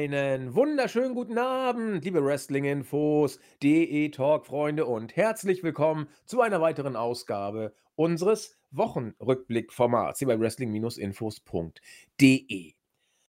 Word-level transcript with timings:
Einen 0.00 0.54
wunderschönen 0.54 1.14
guten 1.14 1.36
Abend, 1.36 2.06
liebe 2.06 2.24
Wrestling-Infos, 2.24 3.38
DE-Talk-Freunde 3.62 4.86
und 4.86 5.14
herzlich 5.14 5.62
willkommen 5.62 6.08
zu 6.24 6.40
einer 6.40 6.62
weiteren 6.62 6.96
Ausgabe 6.96 7.74
unseres 7.96 8.58
Wochenrückblick-Formats 8.70 10.20
hier 10.20 10.28
bei 10.28 10.40
wrestling-infos.de. 10.40 12.72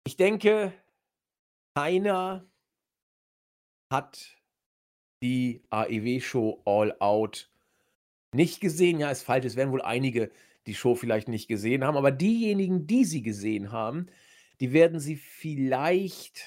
Ich 0.05 0.17
denke, 0.19 0.75
keiner 1.75 2.47
hat 3.91 4.37
die 5.23 5.63
AEW-Show 5.71 6.61
All 6.67 6.95
Out 6.99 7.51
nicht 8.35 8.61
gesehen. 8.61 9.01
Ja, 9.01 9.11
ist 9.11 9.23
falsch, 9.23 9.47
es 9.47 9.57
werden 9.57 9.73
wohl 9.73 9.81
einige 9.81 10.31
die 10.67 10.75
Show 10.75 10.95
vielleicht 10.95 11.29
nicht 11.29 11.49
gesehen 11.49 11.85
haben, 11.85 11.97
aber 11.97 12.11
diejenigen, 12.11 12.87
die 12.87 13.07
sie 13.07 13.23
gesehen 13.23 13.73
haben, 13.73 14.09
die 14.61 14.73
werden 14.73 15.01
sie 15.01 15.17
vielleicht 15.17 16.45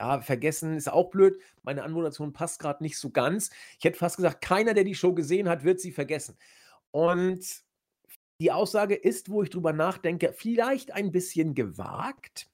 ja, 0.00 0.20
vergessen, 0.20 0.76
ist 0.76 0.92
auch 0.92 1.10
blöd. 1.10 1.38
Meine 1.62 1.84
Anmoderation 1.84 2.32
passt 2.32 2.58
gerade 2.58 2.82
nicht 2.82 2.98
so 2.98 3.10
ganz. 3.10 3.50
Ich 3.78 3.84
hätte 3.84 3.98
fast 3.98 4.16
gesagt, 4.16 4.40
keiner, 4.42 4.74
der 4.74 4.84
die 4.84 4.94
Show 4.94 5.14
gesehen 5.14 5.48
hat, 5.48 5.64
wird 5.64 5.80
sie 5.80 5.92
vergessen. 5.92 6.36
Und 6.90 7.64
die 8.40 8.50
Aussage 8.52 8.94
ist, 8.96 9.30
wo 9.30 9.42
ich 9.42 9.50
drüber 9.50 9.72
nachdenke, 9.72 10.32
vielleicht 10.32 10.92
ein 10.92 11.12
bisschen 11.12 11.54
gewagt, 11.54 12.50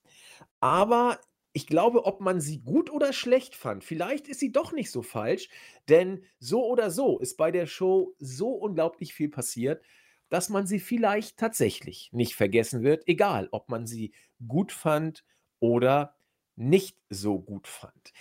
aber 0.61 1.19
ich 1.53 1.67
glaube, 1.67 2.05
ob 2.05 2.21
man 2.21 2.41
sie 2.41 2.61
gut 2.61 2.91
oder 2.91 3.13
schlecht 3.13 3.57
fand, 3.57 3.83
vielleicht 3.83 4.29
ist 4.29 4.41
sie 4.41 4.53
doch 4.53 4.73
nicht 4.73 4.91
so 4.91 5.03
falsch, 5.03 5.49
denn 5.89 6.23
so 6.39 6.65
oder 6.67 6.91
so 6.91 7.19
ist 7.19 7.37
bei 7.37 7.51
der 7.51 7.67
Show 7.67 8.15
so 8.19 8.51
unglaublich 8.51 9.15
viel 9.15 9.31
passiert, 9.31 9.83
dass 10.31 10.49
man 10.49 10.67
sie 10.67 10.81
vielleicht 10.81 11.37
tatsächlich 11.37 12.11
nicht 12.13 12.35
vergessen 12.35 12.83
wird, 12.83 13.07
egal 13.07 13.49
ob 13.53 13.69
man 13.69 13.87
sie 13.87 14.13
gut 14.49 14.73
fand 14.73 15.25
oder 15.59 16.17
nicht 16.57 16.97
so 17.11 17.39
gut 17.39 17.67
fand. 17.67 18.13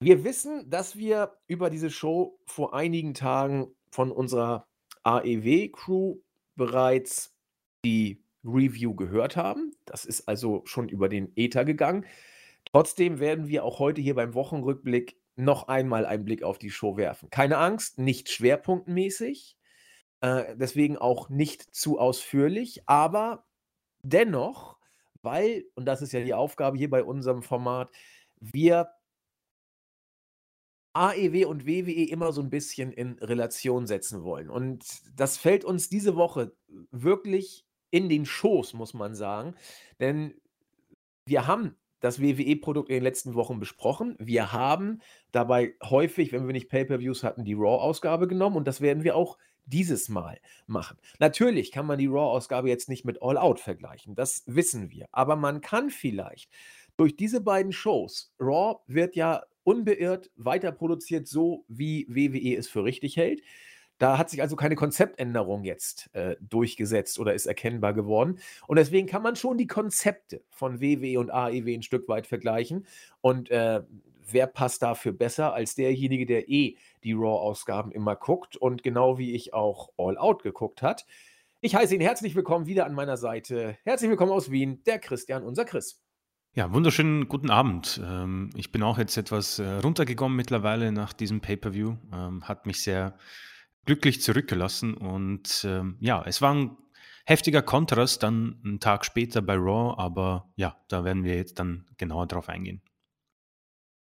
Wir 0.00 0.24
wissen, 0.24 0.70
dass 0.70 0.96
wir 0.96 1.36
über 1.46 1.68
diese 1.68 1.90
Show 1.90 2.38
vor 2.46 2.74
einigen 2.74 3.14
Tagen 3.14 3.74
von 3.90 4.12
unserer 4.12 4.66
AEW-Crew 5.02 6.16
bereits 6.56 7.34
die 7.84 8.22
Review 8.44 8.94
gehört 8.94 9.36
haben. 9.36 9.74
Das 9.84 10.04
ist 10.04 10.28
also 10.28 10.62
schon 10.64 10.88
über 10.88 11.08
den 11.08 11.32
Ether 11.36 11.64
gegangen. 11.64 12.06
Trotzdem 12.64 13.18
werden 13.18 13.48
wir 13.48 13.64
auch 13.64 13.78
heute 13.78 14.00
hier 14.00 14.14
beim 14.14 14.34
Wochenrückblick 14.34 15.16
noch 15.36 15.68
einmal 15.68 16.06
einen 16.06 16.24
Blick 16.24 16.42
auf 16.42 16.58
die 16.58 16.70
Show 16.70 16.96
werfen. 16.96 17.30
Keine 17.30 17.58
Angst, 17.58 17.98
nicht 17.98 18.28
schwerpunktmäßig, 18.30 19.56
äh, 20.20 20.56
deswegen 20.56 20.96
auch 20.96 21.28
nicht 21.28 21.74
zu 21.74 21.98
ausführlich, 21.98 22.82
aber 22.86 23.46
dennoch, 24.02 24.78
weil, 25.22 25.64
und 25.74 25.86
das 25.86 26.02
ist 26.02 26.12
ja 26.12 26.20
die 26.20 26.34
Aufgabe 26.34 26.78
hier 26.78 26.90
bei 26.90 27.04
unserem 27.04 27.42
Format, 27.42 27.90
wir 28.40 28.90
AEW 30.92 31.46
und 31.46 31.66
WWE 31.66 32.08
immer 32.10 32.32
so 32.32 32.40
ein 32.40 32.50
bisschen 32.50 32.92
in 32.92 33.12
Relation 33.20 33.86
setzen 33.86 34.24
wollen. 34.24 34.50
Und 34.50 34.84
das 35.14 35.36
fällt 35.36 35.64
uns 35.64 35.88
diese 35.88 36.16
Woche 36.16 36.52
wirklich 36.90 37.64
in 37.90 38.08
den 38.08 38.26
Schoß, 38.26 38.74
muss 38.74 38.94
man 38.94 39.14
sagen. 39.14 39.54
Denn 40.00 40.34
wir 41.26 41.46
haben 41.46 41.76
das 42.00 42.20
WWE-Produkt 42.20 42.88
in 42.88 42.96
den 42.96 43.04
letzten 43.04 43.34
Wochen 43.34 43.60
besprochen. 43.60 44.16
Wir 44.18 44.52
haben 44.52 45.00
dabei 45.32 45.74
häufig, 45.82 46.32
wenn 46.32 46.46
wir 46.46 46.52
nicht 46.52 46.70
Pay-per-Views 46.70 47.22
hatten, 47.22 47.44
die 47.44 47.54
Raw-Ausgabe 47.54 48.26
genommen 48.26 48.56
und 48.56 48.66
das 48.66 48.80
werden 48.80 49.04
wir 49.04 49.16
auch 49.16 49.38
dieses 49.70 50.08
Mal 50.08 50.38
machen. 50.66 50.98
Natürlich 51.18 51.72
kann 51.72 51.86
man 51.86 51.98
die 51.98 52.06
Raw-Ausgabe 52.06 52.68
jetzt 52.68 52.88
nicht 52.88 53.04
mit 53.04 53.22
All 53.22 53.38
Out 53.38 53.60
vergleichen, 53.60 54.14
das 54.14 54.42
wissen 54.46 54.90
wir. 54.90 55.06
Aber 55.12 55.36
man 55.36 55.60
kann 55.60 55.90
vielleicht 55.90 56.50
durch 56.96 57.16
diese 57.16 57.40
beiden 57.40 57.72
Shows, 57.72 58.32
Raw 58.38 58.80
wird 58.86 59.16
ja 59.16 59.42
unbeirrt 59.62 60.30
weiter 60.36 60.72
produziert, 60.72 61.28
so 61.28 61.64
wie 61.68 62.06
WWE 62.08 62.56
es 62.56 62.68
für 62.68 62.84
richtig 62.84 63.16
hält. 63.16 63.42
Da 63.98 64.16
hat 64.16 64.30
sich 64.30 64.40
also 64.40 64.56
keine 64.56 64.76
Konzeptänderung 64.76 65.62
jetzt 65.62 66.08
äh, 66.14 66.36
durchgesetzt 66.40 67.18
oder 67.18 67.34
ist 67.34 67.44
erkennbar 67.44 67.92
geworden. 67.92 68.38
Und 68.66 68.76
deswegen 68.76 69.06
kann 69.06 69.22
man 69.22 69.36
schon 69.36 69.58
die 69.58 69.66
Konzepte 69.66 70.42
von 70.48 70.80
WWE 70.80 71.20
und 71.20 71.30
AEW 71.30 71.74
ein 71.74 71.82
Stück 71.82 72.08
weit 72.08 72.26
vergleichen. 72.26 72.86
Und 73.20 73.50
äh, 73.50 73.82
wer 74.32 74.46
passt 74.46 74.82
dafür 74.82 75.12
besser 75.12 75.52
als 75.54 75.74
derjenige, 75.74 76.26
der 76.26 76.48
eh 76.48 76.76
die 77.04 77.12
Raw-Ausgaben 77.12 77.92
immer 77.92 78.16
guckt 78.16 78.56
und 78.56 78.82
genau 78.82 79.18
wie 79.18 79.34
ich 79.34 79.54
auch 79.54 79.90
All 79.96 80.18
Out 80.18 80.42
geguckt 80.42 80.82
hat. 80.82 81.06
Ich 81.60 81.74
heiße 81.74 81.94
ihn 81.94 82.00
herzlich 82.00 82.34
willkommen 82.34 82.66
wieder 82.66 82.86
an 82.86 82.94
meiner 82.94 83.16
Seite. 83.16 83.76
Herzlich 83.84 84.10
willkommen 84.10 84.32
aus 84.32 84.50
Wien, 84.50 84.82
der 84.84 84.98
Christian, 84.98 85.42
unser 85.42 85.64
Chris. 85.64 86.02
Ja, 86.52 86.72
wunderschönen 86.72 87.28
guten 87.28 87.50
Abend. 87.50 88.00
Ähm, 88.04 88.50
ich 88.56 88.72
bin 88.72 88.82
auch 88.82 88.98
jetzt 88.98 89.16
etwas 89.16 89.58
äh, 89.58 89.68
runtergekommen 89.68 90.36
mittlerweile 90.36 90.90
nach 90.90 91.12
diesem 91.12 91.40
Pay-per-View. 91.40 91.96
Ähm, 92.12 92.48
hat 92.48 92.66
mich 92.66 92.82
sehr 92.82 93.16
glücklich 93.84 94.20
zurückgelassen. 94.20 94.94
Und 94.94 95.64
ähm, 95.68 95.96
ja, 96.00 96.24
es 96.26 96.42
war 96.42 96.54
ein 96.54 96.76
heftiger 97.24 97.62
Kontrast 97.62 98.22
dann 98.22 98.60
einen 98.64 98.80
Tag 98.80 99.04
später 99.04 99.42
bei 99.42 99.54
Raw, 99.54 99.94
aber 99.96 100.50
ja, 100.56 100.76
da 100.88 101.04
werden 101.04 101.22
wir 101.22 101.36
jetzt 101.36 101.58
dann 101.58 101.86
genauer 101.98 102.26
drauf 102.26 102.48
eingehen. 102.48 102.82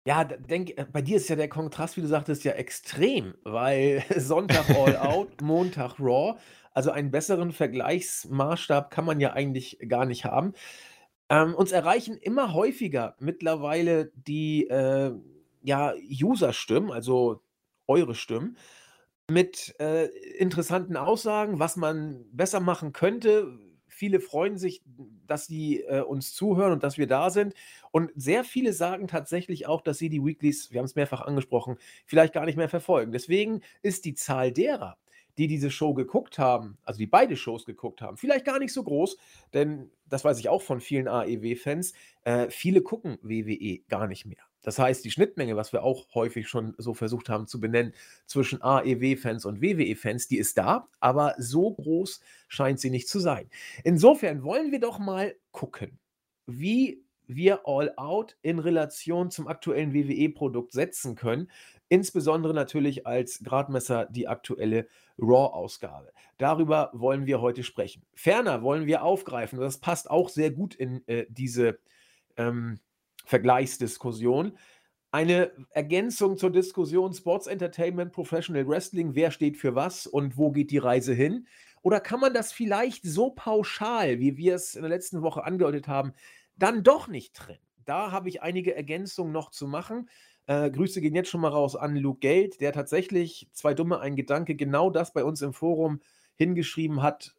Ja, 0.05 0.23
denk, 0.23 0.77
äh, 0.77 0.85
bei 0.91 1.01
dir 1.01 1.17
ist 1.17 1.29
ja 1.29 1.35
der 1.35 1.49
Kontrast, 1.49 1.95
wie 1.95 2.01
du 2.01 2.07
sagtest, 2.07 2.43
ja 2.43 2.53
extrem, 2.53 3.35
weil 3.43 4.03
Sonntag 4.17 4.69
All 4.71 4.97
Out, 4.97 5.41
Montag 5.41 5.99
Raw. 5.99 6.37
Also 6.73 6.91
einen 6.91 7.11
besseren 7.11 7.51
Vergleichsmaßstab 7.51 8.91
kann 8.91 9.05
man 9.05 9.19
ja 9.19 9.33
eigentlich 9.33 9.77
gar 9.87 10.05
nicht 10.05 10.25
haben. 10.25 10.53
Ähm, 11.29 11.53
uns 11.53 11.71
erreichen 11.71 12.17
immer 12.17 12.53
häufiger 12.53 13.15
mittlerweile 13.19 14.11
die 14.15 14.67
äh, 14.67 15.13
ja, 15.63 15.93
User-Stimmen, 16.23 16.91
also 16.91 17.41
eure 17.87 18.15
Stimmen, 18.15 18.57
mit 19.29 19.75
äh, 19.79 20.05
interessanten 20.37 20.97
Aussagen, 20.97 21.59
was 21.59 21.75
man 21.77 22.25
besser 22.31 22.59
machen 22.59 22.93
könnte. 22.93 23.59
Viele 24.01 24.19
freuen 24.19 24.57
sich, 24.57 24.81
dass 25.27 25.45
sie 25.45 25.81
äh, 25.81 26.01
uns 26.01 26.33
zuhören 26.33 26.71
und 26.71 26.81
dass 26.81 26.97
wir 26.97 27.05
da 27.05 27.29
sind. 27.29 27.53
Und 27.91 28.09
sehr 28.15 28.43
viele 28.43 28.73
sagen 28.73 29.07
tatsächlich 29.07 29.67
auch, 29.67 29.79
dass 29.81 29.99
sie 29.99 30.09
die 30.09 30.25
Weeklies, 30.25 30.71
wir 30.71 30.79
haben 30.79 30.85
es 30.85 30.95
mehrfach 30.95 31.21
angesprochen, 31.21 31.77
vielleicht 32.07 32.33
gar 32.33 32.45
nicht 32.45 32.55
mehr 32.55 32.67
verfolgen. 32.67 33.11
Deswegen 33.11 33.61
ist 33.83 34.05
die 34.05 34.15
Zahl 34.15 34.51
derer, 34.51 34.97
die 35.37 35.45
diese 35.45 35.69
Show 35.69 35.93
geguckt 35.93 36.39
haben, 36.39 36.79
also 36.81 36.97
die 36.97 37.05
beide 37.05 37.37
Shows 37.37 37.63
geguckt 37.63 38.01
haben, 38.01 38.17
vielleicht 38.17 38.43
gar 38.43 38.57
nicht 38.57 38.73
so 38.73 38.81
groß, 38.81 39.17
denn 39.53 39.91
das 40.09 40.25
weiß 40.25 40.39
ich 40.39 40.49
auch 40.49 40.63
von 40.63 40.81
vielen 40.81 41.07
AEW-Fans, 41.07 41.93
äh, 42.23 42.49
viele 42.49 42.81
gucken 42.81 43.19
WWE 43.21 43.81
gar 43.87 44.07
nicht 44.07 44.25
mehr. 44.25 44.50
Das 44.61 44.79
heißt, 44.79 45.03
die 45.03 45.11
Schnittmenge, 45.11 45.55
was 45.55 45.73
wir 45.73 45.83
auch 45.83 46.13
häufig 46.13 46.47
schon 46.47 46.75
so 46.77 46.93
versucht 46.93 47.29
haben 47.29 47.47
zu 47.47 47.59
benennen, 47.59 47.93
zwischen 48.25 48.61
AEW-Fans 48.61 49.45
und 49.45 49.61
WWE-Fans, 49.61 50.27
die 50.27 50.37
ist 50.37 50.57
da, 50.57 50.87
aber 50.99 51.35
so 51.37 51.71
groß 51.73 52.21
scheint 52.47 52.79
sie 52.79 52.89
nicht 52.89 53.09
zu 53.09 53.19
sein. 53.19 53.49
Insofern 53.83 54.43
wollen 54.43 54.71
wir 54.71 54.79
doch 54.79 54.99
mal 54.99 55.35
gucken, 55.51 55.99
wie 56.45 57.03
wir 57.27 57.61
All 57.65 57.93
Out 57.95 58.37
in 58.41 58.59
Relation 58.59 59.31
zum 59.31 59.47
aktuellen 59.47 59.93
WWE-Produkt 59.93 60.73
setzen 60.73 61.15
können. 61.15 61.49
Insbesondere 61.89 62.53
natürlich 62.53 63.07
als 63.07 63.43
Gradmesser 63.43 64.07
die 64.09 64.27
aktuelle 64.27 64.87
Raw-Ausgabe. 65.17 66.11
Darüber 66.37 66.89
wollen 66.93 67.25
wir 67.25 67.41
heute 67.41 67.63
sprechen. 67.63 68.03
Ferner 68.13 68.63
wollen 68.63 68.85
wir 68.85 69.03
aufgreifen, 69.03 69.59
das 69.59 69.79
passt 69.79 70.09
auch 70.09 70.29
sehr 70.29 70.51
gut 70.51 70.75
in 70.75 71.07
äh, 71.07 71.25
diese 71.29 71.79
ähm, 72.37 72.79
Vergleichsdiskussion. 73.31 74.57
Eine 75.09 75.51
Ergänzung 75.69 76.37
zur 76.37 76.51
Diskussion 76.51 77.13
Sports 77.13 77.47
Entertainment, 77.47 78.11
Professional 78.11 78.67
Wrestling, 78.67 79.15
wer 79.15 79.31
steht 79.31 79.57
für 79.57 79.73
was 79.73 80.05
und 80.05 80.37
wo 80.37 80.51
geht 80.51 80.69
die 80.69 80.77
Reise 80.77 81.13
hin? 81.13 81.47
Oder 81.81 82.01
kann 82.01 82.19
man 82.19 82.33
das 82.33 82.51
vielleicht 82.51 83.05
so 83.05 83.31
pauschal, 83.31 84.19
wie 84.19 84.35
wir 84.35 84.55
es 84.55 84.75
in 84.75 84.81
der 84.81 84.89
letzten 84.89 85.21
Woche 85.21 85.45
angedeutet 85.45 85.87
haben, 85.87 86.13
dann 86.57 86.83
doch 86.83 87.07
nicht 87.07 87.33
trennen? 87.33 87.65
Da 87.85 88.11
habe 88.11 88.27
ich 88.27 88.41
einige 88.41 88.75
Ergänzungen 88.75 89.31
noch 89.31 89.49
zu 89.51 89.65
machen. 89.65 90.09
Äh, 90.45 90.69
Grüße 90.69 90.99
gehen 90.99 91.15
jetzt 91.15 91.29
schon 91.29 91.41
mal 91.41 91.49
raus 91.49 91.77
an 91.77 91.95
Luke 91.95 92.19
Geld, 92.19 92.59
der 92.59 92.73
tatsächlich 92.73 93.47
zwei 93.53 93.73
Dumme, 93.73 94.01
ein 94.01 94.17
Gedanke, 94.17 94.55
genau 94.55 94.89
das 94.89 95.13
bei 95.13 95.23
uns 95.23 95.41
im 95.41 95.53
Forum 95.53 96.01
hingeschrieben 96.35 97.01
hat 97.01 97.33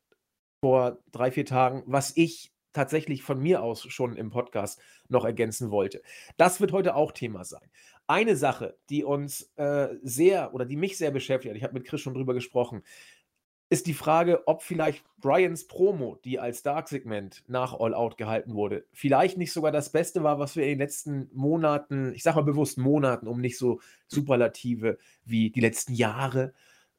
vor 0.65 0.99
drei, 1.11 1.31
vier 1.31 1.45
Tagen, 1.45 1.83
was 1.87 2.17
ich 2.17 2.52
tatsächlich 2.73 3.23
von 3.23 3.41
mir 3.41 3.63
aus 3.63 3.83
schon 3.89 4.17
im 4.17 4.31
Podcast 4.31 4.81
noch 5.09 5.25
ergänzen 5.25 5.71
wollte. 5.71 6.03
Das 6.37 6.61
wird 6.61 6.73
heute 6.73 6.95
auch 6.95 7.13
Thema 7.13 7.45
sein. 7.45 7.71
Eine 8.07 8.37
Sache, 8.37 8.77
die 8.91 9.05
uns 9.05 9.53
äh, 9.57 9.89
sehr 10.03 10.55
oder 10.55 10.65
die 10.65 10.77
mich 10.77 10.99
sehr 10.99 11.11
beschäftigt 11.11 11.51
hat, 11.51 11.57
ich 11.57 11.65
habe 11.65 11.75
mit 11.75 11.85
Chris 11.85 12.01
schon 12.01 12.15
drüber 12.15 12.35
gesprochen, 12.35 12.83
ist 13.73 13.87
die 13.87 13.95
Frage, 13.95 14.47
ob 14.47 14.63
vielleicht 14.63 15.03
Brians 15.17 15.67
Promo, 15.67 16.19
die 16.25 16.39
als 16.39 16.63
Dark-Segment 16.63 17.43
nach 17.47 17.73
All 17.73 17.95
Out 17.95 18.19
gehalten 18.19 18.53
wurde, 18.53 18.85
vielleicht 18.93 19.39
nicht 19.39 19.51
sogar 19.51 19.73
das 19.73 19.91
Beste 19.91 20.23
war, 20.23 20.39
was 20.39 20.57
wir 20.57 20.65
in 20.65 20.73
den 20.73 20.79
letzten 20.81 21.31
Monaten, 21.33 22.13
ich 22.15 22.23
sage 22.23 22.37
mal 22.37 22.43
bewusst 22.43 22.77
Monaten, 22.77 23.27
um 23.27 23.41
nicht 23.41 23.57
so 23.57 23.81
Superlative 24.09 24.99
wie 25.25 25.49
die 25.49 25.61
letzten 25.61 25.95
Jahre 25.95 26.53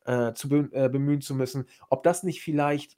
äh, 0.06 0.34
zu 0.34 0.50
be 0.50 0.70
äh, 0.72 0.90
bemühen 0.90 1.22
zu 1.22 1.36
müssen, 1.36 1.66
ob 1.92 2.02
das 2.02 2.24
nicht 2.24 2.42
vielleicht 2.42 2.98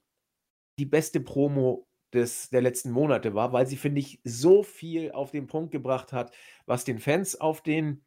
die 0.78 0.86
beste 0.86 1.20
Promo 1.20 1.86
des, 2.12 2.50
der 2.50 2.62
letzten 2.62 2.90
Monate 2.90 3.34
war, 3.34 3.52
weil 3.52 3.66
sie, 3.66 3.76
finde 3.76 4.00
ich, 4.00 4.20
so 4.24 4.62
viel 4.62 5.12
auf 5.12 5.30
den 5.30 5.46
Punkt 5.46 5.72
gebracht 5.72 6.12
hat, 6.12 6.32
was 6.66 6.84
den 6.84 6.98
Fans 6.98 7.40
auf, 7.40 7.62
den, 7.62 8.02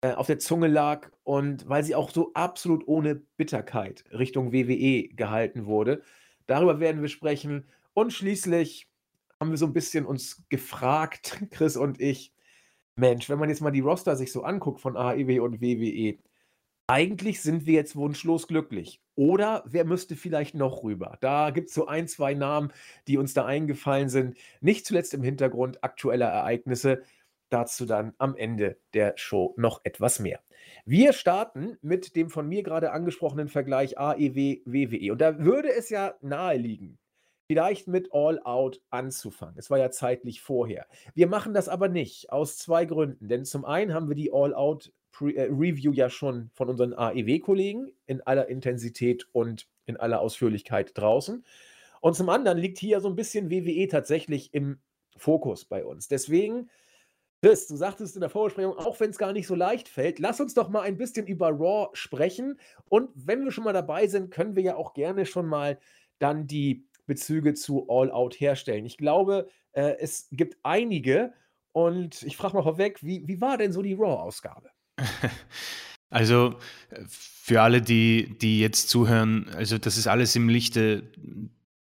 äh, 0.00 0.12
auf 0.12 0.26
der 0.26 0.38
Zunge 0.38 0.68
lag 0.68 1.10
und 1.24 1.68
weil 1.68 1.84
sie 1.84 1.94
auch 1.94 2.10
so 2.10 2.32
absolut 2.34 2.86
ohne 2.86 3.14
Bitterkeit 3.14 4.04
Richtung 4.10 4.52
WWE 4.52 5.08
gehalten 5.14 5.66
wurde. 5.66 6.02
Darüber 6.46 6.80
werden 6.80 7.02
wir 7.02 7.08
sprechen. 7.08 7.66
Und 7.94 8.12
schließlich 8.12 8.88
haben 9.40 9.50
wir 9.50 9.58
so 9.58 9.66
ein 9.66 9.72
bisschen 9.72 10.06
uns 10.06 10.44
gefragt, 10.48 11.42
Chris 11.50 11.76
und 11.76 12.00
ich, 12.00 12.32
Mensch, 12.96 13.28
wenn 13.30 13.38
man 13.38 13.48
jetzt 13.48 13.62
mal 13.62 13.70
die 13.70 13.80
Roster 13.80 14.16
sich 14.16 14.32
so 14.32 14.42
anguckt 14.42 14.80
von 14.80 14.96
AEW 14.96 15.40
und 15.40 15.60
WWE, 15.60 16.18
eigentlich 16.92 17.40
sind 17.40 17.64
wir 17.64 17.72
jetzt 17.72 17.96
wunschlos 17.96 18.46
glücklich. 18.46 19.00
Oder 19.14 19.64
wer 19.64 19.86
müsste 19.86 20.14
vielleicht 20.14 20.54
noch 20.54 20.84
rüber? 20.84 21.16
Da 21.22 21.48
gibt 21.48 21.70
es 21.70 21.74
so 21.74 21.86
ein, 21.86 22.06
zwei 22.06 22.34
Namen, 22.34 22.70
die 23.08 23.16
uns 23.16 23.32
da 23.32 23.46
eingefallen 23.46 24.10
sind. 24.10 24.36
Nicht 24.60 24.84
zuletzt 24.84 25.14
im 25.14 25.22
Hintergrund 25.22 25.82
aktueller 25.82 26.28
Ereignisse. 26.28 27.02
Dazu 27.48 27.86
dann 27.86 28.12
am 28.18 28.36
Ende 28.36 28.76
der 28.92 29.14
Show 29.16 29.54
noch 29.56 29.80
etwas 29.84 30.18
mehr. 30.18 30.40
Wir 30.84 31.14
starten 31.14 31.78
mit 31.80 32.14
dem 32.14 32.28
von 32.28 32.46
mir 32.46 32.62
gerade 32.62 32.92
angesprochenen 32.92 33.48
Vergleich 33.48 33.98
AEW-WWE. 33.98 35.12
Und 35.12 35.20
da 35.22 35.38
würde 35.38 35.72
es 35.72 35.88
ja 35.88 36.14
naheliegen, 36.20 36.98
vielleicht 37.46 37.88
mit 37.88 38.10
All 38.12 38.38
Out 38.44 38.82
anzufangen. 38.90 39.56
Es 39.56 39.70
war 39.70 39.78
ja 39.78 39.90
zeitlich 39.90 40.42
vorher. 40.42 40.86
Wir 41.14 41.26
machen 41.26 41.54
das 41.54 41.70
aber 41.70 41.88
nicht, 41.88 42.30
aus 42.30 42.58
zwei 42.58 42.84
Gründen. 42.84 43.28
Denn 43.28 43.46
zum 43.46 43.64
einen 43.64 43.94
haben 43.94 44.10
wir 44.10 44.14
die 44.14 44.30
All 44.30 44.52
Out 44.52 44.92
äh, 45.20 45.42
Review 45.50 45.92
ja 45.92 46.10
schon 46.10 46.50
von 46.54 46.68
unseren 46.68 46.94
AEW-Kollegen 46.94 47.92
in 48.06 48.20
aller 48.22 48.48
Intensität 48.48 49.26
und 49.32 49.66
in 49.86 49.96
aller 49.96 50.20
Ausführlichkeit 50.20 50.92
draußen. 50.94 51.44
Und 52.00 52.16
zum 52.16 52.28
anderen 52.28 52.58
liegt 52.58 52.78
hier 52.78 53.00
so 53.00 53.08
ein 53.08 53.16
bisschen 53.16 53.50
WWE 53.50 53.86
tatsächlich 53.88 54.52
im 54.54 54.80
Fokus 55.16 55.64
bei 55.64 55.84
uns. 55.84 56.08
Deswegen, 56.08 56.68
Chris, 57.40 57.68
du 57.68 57.76
sagtest 57.76 58.16
in 58.16 58.20
der 58.20 58.30
Vorbesprechung, 58.30 58.76
auch 58.76 58.98
wenn 58.98 59.10
es 59.10 59.18
gar 59.18 59.32
nicht 59.32 59.46
so 59.46 59.54
leicht 59.54 59.88
fällt, 59.88 60.18
lass 60.18 60.40
uns 60.40 60.54
doch 60.54 60.68
mal 60.68 60.82
ein 60.82 60.96
bisschen 60.96 61.26
über 61.26 61.50
Raw 61.50 61.90
sprechen. 61.92 62.58
Und 62.88 63.10
wenn 63.14 63.44
wir 63.44 63.52
schon 63.52 63.64
mal 63.64 63.72
dabei 63.72 64.08
sind, 64.08 64.30
können 64.30 64.56
wir 64.56 64.62
ja 64.62 64.76
auch 64.76 64.94
gerne 64.94 65.26
schon 65.26 65.46
mal 65.46 65.78
dann 66.18 66.46
die 66.46 66.88
Bezüge 67.06 67.54
zu 67.54 67.88
All 67.88 68.10
Out 68.10 68.40
herstellen. 68.40 68.84
Ich 68.84 68.96
glaube, 68.96 69.48
äh, 69.72 69.96
es 70.00 70.28
gibt 70.32 70.58
einige. 70.64 71.32
Und 71.70 72.24
ich 72.24 72.36
frage 72.36 72.54
mal 72.54 72.64
vorweg, 72.64 73.02
wie, 73.02 73.26
wie 73.28 73.40
war 73.40 73.58
denn 73.58 73.72
so 73.72 73.80
die 73.80 73.94
Raw-Ausgabe? 73.94 74.71
Also 76.12 76.58
für 77.08 77.62
alle, 77.62 77.80
die, 77.80 78.36
die 78.38 78.60
jetzt 78.60 78.90
zuhören, 78.90 79.48
also 79.56 79.78
das 79.78 79.96
ist 79.96 80.06
alles 80.06 80.36
im 80.36 80.50
Lichte 80.50 81.10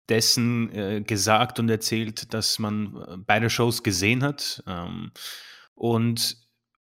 dessen 0.09 0.73
äh, 0.73 1.01
gesagt 1.01 1.59
und 1.59 1.69
erzählt, 1.69 2.33
dass 2.33 2.57
man 2.57 2.95
äh, 2.95 3.17
beide 3.17 3.51
Shows 3.51 3.83
gesehen 3.83 4.23
hat. 4.23 4.63
Ähm, 4.65 5.11
und 5.75 6.37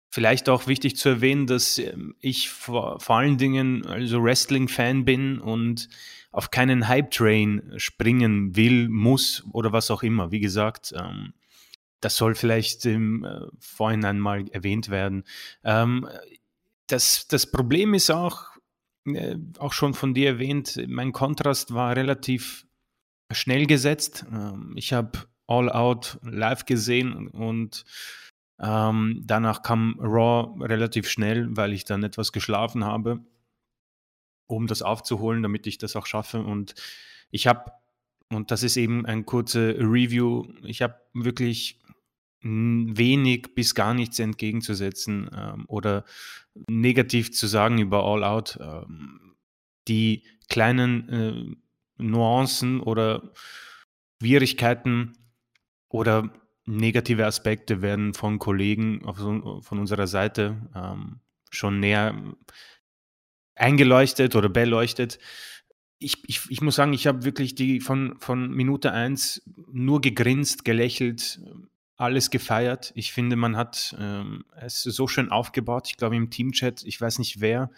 vielleicht 0.10 0.48
auch 0.48 0.68
wichtig 0.68 0.96
zu 0.96 1.10
erwähnen, 1.10 1.46
dass 1.46 1.78
ähm, 1.78 2.16
ich 2.19 2.50
vor, 2.50 3.01
vor 3.01 3.18
allen 3.18 3.38
Dingen 3.38 3.86
also 3.86 4.24
Wrestling-Fan 4.24 5.04
bin 5.04 5.40
und 5.40 5.90
auf 6.31 6.51
keinen 6.51 6.88
Hype-Train 6.88 7.74
springen 7.78 8.56
will, 8.56 8.88
muss 8.88 9.44
oder 9.51 9.74
was 9.74 9.92
auch 9.92 10.04
immer. 10.04 10.31
Wie 10.31 10.40
gesagt, 10.40 10.94
ähm, 10.96 11.34
das 12.01 12.16
soll 12.16 12.36
vielleicht 12.36 12.86
im 12.86 13.24
äh, 13.24 13.42
Vorhinein 13.60 14.19
mal 14.19 14.48
erwähnt 14.50 14.90
werden. 14.90 15.24
Ähm, 15.63 16.07
das, 16.88 17.28
das 17.28 17.51
Problem 17.51 17.94
ist 17.94 18.10
auch, 18.10 18.44
äh, 19.06 19.36
auch 19.57 19.74
schon 19.74 19.94
von 19.94 20.13
dir 20.13 20.30
erwähnt, 20.30 20.81
mein 20.88 21.12
Kontrast 21.12 21.74
war 21.74 21.96
relativ 21.96 22.66
schnell 23.31 23.66
gesetzt. 23.66 24.25
Ähm, 24.31 24.74
ich 24.75 24.94
habe 24.94 25.19
All 25.48 25.72
Out 25.72 26.19
live 26.22 26.66
gesehen 26.66 27.28
und 27.28 27.84
ähm, 28.60 29.22
danach 29.25 29.63
kam 29.63 29.98
Raw 30.00 30.54
relativ 30.63 31.10
schnell, 31.10 31.48
weil 31.56 31.74
ich 31.74 31.86
dann 31.86 32.04
etwas 32.04 32.31
geschlafen 32.31 32.84
habe, 32.84 33.19
um 34.48 34.68
das 34.68 34.81
aufzuholen, 34.81 35.44
damit 35.44 35.66
ich 35.66 35.78
das 35.78 35.96
auch 35.96 36.06
schaffe. 36.06 36.44
Und 36.44 36.75
ich 37.31 37.48
habe, 37.48 37.72
und 38.30 38.51
das 38.51 38.63
ist 38.63 38.78
eben 38.78 39.06
ein 39.06 39.25
kurzer 39.25 39.75
Review, 39.80 40.46
ich 40.63 40.81
habe 40.81 40.96
wirklich 41.13 41.78
wenig 42.41 43.53
bis 43.56 43.75
gar 43.75 43.94
nichts 43.94 44.19
entgegenzusetzen 44.19 45.30
ähm, 45.36 45.65
oder 45.68 46.06
negativ 46.68 47.33
zu 47.33 47.47
sagen 47.47 47.80
über 47.80 48.03
All 48.03 48.24
Out. 48.24 48.57
Ähm, 48.62 49.36
die 49.88 50.24
kleinen 50.50 51.09
äh, 51.09 51.56
Nuancen 51.97 52.80
oder 52.80 53.33
Schwierigkeiten 54.21 55.13
oder 55.89 56.31
negative 56.65 57.25
Aspekte 57.25 57.81
werden 57.81 58.13
von 58.13 58.39
Kollegen 58.39 59.03
auf, 59.06 59.18
von 59.18 59.80
unserer 59.80 60.07
Seite 60.07 60.69
ähm, 60.75 61.19
schon 61.50 61.80
näher 61.80 62.36
eingeleuchtet 63.56 64.36
oder 64.36 64.50
beleuchtet. 64.50 65.19
Ich, 65.97 66.24
ich, 66.30 66.41
ich 66.50 66.62
muss 66.62 66.75
sagen, 66.75 66.94
ich 66.94 67.07
habe 67.07 67.25
wirklich 67.25 67.56
die 67.56 67.81
von, 67.81 68.18
von 68.19 68.51
Minute 68.51 68.94
1 68.94 69.41
nur 69.71 70.00
gegrinst, 70.00 70.63
gelächelt, 70.63 71.41
alles 72.00 72.30
gefeiert. 72.30 72.92
Ich 72.96 73.12
finde, 73.12 73.36
man 73.36 73.57
hat 73.57 73.96
ähm, 74.00 74.46
es 74.56 74.84
so 74.84 75.07
schön 75.07 75.30
aufgebaut. 75.30 75.88
Ich 75.90 75.98
glaube, 75.98 76.16
im 76.16 76.30
Teamchat, 76.30 76.84
ich 76.84 77.00
weiß 77.00 77.19
nicht 77.19 77.42
wer, 77.42 77.69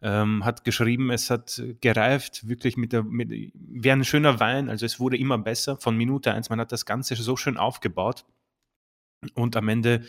ähm, 0.00 0.44
hat 0.44 0.64
geschrieben, 0.64 1.10
es 1.10 1.28
hat 1.28 1.60
gereift, 1.80 2.48
wirklich 2.48 2.76
mit 2.76 2.92
der, 2.92 3.02
mit, 3.02 3.30
wie 3.30 3.90
ein 3.90 4.04
schöner 4.04 4.38
Wein. 4.38 4.68
Also 4.68 4.86
es 4.86 5.00
wurde 5.00 5.16
immer 5.16 5.38
besser 5.38 5.76
von 5.76 5.96
Minute 5.96 6.32
eins. 6.32 6.50
Man 6.50 6.60
hat 6.60 6.70
das 6.70 6.86
Ganze 6.86 7.16
so 7.16 7.36
schön 7.36 7.56
aufgebaut. 7.56 8.24
Und 9.34 9.56
am 9.56 9.68
Ende 9.68 10.04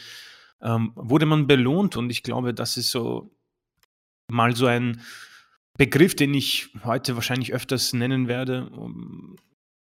ähm, 0.61 0.91
wurde 0.95 1.25
man 1.25 1.47
belohnt. 1.47 1.97
Und 1.97 2.11
ich 2.11 2.21
glaube, 2.21 2.53
das 2.53 2.77
ist 2.77 2.91
so 2.91 3.35
mal 4.27 4.55
so 4.55 4.67
ein 4.67 5.01
Begriff, 5.77 6.15
den 6.15 6.35
ich 6.35 6.69
heute 6.83 7.15
wahrscheinlich 7.15 7.53
öfters 7.53 7.93
nennen 7.93 8.27
werde 8.27 8.69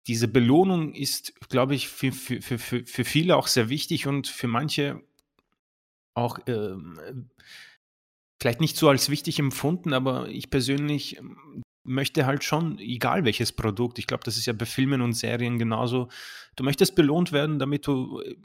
diese 0.10 0.28
Belohnung 0.28 0.96
ist, 0.96 1.40
glaube 1.50 1.76
ich, 1.76 1.88
für, 1.88 2.12
für, 2.12 2.42
für, 2.42 2.58
für 2.58 3.06
viele 3.06 3.38
auch 3.38 3.46
sehr 3.46 3.70
wichtig 3.70 4.08
und 4.08 4.28
für 4.28 4.48
manche 4.48 5.04
auch 6.16 6.40
äh, 6.48 6.76
vielleicht 8.42 8.60
nicht 8.60 8.76
so 8.76 8.90
als 8.90 9.12
wichtig 9.12 9.38
empfunden, 9.38 9.94
aber 9.94 10.28
ich 10.30 10.50
persönlich 10.50 11.18
ähm, 11.18 11.62
möchte 11.84 12.26
halt 12.26 12.44
schon, 12.44 12.80
egal 12.80 13.24
welches 13.24 13.52
Produkt, 13.52 14.00
ich 14.00 14.08
glaube, 14.08 14.24
das 14.24 14.36
ist 14.36 14.48
ja 14.48 14.54
bei 14.54 14.66
Filmen 14.66 15.02
und 15.02 15.14
Serien 15.14 15.60
genauso, 15.60 16.10
du 16.56 16.64
möchtest 16.64 16.96
belohnt 16.96 17.32
werden, 17.32 17.60
damit 17.60 17.86
du 17.86 18.20
äh, 18.22 18.36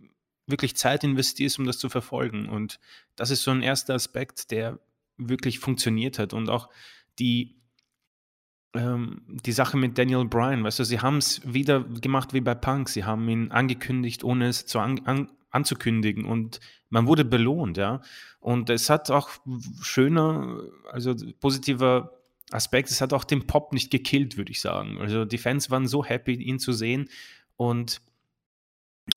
wirklich 0.46 0.76
Zeit 0.76 1.02
investierst, 1.02 1.58
um 1.58 1.64
das 1.64 1.78
zu 1.78 1.88
verfolgen. 1.88 2.50
Und 2.50 2.78
das 3.16 3.30
ist 3.30 3.42
so 3.42 3.52
ein 3.52 3.62
erster 3.62 3.94
Aspekt, 3.94 4.50
der 4.50 4.80
wirklich 5.16 5.60
funktioniert 5.60 6.18
hat. 6.18 6.34
Und 6.34 6.50
auch 6.50 6.68
die, 7.18 7.56
ähm, 8.74 9.22
die 9.28 9.52
Sache 9.52 9.76
mit 9.76 9.96
Daniel 9.96 10.24
Bryan, 10.24 10.64
weißt 10.64 10.80
du, 10.80 10.84
sie 10.84 11.00
haben 11.00 11.18
es 11.18 11.40
wieder 11.44 11.84
gemacht 11.84 12.34
wie 12.34 12.40
bei 12.40 12.54
Punk. 12.54 12.88
Sie 12.88 13.04
haben 13.04 13.28
ihn 13.28 13.50
angekündigt, 13.50 14.24
ohne 14.24 14.48
es 14.48 14.66
zu 14.66 14.80
an, 14.80 15.00
an, 15.04 15.30
anzukündigen 15.50 16.24
und 16.24 16.60
man 16.90 17.06
wurde 17.06 17.24
belohnt, 17.24 17.76
ja. 17.76 18.02
Und 18.40 18.70
es 18.70 18.90
hat 18.90 19.10
auch 19.10 19.30
schöner, 19.80 20.60
also 20.90 21.14
positiver 21.40 22.18
Aspekt, 22.50 22.90
es 22.90 23.00
hat 23.00 23.12
auch 23.12 23.24
den 23.24 23.46
Pop 23.46 23.72
nicht 23.72 23.90
gekillt, 23.90 24.36
würde 24.36 24.52
ich 24.52 24.60
sagen. 24.60 25.00
Also 25.00 25.24
die 25.24 25.38
Fans 25.38 25.70
waren 25.70 25.86
so 25.86 26.04
happy, 26.04 26.34
ihn 26.34 26.58
zu 26.58 26.72
sehen 26.72 27.08
und 27.56 28.02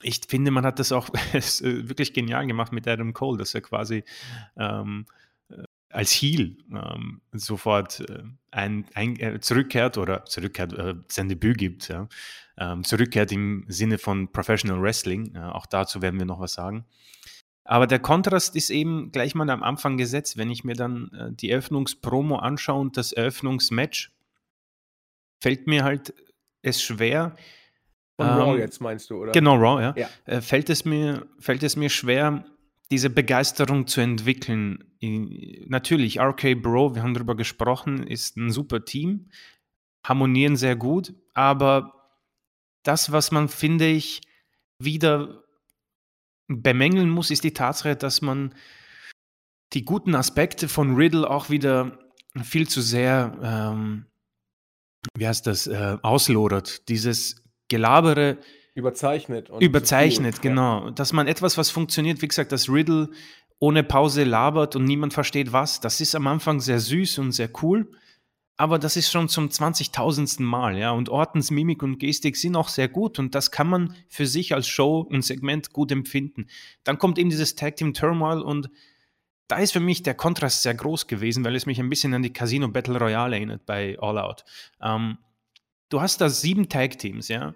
ich 0.01 0.21
finde, 0.27 0.51
man 0.51 0.65
hat 0.65 0.79
das 0.79 0.91
auch 0.91 1.09
wirklich 1.13 2.13
genial 2.13 2.45
gemacht 2.45 2.71
mit 2.71 2.87
Adam 2.87 3.13
Cole, 3.13 3.37
dass 3.37 3.53
er 3.53 3.61
quasi 3.61 4.03
ähm, 4.57 5.05
als 5.89 6.11
Heel 6.11 6.57
ähm, 6.71 7.21
sofort 7.31 8.01
äh, 8.01 8.23
ein, 8.51 8.85
ein, 8.93 9.19
äh, 9.19 9.39
zurückkehrt 9.39 9.97
oder 9.97 10.25
zurückkehrt, 10.25 10.73
äh, 10.73 10.95
sein 11.07 11.29
Debüt 11.29 11.57
gibt, 11.57 11.87
ja, 11.87 12.07
ähm, 12.57 12.83
zurückkehrt 12.83 13.31
im 13.31 13.65
Sinne 13.67 13.97
von 13.97 14.31
Professional 14.31 14.81
Wrestling. 14.81 15.35
Äh, 15.35 15.39
auch 15.39 15.65
dazu 15.65 16.01
werden 16.01 16.19
wir 16.19 16.25
noch 16.25 16.39
was 16.39 16.53
sagen. 16.53 16.85
Aber 17.63 17.85
der 17.85 17.99
Kontrast 17.99 18.55
ist 18.55 18.69
eben 18.69 19.11
gleich 19.11 19.35
mal 19.35 19.49
am 19.49 19.61
Anfang 19.61 19.97
gesetzt. 19.97 20.37
Wenn 20.37 20.49
ich 20.49 20.63
mir 20.63 20.75
dann 20.75 21.11
äh, 21.11 21.31
die 21.33 21.49
Eröffnungspromo 21.51 22.37
anschaue 22.37 22.79
und 22.79 22.97
das 22.97 23.11
Eröffnungsmatch, 23.11 24.11
fällt 25.41 25.67
mir 25.67 25.83
halt 25.83 26.13
es 26.61 26.81
schwer. 26.81 27.35
Von 28.15 28.27
ähm, 28.27 28.33
Raw 28.33 28.57
jetzt 28.57 28.81
meinst 28.81 29.09
du, 29.09 29.21
oder? 29.21 29.31
Genau, 29.33 29.55
Raw, 29.55 29.81
ja. 29.81 29.93
ja. 29.95 30.09
Äh, 30.25 30.41
fällt, 30.41 30.69
es 30.69 30.85
mir, 30.85 31.27
fällt 31.39 31.61
es 31.61 31.75
mir 31.75 31.89
schwer, 31.89 32.45
diese 32.91 33.09
Begeisterung 33.09 33.87
zu 33.87 34.01
entwickeln. 34.01 34.83
Natürlich, 35.67 36.19
RK 36.19 36.55
Bro, 36.55 36.95
wir 36.95 37.03
haben 37.03 37.13
darüber 37.13 37.35
gesprochen, 37.35 38.05
ist 38.05 38.37
ein 38.37 38.51
super 38.51 38.85
Team, 38.85 39.29
harmonieren 40.05 40.55
sehr 40.55 40.75
gut, 40.75 41.13
aber 41.33 41.93
das, 42.83 43.11
was 43.11 43.31
man, 43.31 43.49
finde 43.49 43.87
ich, 43.87 44.21
wieder 44.79 45.43
bemängeln 46.47 47.09
muss, 47.09 47.31
ist 47.31 47.43
die 47.43 47.53
Tatsache, 47.53 47.95
dass 47.95 48.21
man 48.21 48.55
die 49.73 49.83
guten 49.83 50.15
Aspekte 50.15 50.69
von 50.69 50.95
Riddle 50.95 51.29
auch 51.29 51.49
wieder 51.49 51.99
viel 52.43 52.69
zu 52.69 52.81
sehr, 52.81 53.37
ähm, 53.43 54.05
wie 55.17 55.27
heißt 55.27 55.45
das, 55.45 55.67
äh, 55.67 55.97
auslodert. 56.01 56.87
Dieses 56.87 57.43
Gelabere 57.67 58.37
Überzeichnet 58.77 59.49
und 59.49 59.63
überzeichnet, 59.63 60.35
ja. 60.35 60.41
genau. 60.41 60.91
Dass 60.91 61.11
man 61.11 61.27
etwas, 61.27 61.57
was 61.57 61.71
funktioniert, 61.71 62.21
wie 62.21 62.27
gesagt, 62.27 62.51
dass 62.51 62.69
Riddle 62.69 63.09
ohne 63.57 63.83
Pause 63.83 64.23
labert 64.23 64.75
und 64.75 64.83
niemand 64.83 65.13
versteht 65.13 65.51
was, 65.51 65.79
das 65.79 65.99
ist 65.99 66.13
am 66.13 66.27
Anfang 66.27 66.59
sehr 66.59 66.79
süß 66.79 67.17
und 67.17 67.31
sehr 67.31 67.49
cool, 67.63 67.89
aber 68.55 68.77
das 68.77 68.95
ist 68.95 69.11
schon 69.11 69.29
zum 69.29 69.47
20.000. 69.47 70.43
Mal, 70.43 70.77
ja. 70.77 70.91
Und 70.91 71.09
Ortens 71.09 71.49
Mimik 71.49 71.81
und 71.81 71.97
Gestik 71.97 72.37
sind 72.37 72.55
auch 72.55 72.69
sehr 72.69 72.87
gut 72.87 73.17
und 73.17 73.33
das 73.33 73.49
kann 73.49 73.67
man 73.67 73.95
für 74.09 74.27
sich 74.27 74.53
als 74.53 74.67
Show 74.67 74.99
und 74.99 75.23
Segment 75.23 75.73
gut 75.73 75.91
empfinden. 75.91 76.45
Dann 76.83 76.99
kommt 76.99 77.17
eben 77.17 77.31
dieses 77.31 77.55
Tag 77.55 77.77
Team 77.77 77.95
Turmoil 77.95 78.43
und 78.43 78.69
da 79.47 79.57
ist 79.57 79.71
für 79.71 79.79
mich 79.79 80.03
der 80.03 80.13
Kontrast 80.13 80.61
sehr 80.61 80.75
groß 80.75 81.07
gewesen, 81.07 81.43
weil 81.43 81.55
es 81.55 81.65
mich 81.65 81.79
ein 81.79 81.89
bisschen 81.89 82.13
an 82.13 82.21
die 82.21 82.33
Casino 82.33 82.67
Battle 82.67 82.99
Royale 82.99 83.37
erinnert 83.37 83.65
bei 83.65 83.97
All 83.99 84.19
Out. 84.19 84.45
Ähm, 84.83 85.17
du 85.89 85.99
hast 85.99 86.21
da 86.21 86.29
sieben 86.29 86.69
Tag 86.69 86.99
Teams, 86.99 87.27
ja. 87.27 87.55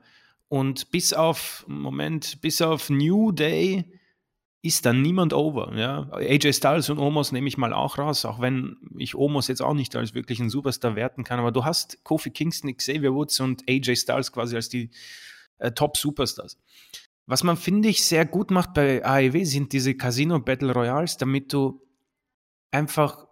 Und 0.51 0.91
bis 0.91 1.13
auf, 1.13 1.63
Moment, 1.69 2.41
bis 2.41 2.61
auf 2.61 2.89
New 2.89 3.31
Day 3.31 3.85
ist 4.61 4.85
dann 4.85 5.01
niemand 5.01 5.31
over. 5.31 5.73
Ja? 5.77 6.09
AJ 6.11 6.51
Styles 6.51 6.89
und 6.89 6.99
Omos 6.99 7.31
nehme 7.31 7.47
ich 7.47 7.57
mal 7.57 7.71
auch 7.71 7.97
raus, 7.97 8.25
auch 8.25 8.41
wenn 8.41 8.75
ich 8.97 9.15
Omos 9.15 9.47
jetzt 9.47 9.61
auch 9.61 9.73
nicht 9.73 9.95
als 9.95 10.13
wirklich 10.13 10.41
einen 10.41 10.49
Superstar 10.49 10.97
werten 10.97 11.23
kann. 11.23 11.39
Aber 11.39 11.53
du 11.53 11.63
hast 11.63 12.03
Kofi 12.03 12.31
Kingston, 12.31 12.75
Xavier 12.75 13.13
Woods 13.13 13.39
und 13.39 13.63
AJ 13.69 13.95
Styles 13.95 14.33
quasi 14.33 14.57
als 14.57 14.67
die 14.67 14.89
äh, 15.59 15.71
Top-Superstars. 15.71 16.57
Was 17.27 17.43
man, 17.43 17.55
finde 17.55 17.87
ich, 17.87 18.03
sehr 18.03 18.25
gut 18.25 18.51
macht 18.51 18.73
bei 18.73 19.05
AEW 19.05 19.45
sind 19.45 19.71
diese 19.71 19.95
Casino 19.95 20.37
Battle 20.41 20.73
Royals, 20.73 21.15
damit 21.15 21.53
du 21.53 21.81
einfach 22.71 23.25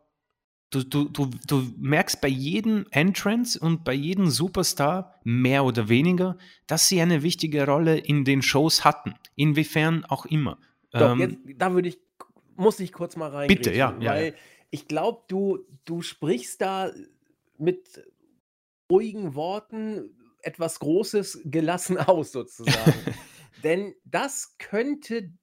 Du, 0.72 0.84
du, 0.84 1.06
du, 1.06 1.32
du 1.48 1.64
merkst 1.78 2.22
bei 2.22 2.28
jedem 2.28 2.86
Entrance 2.92 3.60
und 3.60 3.84
bei 3.84 3.94
jedem 3.94 4.30
Superstar 4.30 5.16
mehr 5.24 5.66
oder 5.66 5.90
weniger, 5.90 6.38
dass 6.68 6.88
sie 6.88 7.02
eine 7.02 7.24
wichtige 7.24 7.66
Rolle 7.66 7.98
in 7.98 8.24
den 8.24 8.44
Shows 8.44 8.86
hatten. 8.86 9.16
Inwiefern 9.36 10.06
auch 10.06 10.26
immer. 10.26 10.60
Doch, 10.92 11.14
ähm, 11.14 11.20
jetzt, 11.20 11.38
da 11.58 11.74
würde 11.74 11.90
ich, 11.90 12.00
muss 12.56 12.80
ich 12.80 12.94
kurz 12.94 13.16
mal 13.16 13.32
rein. 13.32 13.48
Bitte, 13.48 13.74
ja. 13.74 13.96
Weil 13.98 14.04
ja, 14.04 14.18
ja. 14.20 14.34
ich 14.70 14.88
glaube, 14.88 15.24
du, 15.28 15.66
du 15.86 16.04
sprichst 16.04 16.62
da 16.62 16.92
mit 17.58 18.04
ruhigen 18.92 19.34
Worten 19.34 20.16
etwas 20.42 20.80
Großes 20.80 21.42
gelassen 21.46 21.98
aus, 21.98 22.32
sozusagen. 22.32 22.94
Denn 23.64 23.96
das 24.06 24.56
könnte 24.58 25.34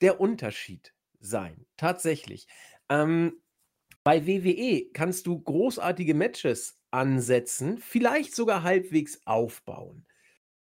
der 0.00 0.20
Unterschied 0.20 0.94
sein, 1.20 1.66
tatsächlich. 1.76 2.46
Ähm, 2.88 3.40
bei 4.04 4.26
WWE 4.26 4.90
kannst 4.92 5.26
du 5.26 5.40
großartige 5.40 6.14
Matches 6.14 6.78
ansetzen, 6.90 7.78
vielleicht 7.78 8.34
sogar 8.34 8.62
halbwegs 8.62 9.20
aufbauen. 9.26 10.06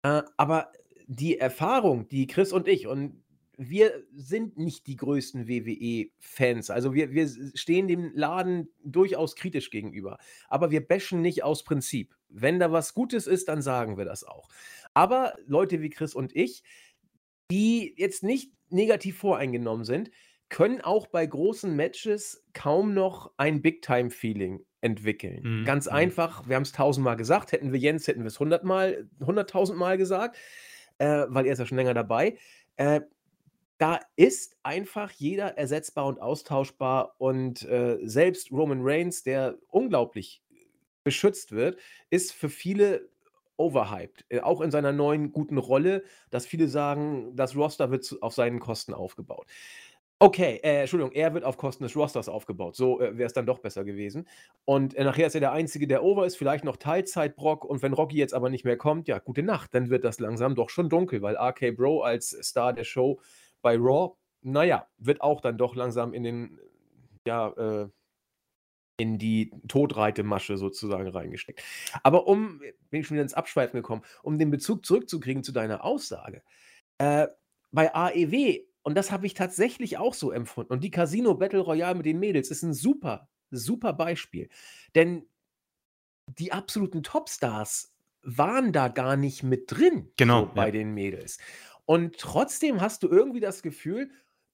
Äh, 0.02 0.22
aber 0.36 0.72
die 1.06 1.38
Erfahrung, 1.38 2.08
die 2.08 2.26
Chris 2.26 2.52
und 2.52 2.68
ich, 2.68 2.86
und 2.86 3.22
wir 3.62 4.02
sind 4.14 4.56
nicht 4.56 4.86
die 4.86 4.96
größten 4.96 5.46
WWE-Fans. 5.46 6.70
Also 6.70 6.94
wir, 6.94 7.10
wir 7.10 7.28
stehen 7.54 7.88
dem 7.88 8.10
Laden 8.14 8.70
durchaus 8.82 9.36
kritisch 9.36 9.68
gegenüber. 9.68 10.18
Aber 10.48 10.70
wir 10.70 10.86
bashen 10.86 11.20
nicht 11.20 11.44
aus 11.44 11.62
Prinzip. 11.62 12.16
Wenn 12.30 12.58
da 12.58 12.72
was 12.72 12.94
Gutes 12.94 13.26
ist, 13.26 13.48
dann 13.48 13.60
sagen 13.60 13.98
wir 13.98 14.06
das 14.06 14.24
auch. 14.24 14.48
Aber 14.94 15.34
Leute 15.46 15.82
wie 15.82 15.90
Chris 15.90 16.14
und 16.14 16.34
ich, 16.34 16.62
die 17.50 17.94
jetzt 17.98 18.22
nicht 18.22 18.50
negativ 18.70 19.18
voreingenommen 19.18 19.84
sind, 19.84 20.10
können 20.50 20.80
auch 20.80 21.06
bei 21.06 21.24
großen 21.24 21.74
Matches 21.74 22.44
kaum 22.52 22.92
noch 22.92 23.32
ein 23.38 23.62
Big-Time-Feeling 23.62 24.64
entwickeln. 24.82 25.60
Mhm. 25.60 25.64
Ganz 25.64 25.86
mhm. 25.86 25.92
einfach, 25.92 26.48
wir 26.48 26.56
haben 26.56 26.62
es 26.62 26.72
tausendmal 26.72 27.16
gesagt, 27.16 27.52
hätten 27.52 27.72
wir 27.72 27.78
Jens, 27.78 28.06
hätten 28.06 28.22
wir 28.22 28.28
es 28.28 28.40
hundertmal, 28.40 29.08
hunderttausendmal 29.24 29.96
gesagt, 29.96 30.36
äh, 30.98 31.24
weil 31.28 31.46
er 31.46 31.52
ist 31.52 31.58
ja 31.58 31.66
schon 31.66 31.78
länger 31.78 31.94
dabei. 31.94 32.36
Äh, 32.76 33.00
da 33.78 33.98
ist 34.16 34.56
einfach 34.62 35.10
jeder 35.10 35.56
ersetzbar 35.56 36.06
und 36.06 36.20
austauschbar 36.20 37.14
und 37.18 37.62
äh, 37.62 37.98
selbst 38.02 38.52
Roman 38.52 38.80
Reigns, 38.82 39.22
der 39.22 39.56
unglaublich 39.68 40.42
beschützt 41.02 41.52
wird, 41.52 41.78
ist 42.10 42.32
für 42.32 42.50
viele 42.50 43.08
overhyped. 43.56 44.26
Äh, 44.28 44.40
auch 44.40 44.60
in 44.60 44.70
seiner 44.70 44.92
neuen 44.92 45.32
guten 45.32 45.58
Rolle, 45.58 46.02
dass 46.30 46.46
viele 46.46 46.68
sagen, 46.68 47.34
das 47.36 47.56
Roster 47.56 47.90
wird 47.90 48.16
auf 48.20 48.34
seinen 48.34 48.60
Kosten 48.60 48.92
aufgebaut. 48.92 49.46
Okay, 50.22 50.60
äh, 50.62 50.80
Entschuldigung, 50.82 51.12
er 51.12 51.32
wird 51.32 51.44
auf 51.44 51.56
Kosten 51.56 51.82
des 51.82 51.96
Rosters 51.96 52.28
aufgebaut. 52.28 52.76
So 52.76 53.00
äh, 53.00 53.16
wäre 53.16 53.26
es 53.26 53.32
dann 53.32 53.46
doch 53.46 53.58
besser 53.58 53.84
gewesen. 53.84 54.28
Und 54.66 54.94
äh, 54.94 55.02
nachher 55.02 55.26
ist 55.26 55.34
er 55.34 55.40
der 55.40 55.52
Einzige, 55.52 55.86
der 55.86 56.04
over 56.04 56.26
ist, 56.26 56.36
vielleicht 56.36 56.62
noch 56.62 56.76
Teilzeit-Brock. 56.76 57.64
Und 57.64 57.80
wenn 57.80 57.94
Rocky 57.94 58.18
jetzt 58.18 58.34
aber 58.34 58.50
nicht 58.50 58.66
mehr 58.66 58.76
kommt, 58.76 59.08
ja, 59.08 59.18
gute 59.18 59.42
Nacht, 59.42 59.74
dann 59.74 59.88
wird 59.88 60.04
das 60.04 60.20
langsam 60.20 60.54
doch 60.54 60.68
schon 60.68 60.90
dunkel, 60.90 61.22
weil 61.22 61.36
RK 61.38 61.74
Bro 61.74 62.02
als 62.02 62.36
Star 62.42 62.74
der 62.74 62.84
Show 62.84 63.18
bei 63.62 63.76
Raw, 63.78 64.12
naja, 64.42 64.86
wird 64.98 65.22
auch 65.22 65.40
dann 65.40 65.56
doch 65.56 65.74
langsam 65.74 66.12
in 66.12 66.22
den, 66.22 66.60
ja, 67.26 67.48
äh, 67.56 67.88
in 68.98 69.16
die 69.16 69.50
Todreitemasche 69.68 70.58
sozusagen 70.58 71.08
reingesteckt. 71.08 71.62
Aber 72.02 72.26
um, 72.26 72.60
bin 72.90 73.00
ich 73.00 73.06
schon 73.06 73.14
wieder 73.14 73.22
ins 73.22 73.32
Abschweifen 73.32 73.78
gekommen, 73.78 74.02
um 74.22 74.38
den 74.38 74.50
Bezug 74.50 74.84
zurückzukriegen 74.84 75.42
zu 75.42 75.52
deiner 75.52 75.82
Aussage. 75.82 76.42
Äh, 76.98 77.28
bei 77.72 77.94
AEW 77.94 78.69
und 78.82 78.94
das 78.94 79.12
habe 79.12 79.26
ich 79.26 79.34
tatsächlich 79.34 79.98
auch 79.98 80.14
so 80.14 80.30
empfunden. 80.30 80.72
Und 80.72 80.82
die 80.82 80.90
Casino 80.90 81.34
Battle 81.34 81.60
Royale 81.60 81.96
mit 81.96 82.06
den 82.06 82.18
Mädels 82.18 82.50
ist 82.50 82.62
ein 82.62 82.72
super, 82.72 83.28
super 83.50 83.92
Beispiel. 83.92 84.48
Denn 84.94 85.26
die 86.26 86.52
absoluten 86.52 87.02
Topstars 87.02 87.92
waren 88.22 88.72
da 88.72 88.88
gar 88.88 89.16
nicht 89.16 89.42
mit 89.42 89.70
drin 89.70 90.10
genau, 90.16 90.46
so 90.46 90.52
bei 90.54 90.66
ja. 90.66 90.72
den 90.72 90.94
Mädels. 90.94 91.38
Und 91.84 92.18
trotzdem 92.18 92.80
hast 92.80 93.02
du 93.02 93.08
irgendwie 93.08 93.40
das 93.40 93.62
Gefühl, 93.62 94.10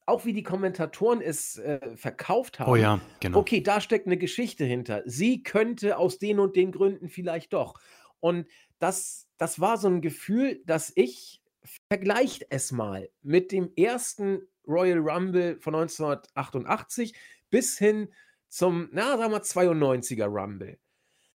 auch 0.07 0.25
wie 0.25 0.33
die 0.33 0.45
Kommentatoren 0.45 1.21
es 1.21 1.59
äh, 1.59 1.97
verkauft 1.97 2.61
haben. 2.61 2.71
Oh 2.71 2.77
ja, 2.77 3.01
genau. 3.21 3.39
Okay, 3.39 3.61
da 3.61 3.81
steckt 3.81 4.07
eine 4.07 4.17
Geschichte 4.17 4.65
hinter. 4.65 5.03
Sie 5.05 5.43
könnte 5.43 5.99
aus 5.99 6.19
den 6.19 6.39
und 6.39 6.55
den 6.55 6.71
Gründen 6.71 7.09
vielleicht 7.09 7.53
doch. 7.53 7.75
Und 8.21 8.47
das, 8.79 9.29
das 9.37 9.61
war 9.61 9.77
so 9.77 9.89
ein 9.89 10.01
Gefühl, 10.01 10.63
dass 10.65 10.93
ich 10.95 11.43
vergleicht 11.91 12.47
es 12.51 12.73
mal 12.73 13.09
mit 13.23 13.53
dem 13.53 13.73
ersten 13.77 14.43
Royal 14.67 14.99
Rumble 14.99 15.59
von 15.61 15.75
1988 15.75 17.15
bis 17.51 17.79
hin 17.79 18.09
zum, 18.49 18.89
na, 18.93 19.17
sagen 19.17 19.33
wir 19.33 19.43
92er 19.43 20.27
Rumble. 20.27 20.79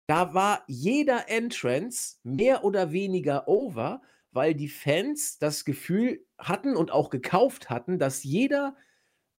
Da 0.07 0.33
war 0.33 0.63
jeder 0.67 1.29
Entrance 1.29 2.17
mehr 2.23 2.63
oder 2.63 2.91
weniger 2.91 3.47
over, 3.47 4.01
weil 4.31 4.53
die 4.53 4.69
Fans 4.69 5.37
das 5.37 5.65
Gefühl 5.65 6.25
hatten 6.37 6.75
und 6.75 6.91
auch 6.91 7.09
gekauft 7.09 7.69
hatten, 7.69 7.99
dass 7.99 8.23
jeder 8.23 8.75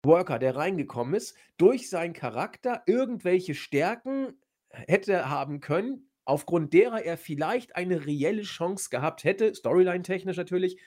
Worker, 0.04 0.38
der 0.38 0.57
reingekommen 0.57 1.14
ist, 1.14 1.37
durch 1.57 1.88
seinen 1.88 2.12
Charakter 2.12 2.83
irgendwelche 2.87 3.54
Stärken 3.54 4.38
hätte 4.71 5.28
haben 5.30 5.61
können, 5.61 6.08
aufgrund 6.28 6.75
derer 6.75 7.02
er 7.02 7.16
vielleicht 7.16 7.75
eine 7.75 8.06
reelle 8.06 8.42
Chance 8.42 8.90
gehabt 8.90 9.25
hätte, 9.25 9.54
storyline-technisch 9.54 10.37
natürlich, 10.37 10.78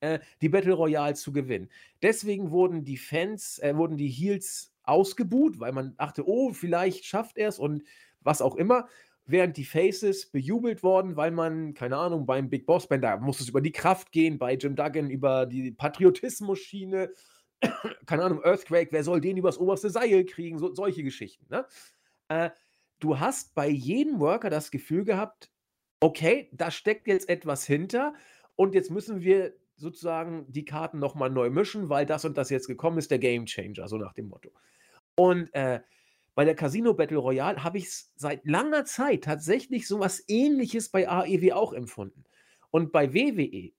äh, 0.00 0.20
die 0.40 0.48
Battle 0.48 0.74
Royale 0.74 1.14
zu 1.14 1.32
gewinnen. 1.32 1.68
Deswegen 2.00 2.52
wurden 2.52 2.84
die 2.84 2.96
Fans, 2.96 3.58
äh, 3.58 3.76
wurden 3.76 3.96
die 3.96 4.08
Heels 4.08 4.72
ausgebuht, 4.84 5.58
weil 5.58 5.72
man 5.72 5.96
dachte, 5.96 6.26
oh, 6.28 6.52
vielleicht 6.52 7.04
schafft 7.04 7.38
er 7.38 7.48
es 7.48 7.58
und 7.58 7.82
was 8.20 8.40
auch 8.40 8.54
immer. 8.54 8.86
Während 9.26 9.56
die 9.56 9.64
Faces 9.64 10.26
bejubelt 10.26 10.82
worden, 10.82 11.16
weil 11.16 11.30
man, 11.30 11.74
keine 11.74 11.96
Ahnung, 11.96 12.26
beim 12.26 12.48
Big 12.48 12.66
Boss 12.66 12.86
Band, 12.86 13.02
da 13.02 13.16
muss 13.16 13.40
es 13.40 13.48
über 13.48 13.62
die 13.62 13.72
Kraft 13.72 14.12
gehen, 14.12 14.38
bei 14.38 14.54
Jim 14.54 14.76
Duggan 14.76 15.10
über 15.10 15.46
die 15.46 15.72
Patriotismus-Schiene, 15.72 17.10
keine 18.06 18.22
Ahnung, 18.22 18.44
Earthquake, 18.44 18.92
wer 18.92 19.02
soll 19.02 19.20
den 19.20 19.38
übers 19.38 19.58
oberste 19.58 19.90
Seil 19.90 20.24
kriegen, 20.24 20.58
so, 20.58 20.72
solche 20.74 21.02
Geschichten. 21.02 21.46
Ne? 21.48 21.66
Äh, 22.28 22.50
du 23.00 23.18
hast 23.18 23.54
bei 23.54 23.68
jedem 23.68 24.20
Worker 24.20 24.50
das 24.50 24.70
Gefühl 24.70 25.04
gehabt, 25.04 25.50
okay, 26.00 26.48
da 26.52 26.70
steckt 26.70 27.06
jetzt 27.06 27.28
etwas 27.28 27.66
hinter 27.66 28.14
und 28.56 28.74
jetzt 28.74 28.90
müssen 28.90 29.22
wir 29.22 29.54
sozusagen 29.76 30.46
die 30.50 30.64
Karten 30.64 30.98
nochmal 30.98 31.30
neu 31.30 31.50
mischen, 31.50 31.88
weil 31.88 32.06
das 32.06 32.24
und 32.24 32.36
das 32.36 32.50
jetzt 32.50 32.66
gekommen 32.66 32.98
ist, 32.98 33.10
der 33.10 33.18
Game 33.18 33.46
Changer, 33.46 33.88
so 33.88 33.96
nach 33.96 34.12
dem 34.12 34.28
Motto. 34.28 34.50
Und 35.16 35.52
äh, 35.54 35.80
bei 36.34 36.44
der 36.44 36.54
Casino 36.54 36.94
Battle 36.94 37.18
Royale 37.18 37.62
habe 37.62 37.78
ich 37.78 37.86
es 37.86 38.12
seit 38.16 38.44
langer 38.44 38.84
Zeit 38.84 39.24
tatsächlich 39.24 39.86
so 39.86 40.00
was 40.00 40.24
ähnliches 40.28 40.88
bei 40.88 41.08
AEW 41.08 41.52
auch 41.52 41.72
empfunden. 41.72 42.24
Und 42.70 42.92
bei 42.92 43.14
WWE, 43.14 43.72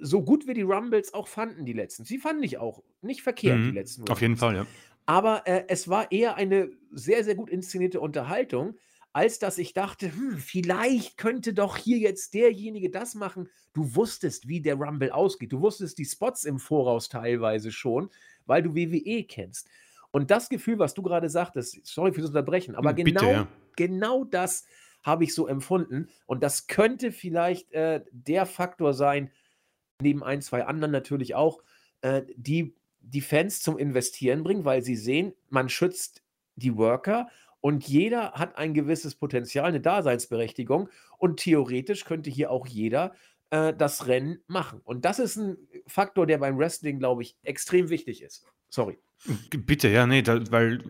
so 0.00 0.22
gut 0.22 0.46
wir 0.46 0.54
die 0.54 0.62
Rumbles 0.62 1.12
auch 1.12 1.28
fanden, 1.28 1.66
die 1.66 1.72
letzten, 1.74 2.04
sie 2.04 2.18
fanden 2.18 2.42
ich 2.42 2.58
auch 2.58 2.82
nicht 3.02 3.22
verkehrt, 3.22 3.58
mhm, 3.58 3.64
die 3.70 3.78
letzten 3.78 4.00
Rumbles. 4.02 4.16
Auf 4.16 4.22
jeden 4.22 4.36
Fall, 4.36 4.56
ja. 4.56 4.66
Aber 5.08 5.46
äh, 5.46 5.64
es 5.68 5.88
war 5.88 6.12
eher 6.12 6.36
eine 6.36 6.70
sehr, 6.92 7.24
sehr 7.24 7.34
gut 7.34 7.48
inszenierte 7.48 7.98
Unterhaltung, 7.98 8.74
als 9.14 9.38
dass 9.38 9.56
ich 9.56 9.72
dachte, 9.72 10.12
hm, 10.14 10.36
vielleicht 10.36 11.16
könnte 11.16 11.54
doch 11.54 11.78
hier 11.78 11.96
jetzt 11.96 12.34
derjenige 12.34 12.90
das 12.90 13.14
machen. 13.14 13.48
Du 13.72 13.96
wusstest, 13.96 14.48
wie 14.48 14.60
der 14.60 14.74
Rumble 14.74 15.10
ausgeht. 15.10 15.50
Du 15.50 15.62
wusstest 15.62 15.96
die 15.96 16.04
Spots 16.04 16.44
im 16.44 16.58
Voraus 16.58 17.08
teilweise 17.08 17.72
schon, 17.72 18.10
weil 18.44 18.62
du 18.62 18.74
WWE 18.74 19.24
kennst. 19.24 19.70
Und 20.10 20.30
das 20.30 20.50
Gefühl, 20.50 20.78
was 20.78 20.92
du 20.92 21.02
gerade 21.02 21.30
sagtest, 21.30 21.86
sorry 21.86 22.12
fürs 22.12 22.26
Unterbrechen, 22.26 22.74
aber 22.74 22.92
Bitte, 22.92 23.12
genau, 23.12 23.30
ja. 23.32 23.48
genau 23.76 24.24
das 24.24 24.66
habe 25.02 25.24
ich 25.24 25.34
so 25.34 25.46
empfunden. 25.46 26.10
Und 26.26 26.42
das 26.42 26.66
könnte 26.66 27.12
vielleicht 27.12 27.72
äh, 27.72 28.04
der 28.12 28.44
Faktor 28.44 28.92
sein, 28.92 29.30
neben 30.02 30.22
ein, 30.22 30.42
zwei 30.42 30.66
anderen 30.66 30.92
natürlich 30.92 31.34
auch, 31.34 31.62
äh, 32.02 32.24
die 32.36 32.74
die 33.00 33.20
Fans 33.20 33.62
zum 33.62 33.78
Investieren 33.78 34.42
bringen, 34.42 34.64
weil 34.64 34.82
sie 34.82 34.96
sehen, 34.96 35.34
man 35.48 35.68
schützt 35.68 36.22
die 36.56 36.76
Worker 36.76 37.28
und 37.60 37.86
jeder 37.88 38.32
hat 38.32 38.56
ein 38.56 38.74
gewisses 38.74 39.14
Potenzial, 39.14 39.66
eine 39.66 39.80
Daseinsberechtigung 39.80 40.88
und 41.18 41.40
theoretisch 41.40 42.04
könnte 42.04 42.30
hier 42.30 42.50
auch 42.50 42.66
jeder 42.66 43.14
äh, 43.50 43.72
das 43.74 44.06
Rennen 44.06 44.42
machen. 44.46 44.80
Und 44.84 45.04
das 45.04 45.18
ist 45.18 45.36
ein 45.36 45.56
Faktor, 45.86 46.26
der 46.26 46.38
beim 46.38 46.58
Wrestling, 46.58 46.98
glaube 46.98 47.22
ich, 47.22 47.36
extrem 47.42 47.88
wichtig 47.88 48.22
ist. 48.22 48.44
Sorry. 48.68 48.98
Bitte, 49.50 49.88
ja, 49.88 50.06
nee, 50.06 50.22
da, 50.22 50.40
weil 50.52 50.80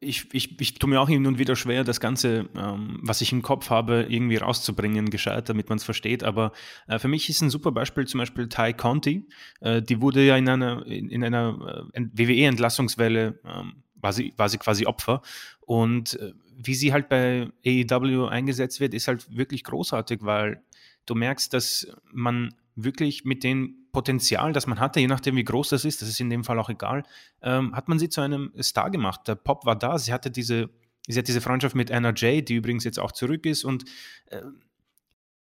ich, 0.00 0.32
ich, 0.32 0.58
ich 0.60 0.74
tue 0.74 0.88
mir 0.88 1.00
auch 1.00 1.08
hin 1.08 1.26
und 1.26 1.38
wieder 1.38 1.54
schwer, 1.54 1.84
das 1.84 2.00
Ganze, 2.00 2.48
ähm, 2.56 2.98
was 3.02 3.20
ich 3.20 3.30
im 3.30 3.42
Kopf 3.42 3.68
habe, 3.68 4.06
irgendwie 4.08 4.36
rauszubringen, 4.36 5.10
gescheit, 5.10 5.48
damit 5.48 5.68
man 5.68 5.76
es 5.76 5.84
versteht. 5.84 6.24
Aber 6.24 6.52
äh, 6.86 6.98
für 6.98 7.08
mich 7.08 7.28
ist 7.28 7.42
ein 7.42 7.50
super 7.50 7.70
Beispiel 7.70 8.06
zum 8.06 8.18
Beispiel 8.18 8.48
Ty 8.48 8.72
Conti. 8.72 9.28
Äh, 9.60 9.82
die 9.82 10.00
wurde 10.00 10.24
ja 10.24 10.36
in 10.36 10.48
einer, 10.48 10.86
in, 10.86 11.10
in 11.10 11.22
einer 11.22 11.88
äh, 11.92 12.00
WWE-Entlassungswelle, 12.00 13.38
ähm, 13.44 13.82
war, 13.96 14.12
sie, 14.14 14.32
war 14.36 14.48
sie 14.48 14.58
quasi 14.58 14.86
Opfer. 14.86 15.20
Und 15.60 16.18
äh, 16.18 16.32
wie 16.56 16.74
sie 16.74 16.92
halt 16.92 17.08
bei 17.10 17.50
AEW 17.66 18.26
eingesetzt 18.28 18.80
wird, 18.80 18.94
ist 18.94 19.08
halt 19.08 19.36
wirklich 19.36 19.62
großartig, 19.62 20.20
weil 20.22 20.62
du 21.04 21.14
merkst, 21.14 21.52
dass 21.52 21.86
man 22.12 22.54
wirklich 22.74 23.24
mit 23.24 23.44
dem 23.44 23.87
Potenzial, 23.92 24.52
das 24.52 24.66
man 24.66 24.80
hatte, 24.80 25.00
je 25.00 25.06
nachdem 25.06 25.36
wie 25.36 25.44
groß 25.44 25.70
das 25.70 25.84
ist, 25.84 26.02
das 26.02 26.08
ist 26.08 26.20
in 26.20 26.30
dem 26.30 26.44
Fall 26.44 26.58
auch 26.58 26.70
egal, 26.70 27.04
ähm, 27.42 27.74
hat 27.74 27.88
man 27.88 27.98
sie 27.98 28.08
zu 28.08 28.20
einem 28.20 28.52
Star 28.60 28.90
gemacht. 28.90 29.26
Der 29.26 29.34
Pop 29.34 29.66
war 29.66 29.76
da, 29.76 29.98
sie 29.98 30.12
hatte 30.12 30.30
diese, 30.30 30.70
sie 31.06 31.18
hat 31.18 31.28
diese 31.28 31.40
Freundschaft 31.40 31.74
mit 31.74 31.90
Anna 31.90 32.12
Jay, 32.14 32.42
die 32.42 32.56
übrigens 32.56 32.84
jetzt 32.84 32.98
auch 32.98 33.12
zurück 33.12 33.46
ist 33.46 33.64
und 33.64 33.84
äh, 34.26 34.42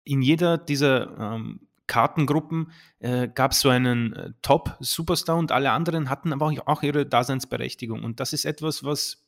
in 0.04 0.22
jeder 0.22 0.58
dieser 0.58 1.18
ähm, 1.18 1.62
Kartengruppen 1.88 2.72
äh, 3.00 3.28
gab 3.28 3.52
es 3.52 3.60
so 3.60 3.70
einen 3.70 4.14
äh, 4.14 4.32
Top-Superstar 4.42 5.38
und 5.38 5.52
alle 5.52 5.72
anderen 5.72 6.10
hatten 6.10 6.34
aber 6.34 6.54
auch 6.66 6.84
ihre 6.84 7.06
Daseinsberechtigung. 7.06 8.04
Und 8.04 8.20
das 8.20 8.34
ist 8.34 8.46
etwas, 8.46 8.84
was 8.84 9.26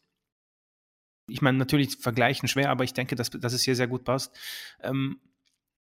ich 1.28 1.42
meine, 1.42 1.58
natürlich 1.58 1.98
vergleichen 1.98 2.48
schwer, 2.48 2.70
aber 2.70 2.84
ich 2.84 2.94
denke, 2.94 3.16
dass, 3.16 3.30
dass 3.30 3.54
es 3.54 3.64
hier 3.64 3.76
sehr 3.76 3.88
gut 3.88 4.04
passt. 4.06 4.36
Ähm, 4.82 5.20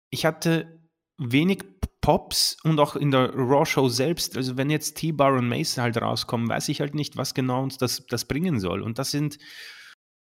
ich 0.09 0.25
hatte 0.25 0.79
wenig 1.17 1.63
Pops 2.05 2.55
und 2.63 2.79
auch 2.79 2.95
in 2.95 3.09
der 3.09 3.33
Raw-Show 3.33 3.89
selbst, 3.89 4.37
also 4.37 4.57
wenn 4.57 4.69
jetzt 4.69 4.95
T-Bar 4.97 5.33
und 5.33 5.49
Mason 5.49 5.83
halt 5.83 5.97
rauskommen, 5.97 6.47
weiß 6.47 6.69
ich 6.69 6.79
halt 6.79 6.93
nicht, 6.93 7.17
was 7.17 7.33
genau 7.33 7.63
uns 7.63 7.79
das, 7.79 8.05
das 8.05 8.25
bringen 8.25 8.59
soll. 8.59 8.83
Und 8.83 8.99
das 8.99 9.09
sind 9.09 9.39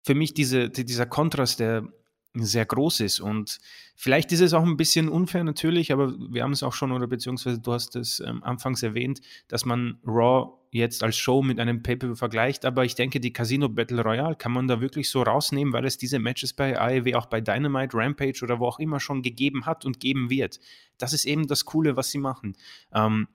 für 0.02 0.14
mich 0.14 0.34
diese, 0.34 0.68
dieser 0.68 1.06
Kontrast, 1.06 1.60
der 1.60 1.88
sehr 2.34 2.66
groß 2.66 3.00
ist. 3.00 3.20
Und 3.20 3.58
vielleicht 3.96 4.32
ist 4.32 4.40
es 4.40 4.52
auch 4.52 4.64
ein 4.64 4.76
bisschen 4.76 5.08
unfair 5.08 5.44
natürlich, 5.44 5.92
aber 5.92 6.12
wir 6.30 6.42
haben 6.42 6.52
es 6.52 6.62
auch 6.62 6.74
schon, 6.74 6.92
oder 6.92 7.06
beziehungsweise 7.06 7.58
du 7.58 7.72
hast 7.72 7.96
es 7.96 8.20
ähm, 8.20 8.42
anfangs 8.42 8.82
erwähnt, 8.82 9.22
dass 9.48 9.64
man 9.64 9.98
Raw 10.06 10.52
jetzt 10.72 11.02
als 11.04 11.16
Show 11.16 11.42
mit 11.42 11.60
einem 11.60 11.82
Pay-Per-View 11.82 12.16
vergleicht, 12.16 12.64
aber 12.64 12.84
ich 12.84 12.94
denke, 12.94 13.20
die 13.20 13.32
Casino 13.32 13.68
Battle 13.68 14.02
Royale 14.02 14.36
kann 14.36 14.52
man 14.52 14.66
da 14.66 14.80
wirklich 14.80 15.10
so 15.10 15.22
rausnehmen, 15.22 15.72
weil 15.72 15.84
es 15.84 15.98
diese 15.98 16.18
Matches 16.18 16.54
bei 16.54 16.80
AEW 16.80 17.14
auch 17.14 17.26
bei 17.26 17.42
Dynamite, 17.42 17.94
Rampage 17.96 18.40
oder 18.42 18.58
wo 18.58 18.66
auch 18.66 18.78
immer 18.78 18.98
schon 18.98 19.22
gegeben 19.22 19.66
hat 19.66 19.84
und 19.84 20.00
geben 20.00 20.30
wird. 20.30 20.60
Das 20.96 21.12
ist 21.12 21.26
eben 21.26 21.46
das 21.46 21.66
Coole, 21.66 21.96
was 21.96 22.10
sie 22.10 22.18
machen. 22.18 22.56
Ähm, 22.94 23.28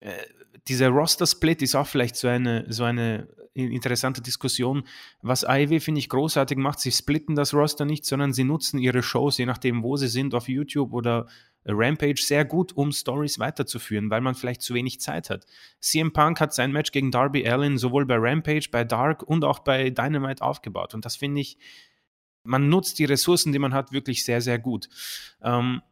äh, 0.00 0.12
dieser 0.68 0.90
Roster-Split 0.90 1.62
ist 1.62 1.74
auch 1.74 1.86
vielleicht 1.86 2.16
so 2.16 2.28
eine, 2.28 2.66
so 2.68 2.84
eine 2.84 3.28
interessante 3.54 4.20
Diskussion. 4.20 4.84
Was 5.22 5.44
AEW, 5.44 5.80
finde 5.80 6.00
ich, 6.00 6.10
großartig 6.10 6.58
macht, 6.58 6.80
sie 6.80 6.92
splitten 6.92 7.36
das 7.36 7.54
Roster 7.54 7.86
nicht, 7.86 8.04
sondern 8.04 8.34
sie 8.34 8.44
nutzen 8.44 8.78
ihre 8.78 9.02
Shows, 9.02 9.38
je 9.38 9.46
nachdem, 9.46 9.82
wo 9.82 9.96
sie 9.96 10.08
sind, 10.08 10.34
auf 10.34 10.48
YouTube 10.48 10.92
oder 10.92 11.26
Rampage, 11.72 12.22
sehr 12.22 12.44
gut, 12.44 12.76
um 12.76 12.92
Stories 12.92 13.38
weiterzuführen, 13.38 14.10
weil 14.10 14.20
man 14.20 14.34
vielleicht 14.34 14.62
zu 14.62 14.74
wenig 14.74 15.00
Zeit 15.00 15.30
hat. 15.30 15.46
CM 15.80 16.12
Punk 16.12 16.40
hat 16.40 16.54
sein 16.54 16.72
Match 16.72 16.92
gegen 16.92 17.10
Darby 17.10 17.48
Allin 17.48 17.78
sowohl 17.78 18.06
bei 18.06 18.16
Rampage, 18.18 18.68
bei 18.70 18.84
Dark 18.84 19.22
und 19.22 19.44
auch 19.44 19.60
bei 19.60 19.90
Dynamite 19.90 20.42
aufgebaut. 20.42 20.94
Und 20.94 21.04
das 21.04 21.16
finde 21.16 21.40
ich, 21.40 21.58
man 22.44 22.68
nutzt 22.68 22.98
die 22.98 23.04
Ressourcen, 23.04 23.52
die 23.52 23.58
man 23.58 23.74
hat, 23.74 23.92
wirklich 23.92 24.24
sehr, 24.24 24.40
sehr 24.40 24.58
gut. 24.58 24.88
Ähm, 25.42 25.82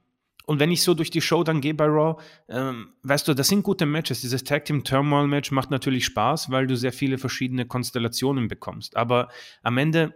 und 0.47 0.61
wenn 0.61 0.71
ich 0.71 0.83
so 0.83 0.95
durch 0.95 1.11
die 1.11 1.23
Show 1.23 1.43
dann 1.43 1.61
gehe 1.61 1.75
bei 1.75 1.87
Raw, 1.87 2.23
ähm, 2.49 2.93
weißt 3.03 3.27
du, 3.27 3.35
das 3.35 3.49
sind 3.49 3.63
gute 3.63 3.87
Matches. 3.87 4.21
Dieses 4.21 4.45
Tag 4.45 4.67
Team 4.67 4.85
Turmoil 4.85 5.27
Match 5.27 5.51
macht 5.51 5.71
natürlich 5.71 6.05
Spaß, 6.05 6.51
weil 6.51 6.67
du 6.67 6.77
sehr 6.77 6.93
viele 6.93 7.19
verschiedene 7.19 7.67
Konstellationen 7.67 8.49
bekommst. 8.49 8.97
Aber 8.97 9.31
am 9.63 9.79
Ende 9.79 10.15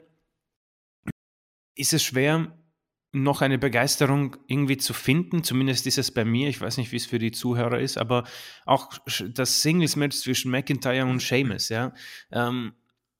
ist 1.75 1.95
es 1.95 2.03
schwer, 2.03 2.53
noch 3.13 3.41
eine 3.41 3.59
Begeisterung 3.59 4.37
irgendwie 4.47 4.77
zu 4.77 4.93
finden. 4.93 5.43
Zumindest 5.43 5.87
ist 5.87 5.99
es 5.99 6.11
bei 6.11 6.25
mir. 6.25 6.49
Ich 6.49 6.61
weiß 6.61 6.77
nicht, 6.77 6.93
wie 6.93 6.97
es 6.97 7.07
für 7.07 7.19
die 7.19 7.31
Zuhörer 7.31 7.81
ist, 7.81 7.97
aber 7.97 8.25
auch 8.67 8.91
das 9.33 9.63
Singles-Match 9.63 10.17
zwischen 10.17 10.51
McIntyre 10.51 11.07
und 11.07 11.23
Sheamus, 11.23 11.69
ja. 11.71 11.93
Ähm, 12.31 12.73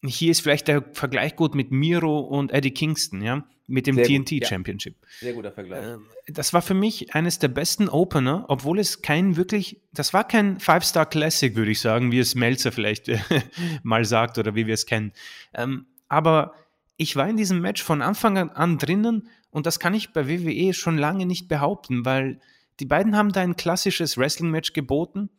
hier 0.05 0.31
ist 0.31 0.43
vielleicht 0.43 0.69
der 0.69 0.85
Vergleich 0.93 1.35
gut 1.35 1.55
mit 1.55 1.73
Miro 1.73 2.21
und 2.21 2.53
Eddie 2.53 2.71
Kingston, 2.71 3.21
ja, 3.21 3.45
mit 3.67 3.87
dem 3.87 3.97
Sehr 3.97 4.07
TNT 4.07 4.31
gut, 4.31 4.47
Championship. 4.47 4.97
Ja. 5.01 5.09
Sehr 5.21 5.33
guter 5.33 5.53
Vergleich. 5.53 5.85
Ähm, 5.85 6.07
das 6.29 6.53
war 6.53 6.63
für 6.63 6.75
mich 6.75 7.15
eines 7.15 7.39
der 7.39 7.49
besten 7.49 7.89
Opener, 7.89 8.45
obwohl 8.49 8.79
es 8.79 9.03
kein 9.03 9.37
wirklich, 9.37 9.81
das 9.93 10.13
war 10.13 10.27
kein 10.27 10.61
Five-Star 10.61 11.07
Classic, 11.07 11.57
würde 11.57 11.71
ich 11.71 11.81
sagen, 11.81 12.13
wie 12.13 12.19
es 12.19 12.35
Melzer 12.35 12.71
vielleicht 12.71 13.11
mal 13.83 14.05
sagt 14.05 14.39
oder 14.39 14.55
wie 14.55 14.67
wir 14.67 14.75
es 14.75 14.87
kennen. 14.87 15.13
Ähm, 15.55 15.87
aber 16.09 16.55
ich 16.97 17.17
war 17.17 17.29
in 17.29 17.37
diesem 17.37 17.61
Match 17.61 17.83
von 17.83 18.03
Anfang 18.03 18.37
an 18.37 18.79
drinnen 18.79 19.29
und 19.51 19.67
das 19.67 19.81
kann 19.81 19.95
ich 19.95 20.13
bei 20.13 20.29
WWE 20.29 20.75
schon 20.75 20.99
lange 20.99 21.27
nicht 21.27 21.49
behaupten, 21.49 22.05
weil 22.05 22.41
die 22.81 22.87
beiden 22.87 23.17
haben 23.17 23.33
da 23.33 23.41
ein 23.41 23.57
klassisches 23.57 24.17
Wrestling-Match 24.17 24.73
geboten, 24.73 25.31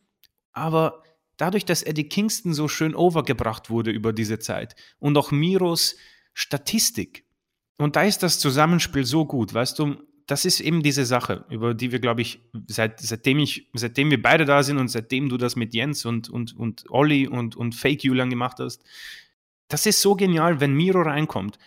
aber 0.52 1.04
dadurch, 1.38 1.66
dass 1.66 1.84
Eddie 1.84 2.10
Kingston 2.10 2.54
so 2.54 2.68
schön 2.68 2.96
overgebracht 2.96 3.70
wurde 3.70 3.92
über 3.92 4.14
diese 4.14 4.40
Zeit 4.40 4.76
und 5.00 5.18
auch 5.18 5.32
Miros 5.32 5.96
Statistik. 6.34 7.26
Und 7.78 7.96
da 7.96 8.04
ist 8.04 8.24
das 8.24 8.40
Zusammenspiel 8.40 9.06
so 9.06 9.26
gut, 9.26 9.54
weißt 9.54 9.80
du, 9.80 9.98
das 10.30 10.46
ist 10.46 10.60
eben 10.60 10.84
diese 10.84 11.06
Sache, 11.06 11.46
über 11.50 11.74
die 11.74 11.92
wir, 11.92 12.00
glaube 12.00 12.22
ich, 12.22 12.40
seit, 12.68 13.00
seitdem 13.00 13.40
ich, 13.40 13.68
seitdem 13.74 14.12
wir 14.12 14.22
beide 14.22 14.46
da 14.46 14.62
sind 14.62 14.78
und 14.78 14.88
seitdem 14.90 15.28
du 15.28 15.38
das 15.38 15.56
mit 15.56 15.74
Jens 15.74 16.06
und, 16.06 16.30
und, 16.30 16.56
und 16.56 16.86
Olli 16.90 17.28
und, 17.28 17.56
und 17.56 17.74
Fake 17.74 18.04
Julian 18.04 18.30
gemacht 18.30 18.60
hast, 18.60 18.84
das 19.70 19.86
ist 19.88 20.02
so 20.02 20.16
genial, 20.16 20.60
wenn 20.60 20.74
Miro 20.74 21.02
reinkommt. 21.02 21.58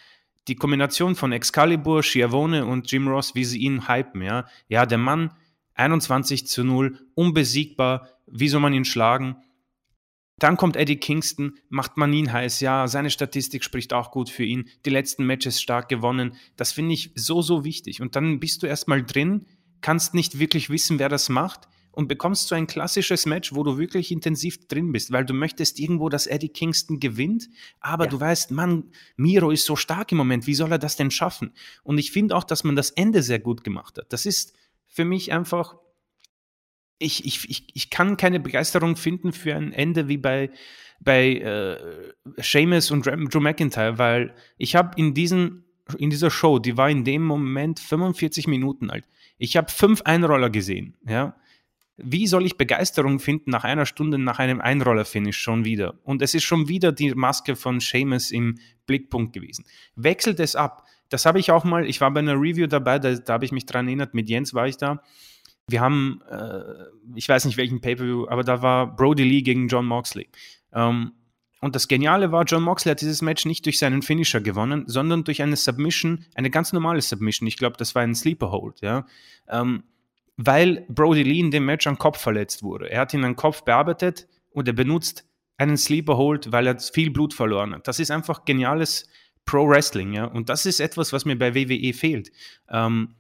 Die 0.49 0.57
Kombination 0.57 1.15
von 1.15 1.33
Excalibur, 1.33 2.03
Schiavone 2.03 2.67
und 2.67 2.91
Jim 2.91 3.09
Ross, 3.09 3.35
wie 3.35 3.45
sie 3.45 3.61
ihn 3.61 3.89
hypen, 3.89 4.23
ja. 4.23 4.47
Ja, 4.69 4.87
der 4.87 4.99
Mann 4.99 5.33
21 5.75 6.47
zu 6.47 6.65
0, 6.65 6.99
unbesiegbar, 7.15 8.09
wie 8.27 8.49
soll 8.49 8.61
man 8.61 8.75
ihn 8.75 8.85
schlagen? 8.85 9.37
Dann 10.39 10.57
kommt 10.57 10.77
Eddie 10.77 10.97
Kingston, 10.97 11.55
macht 11.69 11.97
man 11.97 12.13
ihn 12.13 12.33
heiß. 12.33 12.61
Ja, 12.61 12.89
seine 12.89 13.11
Statistik 13.11 13.63
spricht 13.63 13.93
auch 13.93 14.11
gut 14.11 14.29
für 14.29 14.45
ihn. 14.45 14.69
Die 14.85 14.91
letzten 14.91 15.25
Matches 15.25 15.63
stark 15.63 15.89
gewonnen. 15.89 16.35
Das 16.57 16.73
finde 16.73 16.95
ich 16.95 17.13
so, 17.15 17.43
so 17.43 17.65
wichtig. 17.65 18.03
Und 18.03 18.17
dann 18.17 18.41
bist 18.41 18.63
du 18.63 18.67
erstmal 18.67 19.05
drin, 19.05 19.47
kannst 19.81 20.15
nicht 20.15 20.41
wirklich 20.41 20.69
wissen, 20.69 20.99
wer 20.99 21.09
das 21.09 21.29
macht 21.29 21.69
und 21.93 22.09
bekommst 22.09 22.49
so 22.49 22.55
ein 22.55 22.67
klassisches 22.67 23.27
Match, 23.27 23.55
wo 23.55 23.63
du 23.63 23.79
wirklich 23.79 24.11
intensiv 24.11 24.67
drin 24.67 24.93
bist, 24.93 25.13
weil 25.13 25.25
du 25.25 25.35
möchtest 25.35 25.79
irgendwo, 25.79 26.09
dass 26.09 26.27
Eddie 26.27 26.49
Kingston 26.49 26.99
gewinnt, 27.01 27.49
aber 27.81 28.05
ja. 28.05 28.11
du 28.11 28.21
weißt, 28.21 28.51
Mann, 28.51 28.91
Miro 29.17 29.51
ist 29.51 29.65
so 29.65 29.77
stark 29.77 30.11
im 30.13 30.19
Moment, 30.19 30.47
wie 30.47 30.55
soll 30.55 30.73
er 30.73 30.79
das 30.79 30.97
denn 30.97 31.11
schaffen? 31.11 31.53
Und 31.83 31.99
ich 31.99 32.11
finde 32.11 32.37
auch, 32.37 32.45
dass 32.45 32.65
man 32.65 32.77
das 32.77 32.91
Ende 32.91 33.23
sehr 33.23 33.39
gut 33.39 33.63
gemacht 33.63 33.99
hat. 33.99 34.13
Das 34.13 34.27
ist 34.27 34.55
für 34.89 35.05
mich 35.05 35.33
einfach 35.33 35.77
ich, 37.03 37.25
ich, 37.27 37.51
ich, 37.51 37.67
ich 37.75 37.91
kann 37.91 38.17
keine 38.17 38.41
Begeisterung 38.41 38.97
finden 38.97 39.33
für 39.33 39.55
ein 39.55 39.73
Ende 39.73 40.09
wie 40.09 40.19
bei, 40.19 40.51
bei 41.01 41.35
äh, 41.35 41.77
Seamus 42.37 42.91
und 42.91 43.07
Drew 43.07 43.41
McIntyre, 43.41 43.99
weil 43.99 44.35
ich 44.57 44.77
habe 44.77 44.91
in, 44.97 45.15
in 45.99 46.11
dieser 46.11 46.31
Show, 46.31 46.59
die 46.59 46.77
war 46.77 46.89
in 46.89 47.05
dem 47.05 47.25
Moment 47.25 47.81
45 47.81 48.47
Minuten 48.47 48.91
alt, 48.91 49.05
ich 49.39 49.57
habe 49.57 49.71
fünf 49.71 50.03
Einroller 50.03 50.51
gesehen, 50.51 50.97
ja. 51.07 51.37
Wie 51.97 52.27
soll 52.27 52.47
ich 52.47 52.57
Begeisterung 52.57 53.19
finden 53.19 53.51
nach 53.51 53.65
einer 53.65 53.87
Stunde 53.87 54.19
nach 54.19 54.39
einem 54.39 54.61
Einroller-Finish 54.61 55.39
schon 55.39 55.65
wieder? 55.65 55.95
Und 56.05 56.23
es 56.23 56.35
ist 56.35 56.45
schon 56.45 56.69
wieder 56.69 56.91
die 56.93 57.15
Maske 57.15 57.55
von 57.55 57.81
Seamus 57.81 58.31
im 58.31 58.59
Blickpunkt 58.87 59.33
gewesen. 59.33 59.65
Wechselt 59.95 60.41
es 60.41 60.57
ab. 60.57 60.87
Das 61.11 61.27
habe 61.27 61.39
ich 61.39 61.51
auch 61.51 61.65
mal, 61.65 61.87
ich 61.87 62.01
war 62.01 62.11
bei 62.11 62.21
einer 62.21 62.35
Review 62.35 62.67
dabei, 62.67 62.99
da, 62.99 63.15
da 63.15 63.35
habe 63.35 63.45
ich 63.45 63.53
mich 63.53 63.67
dran 63.67 63.87
erinnert, 63.87 64.15
mit 64.15 64.31
Jens 64.31 64.55
war 64.55 64.67
ich 64.67 64.79
da 64.79 65.03
wir 65.69 65.81
haben, 65.81 66.21
äh, 66.29 66.63
ich 67.15 67.29
weiß 67.29 67.45
nicht 67.45 67.57
welchen 67.57 67.81
Pay-Per-View, 67.81 68.27
aber 68.29 68.45
da 68.45 68.63
war 68.63 68.95
Brody 68.95 69.25
Lee 69.25 69.43
gegen 69.43 69.69
John 69.69 69.87
Moxley. 69.87 70.29
Ähm, 70.73 71.13
und 71.61 71.77
das 71.77 71.87
Geniale 71.87 72.33
war, 72.33 72.45
John 72.45 72.63
Moxley 72.63 72.91
hat 72.91 73.01
dieses 73.01 73.23
Match 73.23 73.45
nicht 73.45 73.65
durch 73.67 73.79
seinen 73.79 74.03
Finisher 74.03 74.41
gewonnen, 74.41 74.85
sondern 74.87 75.23
durch 75.23 75.43
eine 75.43 75.57
Submission, 75.57 76.25
eine 76.35 76.51
ganz 76.51 76.73
normale 76.73 77.01
Submission. 77.01 77.47
Ich 77.47 77.57
glaube, 77.57 77.77
das 77.77 77.95
war 77.95 78.03
ein 78.03 78.15
Sleeper 78.15 78.51
Hold, 78.51 78.81
ja. 78.81 79.07
Ähm, 79.49 79.85
weil 80.45 80.85
Brody 80.89 81.23
Lee 81.23 81.41
in 81.41 81.51
dem 81.51 81.65
Match 81.65 81.87
am 81.87 81.99
Kopf 81.99 82.19
verletzt 82.19 82.63
wurde. 82.63 82.91
Er 82.91 83.01
hat 83.01 83.15
ihn 83.15 83.25
am 83.25 83.37
Kopf 83.37 83.63
bearbeitet 83.63 84.27
und 84.51 84.67
er 84.67 84.75
benutzt 84.75 85.25
einen 85.57 85.77
Sleeper 85.77 86.17
Hold, 86.17 86.51
weil 86.51 86.67
er 86.67 86.79
viel 86.79 87.11
Blut 87.11 87.35
verloren 87.35 87.75
hat. 87.75 87.87
Das 87.87 88.01
ist 88.01 88.11
einfach 88.11 88.45
geniales 88.45 89.09
Pro 89.45 89.69
Wrestling, 89.69 90.13
ja. 90.13 90.25
Und 90.25 90.49
das 90.49 90.67
ist 90.67 90.81
etwas, 90.81 91.13
was 91.13 91.25
mir 91.25 91.37
bei 91.39 91.55
WWE 91.55 91.93
fehlt. 91.93 92.33
Ähm, 92.69 93.15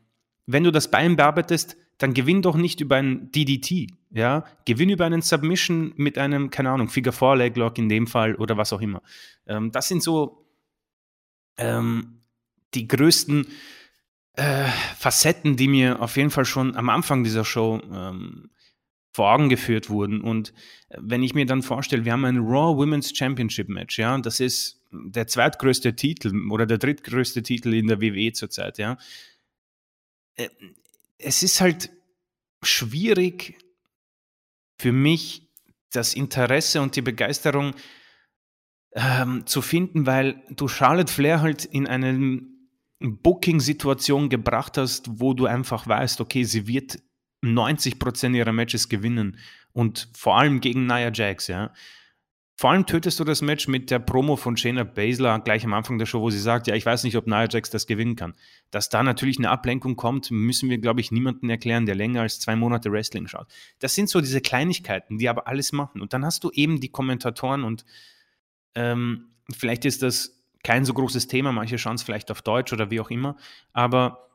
wenn 0.46 0.64
du 0.64 0.72
das 0.72 0.90
Bein 0.90 1.16
bearbeitest, 1.16 1.76
dann 1.98 2.14
gewinn 2.14 2.42
doch 2.42 2.56
nicht 2.56 2.80
über 2.80 2.96
ein 2.96 3.30
DDT, 3.30 3.88
ja. 4.10 4.44
Gewinn 4.64 4.90
über 4.90 5.04
einen 5.04 5.22
Submission 5.22 5.92
mit 5.96 6.18
einem, 6.18 6.50
keine 6.50 6.70
Ahnung, 6.70 6.88
Figure 6.88 7.12
Four 7.12 7.36
Leg 7.36 7.56
Lock 7.56 7.78
in 7.78 7.88
dem 7.88 8.06
Fall 8.06 8.34
oder 8.36 8.56
was 8.56 8.72
auch 8.72 8.80
immer. 8.80 9.02
Ähm, 9.46 9.70
das 9.70 9.88
sind 9.88 10.02
so 10.02 10.46
ähm, 11.58 12.22
die 12.74 12.88
größten 12.88 13.46
äh, 14.34 14.64
Facetten, 14.96 15.56
die 15.56 15.68
mir 15.68 16.00
auf 16.00 16.16
jeden 16.16 16.30
Fall 16.30 16.44
schon 16.44 16.76
am 16.76 16.88
Anfang 16.88 17.24
dieser 17.24 17.44
Show 17.44 17.80
ähm, 17.92 18.50
vor 19.12 19.32
Augen 19.32 19.48
geführt 19.48 19.90
wurden. 19.90 20.20
Und 20.20 20.54
äh, 20.88 20.98
wenn 21.00 21.22
ich 21.22 21.34
mir 21.34 21.46
dann 21.46 21.62
vorstelle, 21.62 22.04
wir 22.04 22.12
haben 22.12 22.24
ein 22.24 22.38
Raw 22.38 22.76
Women's 22.76 23.16
Championship 23.16 23.68
Match, 23.68 23.98
ja, 23.98 24.16
das 24.18 24.40
ist 24.40 24.80
der 24.90 25.26
zweitgrößte 25.26 25.96
Titel 25.96 26.50
oder 26.50 26.66
der 26.66 26.78
drittgrößte 26.78 27.42
Titel 27.42 27.74
in 27.74 27.88
der 27.88 28.00
WWE 28.00 28.32
zurzeit, 28.32 28.78
ja. 28.78 28.96
Äh, 30.36 30.48
es 31.18 31.42
ist 31.42 31.60
halt 31.60 31.90
schwierig 32.62 33.58
für 34.78 34.92
mich, 34.92 35.48
das 35.92 36.14
Interesse 36.14 36.80
und 36.80 36.96
die 36.96 37.02
Begeisterung 37.02 37.74
ähm, 38.94 39.46
zu 39.46 39.60
finden, 39.60 40.06
weil 40.06 40.42
du 40.48 40.68
Charlotte 40.68 41.12
Flair 41.12 41.42
halt 41.42 41.66
in 41.66 41.86
eine 41.86 42.40
Booking-Situation 43.02 44.28
gebracht 44.28 44.78
hast, 44.78 45.20
wo 45.20 45.34
du 45.34 45.46
einfach 45.46 45.86
weißt, 45.86 46.20
okay, 46.20 46.44
sie 46.44 46.66
wird 46.66 47.00
90% 47.44 48.36
ihrer 48.36 48.52
Matches 48.52 48.88
gewinnen 48.88 49.38
und 49.72 50.08
vor 50.14 50.38
allem 50.38 50.60
gegen 50.60 50.86
Nia 50.86 51.10
Jax, 51.12 51.48
ja. 51.48 51.72
Vor 52.54 52.70
allem 52.70 52.86
tötest 52.86 53.18
du 53.18 53.24
das 53.24 53.42
Match 53.42 53.66
mit 53.66 53.90
der 53.90 53.98
Promo 53.98 54.36
von 54.36 54.56
Shayna 54.56 54.84
Baszler 54.84 55.40
gleich 55.40 55.64
am 55.64 55.72
Anfang 55.72 55.98
der 55.98 56.06
Show, 56.06 56.20
wo 56.20 56.30
sie 56.30 56.38
sagt, 56.38 56.68
ja, 56.68 56.76
ich 56.76 56.86
weiß 56.86 57.02
nicht, 57.02 57.16
ob 57.16 57.26
Nia 57.26 57.48
Jax 57.48 57.70
das 57.70 57.86
gewinnen 57.86 58.14
kann. 58.14 58.34
Dass 58.70 58.88
da 58.88 59.02
natürlich 59.02 59.38
eine 59.38 59.50
Ablenkung 59.50 59.96
kommt, 59.96 60.30
müssen 60.30 60.70
wir, 60.70 60.78
glaube 60.78 61.00
ich, 61.00 61.10
niemanden 61.10 61.50
erklären, 61.50 61.86
der 61.86 61.96
länger 61.96 62.20
als 62.20 62.38
zwei 62.38 62.54
Monate 62.54 62.92
Wrestling 62.92 63.26
schaut. 63.26 63.48
Das 63.80 63.94
sind 63.94 64.10
so 64.10 64.20
diese 64.20 64.40
Kleinigkeiten, 64.40 65.18
die 65.18 65.28
aber 65.28 65.48
alles 65.48 65.72
machen. 65.72 66.00
Und 66.00 66.12
dann 66.12 66.24
hast 66.24 66.44
du 66.44 66.50
eben 66.52 66.78
die 66.78 66.90
Kommentatoren 66.90 67.64
und 67.64 67.84
ähm, 68.74 69.32
vielleicht 69.50 69.84
ist 69.84 70.02
das 70.02 70.41
kein 70.64 70.84
so 70.84 70.94
großes 70.94 71.26
Thema, 71.26 71.52
manche 71.52 71.78
schauen 71.78 71.96
es 71.96 72.02
vielleicht 72.02 72.30
auf 72.30 72.42
Deutsch 72.42 72.72
oder 72.72 72.90
wie 72.90 73.00
auch 73.00 73.10
immer, 73.10 73.36
aber 73.72 74.30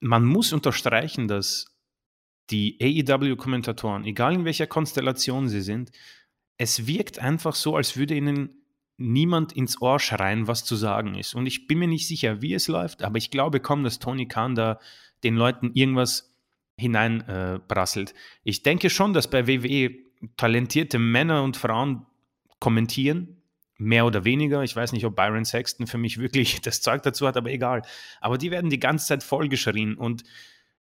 man 0.00 0.24
muss 0.24 0.52
unterstreichen, 0.52 1.28
dass 1.28 1.66
die 2.50 2.78
AEW-Kommentatoren, 2.80 4.04
egal 4.04 4.34
in 4.34 4.44
welcher 4.44 4.66
Konstellation 4.66 5.48
sie 5.48 5.62
sind, 5.62 5.90
es 6.58 6.86
wirkt 6.86 7.18
einfach 7.18 7.54
so, 7.54 7.76
als 7.76 7.96
würde 7.96 8.14
ihnen 8.14 8.62
niemand 8.98 9.52
ins 9.52 9.80
Ohr 9.80 9.98
schreien, 9.98 10.46
was 10.46 10.64
zu 10.64 10.76
sagen 10.76 11.14
ist. 11.14 11.34
Und 11.34 11.46
ich 11.46 11.66
bin 11.66 11.78
mir 11.78 11.88
nicht 11.88 12.06
sicher, 12.06 12.42
wie 12.42 12.54
es 12.54 12.68
läuft, 12.68 13.02
aber 13.02 13.18
ich 13.18 13.30
glaube 13.30 13.60
kaum, 13.60 13.84
dass 13.84 13.98
Tony 13.98 14.28
Khan 14.28 14.54
da 14.54 14.78
den 15.24 15.36
Leuten 15.36 15.72
irgendwas 15.74 16.34
hineinprasselt. 16.76 18.10
Äh, 18.10 18.14
ich 18.44 18.62
denke 18.62 18.90
schon, 18.90 19.12
dass 19.12 19.30
bei 19.30 19.46
WWE 19.46 19.94
talentierte 20.36 20.98
Männer 20.98 21.42
und 21.42 21.56
Frauen 21.56 22.06
kommentieren, 22.60 23.41
mehr 23.82 24.06
oder 24.06 24.24
weniger. 24.24 24.62
Ich 24.62 24.74
weiß 24.74 24.92
nicht, 24.92 25.04
ob 25.04 25.16
Byron 25.16 25.44
Sexton 25.44 25.86
für 25.86 25.98
mich 25.98 26.18
wirklich 26.18 26.60
das 26.62 26.80
Zeug 26.80 27.02
dazu 27.02 27.26
hat, 27.26 27.36
aber 27.36 27.50
egal. 27.50 27.82
Aber 28.20 28.38
die 28.38 28.50
werden 28.50 28.70
die 28.70 28.80
ganze 28.80 29.06
Zeit 29.06 29.22
vollgeschrien 29.22 29.96
und 29.96 30.24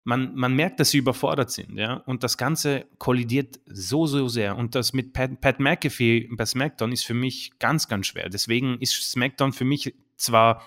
man, 0.03 0.33
man 0.35 0.55
merkt, 0.55 0.79
dass 0.79 0.89
sie 0.89 0.97
überfordert 0.97 1.51
sind, 1.51 1.77
ja. 1.77 1.95
Und 2.07 2.23
das 2.23 2.37
Ganze 2.37 2.85
kollidiert 2.97 3.59
so, 3.67 4.07
so 4.07 4.27
sehr. 4.27 4.57
Und 4.57 4.73
das 4.73 4.93
mit 4.93 5.13
Pat, 5.13 5.41
Pat 5.41 5.59
McAfee 5.59 6.27
bei 6.31 6.45
SmackDown 6.45 6.91
ist 6.91 7.03
für 7.03 7.13
mich 7.13 7.51
ganz, 7.59 7.87
ganz 7.87 8.07
schwer. 8.07 8.29
Deswegen 8.29 8.79
ist 8.79 9.11
SmackDown 9.11 9.53
für 9.53 9.65
mich 9.65 9.93
zwar 10.17 10.63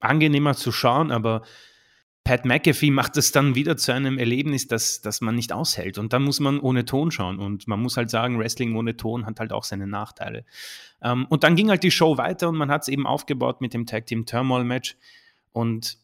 angenehmer 0.00 0.56
zu 0.56 0.72
schauen, 0.72 1.12
aber 1.12 1.42
Pat 2.24 2.44
McAfee 2.44 2.92
macht 2.92 3.16
es 3.16 3.32
dann 3.32 3.56
wieder 3.56 3.76
zu 3.76 3.92
einem 3.92 4.16
Erlebnis, 4.16 4.68
das, 4.68 5.00
das 5.00 5.20
man 5.20 5.34
nicht 5.34 5.52
aushält. 5.52 5.98
Und 5.98 6.12
dann 6.12 6.22
muss 6.22 6.38
man 6.38 6.60
ohne 6.60 6.84
Ton 6.84 7.10
schauen. 7.10 7.40
Und 7.40 7.66
man 7.66 7.80
muss 7.80 7.96
halt 7.96 8.10
sagen, 8.10 8.38
Wrestling 8.38 8.76
ohne 8.76 8.96
Ton 8.96 9.26
hat 9.26 9.40
halt 9.40 9.52
auch 9.52 9.64
seine 9.64 9.88
Nachteile. 9.88 10.44
Ähm, 11.02 11.26
und 11.28 11.42
dann 11.42 11.56
ging 11.56 11.68
halt 11.68 11.82
die 11.82 11.90
Show 11.90 12.18
weiter 12.18 12.48
und 12.48 12.56
man 12.56 12.70
hat 12.70 12.82
es 12.82 12.88
eben 12.88 13.06
aufgebaut 13.06 13.60
mit 13.60 13.74
dem 13.74 13.86
Tag 13.86 14.06
Team 14.06 14.24
Turmoil 14.24 14.62
Match. 14.62 14.96
Und 15.52 15.98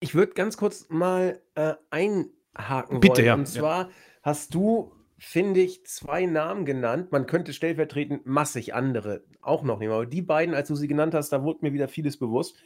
ich 0.00 0.14
würde 0.14 0.32
ganz 0.32 0.56
kurz 0.56 0.88
mal 0.88 1.40
äh, 1.54 1.74
einhaken 1.90 3.00
Bitte, 3.00 3.16
wollen. 3.16 3.26
ja. 3.26 3.34
Und 3.34 3.46
zwar 3.46 3.88
ja. 3.88 3.90
hast 4.22 4.54
du, 4.54 4.92
finde 5.18 5.60
ich, 5.60 5.84
zwei 5.84 6.24
Namen 6.24 6.64
genannt. 6.64 7.12
Man 7.12 7.26
könnte 7.26 7.52
stellvertretend 7.52 8.24
massig 8.24 8.74
andere 8.74 9.22
auch 9.42 9.62
noch 9.64 9.78
nehmen. 9.78 9.92
Aber 9.92 10.06
die 10.06 10.22
beiden, 10.22 10.54
als 10.54 10.68
du 10.68 10.76
sie 10.76 10.88
genannt 10.88 11.14
hast, 11.14 11.28
da 11.28 11.42
wurde 11.42 11.58
mir 11.60 11.74
wieder 11.74 11.88
vieles 11.88 12.16
bewusst. 12.16 12.56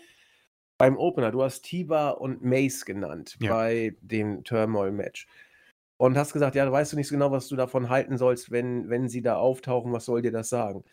Beim 0.79 0.97
Opener, 0.99 1.31
du 1.31 1.43
hast 1.43 1.63
Tiba 1.63 2.11
und 2.11 2.45
Mace 2.45 2.85
genannt 2.85 3.37
ja. 3.41 3.53
bei 3.53 3.97
dem 4.01 4.45
Turmoil-Match. 4.45 5.27
Und 5.99 6.19
hast 6.19 6.35
gesagt, 6.35 6.55
ja, 6.55 6.71
weißt 6.71 6.93
du 6.93 6.97
nicht 6.97 7.09
so 7.09 7.15
genau, 7.15 7.31
was 7.31 7.49
du 7.49 7.57
davon 7.57 7.89
halten 7.89 8.19
sollst, 8.19 8.51
wenn, 8.51 8.91
wenn 8.91 9.09
sie 9.09 9.23
da 9.23 9.37
auftauchen, 9.37 9.93
was 9.93 10.05
soll 10.05 10.21
dir 10.21 10.33
das 10.33 10.51
sagen? 10.51 10.85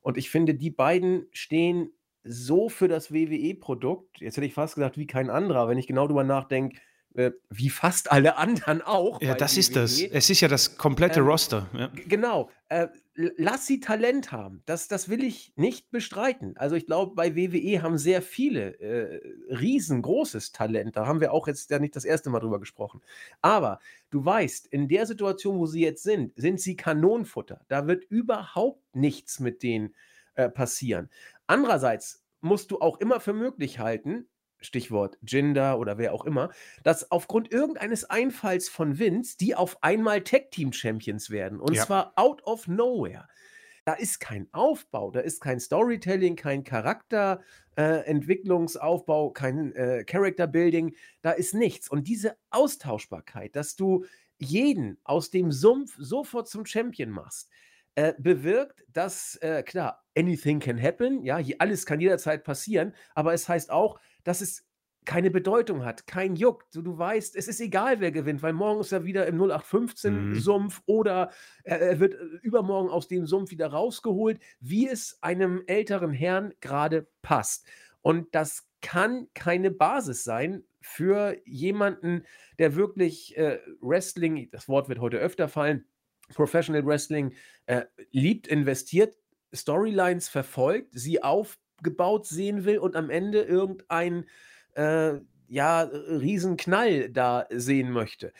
Und 0.00 0.16
ich 0.16 0.30
finde, 0.30 0.54
die 0.54 0.70
beiden 0.70 1.26
stehen 1.32 1.90
so 2.24 2.68
für 2.68 2.88
das 2.88 3.12
WWE-Produkt, 3.12 4.20
jetzt 4.20 4.36
hätte 4.36 4.46
ich 4.46 4.54
fast 4.54 4.74
gesagt, 4.74 4.96
wie 4.96 5.06
kein 5.06 5.30
anderer, 5.30 5.68
wenn 5.68 5.78
ich 5.78 5.86
genau 5.86 6.06
drüber 6.06 6.24
nachdenke, 6.24 6.80
äh, 7.16 7.32
wie 7.50 7.70
fast 7.70 8.12
alle 8.12 8.36
anderen 8.36 8.82
auch. 8.82 9.20
Ja, 9.22 9.34
das 9.34 9.54
WWE. 9.54 9.60
ist 9.60 9.76
das. 9.76 10.00
E. 10.00 10.10
Es 10.12 10.30
ist 10.30 10.40
ja 10.40 10.48
das 10.48 10.76
komplette 10.76 11.20
ähm, 11.20 11.26
Roster. 11.26 11.68
Ja. 11.72 11.90
Genau. 12.06 12.50
Äh, 12.68 12.88
lass 13.14 13.66
sie 13.66 13.80
Talent 13.80 14.32
haben. 14.32 14.62
Das, 14.66 14.88
das 14.88 15.08
will 15.08 15.24
ich 15.24 15.52
nicht 15.56 15.90
bestreiten. 15.90 16.56
Also 16.56 16.76
ich 16.76 16.86
glaube, 16.86 17.14
bei 17.14 17.34
WWE 17.34 17.82
haben 17.82 17.96
sehr 17.96 18.20
viele 18.20 18.78
äh, 18.80 19.20
riesengroßes 19.54 20.52
Talent. 20.52 20.96
Da 20.96 21.06
haben 21.06 21.20
wir 21.20 21.32
auch 21.32 21.46
jetzt 21.46 21.70
ja 21.70 21.78
nicht 21.78 21.96
das 21.96 22.04
erste 22.04 22.28
Mal 22.28 22.40
drüber 22.40 22.60
gesprochen. 22.60 23.00
Aber 23.40 23.80
du 24.10 24.24
weißt, 24.24 24.66
in 24.66 24.88
der 24.88 25.06
Situation, 25.06 25.58
wo 25.58 25.66
sie 25.66 25.80
jetzt 25.80 26.02
sind, 26.02 26.32
sind 26.36 26.60
sie 26.60 26.76
Kanonenfutter. 26.76 27.64
Da 27.68 27.86
wird 27.86 28.04
überhaupt 28.04 28.94
nichts 28.94 29.40
mit 29.40 29.62
denen 29.62 29.94
äh, 30.34 30.50
passieren. 30.50 31.08
Andererseits 31.46 32.24
musst 32.40 32.70
du 32.70 32.80
auch 32.80 32.98
immer 32.98 33.20
für 33.20 33.32
möglich 33.32 33.78
halten, 33.78 34.26
Stichwort 34.66 35.16
Jinder 35.22 35.78
oder 35.78 35.96
wer 35.98 36.12
auch 36.12 36.24
immer, 36.24 36.50
dass 36.82 37.08
aufgrund 37.10 37.52
irgendeines 37.52 38.04
Einfalls 38.04 38.68
von 38.68 38.98
Vince 38.98 39.38
die 39.38 39.54
auf 39.54 39.82
einmal 39.82 40.20
Tag 40.22 40.50
Team 40.50 40.72
Champions 40.72 41.30
werden. 41.30 41.60
Und 41.60 41.74
ja. 41.74 41.86
zwar 41.86 42.12
out 42.16 42.42
of 42.44 42.68
nowhere. 42.68 43.28
Da 43.84 43.94
ist 43.94 44.18
kein 44.18 44.48
Aufbau, 44.52 45.12
da 45.12 45.20
ist 45.20 45.40
kein 45.40 45.60
Storytelling, 45.60 46.34
kein 46.34 46.64
Charakterentwicklungsaufbau, 46.64 49.28
äh, 49.28 49.32
kein 49.32 49.72
äh, 49.76 50.02
Character 50.04 50.48
Building, 50.48 50.96
da 51.22 51.30
ist 51.30 51.54
nichts. 51.54 51.88
Und 51.88 52.08
diese 52.08 52.36
Austauschbarkeit, 52.50 53.54
dass 53.54 53.76
du 53.76 54.04
jeden 54.38 54.98
aus 55.04 55.30
dem 55.30 55.52
Sumpf 55.52 55.94
sofort 55.98 56.48
zum 56.48 56.66
Champion 56.66 57.10
machst, 57.10 57.48
äh, 57.94 58.14
bewirkt, 58.18 58.82
dass, 58.88 59.36
äh, 59.36 59.62
klar, 59.62 60.04
anything 60.16 60.58
can 60.58 60.82
happen, 60.82 61.22
ja, 61.22 61.38
hier, 61.38 61.54
alles 61.60 61.86
kann 61.86 62.00
jederzeit 62.00 62.42
passieren, 62.44 62.92
aber 63.14 63.34
es 63.34 63.48
heißt 63.48 63.70
auch, 63.70 64.00
dass 64.26 64.40
es 64.40 64.66
keine 65.04 65.30
Bedeutung 65.30 65.84
hat, 65.84 66.06
kein 66.08 66.34
Juck. 66.34 66.68
Du, 66.72 66.82
du 66.82 66.98
weißt, 66.98 67.36
es 67.36 67.46
ist 67.46 67.60
egal, 67.60 68.00
wer 68.00 68.10
gewinnt, 68.10 68.42
weil 68.42 68.52
morgen 68.52 68.80
ist 68.80 68.90
er 68.90 69.04
wieder 69.04 69.26
im 69.26 69.40
0815-Sumpf 69.40 70.78
mhm. 70.78 70.82
oder 70.86 71.30
er, 71.62 71.80
er, 71.80 72.00
wird 72.00 72.14
äh, 72.14 72.24
übermorgen 72.42 72.90
aus 72.90 73.06
dem 73.06 73.24
Sumpf 73.26 73.52
wieder 73.52 73.68
rausgeholt, 73.68 74.40
wie 74.58 74.88
es 74.88 75.16
einem 75.22 75.62
älteren 75.68 76.12
Herrn 76.12 76.52
gerade 76.60 77.06
passt. 77.22 77.68
Und 78.02 78.34
das 78.34 78.68
kann 78.82 79.28
keine 79.32 79.70
Basis 79.70 80.24
sein 80.24 80.64
für 80.80 81.36
jemanden, 81.44 82.24
der 82.58 82.74
wirklich 82.74 83.36
äh, 83.36 83.60
Wrestling, 83.80 84.50
das 84.50 84.68
Wort 84.68 84.88
wird 84.88 84.98
heute 84.98 85.18
öfter 85.18 85.48
fallen, 85.48 85.86
Professional 86.34 86.84
Wrestling 86.84 87.32
äh, 87.66 87.84
liebt, 88.10 88.48
investiert, 88.48 89.16
Storylines 89.54 90.28
verfolgt, 90.28 90.88
sie 90.92 91.22
aufgebaut 91.76 92.26
sehen 92.26 92.64
will 92.64 92.78
und 92.78 92.96
am 92.96 93.10
Ende 93.10 93.42
irgendein 93.42 94.26
äh, 94.74 95.14
ja, 95.48 95.82
Riesenknall 95.82 97.10
da 97.10 97.46
sehen 97.50 97.90
möchte. 97.90 98.32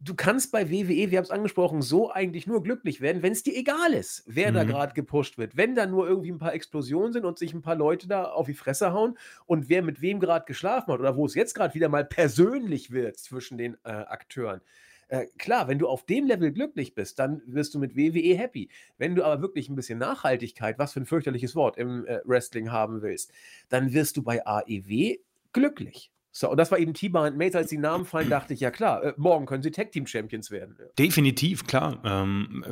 Du 0.00 0.16
kannst 0.16 0.50
bei 0.50 0.70
WWE, 0.70 1.10
wir 1.10 1.18
haben 1.18 1.24
es 1.24 1.30
angesprochen, 1.30 1.82
so 1.82 2.10
eigentlich 2.10 2.48
nur 2.48 2.64
glücklich 2.64 3.00
werden, 3.00 3.22
wenn 3.22 3.32
es 3.32 3.44
dir 3.44 3.56
egal 3.56 3.92
ist, 3.92 4.24
wer 4.26 4.50
mhm. 4.50 4.54
da 4.54 4.64
gerade 4.64 4.94
gepusht 4.94 5.38
wird. 5.38 5.56
Wenn 5.56 5.76
da 5.76 5.86
nur 5.86 6.08
irgendwie 6.08 6.32
ein 6.32 6.38
paar 6.38 6.54
Explosionen 6.54 7.12
sind 7.12 7.24
und 7.24 7.38
sich 7.38 7.54
ein 7.54 7.62
paar 7.62 7.76
Leute 7.76 8.08
da 8.08 8.24
auf 8.24 8.46
die 8.46 8.54
Fresse 8.54 8.92
hauen 8.92 9.16
und 9.46 9.68
wer 9.68 9.82
mit 9.82 10.00
wem 10.00 10.18
gerade 10.18 10.46
geschlafen 10.46 10.92
hat 10.92 10.98
oder 10.98 11.16
wo 11.16 11.26
es 11.26 11.34
jetzt 11.34 11.54
gerade 11.54 11.74
wieder 11.74 11.88
mal 11.88 12.04
persönlich 12.04 12.90
wird 12.90 13.18
zwischen 13.18 13.56
den 13.56 13.74
äh, 13.84 13.90
Akteuren 13.90 14.60
äh, 15.08 15.26
klar, 15.38 15.68
wenn 15.68 15.78
du 15.78 15.88
auf 15.88 16.04
dem 16.06 16.26
Level 16.26 16.52
glücklich 16.52 16.94
bist, 16.94 17.18
dann 17.18 17.42
wirst 17.46 17.74
du 17.74 17.78
mit 17.78 17.96
WWE 17.96 18.36
happy. 18.36 18.68
Wenn 18.98 19.14
du 19.14 19.24
aber 19.24 19.42
wirklich 19.42 19.68
ein 19.68 19.76
bisschen 19.76 19.98
Nachhaltigkeit, 19.98 20.78
was 20.78 20.92
für 20.92 21.00
ein 21.00 21.06
fürchterliches 21.06 21.54
Wort, 21.54 21.76
im 21.76 22.06
äh, 22.06 22.20
Wrestling 22.24 22.70
haben 22.70 23.02
willst, 23.02 23.32
dann 23.68 23.92
wirst 23.92 24.16
du 24.16 24.22
bei 24.22 24.46
AEW 24.46 25.16
glücklich. 25.52 26.10
So, 26.30 26.50
und 26.50 26.56
das 26.58 26.70
war 26.70 26.78
eben 26.78 26.94
T-Bar 26.94 27.26
und 27.26 27.38
Mates, 27.38 27.56
als 27.56 27.70
die 27.70 27.78
Namen 27.78 28.04
fallen, 28.04 28.30
dachte 28.30 28.54
ich, 28.54 28.60
ja 28.60 28.70
klar, 28.70 29.02
äh, 29.02 29.14
morgen 29.16 29.46
können 29.46 29.62
sie 29.62 29.70
Tag 29.70 29.92
Team 29.92 30.06
Champions 30.06 30.50
werden. 30.50 30.76
Definitiv, 30.98 31.66
klar. 31.66 32.00
Ähm, 32.04 32.64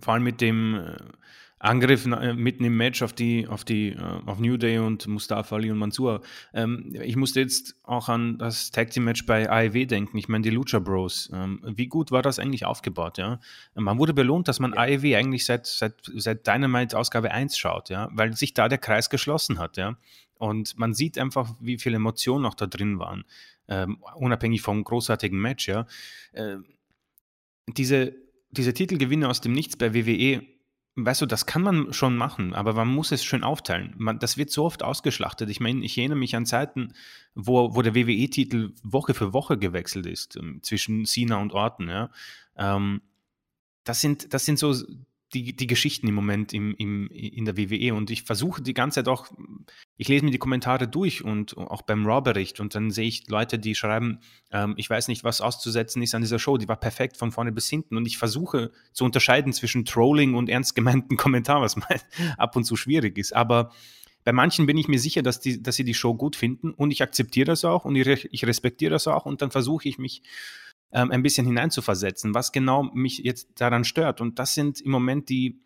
vor 0.00 0.12
allem 0.12 0.24
mit 0.24 0.40
dem 0.40 0.94
Angriff 1.60 2.06
äh, 2.06 2.34
mitten 2.34 2.64
im 2.64 2.76
Match 2.76 3.02
auf 3.02 3.12
die, 3.12 3.46
auf 3.48 3.64
die, 3.64 3.88
äh, 3.90 4.20
auf 4.26 4.38
New 4.38 4.56
Day 4.56 4.78
und 4.78 5.06
Mustafa 5.06 5.56
Ali 5.56 5.70
und 5.70 5.78
Mansur. 5.78 6.20
Ähm, 6.54 6.94
ich 7.02 7.16
musste 7.16 7.40
jetzt 7.40 7.76
auch 7.82 8.08
an 8.08 8.38
das 8.38 8.70
Tag 8.70 8.90
Team 8.90 9.04
Match 9.04 9.26
bei 9.26 9.50
AEW 9.50 9.86
denken. 9.86 10.16
Ich 10.18 10.28
meine, 10.28 10.42
die 10.42 10.50
Lucha 10.50 10.78
Bros. 10.78 11.30
Ähm, 11.32 11.60
wie 11.64 11.88
gut 11.88 12.12
war 12.12 12.22
das 12.22 12.38
eigentlich 12.38 12.64
aufgebaut, 12.64 13.18
ja? 13.18 13.40
Man 13.74 13.98
wurde 13.98 14.14
belohnt, 14.14 14.46
dass 14.48 14.60
man 14.60 14.72
ja. 14.72 14.80
AEW 14.82 15.16
eigentlich 15.16 15.46
seit, 15.46 15.66
seit, 15.66 15.94
seit 16.14 16.46
Dynamite 16.46 16.96
Ausgabe 16.96 17.32
1 17.32 17.58
schaut, 17.58 17.88
ja, 17.88 18.08
weil 18.12 18.36
sich 18.36 18.54
da 18.54 18.68
der 18.68 18.78
Kreis 18.78 19.10
geschlossen 19.10 19.58
hat, 19.58 19.76
ja. 19.76 19.96
Und 20.34 20.78
man 20.78 20.94
sieht 20.94 21.18
einfach, 21.18 21.54
wie 21.60 21.78
viele 21.78 21.96
Emotionen 21.96 22.42
noch 22.42 22.54
da 22.54 22.66
drin 22.66 23.00
waren, 23.00 23.24
ähm, 23.66 23.98
unabhängig 24.14 24.62
vom 24.62 24.84
großartigen 24.84 25.38
Match, 25.40 25.66
ja. 25.66 25.86
Äh, 26.32 26.58
diese, 27.66 28.14
diese 28.50 28.72
Titelgewinne 28.72 29.28
aus 29.28 29.40
dem 29.40 29.52
Nichts 29.52 29.76
bei 29.76 29.92
WWE 29.92 30.42
weißt 31.04 31.22
du, 31.22 31.26
das 31.26 31.46
kann 31.46 31.62
man 31.62 31.92
schon 31.92 32.16
machen, 32.16 32.54
aber 32.54 32.72
man 32.72 32.88
muss 32.88 33.12
es 33.12 33.24
schön 33.24 33.44
aufteilen. 33.44 33.94
Man, 33.98 34.18
das 34.18 34.36
wird 34.36 34.50
so 34.50 34.64
oft 34.64 34.82
ausgeschlachtet. 34.82 35.48
Ich 35.50 35.60
meine, 35.60 35.84
ich 35.84 35.96
erinnere 35.96 36.18
mich 36.18 36.34
an 36.34 36.46
Zeiten, 36.46 36.92
wo, 37.34 37.74
wo 37.74 37.82
der 37.82 37.94
WWE-Titel 37.94 38.72
Woche 38.82 39.14
für 39.14 39.32
Woche 39.32 39.58
gewechselt 39.58 40.06
ist, 40.06 40.36
ähm, 40.36 40.60
zwischen 40.62 41.06
Cena 41.06 41.36
und 41.36 41.52
Orton. 41.52 41.88
Ja. 41.88 42.10
Ähm, 42.56 43.00
das, 43.84 44.00
sind, 44.00 44.34
das 44.34 44.44
sind 44.44 44.58
so 44.58 44.74
die, 45.34 45.54
die 45.54 45.66
Geschichten 45.66 46.08
im 46.08 46.14
Moment 46.14 46.52
im, 46.52 46.74
im, 46.76 47.08
in 47.08 47.44
der 47.44 47.56
WWE 47.56 47.94
und 47.94 48.10
ich 48.10 48.22
versuche 48.22 48.62
die 48.62 48.74
ganze 48.74 48.96
Zeit 48.96 49.08
auch, 49.08 49.28
ich 49.98 50.08
lese 50.08 50.24
mir 50.24 50.30
die 50.30 50.38
Kommentare 50.38 50.88
durch 50.88 51.22
und 51.22 51.56
auch 51.58 51.82
beim 51.82 52.06
Raw-Bericht 52.06 52.60
und 52.60 52.74
dann 52.74 52.90
sehe 52.90 53.06
ich 53.06 53.28
Leute, 53.28 53.58
die 53.58 53.74
schreiben, 53.74 54.20
ähm, 54.50 54.74
ich 54.76 54.88
weiß 54.88 55.08
nicht, 55.08 55.24
was 55.24 55.40
auszusetzen 55.40 56.00
ist 56.00 56.14
an 56.14 56.22
dieser 56.22 56.38
Show, 56.38 56.56
die 56.56 56.68
war 56.68 56.76
perfekt 56.76 57.16
von 57.16 57.32
vorne 57.32 57.52
bis 57.52 57.68
hinten 57.68 57.96
und 57.96 58.06
ich 58.06 58.16
versuche 58.16 58.70
zu 58.92 59.04
unterscheiden 59.04 59.52
zwischen 59.52 59.84
Trolling 59.84 60.34
und 60.34 60.48
ernst 60.48 60.74
gemeinten 60.74 61.16
Kommentar, 61.18 61.60
was 61.60 61.76
ab 62.38 62.56
und 62.56 62.64
zu 62.64 62.76
schwierig 62.76 63.18
ist, 63.18 63.34
aber 63.34 63.72
bei 64.24 64.32
manchen 64.32 64.66
bin 64.66 64.76
ich 64.76 64.88
mir 64.88 64.98
sicher, 64.98 65.22
dass, 65.22 65.40
die, 65.40 65.62
dass 65.62 65.76
sie 65.76 65.84
die 65.84 65.94
Show 65.94 66.14
gut 66.14 66.36
finden 66.36 66.72
und 66.72 66.90
ich 66.90 67.02
akzeptiere 67.02 67.46
das 67.46 67.64
auch 67.64 67.84
und 67.84 67.96
ich, 67.96 68.28
ich 68.32 68.46
respektiere 68.46 68.92
das 68.92 69.06
auch 69.06 69.26
und 69.26 69.42
dann 69.42 69.50
versuche 69.50 69.88
ich 69.88 69.98
mich 69.98 70.22
ähm, 70.92 71.10
ein 71.10 71.22
bisschen 71.22 71.46
hineinzuversetzen, 71.46 72.34
was 72.34 72.52
genau 72.52 72.82
mich 72.82 73.18
jetzt 73.18 73.60
daran 73.60 73.84
stört. 73.84 74.20
Und 74.20 74.38
das 74.38 74.54
sind 74.54 74.80
im 74.80 74.90
Moment 74.90 75.28
die, 75.28 75.60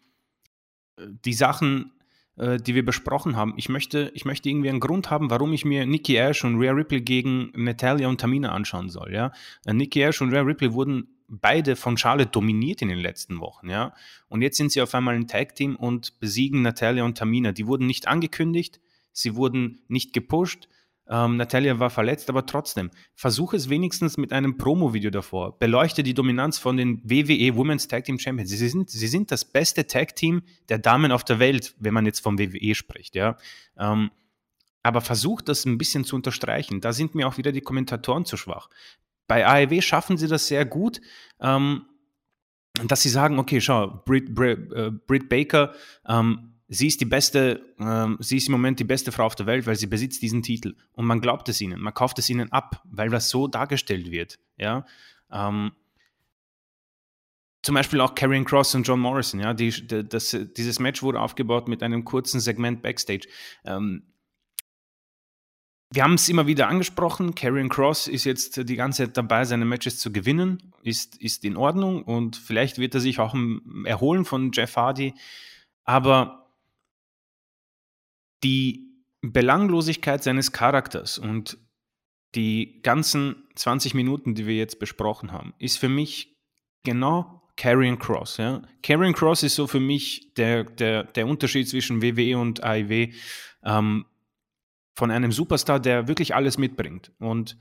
äh, 0.97 1.07
die 1.25 1.35
Sachen, 1.35 1.93
äh, 2.37 2.57
die 2.57 2.75
wir 2.75 2.85
besprochen 2.85 3.37
haben. 3.37 3.55
Ich 3.57 3.69
möchte, 3.69 4.11
ich 4.15 4.25
möchte 4.25 4.49
irgendwie 4.49 4.71
einen 4.71 4.81
Grund 4.81 5.11
haben, 5.11 5.31
warum 5.31 5.53
ich 5.53 5.65
mir 5.65 5.87
Nikki 5.87 6.17
Ash 6.17 6.45
und 6.45 6.59
Rhea 6.59 6.73
Ripley 6.73 7.03
gegen 7.03 7.53
Natalia 7.55 8.09
und 8.09 8.21
Tamina 8.21 8.53
anschauen 8.53 8.89
soll. 8.89 9.13
Ja? 9.13 9.33
Äh, 9.67 9.75
Nikki 9.75 10.01
Ash 10.03 10.21
und 10.23 10.33
Rhea 10.33 10.41
Ripley 10.41 10.73
wurden 10.73 11.09
beide 11.29 11.77
von 11.77 11.97
Charlotte 11.97 12.31
dominiert 12.31 12.83
in 12.83 12.89
den 12.89 12.99
letzten 12.99 13.41
Wochen, 13.41 13.71
ja. 13.71 13.95
Und 14.29 14.43
jetzt 14.43 14.59
sind 14.59 14.71
sie 14.71 14.83
auf 14.83 14.95
einmal 14.95 15.15
ein 15.15 15.29
Tag-Team 15.29 15.77
und 15.77 16.21
besiegen 16.21 16.61
Natalia 16.61 17.05
und 17.05 17.17
Tamina. 17.17 17.53
Die 17.53 17.67
wurden 17.67 17.87
nicht 17.87 18.07
angekündigt, 18.07 18.81
sie 19.13 19.35
wurden 19.35 19.81
nicht 19.89 20.13
gepusht, 20.13 20.69
ähm, 21.09 21.37
Natalia 21.37 21.79
war 21.79 21.91
verletzt, 21.91 22.29
aber 22.31 22.47
trotzdem, 22.47 22.91
versuche 23.15 23.57
es 23.57 23.69
wenigstens 23.69 24.17
mit 24.17 24.33
einem 24.33 24.57
Promo-Video 24.57 25.11
davor. 25.11 25.59
Beleuchte 25.59 26.03
die 26.03 26.15
Dominanz 26.15 26.59
von 26.59 26.77
den 26.77 27.03
WWE 27.05 27.57
Women's 27.57 27.89
Tag 27.89 28.05
Team 28.05 28.19
Champions. 28.19 28.51
Sie 28.51 28.69
sind, 28.69 28.91
sie 28.91 29.09
sind 29.09 29.31
das 29.31 29.45
beste 29.45 29.87
Tag 29.87 30.15
Team 30.17 30.43
der 30.69 30.79
Damen 30.79 31.13
auf 31.13 31.25
der 31.25 31.39
Welt, 31.39 31.75
wenn 31.79 31.95
man 31.95 32.07
jetzt 32.07 32.21
vom 32.21 32.39
WWE 32.39 32.75
spricht, 32.75 33.15
ja. 33.15 33.37
Ähm, 33.79 34.11
aber 34.85 35.01
versucht 35.01 35.49
das 35.49 35.65
ein 35.65 35.79
bisschen 35.79 36.05
zu 36.05 36.17
unterstreichen. 36.17 36.81
Da 36.81 36.93
sind 36.93 37.15
mir 37.15 37.29
auch 37.29 37.37
wieder 37.37 37.53
die 37.53 37.61
Kommentatoren 37.61 38.25
zu 38.25 38.37
schwach. 38.37 38.69
Bei 39.29 39.47
AEW 39.47 39.81
schaffen 39.81 40.17
sie 40.17 40.27
das 40.27 40.49
sehr 40.49 40.65
gut. 40.65 41.01
Ähm, 41.41 41.87
dass 42.85 43.03
sie 43.03 43.11
sagen, 43.11 43.39
okay, 43.39 43.61
schau, 43.61 44.03
Britt, 44.07 44.35
Britt, 44.35 44.73
äh, 44.73 44.91
Britt 44.91 45.29
Baker 45.29 45.75
ähm, 46.09 46.52
sie 46.73 46.87
ist 46.87 47.01
die 47.03 47.07
beste, 47.07 47.61
ähm, 47.79 48.17
sie 48.21 48.39
ist 48.39 48.49
im 48.49 48.53
Moment 48.53 48.81
die 48.81 48.85
beste 48.85 49.13
Frau 49.13 49.27
auf 49.27 49.35
der 49.35 49.47
Welt, 49.47 49.67
weil 49.67 49.77
sie 49.77 49.87
besitzt 49.87 50.23
diesen 50.23 50.43
Titel. 50.43 50.75
Und 50.95 51.05
man 51.05 51.21
glaubt 51.21 51.49
es 51.51 51.61
ihnen, 51.61 51.79
man 51.81 51.93
kauft 51.93 52.19
es 52.19 52.31
ihnen 52.31 52.51
ab, 52.51 52.83
weil 52.85 53.11
das 53.11 53.29
so 53.29 53.47
dargestellt 53.47 54.11
wird. 54.11 54.39
Ja. 54.57 54.87
Ähm, 55.31 55.73
zum 57.63 57.75
Beispiel 57.75 58.01
auch 58.01 58.15
Karrion 58.15 58.47
Cross 58.47 58.75
und 58.75 58.89
John 58.89 59.01
Morrison, 59.01 59.39
ja, 59.39 59.55
die, 59.55 59.71
das, 59.87 60.37
dieses 60.57 60.81
Match 60.81 61.03
wurde 61.03 61.21
aufgebaut 61.21 61.69
mit 61.69 61.83
einem 61.83 62.05
kurzen 62.05 62.41
Segment 62.41 62.83
Backstage. 62.83 63.29
Ähm, 63.65 64.05
wir 65.93 66.05
haben 66.05 66.15
es 66.15 66.31
immer 66.31 66.47
wieder 66.47 66.69
angesprochen, 66.69 67.35
Karrion 67.35 67.69
Cross 67.69 68.09
ist 68.09 68.25
jetzt 68.25 68.57
die 68.67 68.77
ganze 68.77 69.05
Zeit 69.05 69.17
dabei, 69.19 69.45
seine 69.45 69.67
Matches 69.67 69.99
zu 69.99 70.11
gewinnen, 70.11 70.73
ist, 70.83 71.21
ist 71.21 71.45
in 71.45 71.59
Ordnung 71.59 72.03
und 72.03 72.35
vielleicht 72.37 72.79
wird 72.79 72.95
er 72.95 73.01
sich 73.01 73.21
auch 73.21 73.37
erholen 73.85 74.25
von 74.25 74.53
Jeff 74.53 74.75
Hardy, 74.75 75.13
aber 75.85 76.42
die 78.45 78.93
Belanglosigkeit 79.21 80.23
seines 80.23 80.53
Charakters 80.53 81.19
und 81.19 81.59
die 82.35 82.81
ganzen 82.83 83.49
20 83.55 83.95
Minuten, 83.95 84.35
die 84.35 84.47
wir 84.47 84.57
jetzt 84.57 84.79
besprochen 84.79 85.33
haben, 85.33 85.55
ist 85.59 85.77
für 85.77 85.89
mich 85.89 86.37
genau 86.83 87.43
Carrion 87.57 87.99
Cross. 87.99 88.39
Ja? 88.39 88.63
Carrion 88.83 89.13
Cross 89.13 89.43
ist 89.43 89.55
so 89.55 89.67
für 89.67 89.81
mich 89.81 90.33
der, 90.35 90.65
der, 90.65 91.05
der 91.05 91.27
Unterschied 91.27 91.69
zwischen 91.69 92.03
WWE 92.03 92.39
und 92.39 92.65
AIW 92.65 93.13
ähm, 93.65 94.07
von 94.95 95.11
einem 95.11 95.33
Superstar, 95.33 95.79
der 95.79 96.09
wirklich 96.09 96.35
alles 96.35 96.59
mitbringt. 96.59 97.13
Und 97.19 97.57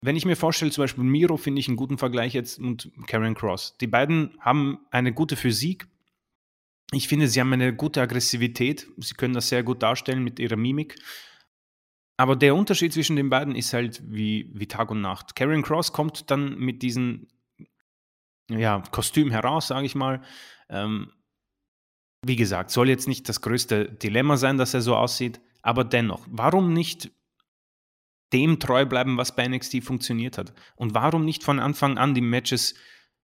wenn 0.00 0.16
ich 0.16 0.26
mir 0.26 0.36
vorstelle, 0.36 0.72
zum 0.72 0.82
Beispiel 0.82 1.04
Miro 1.04 1.36
finde 1.36 1.60
ich 1.60 1.68
einen 1.68 1.76
guten 1.76 1.98
Vergleich 1.98 2.34
jetzt 2.34 2.58
und 2.58 2.90
Karen 3.06 3.34
Cross. 3.34 3.76
Die 3.80 3.86
beiden 3.86 4.36
haben 4.40 4.80
eine 4.90 5.12
gute 5.12 5.36
Physik, 5.36 5.86
ich 6.92 7.08
finde, 7.08 7.28
sie 7.28 7.40
haben 7.40 7.52
eine 7.52 7.74
gute 7.74 8.02
Aggressivität. 8.02 8.86
Sie 8.98 9.14
können 9.14 9.34
das 9.34 9.48
sehr 9.48 9.62
gut 9.62 9.82
darstellen 9.82 10.22
mit 10.22 10.38
ihrer 10.38 10.56
Mimik. 10.56 10.96
Aber 12.18 12.36
der 12.36 12.54
Unterschied 12.54 12.92
zwischen 12.92 13.16
den 13.16 13.30
beiden 13.30 13.56
ist 13.56 13.72
halt 13.72 14.02
wie, 14.04 14.50
wie 14.54 14.66
Tag 14.66 14.90
und 14.90 15.00
Nacht. 15.00 15.34
Karen 15.34 15.62
Cross 15.62 15.92
kommt 15.92 16.30
dann 16.30 16.58
mit 16.58 16.82
diesem 16.82 17.28
ja, 18.50 18.82
Kostüm 18.90 19.30
heraus, 19.30 19.68
sage 19.68 19.86
ich 19.86 19.94
mal. 19.94 20.22
Ähm, 20.68 21.12
wie 22.24 22.36
gesagt, 22.36 22.70
soll 22.70 22.88
jetzt 22.88 23.08
nicht 23.08 23.28
das 23.28 23.40
größte 23.40 23.90
Dilemma 23.90 24.36
sein, 24.36 24.58
dass 24.58 24.74
er 24.74 24.82
so 24.82 24.94
aussieht, 24.94 25.40
aber 25.62 25.84
dennoch, 25.84 26.26
warum 26.30 26.72
nicht 26.72 27.10
dem 28.32 28.60
treu 28.60 28.86
bleiben, 28.86 29.16
was 29.16 29.34
bei 29.34 29.46
NXT 29.46 29.82
funktioniert 29.82 30.38
hat? 30.38 30.54
Und 30.76 30.94
warum 30.94 31.24
nicht 31.24 31.42
von 31.42 31.58
Anfang 31.58 31.98
an 31.98 32.14
die 32.14 32.20
Matches 32.20 32.74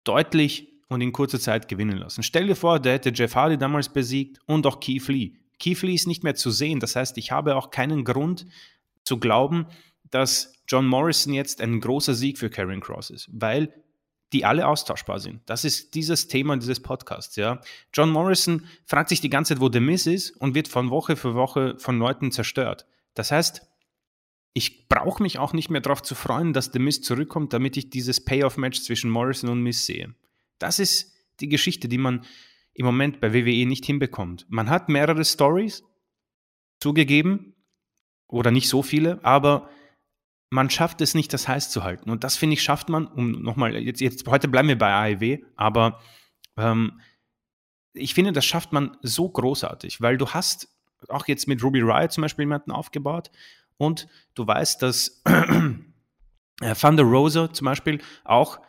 deutlich 0.04 0.71
und 0.92 1.00
in 1.00 1.14
kurzer 1.14 1.40
Zeit 1.40 1.70
gewinnen 1.70 1.98
lassen. 1.98 2.22
Stell 2.22 2.48
dir 2.48 2.56
vor, 2.56 2.78
der 2.78 2.94
hätte 2.94 3.14
Jeff 3.16 3.34
Hardy 3.34 3.58
damals 3.58 3.88
besiegt 3.88 4.40
und 4.46 4.68
auch 4.68 4.82
Keith 4.82 5.08
Lee. 5.08 5.32
Keith 5.58 5.82
Lee 5.84 5.94
ist 5.94 6.06
nicht 6.06 6.26
mehr 6.26 6.36
zu 6.36 6.52
sehen. 6.52 6.82
Das 6.82 6.98
heißt, 6.98 7.18
ich 7.18 7.32
habe 7.32 7.56
auch 7.56 7.72
keinen 7.72 8.04
Grund 8.04 8.46
zu 9.06 9.18
glauben, 9.18 9.68
dass 10.10 10.54
John 10.68 10.86
Morrison 10.86 11.34
jetzt 11.34 11.62
ein 11.62 11.80
großer 11.80 12.14
Sieg 12.14 12.38
für 12.38 12.50
Karen 12.50 12.82
Cross 12.82 13.10
ist, 13.10 13.30
weil 13.32 13.74
die 14.34 14.44
alle 14.44 14.68
austauschbar 14.68 15.20
sind. 15.20 15.40
Das 15.46 15.64
ist 15.64 15.96
dieses 15.96 16.28
Thema 16.28 16.58
dieses 16.58 16.82
Podcasts. 16.82 17.38
Ja. 17.38 17.62
John 17.94 18.10
Morrison 18.12 18.66
fragt 18.86 19.08
sich 19.08 19.22
die 19.22 19.30
ganze 19.30 19.54
Zeit, 19.54 19.62
wo 19.62 19.72
The 19.72 19.80
Miss 19.80 20.08
ist 20.08 20.32
und 20.32 20.56
wird 20.56 20.68
von 20.68 20.90
Woche 20.90 21.16
für 21.16 21.36
Woche 21.36 21.76
von 21.78 22.00
Leuten 22.00 22.34
zerstört. 22.34 22.86
Das 23.14 23.32
heißt, 23.32 23.62
ich 24.54 24.90
brauche 24.90 25.24
mich 25.24 25.40
auch 25.40 25.54
nicht 25.54 25.70
mehr 25.70 25.80
darauf 25.80 26.02
zu 26.02 26.16
freuen, 26.16 26.52
dass 26.52 26.72
The 26.74 26.80
Miss 26.80 27.02
zurückkommt, 27.02 27.54
damit 27.54 27.78
ich 27.78 27.90
dieses 27.90 28.26
Payoff-Match 28.26 28.82
zwischen 28.82 29.10
Morrison 29.10 29.50
und 29.50 29.64
Miss 29.64 29.86
sehe. 29.86 30.14
Das 30.62 30.80
ist 30.80 31.14
die 31.40 31.50
Geschichte, 31.50 31.88
die 31.88 31.98
man 31.98 32.26
im 32.74 32.86
Moment 32.86 33.20
bei 33.20 33.34
WWE 33.34 33.66
nicht 33.66 33.86
hinbekommt. 33.86 34.46
Man 34.50 34.70
hat 34.70 34.90
mehrere 34.90 35.26
Stories 35.26 35.84
zugegeben 36.80 37.56
oder 38.28 38.52
nicht 38.52 38.70
so 38.70 38.82
viele, 38.82 39.24
aber 39.26 39.70
man 40.50 40.70
schafft 40.70 41.02
es 41.02 41.16
nicht, 41.16 41.34
das 41.34 41.48
heiß 41.48 41.70
zu 41.70 41.84
halten. 41.84 42.10
Und 42.10 42.24
das 42.24 42.38
finde 42.38 42.54
ich 42.54 42.64
schafft 42.64 42.90
man, 42.90 43.08
um 43.08 43.32
nochmal, 43.32 43.76
jetzt, 43.76 44.02
jetzt 44.02 44.28
heute 44.28 44.48
bleiben 44.48 44.68
wir 44.68 44.78
bei 44.78 45.16
AEW, 45.16 45.40
aber 45.56 46.02
ähm, 46.58 47.00
ich 47.94 48.14
finde, 48.14 48.32
das 48.32 48.46
schafft 48.46 48.72
man 48.72 48.98
so 49.02 49.30
großartig, 49.30 50.02
weil 50.02 50.18
du 50.18 50.30
hast 50.30 50.70
auch 51.10 51.28
jetzt 51.28 51.48
mit 51.48 51.64
Ruby 51.64 51.82
Riot 51.82 52.12
zum 52.12 52.22
Beispiel 52.22 52.44
jemanden 52.44 52.72
aufgebaut 52.72 53.32
und 53.78 54.08
du 54.36 54.46
weißt, 54.46 54.82
dass 54.82 55.22
äh, 55.26 56.76
Thunder 56.76 57.04
Rosa 57.04 57.52
zum 57.52 57.66
Beispiel 57.66 58.02
auch 58.24 58.60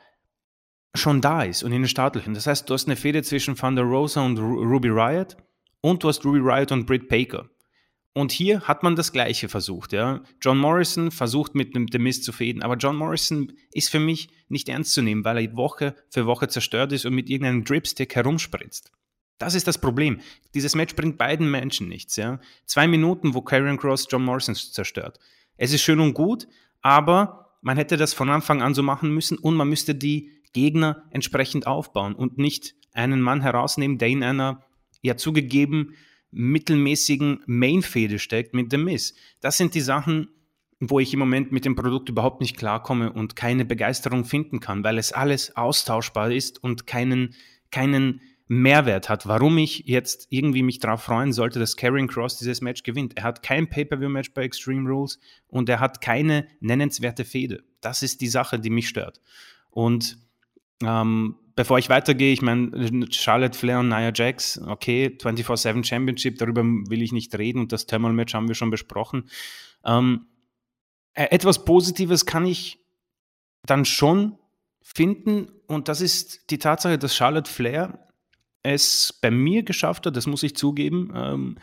schon 0.95 1.21
da 1.21 1.43
ist 1.43 1.63
und 1.63 1.73
in 1.73 1.83
den 1.83 1.89
Startlöchern. 1.89 2.35
Das 2.35 2.47
heißt, 2.47 2.69
du 2.69 2.75
hast 2.75 2.87
eine 2.87 2.97
Fehde 2.97 3.23
zwischen 3.23 3.57
Thunder 3.57 3.83
Rosa 3.83 4.23
und 4.23 4.39
Ruby 4.39 4.89
Riot 4.89 5.37
und 5.81 6.03
du 6.03 6.09
hast 6.09 6.25
Ruby 6.25 6.41
Riot 6.41 6.73
und 6.73 6.87
Britt 6.87 7.09
Baker. 7.09 7.49
Und 8.15 8.31
hier 8.31 8.61
hat 8.63 8.83
man 8.83 8.95
das 8.95 9.13
Gleiche 9.13 9.49
versucht. 9.49 9.93
Ja. 9.93 10.23
John 10.41 10.59
Morrison 10.59 11.11
versucht 11.11 11.55
mit 11.55 11.75
dem 11.75 12.03
Mist 12.03 12.25
zu 12.25 12.33
fäden, 12.33 12.63
aber 12.63 12.77
John 12.77 12.97
Morrison 12.97 13.53
ist 13.73 13.89
für 13.89 14.01
mich 14.01 14.29
nicht 14.49 14.69
ernst 14.69 14.93
zu 14.93 15.01
nehmen, 15.01 15.25
weil 15.25 15.39
er 15.39 15.57
Woche 15.57 15.95
für 16.11 16.27
Woche 16.27 16.49
zerstört 16.49 16.93
ist 16.93 17.07
und 17.07 17.15
mit 17.15 17.31
irgendeinem 17.31 17.65
Dripstick 17.65 18.15
herumspritzt. 18.15 18.93
Das 19.39 19.55
ist 19.55 19.67
das 19.67 19.79
Problem. 19.79 20.21
Dieses 20.55 20.75
Match 20.75 20.95
bringt 20.95 21.17
beiden 21.17 21.51
Menschen 21.51 21.89
nichts. 21.89 22.17
Ja. 22.17 22.39
Zwei 22.67 22.87
Minuten, 22.87 23.33
wo 23.33 23.41
Karen 23.41 23.79
Cross 23.79 24.09
John 24.11 24.25
Morrison 24.25 24.55
zerstört. 24.55 25.19
Es 25.57 25.73
ist 25.73 25.83
schön 25.83 25.99
und 25.99 26.13
gut, 26.13 26.47
aber 26.83 27.57
man 27.63 27.79
hätte 27.79 27.97
das 27.97 28.13
von 28.13 28.29
Anfang 28.29 28.61
an 28.61 28.75
so 28.75 28.83
machen 28.83 29.11
müssen 29.11 29.39
und 29.39 29.55
man 29.55 29.69
müsste 29.69 29.95
die 29.95 30.42
Gegner 30.53 31.05
entsprechend 31.11 31.67
aufbauen 31.67 32.15
und 32.15 32.39
nicht 32.39 32.75
einen 32.93 33.21
Mann 33.21 33.41
herausnehmen, 33.41 33.99
der 33.99 34.09
in 34.09 34.23
einer 34.23 34.65
ja 35.03 35.17
zugegeben 35.17 35.95
mittelmäßigen 36.31 37.43
Main-Fehde 37.47 38.19
steckt 38.19 38.55
mit 38.55 38.71
The 38.71 38.79
Miss. 38.79 39.15
Das 39.41 39.57
sind 39.57 39.75
die 39.75 39.81
Sachen, 39.81 40.29
wo 40.81 40.99
ich 40.99 41.13
im 41.13 41.21
Moment 41.21 41.53
mit 41.53 41.65
dem 41.65 41.77
Produkt 41.77 42.09
überhaupt 42.09 42.41
nicht 42.41 42.57
klarkomme 42.57 43.13
und 43.13 43.37
keine 43.37 43.65
Begeisterung 43.65 44.25
finden 44.25 44.59
kann, 44.59 44.83
weil 44.83 44.99
es 44.99 45.13
alles 45.13 45.57
austauschbar 45.57 46.33
ist 46.33 46.63
und 46.63 46.87
keinen, 46.87 47.35
keinen 47.71 48.21
Mehrwert 48.49 49.09
hat, 49.09 49.27
warum 49.27 49.59
ich 49.59 49.85
jetzt 49.87 50.27
irgendwie 50.31 50.63
mich 50.63 50.79
darauf 50.79 51.05
freuen 51.05 51.33
sollte, 51.33 51.59
dass 51.59 51.77
Karrion 51.77 52.09
Cross 52.09 52.39
dieses 52.39 52.61
Match 52.61 52.83
gewinnt. 52.83 53.17
Er 53.17 53.23
hat 53.23 53.43
kein 53.43 53.69
Pay-Per-View-Match 53.69 54.35
bei 54.35 54.43
Extreme 54.43 54.89
Rules 54.89 55.19
und 55.47 55.69
er 55.69 55.81
hat 55.81 56.01
keine 56.01 56.49
nennenswerte 56.61 57.25
Fehde. 57.25 57.63
Das 57.81 58.03
ist 58.03 58.21
die 58.21 58.29
Sache, 58.29 58.59
die 58.59 58.71
mich 58.71 58.89
stört. 58.89 59.21
Und 59.71 60.19
ähm, 60.85 61.37
bevor 61.55 61.79
ich 61.79 61.89
weitergehe, 61.89 62.33
ich 62.33 62.43
meine, 62.43 63.07
Charlotte 63.11 63.59
Flair 63.59 63.81
und 63.81 63.89
Nia 63.89 64.13
Jax, 64.15 64.59
okay, 64.59 65.17
24-7 65.21 65.85
Championship, 65.85 66.39
darüber 66.39 66.63
will 66.63 67.03
ich 67.03 67.13
nicht 67.13 67.37
reden 67.37 67.61
und 67.61 67.73
das 67.73 67.87
Thermal-Match 67.87 68.35
haben 68.35 68.49
wir 68.49 68.55
schon 68.55 68.71
besprochen. 68.71 69.29
Ähm, 69.85 70.27
äh, 71.15 71.27
etwas 71.31 71.65
Positives 71.65 72.27
kann 72.27 72.47
ich 72.47 72.79
dann 73.65 73.85
schon 73.85 74.39
finden 74.83 75.49
und 75.67 75.89
das 75.89 76.01
ist 76.01 76.51
die 76.51 76.59
Tatsache, 76.59 76.99
dass 76.99 77.15
Charlotte 77.15 77.51
Flair 77.51 78.09
es 78.63 79.19
bei 79.21 79.31
mir 79.31 79.63
geschafft 79.63 80.07
hat, 80.07 80.17
das 80.17 80.27
muss 80.27 80.43
ich 80.43 80.57
zugeben. 80.57 81.13
Ähm, 81.15 81.59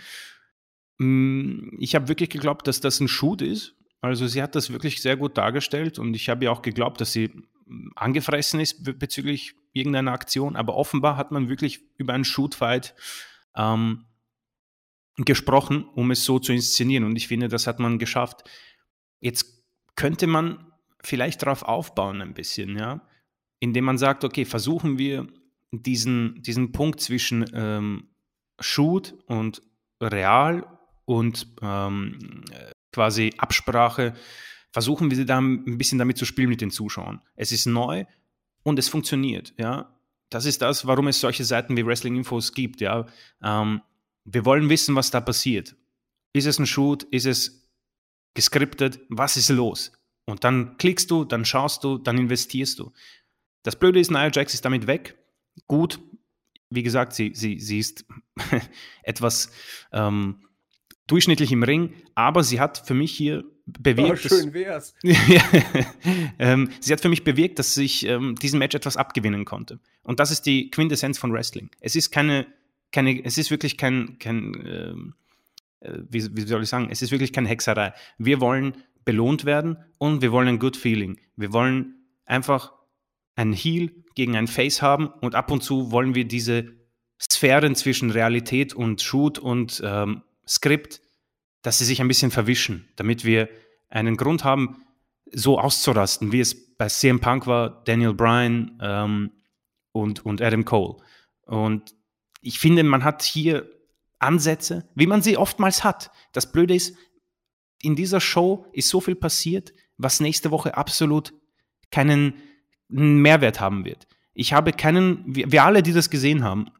mm, 0.97 1.77
ich 1.79 1.95
habe 1.95 2.07
wirklich 2.07 2.29
geglaubt, 2.29 2.67
dass 2.67 2.81
das 2.81 2.99
ein 2.99 3.07
Shoot 3.07 3.41
ist. 3.41 3.75
Also 4.01 4.27
sie 4.27 4.41
hat 4.41 4.55
das 4.55 4.71
wirklich 4.71 5.01
sehr 5.01 5.17
gut 5.17 5.37
dargestellt 5.37 5.99
und 5.99 6.13
ich 6.13 6.29
habe 6.29 6.45
ja 6.45 6.51
auch 6.51 6.61
geglaubt, 6.61 7.01
dass 7.01 7.11
sie 7.11 7.31
angefressen 7.95 8.59
ist 8.59 8.83
bezüglich 8.83 9.55
irgendeiner 9.73 10.11
Aktion, 10.11 10.55
aber 10.55 10.75
offenbar 10.75 11.17
hat 11.17 11.31
man 11.31 11.49
wirklich 11.49 11.81
über 11.97 12.13
einen 12.13 12.25
Shootfight 12.25 12.95
ähm, 13.55 14.05
gesprochen, 15.17 15.85
um 15.95 16.11
es 16.11 16.23
so 16.23 16.39
zu 16.39 16.53
inszenieren 16.53 17.03
und 17.03 17.15
ich 17.15 17.27
finde, 17.27 17.47
das 17.47 17.67
hat 17.67 17.79
man 17.79 17.99
geschafft. 17.99 18.49
Jetzt 19.19 19.63
könnte 19.95 20.27
man 20.27 20.65
vielleicht 21.01 21.41
darauf 21.41 21.63
aufbauen 21.63 22.21
ein 22.21 22.33
bisschen, 22.33 22.77
ja, 22.77 23.07
indem 23.59 23.85
man 23.85 23.97
sagt, 23.97 24.23
okay, 24.23 24.45
versuchen 24.45 24.97
wir 24.97 25.27
diesen, 25.71 26.41
diesen 26.41 26.71
Punkt 26.71 26.99
zwischen 27.01 27.45
ähm, 27.53 28.09
Shoot 28.59 29.15
und 29.27 29.61
Real 30.01 30.79
und 31.05 31.47
ähm, 31.61 32.43
quasi 32.91 33.33
Absprache, 33.37 34.15
versuchen 34.71 35.11
wir 35.11 35.25
da 35.25 35.39
ein 35.39 35.77
bisschen 35.77 35.97
damit 35.97 36.17
zu 36.17 36.25
spielen 36.25 36.49
mit 36.49 36.61
den 36.61 36.71
Zuschauern. 36.71 37.21
Es 37.35 37.51
ist 37.51 37.65
neu 37.65 38.05
und 38.63 38.79
es 38.79 38.89
funktioniert, 38.89 39.53
ja. 39.57 39.95
Das 40.29 40.45
ist 40.45 40.61
das, 40.61 40.85
warum 40.85 41.07
es 41.07 41.19
solche 41.19 41.43
Seiten 41.43 41.75
wie 41.75 41.85
Wrestling 41.85 42.15
Infos 42.15 42.53
gibt, 42.53 42.81
ja. 42.81 43.07
Ähm, 43.43 43.81
wir 44.25 44.45
wollen 44.45 44.69
wissen, 44.69 44.95
was 44.95 45.09
da 45.09 45.21
passiert. 45.21 45.75
Ist 46.33 46.45
es 46.45 46.59
ein 46.59 46.67
Shoot? 46.67 47.03
Ist 47.03 47.25
es 47.25 47.67
geskriptet? 48.35 48.99
Was 49.09 49.37
ist 49.37 49.49
los? 49.49 49.91
Und 50.25 50.43
dann 50.43 50.77
klickst 50.77 51.09
du, 51.09 51.25
dann 51.25 51.45
schaust 51.45 51.83
du, 51.83 51.97
dann 51.97 52.19
investierst 52.19 52.77
du. 52.77 52.91
Das 53.63 53.75
Blöde 53.75 53.99
ist, 53.99 54.11
Nia 54.11 54.29
Jax 54.31 54.53
ist 54.53 54.63
damit 54.63 54.85
weg 54.85 55.17
gut. 55.67 55.99
Wie 56.69 56.83
gesagt, 56.83 57.13
sie, 57.13 57.31
sie, 57.33 57.59
sie 57.59 57.79
ist 57.79 58.05
etwas 59.03 59.51
ähm, 59.91 60.45
durchschnittlich 61.07 61.51
im 61.51 61.63
Ring, 61.63 61.95
aber 62.13 62.43
sie 62.43 62.59
hat 62.59 62.77
für 62.85 62.93
mich 62.93 63.11
hier 63.11 63.43
bewirkt. 63.79 64.25
Oh, 64.25 64.29
schön 64.29 64.53
wär's. 64.53 64.93
ähm, 66.39 66.69
sie 66.79 66.93
hat 66.93 67.01
für 67.01 67.09
mich 67.09 67.23
bewirkt, 67.23 67.59
dass 67.59 67.75
ich 67.77 68.05
ähm, 68.05 68.35
diesem 68.35 68.59
Match 68.59 68.75
etwas 68.75 68.97
abgewinnen 68.97 69.45
konnte. 69.45 69.79
Und 70.03 70.19
das 70.19 70.31
ist 70.31 70.45
die 70.45 70.71
Quintessenz 70.71 71.17
von 71.17 71.33
Wrestling. 71.33 71.69
Es 71.79 71.95
ist 71.95 72.11
keine, 72.11 72.47
keine 72.91 73.23
es 73.23 73.37
ist 73.37 73.51
wirklich 73.51 73.77
kein, 73.77 74.17
kein 74.19 74.53
ähm, 74.65 75.13
äh, 75.81 75.99
wie, 76.09 76.35
wie 76.35 76.41
soll 76.41 76.63
ich 76.63 76.69
sagen, 76.69 76.89
es 76.91 77.01
ist 77.01 77.11
wirklich 77.11 77.33
keine 77.33 77.47
Hexerei. 77.47 77.93
Wir 78.17 78.41
wollen 78.41 78.75
belohnt 79.05 79.45
werden 79.45 79.77
und 79.97 80.21
wir 80.21 80.31
wollen 80.31 80.47
ein 80.47 80.59
Good 80.59 80.77
Feeling. 80.77 81.19
Wir 81.35 81.53
wollen 81.53 81.95
einfach 82.25 82.73
ein 83.35 83.53
Heal 83.53 83.91
gegen 84.15 84.35
ein 84.35 84.47
Face 84.47 84.81
haben 84.81 85.07
und 85.07 85.35
ab 85.35 85.51
und 85.51 85.63
zu 85.63 85.91
wollen 85.91 86.15
wir 86.15 86.25
diese 86.25 86.73
Sphären 87.21 87.75
zwischen 87.75 88.11
Realität 88.11 88.73
und 88.73 89.01
Shoot 89.01 89.39
und 89.39 89.81
ähm, 89.83 90.23
Skript, 90.47 91.01
dass 91.61 91.79
sie 91.79 91.85
sich 91.85 92.01
ein 92.01 92.07
bisschen 92.07 92.31
verwischen, 92.31 92.87
damit 92.95 93.25
wir 93.25 93.49
einen 93.89 94.17
Grund 94.17 94.43
haben, 94.43 94.83
so 95.31 95.59
auszurasten, 95.59 96.31
wie 96.31 96.39
es 96.39 96.75
bei 96.75 96.87
CM 96.87 97.19
Punk 97.19 97.45
war, 97.47 97.83
Daniel 97.83 98.13
Bryan 98.13 98.79
ähm, 98.81 99.31
und, 99.91 100.25
und 100.25 100.41
Adam 100.41 100.65
Cole. 100.65 100.97
Und 101.45 101.95
ich 102.41 102.59
finde, 102.59 102.83
man 102.83 103.03
hat 103.03 103.21
hier 103.21 103.69
Ansätze, 104.19 104.87
wie 104.95 105.07
man 105.07 105.21
sie 105.21 105.37
oftmals 105.37 105.83
hat. 105.83 106.11
Das 106.31 106.51
Blöde 106.51 106.75
ist, 106.75 106.95
in 107.81 107.95
dieser 107.95 108.19
Show 108.19 108.65
ist 108.73 108.89
so 108.89 109.01
viel 109.01 109.15
passiert, 109.15 109.73
was 109.97 110.19
nächste 110.19 110.51
Woche 110.51 110.75
absolut 110.75 111.33
keinen 111.91 112.33
einen 112.91 113.21
Mehrwert 113.21 113.59
haben 113.59 113.85
wird. 113.85 114.07
Ich 114.33 114.53
habe 114.53 114.73
keinen, 114.73 115.23
wir, 115.27 115.51
wir 115.51 115.63
alle, 115.63 115.83
die 115.83 115.93
das 115.93 116.09
gesehen 116.09 116.43
haben, 116.43 116.71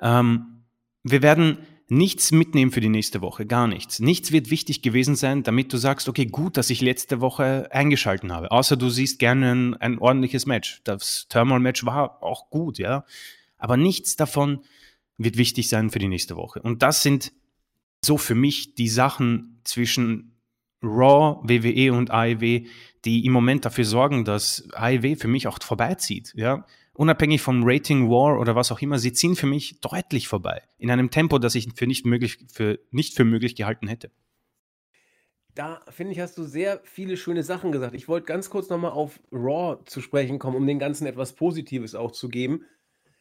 ähm, 0.00 0.64
wir 1.02 1.22
werden 1.22 1.58
nichts 1.90 2.30
mitnehmen 2.30 2.70
für 2.70 2.80
die 2.80 2.88
nächste 2.88 3.20
Woche, 3.20 3.44
gar 3.46 3.66
nichts. 3.66 3.98
Nichts 3.98 4.30
wird 4.30 4.48
wichtig 4.50 4.80
gewesen 4.80 5.16
sein, 5.16 5.42
damit 5.42 5.72
du 5.72 5.76
sagst, 5.76 6.08
okay, 6.08 6.24
gut, 6.24 6.56
dass 6.56 6.70
ich 6.70 6.80
letzte 6.80 7.20
Woche 7.20 7.68
eingeschalten 7.72 8.32
habe. 8.32 8.50
Außer 8.52 8.76
du 8.76 8.88
siehst 8.88 9.18
gerne 9.18 9.50
ein, 9.50 9.74
ein 9.74 9.98
ordentliches 9.98 10.46
Match. 10.46 10.80
Das 10.84 11.26
Thermal-Match 11.28 11.84
war 11.84 12.22
auch 12.22 12.48
gut, 12.48 12.78
ja. 12.78 13.04
Aber 13.58 13.76
nichts 13.76 14.14
davon 14.14 14.60
wird 15.18 15.36
wichtig 15.36 15.68
sein 15.68 15.90
für 15.90 15.98
die 15.98 16.08
nächste 16.08 16.36
Woche. 16.36 16.62
Und 16.62 16.82
das 16.82 17.02
sind 17.02 17.32
so 18.04 18.16
für 18.16 18.36
mich 18.36 18.76
die 18.76 18.88
Sachen 18.88 19.60
zwischen 19.64 20.36
Raw, 20.82 21.40
WWE 21.42 21.92
und 21.92 22.10
AEW, 22.10 22.66
die 23.04 23.26
im 23.26 23.32
Moment 23.32 23.64
dafür 23.64 23.84
sorgen, 23.84 24.24
dass 24.24 24.68
AEW 24.72 25.16
für 25.16 25.28
mich 25.28 25.48
auch 25.48 25.58
vorbeizieht. 25.60 26.32
Ja? 26.36 26.64
Unabhängig 27.00 27.40
vom 27.40 27.62
Rating 27.64 28.10
War 28.10 28.38
oder 28.38 28.54
was 28.54 28.70
auch 28.70 28.82
immer, 28.82 28.98
sie 28.98 29.14
ziehen 29.14 29.34
für 29.34 29.46
mich 29.46 29.80
deutlich 29.80 30.28
vorbei. 30.28 30.60
In 30.76 30.90
einem 30.90 31.10
Tempo, 31.10 31.38
das 31.38 31.54
ich 31.54 31.72
für 31.74 31.86
nicht, 31.86 32.04
möglich, 32.04 32.44
für, 32.52 32.78
nicht 32.90 33.16
für 33.16 33.24
möglich 33.24 33.56
gehalten 33.56 33.88
hätte. 33.88 34.10
Da 35.54 35.80
finde 35.88 36.12
ich, 36.12 36.20
hast 36.20 36.36
du 36.36 36.42
sehr 36.42 36.82
viele 36.84 37.16
schöne 37.16 37.42
Sachen 37.42 37.72
gesagt. 37.72 37.94
Ich 37.94 38.06
wollte 38.06 38.26
ganz 38.26 38.50
kurz 38.50 38.68
nochmal 38.68 38.90
auf 38.90 39.18
Raw 39.32 39.82
zu 39.86 40.02
sprechen 40.02 40.38
kommen, 40.38 40.58
um 40.58 40.66
den 40.66 40.78
Ganzen 40.78 41.06
etwas 41.06 41.32
Positives 41.32 41.94
auch 41.94 42.10
zu 42.10 42.28
geben. 42.28 42.66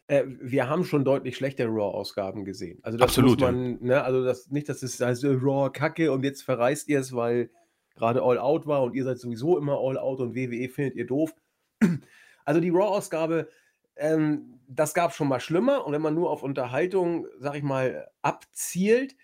Äh, 0.08 0.26
wir 0.28 0.68
haben 0.68 0.84
schon 0.84 1.06
deutlich 1.06 1.38
schlechtere 1.38 1.70
Raw-Ausgaben 1.70 2.44
gesehen. 2.44 2.80
Also 2.82 2.98
das 2.98 3.06
Absolut, 3.06 3.40
muss 3.40 3.50
man, 3.50 3.82
ne, 3.82 4.04
also 4.04 4.26
das, 4.26 4.50
nicht, 4.50 4.68
dass 4.68 4.84
es 4.84 5.02
also 5.02 5.32
Raw 5.32 5.70
Kacke 5.72 6.12
und 6.12 6.26
jetzt 6.26 6.42
verreist 6.42 6.90
ihr 6.90 7.00
es, 7.00 7.16
weil 7.16 7.50
gerade 7.96 8.24
All 8.24 8.40
Out 8.40 8.68
war 8.68 8.84
und 8.84 8.94
ihr 8.94 9.06
seid 9.06 9.20
sowieso 9.20 9.58
immer 9.58 9.80
All 9.80 9.98
Out 9.98 10.20
und 10.20 10.36
WWE 10.36 10.68
findet 10.68 10.98
ihr 10.98 11.08
doof. 11.08 11.34
Also 12.46 12.62
die 12.62 12.72
Raw-Ausgabe, 12.72 13.48
ähm, 14.00 14.60
das 14.68 14.94
gab 14.94 15.14
schon 15.14 15.28
mal 15.28 15.40
schlimmer 15.40 15.86
und 15.86 15.94
wenn 15.94 16.02
man 16.02 16.14
nur 16.14 16.30
auf 16.30 16.44
Unterhaltung, 16.44 17.28
sag 17.40 17.56
ich 17.56 17.64
mal, 17.64 18.10
abzielt, 18.22 19.16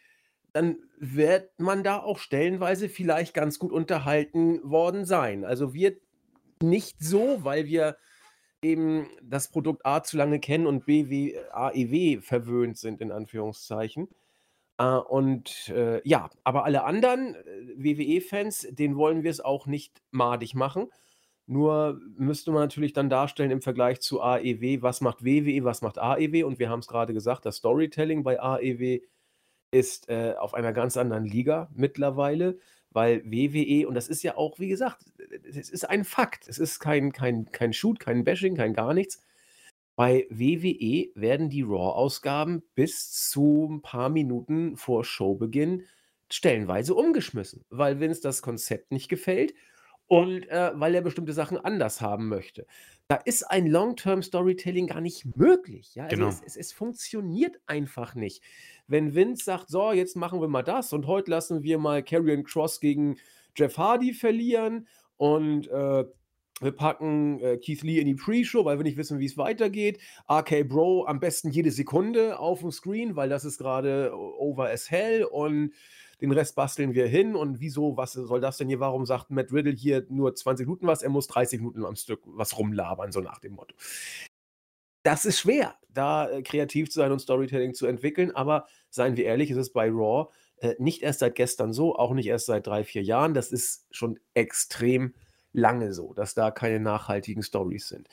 dann 0.54 0.78
wird 0.98 1.60
man 1.60 1.84
da 1.84 2.00
auch 2.00 2.18
stellenweise 2.18 2.88
vielleicht 2.90 3.34
ganz 3.34 3.60
gut 3.60 3.72
unterhalten 3.72 4.62
worden 4.64 5.06
sein. 5.06 5.44
Also 5.44 5.74
wir 5.74 5.98
nicht 6.62 7.04
so, 7.04 7.44
weil 7.44 7.66
wir 7.66 7.98
eben 8.62 9.10
das 9.22 9.50
Produkt 9.50 9.86
A 9.86 10.02
zu 10.02 10.18
lange 10.18 10.40
kennen 10.40 10.66
und 10.66 10.86
B 10.86 11.10
wie 11.10 11.38
AEW 11.52 12.22
verwöhnt 12.22 12.78
sind, 12.78 13.02
in 13.02 13.12
Anführungszeichen. 13.12 14.08
Äh, 14.78 14.86
und 14.86 15.70
äh, 15.70 16.02
ja, 16.08 16.30
aber 16.44 16.66
alle 16.66 16.84
anderen 16.84 17.36
äh, 17.36 17.40
WWE-Fans, 17.78 18.68
denen 18.72 18.98
wollen 18.98 19.24
wir 19.24 19.32
es 19.32 19.42
auch 19.42 19.68
nicht 19.68 20.02
madig 20.12 20.56
machen. 20.56 20.90
Nur 21.48 22.02
müsste 22.18 22.52
man 22.52 22.62
natürlich 22.62 22.94
dann 22.94 23.10
darstellen 23.10 23.52
im 23.52 23.62
Vergleich 23.62 24.02
zu 24.02 24.22
AEW, 24.22 24.82
was 24.82 25.02
macht 25.02 25.24
WWE, 25.24 25.64
was 25.64 25.82
macht 25.82 26.00
AEW. 26.00 26.44
Und 26.44 26.58
wir 26.58 26.70
haben 26.70 26.80
es 26.80 26.88
gerade 26.88 27.14
gesagt, 27.14 27.46
das 27.46 27.58
Storytelling 27.58 28.24
bei 28.24 28.40
AEW 28.42 29.02
ist 29.72 30.10
äh, 30.10 30.34
auf 30.40 30.54
einer 30.56 30.74
ganz 30.74 30.98
anderen 30.98 31.26
Liga 31.26 31.70
mittlerweile, 31.76 32.58
weil 32.90 33.24
WWE, 33.26 33.88
und 33.88 33.94
das 33.94 34.08
ist 34.08 34.24
ja 34.24 34.38
auch, 34.38 34.58
wie 34.58 34.70
gesagt, 34.70 35.06
es 35.44 35.70
ist 35.70 35.88
ein 35.88 36.04
Fakt. 36.04 36.48
Es 36.48 36.58
ist 36.58 36.80
kein, 36.80 37.12
kein, 37.12 37.52
kein 37.52 37.74
Shoot, 37.74 38.00
kein 38.00 38.24
Bashing, 38.24 38.56
kein 38.56 38.74
gar 38.74 38.94
nichts. 38.94 39.22
Bei 39.96 40.26
WWE 40.30 41.12
werden 41.14 41.50
die 41.50 41.62
Raw-Ausgaben 41.62 42.64
bis 42.74 43.12
zu 43.30 43.70
ein 43.70 43.82
paar 43.82 44.10
Minuten 44.10 44.78
vor 44.78 45.06
Showbeginn 45.06 45.84
stellenweise 46.32 46.96
umgeschmissen, 46.96 47.64
weil 47.70 48.00
Vince 48.00 48.22
das 48.22 48.42
Konzept 48.42 48.92
nicht 48.92 49.10
gefällt 49.10 49.54
und 50.08 50.48
äh, 50.50 50.72
weil 50.76 50.96
er 50.96 51.02
bestimmte 51.02 51.34
Sachen 51.34 51.58
anders 51.58 52.02
haben 52.02 52.28
möchte. 52.28 52.68
Da 53.08 53.16
ist 53.16 53.44
ein 53.44 53.68
Long-Term-Storytelling 53.68 54.88
gar 54.88 55.02
nicht 55.02 55.36
möglich. 55.36 55.96
Ja? 55.96 56.04
Also 56.06 56.16
Genau. 56.16 56.28
es, 56.30 56.42
es, 56.44 56.56
es 56.58 56.72
funktioniert 56.74 57.60
einfach 57.66 58.16
nicht. 58.16 58.44
Wenn 58.88 59.16
Vince 59.16 59.44
sagt, 59.44 59.70
so, 59.70 59.92
jetzt 59.92 60.16
machen 60.16 60.42
wir 60.42 60.48
mal 60.48 60.64
das 60.64 60.94
und 60.94 61.08
heute 61.08 61.32
lassen 61.32 61.64
wir 61.64 61.78
mal 61.78 62.04
Karrion 62.04 62.44
Cross 62.44 62.80
gegen 62.80 63.18
Jeff 63.56 63.78
Hardy 63.78 64.14
verlieren 64.14 64.88
und 65.18 65.68
äh, 65.68 66.06
wir 66.62 66.72
packen 66.72 67.40
äh, 67.42 67.58
Keith 67.58 67.84
Lee 67.84 68.00
in 68.00 68.06
die 68.06 68.16
Pre-Show, 68.16 68.64
weil 68.64 68.80
wir 68.80 68.84
nicht 68.84 68.98
wissen, 68.98 69.20
wie 69.20 69.26
es 69.26 69.38
weitergeht. 69.38 70.00
RK 70.30 70.64
Bro 70.64 71.06
am 71.06 71.20
besten 71.20 71.50
jede 71.50 71.72
Sekunde 71.72 72.40
auf 72.40 72.62
dem 72.62 72.72
Screen, 72.72 73.16
weil 73.16 73.28
das 73.28 73.44
ist 73.44 73.58
gerade 73.58 74.14
over 74.16 74.70
as 74.70 74.90
hell 74.90 75.26
und 75.26 75.74
den 76.22 76.32
Rest 76.32 76.56
basteln 76.56 76.94
wir 76.94 77.08
hin. 77.08 77.36
Und 77.36 77.60
wieso, 77.60 77.98
was 77.98 78.14
soll 78.14 78.40
das 78.40 78.58
denn 78.58 78.70
hier? 78.70 78.80
Warum 78.80 79.06
sagt 79.06 79.32
Matt 79.32 79.52
Riddle 79.52 79.74
hier 79.74 80.06
nur 80.10 80.34
20 80.34 80.66
Minuten 80.66 80.88
was? 80.88 81.04
Er 81.04 81.10
muss 81.10 81.28
30 81.28 81.60
Minuten 81.60 81.86
am 81.86 81.98
Stück 81.98 82.22
was 82.26 82.58
rumlabern, 82.58 83.12
so 83.12 83.20
nach 83.20 83.40
dem 83.40 83.54
Motto. 83.54 83.76
Das 85.04 85.26
ist 85.26 85.40
schwer, 85.40 85.76
da 85.90 86.30
äh, 86.30 86.42
kreativ 86.42 86.90
zu 86.90 87.00
sein 87.00 87.12
und 87.12 87.20
Storytelling 87.20 87.74
zu 87.74 87.86
entwickeln, 87.86 88.32
aber 88.32 88.66
seien 88.90 89.18
wir 89.18 89.26
ehrlich, 89.26 89.52
es 89.52 89.58
ist 89.58 89.74
bei 89.74 89.90
Raw 89.90 90.32
äh, 90.58 90.74
nicht 90.80 91.04
erst 91.04 91.20
seit 91.20 91.36
gestern 91.36 91.74
so, 91.74 91.96
auch 91.96 92.14
nicht 92.14 92.28
erst 92.28 92.46
seit 92.48 92.66
drei, 92.66 92.86
vier 92.86 93.04
Jahren. 93.04 93.34
Das 93.34 93.52
ist 93.52 93.86
schon 93.92 94.20
extrem 94.34 95.14
lange 95.56 95.94
so, 95.94 96.14
dass 96.14 96.34
da 96.34 96.52
keine 96.52 96.80
nachhaltigen 96.80 97.44
Stories 97.44 97.88
sind. 97.88 98.08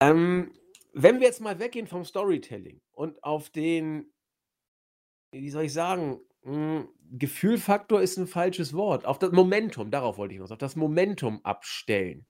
Ähm, 0.00 0.52
wenn 0.92 1.20
wir 1.20 1.26
jetzt 1.26 1.40
mal 1.40 1.58
weggehen 1.58 1.86
vom 1.86 2.04
Storytelling 2.04 2.80
und 2.92 3.22
auf 3.24 3.50
den, 3.50 4.12
wie 5.32 5.50
soll 5.50 5.64
ich 5.64 5.72
sagen, 5.72 6.20
hm, 6.42 6.88
Gefühlfaktor 7.10 8.00
ist 8.00 8.16
ein 8.16 8.26
falsches 8.26 8.74
Wort, 8.74 9.04
auf 9.04 9.18
das 9.18 9.32
Momentum, 9.32 9.90
darauf 9.90 10.18
wollte 10.18 10.34
ich 10.34 10.40
noch, 10.40 10.50
auf 10.50 10.58
das 10.58 10.76
Momentum 10.76 11.44
abstellen. 11.44 12.26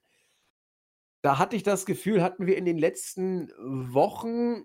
Da 1.22 1.39
hatte 1.39 1.57
ich 1.57 1.62
das 1.62 1.87
Gefühl, 1.87 2.22
hatten 2.22 2.47
wir 2.47 2.57
in 2.57 2.64
den 2.64 2.78
letzten 2.78 3.51
Wochen 3.59 4.64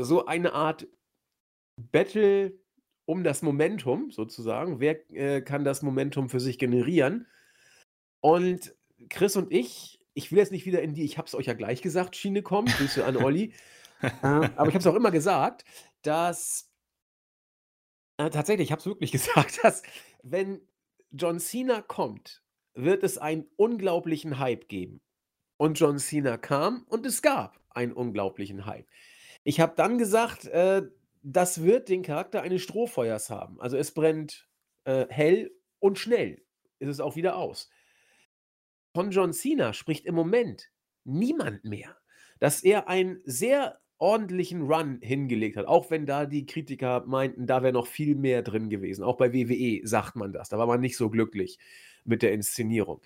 so 0.00 0.26
eine 0.26 0.52
Art 0.52 0.86
Battle 1.76 2.58
um 3.06 3.24
das 3.24 3.40
Momentum 3.42 4.10
sozusagen. 4.10 4.80
Wer 4.80 5.10
äh, 5.12 5.40
kann 5.40 5.64
das 5.64 5.82
Momentum 5.82 6.28
für 6.28 6.40
sich 6.40 6.58
generieren? 6.58 7.26
Und 8.20 8.74
Chris 9.08 9.36
und 9.36 9.52
ich, 9.52 10.00
ich 10.14 10.32
will 10.32 10.38
jetzt 10.38 10.52
nicht 10.52 10.66
wieder 10.66 10.82
in 10.82 10.94
die, 10.94 11.04
ich 11.04 11.18
habe 11.18 11.26
es 11.26 11.34
euch 11.34 11.46
ja 11.46 11.54
gleich 11.54 11.82
gesagt, 11.82 12.16
Schiene 12.16 12.42
kommen, 12.42 12.68
Grüße 12.68 13.04
an 13.04 13.16
Olli. 13.16 13.52
äh, 14.02 14.08
aber 14.22 14.68
ich 14.68 14.74
habe 14.74 14.78
es 14.78 14.86
auch 14.86 14.94
immer 14.94 15.10
gesagt, 15.10 15.64
dass 16.02 16.70
äh, 18.16 18.30
tatsächlich, 18.30 18.68
ich 18.68 18.72
habe 18.72 18.80
es 18.80 18.86
wirklich 18.86 19.12
gesagt, 19.12 19.60
dass 19.62 19.82
wenn 20.22 20.60
John 21.10 21.38
Cena 21.38 21.82
kommt, 21.82 22.42
wird 22.74 23.02
es 23.02 23.18
einen 23.18 23.46
unglaublichen 23.56 24.38
Hype 24.38 24.68
geben. 24.68 25.00
Und 25.56 25.78
John 25.78 25.98
Cena 25.98 26.36
kam 26.36 26.84
und 26.88 27.04
es 27.06 27.22
gab 27.22 27.60
einen 27.70 27.92
unglaublichen 27.92 28.66
Hype. 28.66 28.86
Ich 29.42 29.60
habe 29.60 29.74
dann 29.76 29.98
gesagt, 29.98 30.46
äh, 30.46 30.82
das 31.22 31.62
wird 31.62 31.88
den 31.88 32.02
Charakter 32.02 32.42
eines 32.42 32.62
Strohfeuers 32.62 33.30
haben. 33.30 33.60
Also 33.60 33.76
es 33.76 33.92
brennt 33.92 34.48
äh, 34.84 35.06
hell 35.08 35.50
und 35.80 35.98
schnell 35.98 36.42
ist 36.78 36.88
es 36.88 37.00
auch 37.00 37.16
wieder 37.16 37.36
aus 37.36 37.68
von 38.98 39.12
John 39.12 39.32
Cena 39.32 39.74
spricht 39.74 40.06
im 40.06 40.16
Moment 40.16 40.72
niemand 41.04 41.62
mehr. 41.62 41.96
Dass 42.40 42.64
er 42.64 42.88
einen 42.88 43.20
sehr 43.22 43.78
ordentlichen 43.98 44.62
Run 44.62 44.98
hingelegt 45.00 45.56
hat, 45.56 45.66
auch 45.66 45.92
wenn 45.92 46.04
da 46.04 46.26
die 46.26 46.46
Kritiker 46.46 47.04
meinten, 47.06 47.46
da 47.46 47.62
wäre 47.62 47.72
noch 47.72 47.86
viel 47.86 48.16
mehr 48.16 48.42
drin 48.42 48.68
gewesen. 48.68 49.04
Auch 49.04 49.16
bei 49.16 49.32
WWE 49.32 49.86
sagt 49.86 50.16
man 50.16 50.32
das. 50.32 50.48
Da 50.48 50.58
war 50.58 50.66
man 50.66 50.80
nicht 50.80 50.96
so 50.96 51.10
glücklich 51.10 51.60
mit 52.04 52.22
der 52.22 52.32
Inszenierung. 52.32 53.00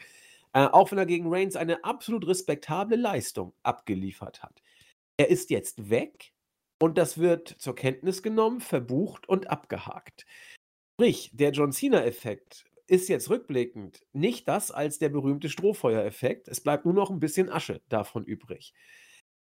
Äh, 0.55 0.65
auch 0.65 0.91
wenn 0.93 0.97
er 0.97 1.05
gegen 1.05 1.29
Reigns 1.29 1.57
eine 1.57 1.85
absolut 1.85 2.27
respektable 2.27 2.97
Leistung 2.97 3.53
abgeliefert 3.63 4.43
hat. 4.43 4.63
Er 5.19 5.29
ist 5.29 5.51
jetzt 5.51 5.91
weg 5.91 6.33
und 6.81 6.97
das 6.97 7.19
wird 7.19 7.49
zur 7.59 7.75
Kenntnis 7.75 8.23
genommen, 8.23 8.63
verbucht 8.63 9.29
und 9.29 9.51
abgehakt. 9.51 10.25
Sprich, 10.95 11.33
der 11.35 11.51
John 11.51 11.71
Cena-Effekt 11.71 12.65
ist 12.87 13.09
jetzt 13.09 13.31
rückblickend 13.31 14.05
nicht 14.13 14.49
das 14.49 14.71
als 14.71 14.99
der 14.99 15.09
berühmte 15.09 15.49
Strohfeuereffekt. 15.49 16.49
Es 16.49 16.61
bleibt 16.61 16.85
nur 16.85 16.95
noch 16.95 17.11
ein 17.11 17.21
bisschen 17.21 17.49
Asche 17.49 17.81
davon 17.89 18.25
übrig. 18.25 18.75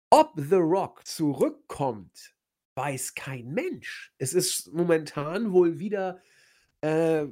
Ob 0.09 0.34
The 0.36 0.55
Rock 0.55 1.05
zurückkommt, 1.05 2.36
weiß 2.76 3.15
kein 3.15 3.47
Mensch. 3.53 4.13
Es 4.17 4.34
ist 4.34 4.73
momentan 4.73 5.51
wohl 5.51 5.80
wieder 5.80 6.21
äh, 6.82 7.26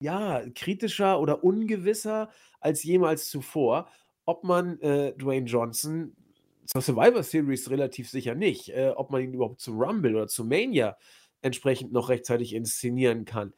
ja, 0.00 0.42
kritischer 0.54 1.20
oder 1.20 1.42
ungewisser 1.44 2.30
als 2.60 2.82
jemals 2.82 3.28
zuvor, 3.28 3.90
ob 4.24 4.44
man 4.44 4.80
äh, 4.80 5.14
Dwayne 5.14 5.46
Johnson 5.46 6.16
zur 6.66 6.80
Survivor 6.80 7.22
Series 7.22 7.70
relativ 7.70 8.08
sicher 8.08 8.34
nicht, 8.34 8.70
äh, 8.70 8.92
ob 8.94 9.10
man 9.10 9.22
ihn 9.22 9.34
überhaupt 9.34 9.60
zum 9.60 9.78
Rumble 9.78 10.16
oder 10.16 10.28
zu 10.28 10.44
Mania 10.44 10.96
entsprechend 11.42 11.92
noch 11.92 12.08
rechtzeitig 12.08 12.54
inszenieren 12.54 13.24
kann 13.24 13.52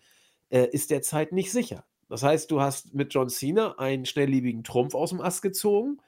äh, 0.50 0.68
ist 0.70 0.90
derzeit 0.90 1.32
nicht 1.32 1.52
sicher. 1.52 1.84
Das 2.08 2.22
heißt, 2.22 2.50
du 2.50 2.60
hast 2.60 2.94
mit 2.94 3.12
John 3.12 3.28
Cena 3.28 3.78
einen 3.78 4.06
schnelllebigen 4.06 4.62
Trumpf 4.62 4.94
aus 4.94 5.10
dem 5.10 5.20
Ass 5.20 5.42
gezogen. 5.42 5.98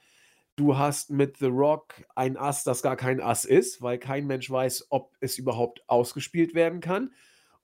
Du 0.56 0.76
hast 0.76 1.10
mit 1.10 1.38
The 1.38 1.46
Rock 1.46 2.04
ein 2.14 2.36
Ass, 2.36 2.64
das 2.64 2.82
gar 2.82 2.96
kein 2.96 3.20
Ass 3.20 3.44
ist, 3.44 3.82
weil 3.82 3.98
kein 3.98 4.26
Mensch 4.26 4.50
weiß, 4.50 4.86
ob 4.90 5.12
es 5.20 5.38
überhaupt 5.38 5.82
ausgespielt 5.88 6.54
werden 6.54 6.80
kann. 6.80 7.12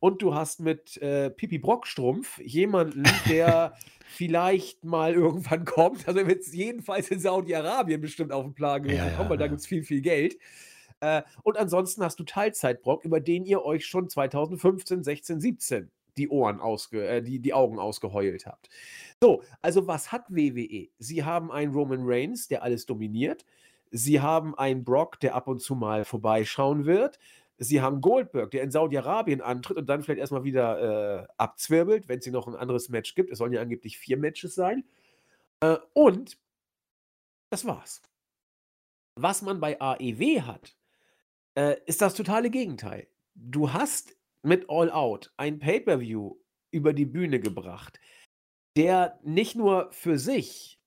Und 0.00 0.20
du 0.20 0.34
hast 0.34 0.60
mit 0.60 0.96
äh, 0.98 1.30
Pipi 1.30 1.58
Brockstrumpf 1.58 2.38
jemanden, 2.38 3.04
der 3.28 3.74
vielleicht 4.06 4.84
mal 4.84 5.14
irgendwann 5.14 5.64
kommt. 5.64 6.06
Also 6.06 6.20
er 6.20 6.26
wird 6.26 6.46
jedenfalls 6.46 7.10
in 7.10 7.20
Saudi-Arabien 7.20 8.00
bestimmt 8.00 8.30
auf 8.30 8.44
den 8.44 8.54
Plan 8.54 8.84
ja, 8.84 9.10
kommen, 9.10 9.30
weil 9.30 9.38
ja. 9.38 9.44
da 9.44 9.48
gibt 9.48 9.60
es 9.60 9.66
viel, 9.66 9.82
viel 9.82 10.02
Geld. 10.02 10.36
Äh, 11.00 11.22
und 11.42 11.56
ansonsten 11.56 12.04
hast 12.04 12.20
du 12.20 12.24
Teilzeitbrock, 12.24 13.04
über 13.04 13.20
den 13.20 13.44
ihr 13.44 13.64
euch 13.64 13.86
schon 13.86 14.08
2015, 14.08 15.02
16, 15.02 15.40
17 15.40 15.90
die 16.16 16.28
Ohren 16.28 16.60
ausge, 16.60 17.06
äh, 17.06 17.22
die, 17.22 17.40
die 17.40 17.54
Augen 17.54 17.78
ausgeheult 17.78 18.46
habt. 18.46 18.68
So, 19.20 19.42
also 19.62 19.86
was 19.86 20.12
hat 20.12 20.24
WWE? 20.28 20.88
Sie 20.98 21.24
haben 21.24 21.50
einen 21.50 21.72
Roman 21.72 22.02
Reigns, 22.02 22.48
der 22.48 22.62
alles 22.62 22.86
dominiert. 22.86 23.44
Sie 23.90 24.20
haben 24.20 24.56
einen 24.56 24.84
Brock, 24.84 25.20
der 25.20 25.34
ab 25.34 25.46
und 25.46 25.60
zu 25.60 25.74
mal 25.74 26.04
vorbeischauen 26.04 26.84
wird. 26.84 27.18
Sie 27.58 27.80
haben 27.80 28.00
Goldberg, 28.00 28.50
der 28.50 28.62
in 28.62 28.70
Saudi-Arabien 28.70 29.40
antritt 29.40 29.76
und 29.76 29.86
dann 29.86 30.02
vielleicht 30.02 30.18
erstmal 30.18 30.42
wieder 30.42 31.22
äh, 31.22 31.26
abzwirbelt, 31.36 32.08
wenn 32.08 32.18
es 32.18 32.24
hier 32.24 32.32
noch 32.32 32.48
ein 32.48 32.56
anderes 32.56 32.88
Match 32.88 33.14
gibt. 33.14 33.30
Es 33.30 33.38
sollen 33.38 33.52
ja 33.52 33.60
angeblich 33.60 33.96
vier 33.96 34.16
Matches 34.16 34.54
sein. 34.54 34.84
Äh, 35.60 35.76
und 35.92 36.36
das 37.50 37.64
war's. 37.64 38.02
Was 39.16 39.42
man 39.42 39.60
bei 39.60 39.80
AEW 39.80 40.42
hat, 40.42 40.76
äh, 41.56 41.76
ist 41.86 42.02
das 42.02 42.14
totale 42.14 42.50
Gegenteil. 42.50 43.06
Du 43.36 43.72
hast 43.72 44.16
mit 44.44 44.68
All 44.68 44.90
Out 44.90 45.32
ein 45.36 45.58
Pay-per-View 45.58 46.36
über 46.70 46.92
die 46.92 47.06
Bühne 47.06 47.40
gebracht, 47.40 48.00
der 48.76 49.18
nicht 49.22 49.54
nur 49.56 49.88
für 49.92 50.18
sich 50.18 50.78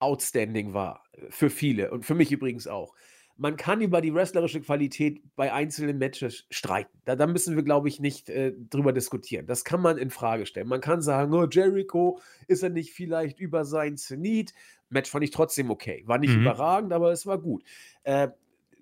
outstanding 0.00 0.74
war, 0.74 1.04
für 1.28 1.50
viele 1.50 1.90
und 1.90 2.04
für 2.04 2.14
mich 2.14 2.32
übrigens 2.32 2.66
auch. 2.66 2.94
Man 3.36 3.56
kann 3.56 3.80
über 3.80 4.02
die 4.02 4.12
wrestlerische 4.12 4.60
Qualität 4.60 5.22
bei 5.34 5.50
einzelnen 5.50 5.96
Matches 5.96 6.46
streiten. 6.50 7.00
Da, 7.06 7.16
da 7.16 7.26
müssen 7.26 7.56
wir, 7.56 7.62
glaube 7.62 7.88
ich, 7.88 7.98
nicht 7.98 8.28
äh, 8.28 8.52
drüber 8.68 8.92
diskutieren. 8.92 9.46
Das 9.46 9.64
kann 9.64 9.80
man 9.80 9.96
in 9.96 10.10
Frage 10.10 10.44
stellen. 10.44 10.68
Man 10.68 10.82
kann 10.82 11.00
sagen, 11.00 11.32
oh, 11.32 11.46
Jericho, 11.50 12.20
ist 12.48 12.62
er 12.62 12.68
nicht 12.68 12.92
vielleicht 12.92 13.40
über 13.40 13.64
sein 13.64 13.96
Zenit? 13.96 14.52
Match 14.90 15.08
fand 15.08 15.24
ich 15.24 15.30
trotzdem 15.30 15.70
okay. 15.70 16.02
War 16.06 16.18
nicht 16.18 16.34
mhm. 16.34 16.42
überragend, 16.42 16.92
aber 16.92 17.12
es 17.12 17.24
war 17.24 17.38
gut. 17.38 17.64
Äh, 18.02 18.28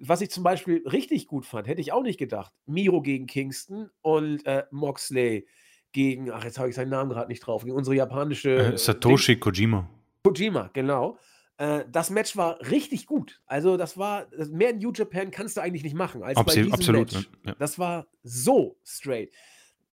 was 0.00 0.20
ich 0.20 0.30
zum 0.30 0.42
Beispiel 0.42 0.86
richtig 0.86 1.26
gut 1.26 1.46
fand, 1.46 1.66
hätte 1.68 1.80
ich 1.80 1.92
auch 1.92 2.02
nicht 2.02 2.18
gedacht. 2.18 2.52
Miro 2.66 3.02
gegen 3.02 3.26
Kingston 3.26 3.90
und 4.00 4.44
äh, 4.46 4.64
Moxley 4.70 5.46
gegen, 5.92 6.30
ach, 6.30 6.44
jetzt 6.44 6.58
habe 6.58 6.68
ich 6.68 6.74
seinen 6.74 6.90
Namen 6.90 7.10
gerade 7.10 7.28
nicht 7.28 7.40
drauf, 7.40 7.64
gegen 7.64 7.76
unsere 7.76 7.96
japanische. 7.96 8.74
Äh, 8.74 8.78
Satoshi 8.78 9.32
Ding. 9.34 9.40
Kojima. 9.40 9.90
Kojima, 10.22 10.70
genau. 10.72 11.18
Äh, 11.56 11.84
das 11.90 12.10
Match 12.10 12.36
war 12.36 12.60
richtig 12.70 13.06
gut. 13.06 13.40
Also, 13.46 13.76
das 13.76 13.98
war, 13.98 14.28
mehr 14.50 14.70
in 14.70 14.78
New 14.78 14.92
Japan 14.92 15.30
kannst 15.30 15.56
du 15.56 15.60
eigentlich 15.60 15.82
nicht 15.82 15.96
machen 15.96 16.22
als 16.22 16.36
Absolut, 16.36 16.70
bei 16.70 16.76
diesem 16.76 16.94
absolut, 16.94 17.12
Match. 17.12 17.30
Ja. 17.46 17.54
Das 17.58 17.78
war 17.78 18.06
so 18.22 18.78
straight. 18.84 19.32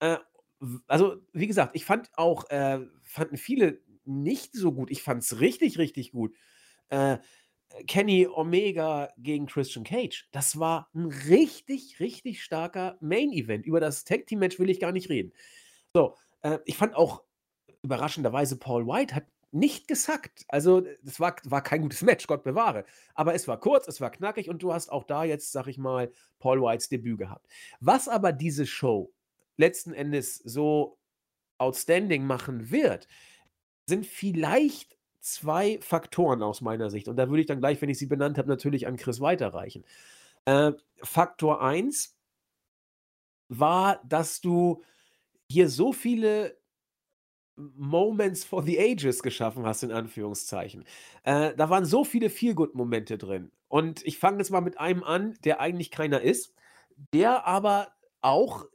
Äh, 0.00 0.18
also, 0.86 1.16
wie 1.32 1.46
gesagt, 1.46 1.74
ich 1.74 1.84
fand 1.84 2.11
auch, 2.16 2.48
äh, 2.50 2.80
fanden 3.02 3.36
viele 3.36 3.80
nicht 4.05 4.55
so 4.55 4.72
gut. 4.72 4.90
Ich 4.90 5.02
fand 5.02 5.22
es 5.22 5.40
richtig, 5.40 5.78
richtig 5.78 6.12
gut. 6.12 6.34
Äh, 6.88 7.18
Kenny 7.87 8.27
Omega 8.27 9.11
gegen 9.18 9.47
Christian 9.47 9.85
Cage. 9.85 10.29
Das 10.33 10.59
war 10.59 10.89
ein 10.95 11.07
richtig, 11.07 11.99
richtig 12.01 12.43
starker 12.43 12.97
Main-Event. 13.01 13.66
Über 13.66 13.81
das 13.81 14.05
Tag-Team-Match 14.05 14.59
will 14.59 14.70
ich 14.70 14.81
gar 14.81 14.93
nicht 14.93 15.09
reden. 15.09 15.33
So, 15.93 16.16
äh, 16.43 16.59
ich 16.64 16.77
fand 16.77 16.95
auch 16.95 17.22
überraschenderweise, 17.83 18.57
Paul 18.59 18.87
White 18.87 19.14
hat 19.14 19.25
nicht 19.51 19.87
gesackt. 19.87 20.45
Also, 20.49 20.83
das 21.03 21.20
war, 21.20 21.37
war 21.45 21.62
kein 21.62 21.83
gutes 21.83 22.03
Match, 22.03 22.27
Gott 22.27 22.43
bewahre. 22.43 22.85
Aber 23.14 23.35
es 23.35 23.47
war 23.47 23.61
kurz, 23.61 23.87
es 23.87 24.01
war 24.01 24.11
knackig 24.11 24.49
und 24.49 24.62
du 24.62 24.72
hast 24.72 24.91
auch 24.91 25.05
da 25.05 25.25
jetzt, 25.25 25.53
sag 25.53 25.68
ich 25.68 25.79
mal, 25.79 26.12
Paul 26.41 26.61
Whites 26.61 26.89
Debüt 26.89 27.18
gehabt. 27.18 27.47
Was 27.81 28.09
aber 28.09 28.33
diese 28.33 28.66
Show 28.66 29.12
letzten 29.57 29.93
Endes 29.93 30.37
so 30.37 30.99
outstanding 31.59 32.27
machen 32.27 32.70
wird, 32.70 33.07
sind 33.87 34.07
vielleicht 34.07 34.93
zwei 35.25 35.79
Faktoren 35.81 36.43
aus 36.43 36.61
meiner 36.61 36.91
Sicht. 36.91 37.09
Und 37.09 37.16
da 37.16 37.29
würde 37.29 37.41
ich 37.41 37.47
dann 37.47 37.61
gleich, 37.61 37.81
wenn 37.81 37.89
ich 37.89 37.99
sie 37.99 38.07
benannt 38.07 38.39
habe, 38.39 38.49
natürlich 38.49 38.87
an 38.87 38.97
Chris 38.97 39.20
weiterreichen. 39.20 39.85
Äh, 40.45 40.72
Faktor 41.03 41.62
1 41.62 42.16
war, 43.49 44.03
dass 44.07 44.41
du 44.41 44.83
hier 45.49 45.68
so 45.68 45.93
viele 45.93 46.59
Moments 47.57 48.45
for 48.45 48.62
the 48.62 48.79
Ages 48.79 49.22
geschaffen 49.22 49.64
hast, 49.64 49.83
in 49.83 49.93
Anführungszeichen. 49.93 50.85
Äh, 51.22 51.55
da 51.55 51.70
waren 51.70 51.85
so 51.85 52.05
viele 52.05 52.29
Feel-Good-Momente 52.29 53.16
drin. 53.16 53.51
Und 53.68 54.05
ich 54.05 54.18
fange 54.18 54.39
jetzt 54.39 54.51
mal 54.51 54.61
mit 54.61 54.79
einem 54.79 55.05
an, 55.05 55.35
der 55.45 55.61
eigentlich 55.61 55.91
keiner 55.91 56.20
ist, 56.20 56.53
der 57.12 57.47
aber 57.47 57.93
auch 58.20 58.66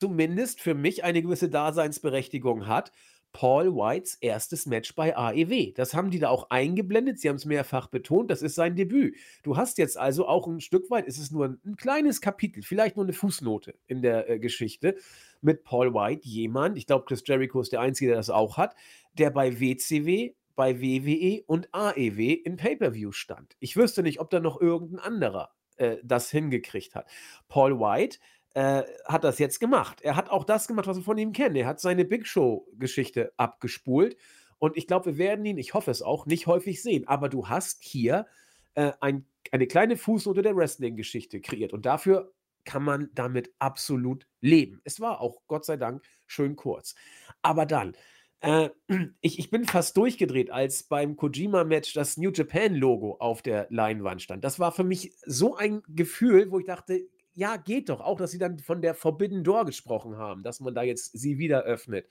zumindest 0.00 0.60
für 0.60 0.74
mich 0.74 1.04
eine 1.04 1.22
gewisse 1.22 1.48
Daseinsberechtigung 1.48 2.66
hat. 2.66 2.90
Paul 3.32 3.74
Whites 3.74 4.16
erstes 4.20 4.66
Match 4.66 4.94
bei 4.94 5.16
AEW. 5.16 5.72
Das 5.74 5.94
haben 5.94 6.10
die 6.10 6.18
da 6.18 6.28
auch 6.28 6.50
eingeblendet. 6.50 7.18
Sie 7.18 7.28
haben 7.28 7.36
es 7.36 7.44
mehrfach 7.44 7.88
betont. 7.88 8.30
Das 8.30 8.42
ist 8.42 8.54
sein 8.54 8.76
Debüt. 8.76 9.16
Du 9.42 9.56
hast 9.56 9.78
jetzt 9.78 9.96
also 9.96 10.26
auch 10.28 10.46
ein 10.46 10.60
Stück 10.60 10.90
weit, 10.90 11.06
ist 11.06 11.18
es 11.18 11.30
nur 11.30 11.46
ein, 11.46 11.60
ein 11.64 11.76
kleines 11.76 12.20
Kapitel, 12.20 12.62
vielleicht 12.62 12.96
nur 12.96 13.04
eine 13.04 13.14
Fußnote 13.14 13.74
in 13.86 14.02
der 14.02 14.28
äh, 14.28 14.38
Geschichte 14.38 14.96
mit 15.40 15.64
Paul 15.64 15.94
White. 15.94 16.22
Jemand, 16.24 16.76
ich 16.76 16.86
glaube, 16.86 17.06
Chris 17.06 17.22
Jericho 17.26 17.60
ist 17.60 17.72
der 17.72 17.80
Einzige, 17.80 18.10
der 18.10 18.18
das 18.18 18.30
auch 18.30 18.58
hat, 18.58 18.74
der 19.14 19.30
bei 19.30 19.60
WCW, 19.60 20.34
bei 20.54 20.80
WWE 20.80 21.42
und 21.46 21.68
AEW 21.72 22.34
in 22.44 22.56
Pay-Per-View 22.56 23.12
stand. 23.12 23.56
Ich 23.58 23.76
wüsste 23.76 24.02
nicht, 24.02 24.20
ob 24.20 24.30
da 24.30 24.40
noch 24.40 24.60
irgendein 24.60 24.98
anderer 24.98 25.54
äh, 25.76 25.96
das 26.02 26.30
hingekriegt 26.30 26.94
hat. 26.94 27.08
Paul 27.48 27.80
White 27.80 28.18
äh, 28.54 28.82
hat 29.06 29.24
das 29.24 29.38
jetzt 29.38 29.60
gemacht. 29.60 30.00
Er 30.02 30.16
hat 30.16 30.30
auch 30.30 30.44
das 30.44 30.68
gemacht, 30.68 30.86
was 30.86 30.96
wir 30.96 31.04
von 31.04 31.18
ihm 31.18 31.32
kennen. 31.32 31.56
Er 31.56 31.66
hat 31.66 31.80
seine 31.80 32.04
Big 32.04 32.26
Show-Geschichte 32.26 33.32
abgespult. 33.36 34.16
Und 34.58 34.76
ich 34.76 34.86
glaube, 34.86 35.06
wir 35.06 35.18
werden 35.18 35.44
ihn, 35.44 35.58
ich 35.58 35.74
hoffe 35.74 35.90
es 35.90 36.02
auch, 36.02 36.26
nicht 36.26 36.46
häufig 36.46 36.82
sehen. 36.82 37.08
Aber 37.08 37.28
du 37.28 37.48
hast 37.48 37.82
hier 37.82 38.26
äh, 38.74 38.92
ein, 39.00 39.26
eine 39.50 39.66
kleine 39.66 39.96
Fußnote 39.96 40.42
der 40.42 40.56
Wrestling-Geschichte 40.56 41.40
kreiert. 41.40 41.72
Und 41.72 41.86
dafür 41.86 42.32
kann 42.64 42.84
man 42.84 43.10
damit 43.14 43.52
absolut 43.58 44.26
leben. 44.40 44.80
Es 44.84 45.00
war 45.00 45.20
auch, 45.20 45.42
Gott 45.46 45.64
sei 45.64 45.76
Dank, 45.76 46.02
schön 46.26 46.54
kurz. 46.56 46.94
Aber 47.42 47.66
dann, 47.66 47.96
äh, 48.40 48.68
ich, 49.20 49.38
ich 49.38 49.50
bin 49.50 49.64
fast 49.64 49.96
durchgedreht, 49.96 50.50
als 50.50 50.84
beim 50.84 51.16
Kojima-Match 51.16 51.94
das 51.94 52.16
New 52.16 52.30
Japan-Logo 52.30 53.16
auf 53.18 53.42
der 53.42 53.66
Leinwand 53.70 54.22
stand. 54.22 54.44
Das 54.44 54.60
war 54.60 54.72
für 54.72 54.84
mich 54.84 55.14
so 55.24 55.56
ein 55.56 55.82
Gefühl, 55.88 56.50
wo 56.50 56.58
ich 56.58 56.66
dachte, 56.66 57.00
ja, 57.34 57.56
geht 57.56 57.88
doch. 57.88 58.00
Auch, 58.00 58.18
dass 58.18 58.30
sie 58.30 58.38
dann 58.38 58.58
von 58.58 58.82
der 58.82 58.94
Forbidden 58.94 59.44
Door 59.44 59.66
gesprochen 59.66 60.16
haben, 60.16 60.42
dass 60.42 60.60
man 60.60 60.74
da 60.74 60.82
jetzt 60.82 61.18
sie 61.18 61.38
wieder 61.38 61.62
öffnet. 61.62 62.06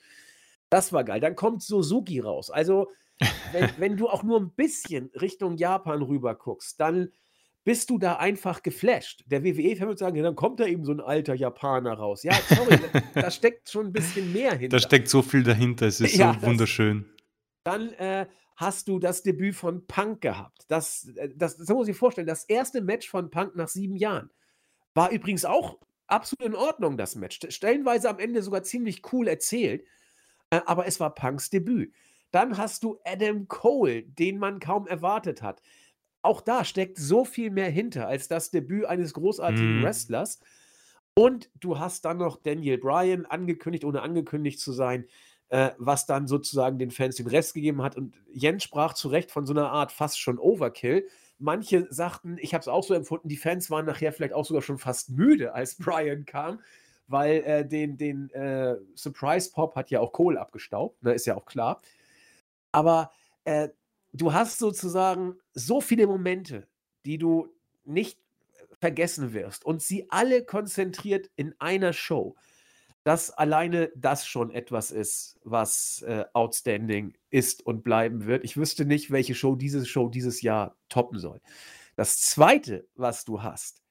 Das 0.70 0.94
war 0.94 1.04
geil. 1.04 1.20
Dann 1.20 1.36
kommt 1.36 1.64
Suzuki 1.64 2.20
raus. 2.20 2.50
Also, 2.50 2.90
wenn, 3.52 3.70
wenn 3.78 3.98
du 3.98 4.10
auch 4.10 4.24
nur 4.24 4.40
ein 4.40 4.52
bisschen 4.52 5.12
Richtung 5.20 5.58
Japan 5.58 6.02
rüber 6.02 6.36
guckst, 6.36 6.80
dann 6.80 7.12
bist 7.64 7.90
du 7.90 8.00
da 8.00 8.16
einfach 8.16 8.64
geflasht. 8.64 9.24
Der 9.28 9.44
WWE-Fan 9.44 9.88
würde 9.88 10.00
sagen, 10.00 10.16
ja, 10.16 10.24
dann 10.24 10.36
kommt 10.36 10.60
da 10.60 10.66
eben 10.66 10.84
so 10.84 10.92
ein 10.92 11.00
alter 11.00 11.36
Japaner 11.36 11.94
raus. 11.94 12.24
Ja, 12.24 12.34
sorry, 12.50 12.80
da, 12.92 13.22
da, 13.22 13.32
steckt 13.32 13.70
schon 13.70 13.88
ein 13.88 13.94
bisschen 13.94 14.34
mehr 14.34 14.54
hinter. 14.54 14.78
Da 14.78 14.80
steckt 14.80 15.10
so 15.10 15.22
viel 15.22 15.44
dahinter, 15.44 15.86
es 15.86 16.02
ist 16.02 16.16
ja, 16.16 16.34
so 16.34 16.48
wunderschön. 16.48 17.06
Das, 17.64 17.76
dann 17.76 17.94
äh, 17.94 18.26
hast 18.56 18.88
du 18.88 18.98
das 18.98 19.22
Debüt 19.22 19.56
von 19.56 19.86
Punk 19.86 20.22
gehabt. 20.22 20.66
Das, 20.70 21.08
äh, 21.16 21.30
das, 21.36 21.58
das 21.58 21.68
muss 21.70 21.88
ich 21.88 21.98
vorstellen, 21.98 22.28
das 22.28 22.46
erste 22.46 22.82
Match 22.82 23.08
von 23.10 23.30
Punk 23.30 23.56
nach 23.56 23.68
sieben 23.68 23.96
Jahren. 23.96 24.32
War 24.94 25.12
übrigens 25.12 25.46
auch 25.46 25.78
absolut 26.08 26.46
in 26.46 26.56
Ordnung, 26.56 26.98
das 26.98 27.16
Match. 27.16 27.40
Stellenweise 27.50 28.10
am 28.10 28.20
Ende 28.20 28.42
sogar 28.42 28.64
ziemlich 28.64 29.02
cool 29.14 29.28
erzählt, 29.28 29.86
äh, 30.50 30.62
aber 30.66 30.86
es 30.88 31.00
war 31.00 31.16
Punks 31.16 31.50
Debüt. 31.50 31.94
Dann 32.32 32.58
hast 32.58 32.84
du 32.84 33.00
Adam 33.06 33.48
Cole, 33.48 34.04
den 34.04 34.38
man 34.38 34.60
kaum 34.60 34.88
erwartet 34.88 35.42
hat. 35.42 35.62
Auch 36.22 36.42
da 36.42 36.64
steckt 36.64 36.98
so 36.98 37.26
viel 37.26 37.50
mehr 37.50 37.70
hinter 37.70 38.08
als 38.08 38.28
das 38.28 38.52
Debüt 38.52 38.86
eines 38.86 39.14
großartigen 39.14 39.82
mm. 39.82 39.84
Wrestlers. 39.84 40.40
Und 41.14 41.50
du 41.60 41.80
hast 41.80 42.06
dann 42.06 42.18
noch 42.18 42.38
Daniel 42.38 42.78
Bryan 42.78 43.26
angekündigt, 43.26 43.84
ohne 43.84 44.02
angekündigt 44.02 44.60
zu 44.60 44.72
sein, 44.72 45.08
äh, 45.50 45.72
was 45.78 46.06
dann 46.06 46.28
sozusagen 46.28 46.80
den 46.80 46.92
Fans 46.92 47.16
den 47.16 47.28
Rest 47.28 47.54
gegeben 47.54 47.82
hat. 47.82 47.98
Und 47.98 48.16
Jens 48.32 48.64
sprach 48.64 48.94
zu 48.94 49.10
Recht 49.10 49.32
von 49.32 49.46
so 49.46 49.54
einer 49.54 49.72
Art 49.72 49.92
fast 49.92 50.20
schon 50.20 50.40
Overkill. 50.40 51.08
Manche 51.42 51.88
sagten, 51.90 52.38
ich 52.40 52.54
habe 52.54 52.62
es 52.62 52.68
auch 52.68 52.84
so 52.84 52.94
empfunden, 52.94 53.28
die 53.28 53.38
Fans 53.38 53.70
waren 53.72 53.86
nachher 53.86 54.14
vielleicht 54.14 54.34
auch 54.34 54.46
sogar 54.46 54.62
schon 54.62 54.78
fast 54.78 55.10
müde, 55.10 55.54
als 55.54 55.76
Brian 55.76 56.26
kam, 56.26 56.62
weil 57.08 57.44
äh, 57.44 57.68
den, 57.68 57.98
den 57.98 58.30
äh, 58.30 58.78
Surprise 58.96 59.52
Pop 59.52 59.76
hat 59.76 59.90
ja 59.90 60.00
auch 60.00 60.12
Kohl 60.12 60.38
abgestaubt, 60.38 61.02
ne, 61.04 61.14
ist 61.14 61.26
ja 61.26 61.36
auch 61.36 61.46
klar. 61.46 61.82
Aber 62.72 63.12
äh, 63.44 63.70
du 64.14 64.34
hast 64.34 64.60
sozusagen 64.60 65.38
so 65.54 65.82
viele 65.82 66.08
Momente, 66.08 66.68
die 67.06 67.18
du 67.18 67.50
nicht 67.84 68.20
vergessen 68.80 69.34
wirst 69.34 69.66
und 69.66 69.82
sie 69.82 70.10
alle 70.10 70.44
konzentriert 70.44 71.30
in 71.36 71.56
einer 71.60 71.94
Show 71.94 72.36
dass 73.04 73.32
alleine 73.32 73.92
das 73.96 74.28
schon 74.28 74.52
etwas 74.52 74.92
ist, 74.92 75.40
was 75.44 76.04
äh, 76.04 76.26
outstanding 76.34 77.18
ist 77.30 77.66
und 77.66 77.84
bleiben 77.84 78.26
wird. 78.28 78.44
Ich 78.44 78.58
wüsste 78.58 78.86
nicht, 78.86 79.12
welche 79.12 79.34
Show 79.34 79.56
diese 79.56 79.86
Show 79.86 80.10
dieses 80.10 80.42
Jahr 80.42 80.78
toppen 80.90 81.18
soll. 81.18 81.42
Das 81.96 82.22
zweite, 82.22 82.88
was 82.96 83.26
du 83.26 83.42
hast, 83.42 83.82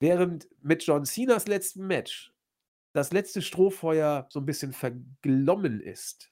während 0.00 0.48
mit 0.62 0.84
John 0.84 1.04
Cenas 1.04 1.46
letzten 1.46 1.86
Match 1.86 2.32
das 2.92 3.12
letzte 3.12 3.42
Strohfeuer 3.42 4.26
so 4.30 4.38
ein 4.38 4.46
bisschen 4.46 4.72
verglommen 4.72 5.80
ist, 5.80 6.30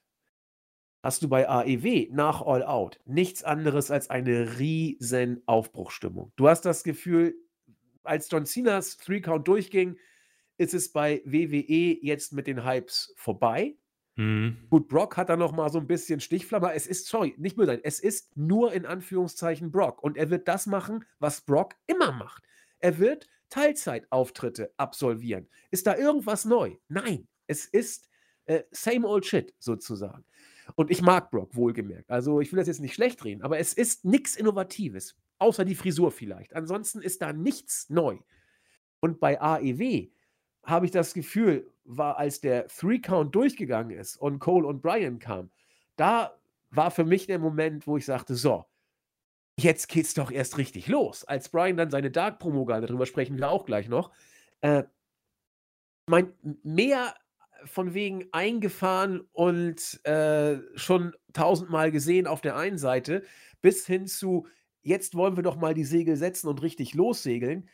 hast 1.03 1.21
du 1.21 1.27
bei 1.27 1.47
AEW 1.47 2.07
nach 2.11 2.41
All 2.41 2.63
Out 2.63 2.99
nichts 3.05 3.43
anderes 3.43 3.91
als 3.91 4.09
eine 4.09 4.57
riesen 4.57 5.43
Aufbruchstimmung. 5.45 6.31
Du 6.37 6.47
hast 6.47 6.61
das 6.61 6.83
Gefühl, 6.83 7.35
als 8.03 8.29
John 8.31 8.45
Cenas 8.45 8.97
Three 8.97 9.19
Count 9.19 9.47
durchging, 9.47 9.97
ist 10.57 10.73
es 10.73 10.91
bei 10.91 11.21
WWE 11.25 11.97
jetzt 12.01 12.33
mit 12.33 12.47
den 12.47 12.63
Hypes 12.65 13.13
vorbei. 13.17 13.75
Mhm. 14.15 14.67
Gut, 14.69 14.87
Brock 14.87 15.17
hat 15.17 15.29
da 15.29 15.35
noch 15.35 15.51
mal 15.51 15.69
so 15.69 15.79
ein 15.79 15.87
bisschen 15.87 16.19
Stichflammer. 16.19 16.73
Es 16.73 16.87
ist, 16.87 17.07
sorry, 17.07 17.33
nicht 17.37 17.55
böse 17.55 17.71
sein, 17.71 17.81
es 17.83 17.99
ist 17.99 18.35
nur 18.37 18.73
in 18.73 18.85
Anführungszeichen 18.85 19.71
Brock. 19.71 20.03
Und 20.03 20.17
er 20.17 20.29
wird 20.29 20.47
das 20.47 20.67
machen, 20.67 21.05
was 21.19 21.41
Brock 21.41 21.75
immer 21.87 22.11
macht. 22.11 22.43
Er 22.79 22.99
wird 22.99 23.27
Teilzeitauftritte 23.49 24.73
absolvieren. 24.77 25.47
Ist 25.71 25.87
da 25.87 25.95
irgendwas 25.95 26.45
neu? 26.45 26.75
Nein, 26.87 27.27
es 27.47 27.65
ist 27.65 28.09
äh, 28.45 28.63
same 28.71 29.07
old 29.07 29.25
shit 29.25 29.53
sozusagen. 29.59 30.25
Und 30.75 30.91
ich 30.91 31.01
mag 31.01 31.29
Brock, 31.31 31.55
wohlgemerkt. 31.55 32.09
Also 32.09 32.39
ich 32.39 32.51
will 32.51 32.57
das 32.57 32.67
jetzt 32.67 32.81
nicht 32.81 32.93
schlecht 32.93 33.23
reden, 33.25 33.41
aber 33.41 33.59
es 33.59 33.73
ist 33.73 34.05
nichts 34.05 34.35
Innovatives, 34.35 35.15
außer 35.37 35.65
die 35.65 35.75
Frisur 35.75 36.11
vielleicht. 36.11 36.55
Ansonsten 36.55 37.01
ist 37.01 37.21
da 37.21 37.33
nichts 37.33 37.89
neu. 37.89 38.17
Und 38.99 39.19
bei 39.19 39.41
AEW 39.41 40.09
habe 40.63 40.85
ich 40.85 40.91
das 40.91 41.13
Gefühl, 41.13 41.71
war, 41.85 42.17
als 42.17 42.39
der 42.39 42.67
Three-Count 42.67 43.35
durchgegangen 43.35 43.97
ist 43.97 44.17
und 44.17 44.39
Cole 44.39 44.67
und 44.67 44.81
Brian 44.81 45.19
kamen, 45.19 45.51
da 45.95 46.33
war 46.69 46.91
für 46.91 47.03
mich 47.03 47.27
der 47.27 47.39
Moment, 47.39 47.85
wo 47.85 47.97
ich 47.97 48.05
sagte, 48.05 48.35
so, 48.35 48.65
jetzt 49.59 49.89
geht's 49.89 50.13
doch 50.13 50.31
erst 50.31 50.57
richtig 50.57 50.87
los. 50.87 51.23
Als 51.25 51.49
Brian 51.49 51.77
dann 51.77 51.91
seine 51.91 52.09
Dark-Promo 52.09 52.65
gab, 52.65 52.81
darüber 52.81 53.05
sprechen 53.05 53.37
wir 53.37 53.49
auch 53.49 53.65
gleich 53.65 53.89
noch, 53.89 54.11
äh, 54.61 54.83
mein, 56.07 56.33
mehr 56.63 57.13
von 57.65 57.93
wegen 57.93 58.27
eingefahren 58.31 59.21
und 59.31 60.03
äh, 60.05 60.57
schon 60.75 61.13
tausendmal 61.33 61.91
gesehen 61.91 62.27
auf 62.27 62.41
der 62.41 62.57
einen 62.57 62.77
Seite, 62.77 63.23
bis 63.61 63.85
hin 63.85 64.07
zu, 64.07 64.47
jetzt 64.81 65.15
wollen 65.15 65.37
wir 65.37 65.43
doch 65.43 65.55
mal 65.55 65.73
die 65.73 65.85
Segel 65.85 66.17
setzen 66.17 66.47
und 66.47 66.61
richtig 66.61 66.93
lossegeln 66.93 67.69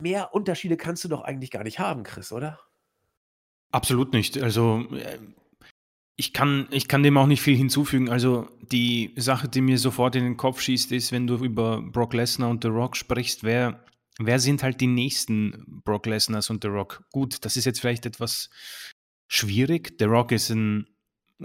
mehr 0.00 0.34
Unterschiede 0.34 0.76
kannst 0.76 1.04
du 1.04 1.08
doch 1.08 1.22
eigentlich 1.22 1.50
gar 1.50 1.64
nicht 1.64 1.78
haben, 1.78 2.02
Chris, 2.02 2.32
oder? 2.32 2.58
Absolut 3.72 4.12
nicht. 4.12 4.38
Also 4.42 4.86
äh, 4.92 5.18
ich 6.16 6.32
kann, 6.32 6.68
ich 6.70 6.88
kann 6.88 7.02
dem 7.02 7.16
auch 7.16 7.26
nicht 7.26 7.40
viel 7.40 7.56
hinzufügen. 7.56 8.10
Also 8.10 8.48
die 8.60 9.14
Sache, 9.16 9.48
die 9.48 9.60
mir 9.60 9.78
sofort 9.78 10.16
in 10.16 10.24
den 10.24 10.36
Kopf 10.36 10.60
schießt, 10.60 10.92
ist, 10.92 11.12
wenn 11.12 11.26
du 11.26 11.36
über 11.36 11.80
Brock 11.80 12.12
Lesnar 12.12 12.50
und 12.50 12.62
The 12.62 12.68
Rock 12.68 12.96
sprichst, 12.96 13.42
wer, 13.42 13.84
wer 14.18 14.38
sind 14.38 14.62
halt 14.62 14.80
die 14.80 14.86
nächsten 14.86 15.64
Brock 15.84 16.06
Lesnars 16.06 16.50
und 16.50 16.62
The 16.62 16.68
Rock? 16.68 17.04
Gut, 17.10 17.44
das 17.44 17.56
ist 17.56 17.64
jetzt 17.64 17.80
vielleicht 17.80 18.04
etwas 18.04 18.50
schwierig. 19.28 19.94
The 19.98 20.04
Rock 20.04 20.32
ist 20.32 20.50
ein 20.50 20.86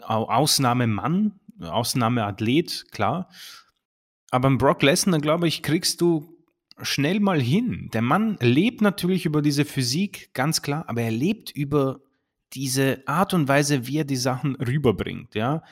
Ausnahmemann, 0.02 1.40
Ausnahmeathlet, 1.62 2.92
klar. 2.92 3.30
Aber 4.32 4.50
ein 4.50 4.58
Brock 4.58 4.82
Lesnar, 4.84 5.22
glaube 5.22 5.48
ich, 5.48 5.64
kriegst 5.64 6.02
du 6.02 6.35
schnell 6.82 7.20
mal 7.20 7.42
hin. 7.42 7.90
Der 7.94 8.02
Mann 8.02 8.38
lebt 8.42 8.82
natürlich 8.82 9.26
über 9.26 9.42
diese 9.42 9.66
Physik, 9.66 10.34
ganz 10.34 10.62
klar, 10.62 10.86
aber 10.88 11.02
er 11.02 11.12
lebt 11.12 11.52
über 11.52 12.02
diese 12.54 13.04
Art 13.08 13.34
und 13.34 13.48
Weise, 13.48 13.88
wie 13.88 14.00
er 14.00 14.06
die 14.06 14.16
Sachen 14.16 14.56
rüberbringt, 14.56 15.36
ja. 15.36 15.64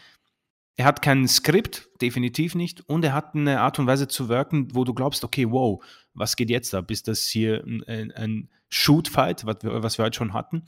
Er 0.75 0.85
hat 0.85 1.03
kein 1.03 1.27
Skript, 1.27 1.89
definitiv 2.01 2.55
nicht, 2.55 2.81
und 2.89 3.05
er 3.05 3.13
hat 3.13 3.35
eine 3.35 3.61
Art 3.61 3.77
und 3.77 3.85
Weise 3.85 4.07
zu 4.07 4.27
wirken, 4.27 4.73
wo 4.73 4.83
du 4.83 4.93
glaubst, 4.93 5.23
okay, 5.23 5.49
wow, 5.51 5.83
was 6.13 6.35
geht 6.35 6.49
jetzt 6.49 6.73
da? 6.73 6.81
Bis 6.81 7.03
das 7.03 7.25
hier 7.25 7.63
ein, 7.63 8.11
ein 8.11 8.49
Shoot-Fight, 8.69 9.45
was 9.45 9.57
wir, 9.61 9.83
was 9.83 9.97
wir 9.97 10.05
heute 10.05 10.17
schon 10.17 10.33
hatten. 10.33 10.63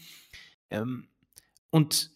Ähm, 0.70 1.08
und 1.72 2.15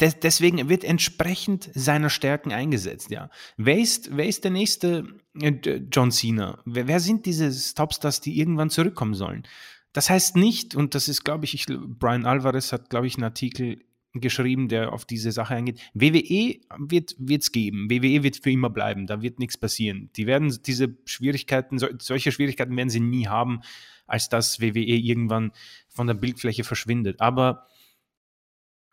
des, 0.00 0.20
deswegen 0.20 0.68
wird 0.68 0.84
entsprechend 0.84 1.70
seiner 1.74 2.10
Stärken 2.10 2.52
eingesetzt, 2.52 3.10
ja. 3.10 3.30
Wer 3.56 3.78
ist, 3.78 4.16
wer 4.16 4.26
ist 4.26 4.44
der 4.44 4.50
nächste 4.50 5.06
äh, 5.40 5.80
John 5.90 6.10
Cena? 6.10 6.58
Wer, 6.64 6.86
wer 6.88 7.00
sind 7.00 7.26
diese 7.26 7.50
Topstars, 7.74 8.20
die 8.20 8.38
irgendwann 8.38 8.70
zurückkommen 8.70 9.14
sollen? 9.14 9.46
Das 9.92 10.10
heißt 10.10 10.36
nicht, 10.36 10.74
und 10.74 10.94
das 10.94 11.08
ist, 11.08 11.24
glaube 11.24 11.46
ich, 11.46 11.54
ich, 11.54 11.66
Brian 11.66 12.26
Alvarez 12.26 12.72
hat, 12.72 12.90
glaube 12.90 13.06
ich, 13.06 13.14
einen 13.14 13.24
Artikel 13.24 13.80
geschrieben, 14.20 14.68
der 14.68 14.92
auf 14.92 15.04
diese 15.04 15.32
Sache 15.32 15.54
eingeht. 15.54 15.80
WWE 15.94 16.60
wird 16.78 17.14
es 17.28 17.52
geben. 17.52 17.90
WWE 17.90 18.22
wird 18.22 18.36
für 18.42 18.50
immer 18.50 18.70
bleiben. 18.70 19.06
Da 19.06 19.22
wird 19.22 19.38
nichts 19.38 19.56
passieren. 19.56 20.10
Die 20.16 20.26
werden 20.26 20.54
diese 20.66 20.96
Schwierigkeiten, 21.04 21.78
so, 21.78 21.88
solche 21.98 22.32
Schwierigkeiten 22.32 22.76
werden 22.76 22.90
sie 22.90 23.00
nie 23.00 23.26
haben, 23.26 23.60
als 24.06 24.28
dass 24.28 24.60
WWE 24.60 24.80
irgendwann 24.80 25.52
von 25.88 26.06
der 26.06 26.14
Bildfläche 26.14 26.64
verschwindet. 26.64 27.20
Aber 27.20 27.66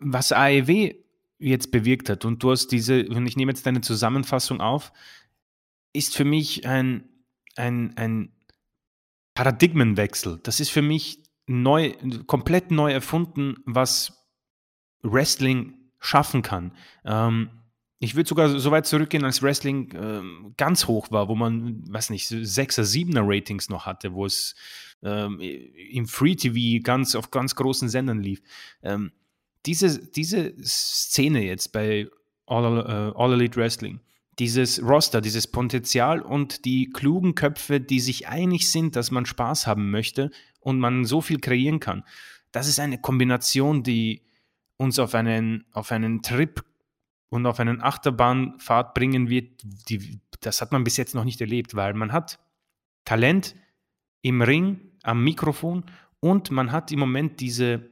was 0.04 0.32
AEW 0.32 0.94
jetzt 1.40 1.72
bewirkt 1.72 2.10
hat, 2.10 2.26
und 2.26 2.42
du 2.44 2.52
hast 2.52 2.68
diese, 2.68 3.08
und 3.08 3.26
ich 3.28 3.36
nehme 3.36 3.52
jetzt 3.52 3.66
deine 3.66 3.82
Zusammenfassung 3.82 4.62
auf, 4.62 4.92
ist 5.94 6.16
für 6.16 6.26
mich 6.26 6.66
ein, 6.66 7.04
ein, 7.56 7.96
ein 7.98 8.32
Paradigmenwechsel. 9.36 10.40
Das 10.44 10.60
ist 10.60 10.70
für 10.70 10.82
mich 10.82 11.24
neu, 11.48 11.94
komplett 12.28 12.72
neu 12.72 12.92
erfunden, 12.92 13.58
was 13.66 14.28
Wrestling 15.02 15.76
schaffen 16.00 16.42
kann. 16.42 16.74
Ähm, 17.06 17.50
ich 18.00 18.16
würde 18.16 18.28
sogar 18.28 18.50
so 18.60 18.72
weit 18.72 18.86
zurückgehen, 18.86 19.24
als 19.24 19.42
Wrestling 19.42 19.94
ähm, 19.96 20.54
ganz 20.58 20.88
hoch 20.88 21.10
war, 21.12 21.30
wo 21.30 21.36
man, 21.36 21.84
weiß 21.90 22.10
nicht, 22.10 22.30
6er, 22.30 22.84
7er 22.84 23.22
Ratings 23.24 23.70
noch 23.70 23.86
hatte, 23.86 24.14
wo 24.14 24.26
es 24.26 24.56
ähm, 25.04 25.40
im 25.40 26.06
Free 26.08 26.36
TV 26.36 26.84
ganz 26.84 27.16
auf 27.16 27.32
ganz 27.32 27.56
großen 27.56 27.88
Sendern 27.88 28.20
lief. 28.20 28.42
Ähm, 28.82 29.14
diese, 29.66 30.00
diese 30.12 30.54
Szene 30.64 31.44
jetzt 31.44 31.72
bei 31.72 32.08
All, 32.46 32.66
uh, 32.66 33.18
All 33.18 33.34
Elite 33.34 33.58
Wrestling, 33.58 34.00
dieses 34.40 34.82
Roster, 34.82 35.22
dieses 35.22 35.48
Potenzial 35.48 36.22
und 36.22 36.66
die 36.66 36.90
klugen 36.90 37.36
Köpfe, 37.36 37.80
die 37.80 38.00
sich 38.00 38.28
einig 38.28 38.70
sind, 38.72 38.96
dass 38.96 39.12
man 39.12 39.26
Spaß 39.26 39.68
haben 39.68 39.92
möchte 39.92 40.32
und 40.60 40.80
man 40.80 41.06
so 41.06 41.22
viel 41.22 41.40
kreieren 41.40 41.80
kann. 41.80 42.04
Das 42.52 42.68
ist 42.68 42.80
eine 42.80 43.00
Kombination, 43.00 43.84
die 43.84 44.24
uns 44.78 45.00
auf 45.00 45.16
einen, 45.16 45.66
auf 45.72 45.92
einen 45.92 46.22
Trip 46.22 46.64
und 47.30 47.46
auf 47.46 47.60
einen 47.60 47.82
Achterbahnfahrt 47.82 48.94
bringen 48.94 49.30
wird. 49.30 49.62
Die, 49.90 50.20
das 50.42 50.62
hat 50.62 50.72
man 50.72 50.84
bis 50.84 50.98
jetzt 50.98 51.16
noch 51.16 51.24
nicht 51.24 51.42
erlebt, 51.42 51.76
weil 51.76 51.94
man 51.94 52.12
hat 52.12 52.40
Talent 53.06 53.56
im 54.22 54.42
Ring, 54.42 54.92
am 55.04 55.24
Mikrofon 55.24 55.86
und 56.20 56.52
man 56.52 56.72
hat 56.72 56.92
im 56.92 57.00
Moment 57.00 57.40
diese 57.40 57.90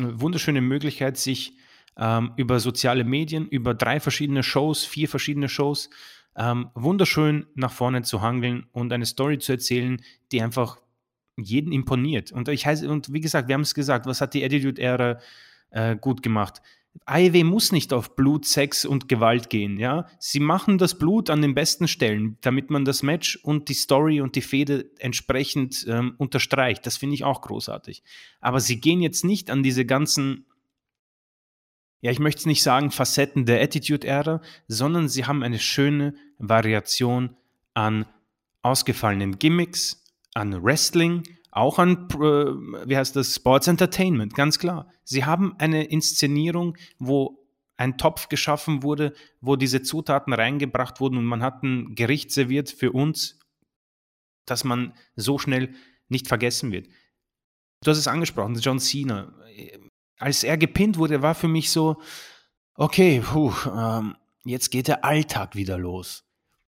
wunderschöne 0.00 0.60
Möglichkeit, 0.60 1.16
sich 1.16 1.56
ähm, 1.96 2.32
über 2.36 2.60
soziale 2.60 3.04
Medien, 3.04 3.46
über 3.48 3.74
drei 3.74 4.00
verschiedene 4.00 4.42
Shows, 4.42 4.84
vier 4.84 5.08
verschiedene 5.08 5.48
Shows, 5.48 5.90
ähm, 6.36 6.70
wunderschön 6.74 7.46
nach 7.54 7.72
vorne 7.72 8.02
zu 8.02 8.20
hangeln 8.20 8.66
und 8.72 8.92
eine 8.92 9.06
Story 9.06 9.38
zu 9.38 9.52
erzählen, 9.52 10.02
die 10.32 10.42
einfach 10.42 10.78
jeden 11.36 11.72
imponiert. 11.72 12.32
Und 12.32 12.48
ich 12.48 12.66
heiße, 12.66 12.88
und 12.88 13.12
wie 13.12 13.20
gesagt, 13.20 13.48
wir 13.48 13.54
haben 13.54 13.62
es 13.62 13.74
gesagt, 13.74 14.06
was 14.06 14.20
hat 14.20 14.34
die 14.34 14.44
Attitude-Ära 14.44 15.18
äh, 15.70 15.96
gut 15.96 16.22
gemacht? 16.22 16.60
AEW 17.06 17.44
muss 17.44 17.72
nicht 17.72 17.92
auf 17.92 18.16
Blut, 18.16 18.46
Sex 18.46 18.84
und 18.84 19.08
Gewalt 19.08 19.50
gehen, 19.50 19.78
ja. 19.78 20.06
Sie 20.18 20.40
machen 20.40 20.78
das 20.78 20.98
Blut 20.98 21.28
an 21.28 21.42
den 21.42 21.54
besten 21.54 21.88
Stellen, 21.88 22.38
damit 22.40 22.70
man 22.70 22.84
das 22.84 23.02
Match 23.02 23.36
und 23.42 23.68
die 23.68 23.74
Story 23.74 24.20
und 24.20 24.36
die 24.36 24.42
Fehde 24.42 24.90
entsprechend 24.98 25.84
ähm, 25.88 26.14
unterstreicht. 26.18 26.86
Das 26.86 26.96
finde 26.96 27.14
ich 27.14 27.24
auch 27.24 27.42
großartig. 27.42 28.02
Aber 28.40 28.60
sie 28.60 28.80
gehen 28.80 29.02
jetzt 29.02 29.24
nicht 29.24 29.50
an 29.50 29.62
diese 29.62 29.84
ganzen 29.84 30.46
ja, 32.04 32.10
ich 32.10 32.18
möchte 32.18 32.40
es 32.40 32.46
nicht 32.46 32.62
sagen 32.62 32.90
Facetten 32.90 33.46
der 33.46 33.62
Attitude-Ära, 33.62 34.42
sondern 34.68 35.08
sie 35.08 35.24
haben 35.24 35.42
eine 35.42 35.58
schöne 35.58 36.14
Variation 36.36 37.34
an 37.72 38.04
ausgefallenen 38.60 39.38
Gimmicks, 39.38 40.04
an 40.34 40.62
Wrestling, 40.62 41.22
auch 41.54 41.78
an, 41.78 42.08
äh, 42.12 42.86
wie 42.88 42.96
heißt 42.96 43.16
das, 43.16 43.34
Sports 43.34 43.68
Entertainment, 43.68 44.34
ganz 44.34 44.58
klar. 44.58 44.92
Sie 45.04 45.24
haben 45.24 45.54
eine 45.58 45.84
Inszenierung, 45.84 46.76
wo 46.98 47.38
ein 47.76 47.98
Topf 47.98 48.28
geschaffen 48.28 48.82
wurde, 48.82 49.14
wo 49.40 49.56
diese 49.56 49.82
Zutaten 49.82 50.32
reingebracht 50.32 51.00
wurden 51.00 51.18
und 51.18 51.24
man 51.24 51.42
hat 51.42 51.62
ein 51.62 51.94
Gericht 51.94 52.30
serviert 52.30 52.70
für 52.70 52.92
uns, 52.92 53.38
dass 54.46 54.64
man 54.64 54.92
so 55.16 55.38
schnell 55.38 55.74
nicht 56.08 56.28
vergessen 56.28 56.70
wird. 56.70 56.88
Du 57.82 57.90
hast 57.90 57.98
es 57.98 58.08
angesprochen, 58.08 58.54
John 58.56 58.78
Cena 58.78 59.32
als 60.18 60.44
er 60.44 60.56
gepinnt 60.56 60.98
wurde, 60.98 61.22
war 61.22 61.34
für 61.34 61.48
mich 61.48 61.70
so, 61.70 62.00
okay, 62.76 63.20
puh, 63.20 63.52
ähm, 63.66 64.16
jetzt 64.44 64.70
geht 64.70 64.88
der 64.88 65.04
Alltag 65.04 65.54
wieder 65.54 65.78
los. 65.78 66.24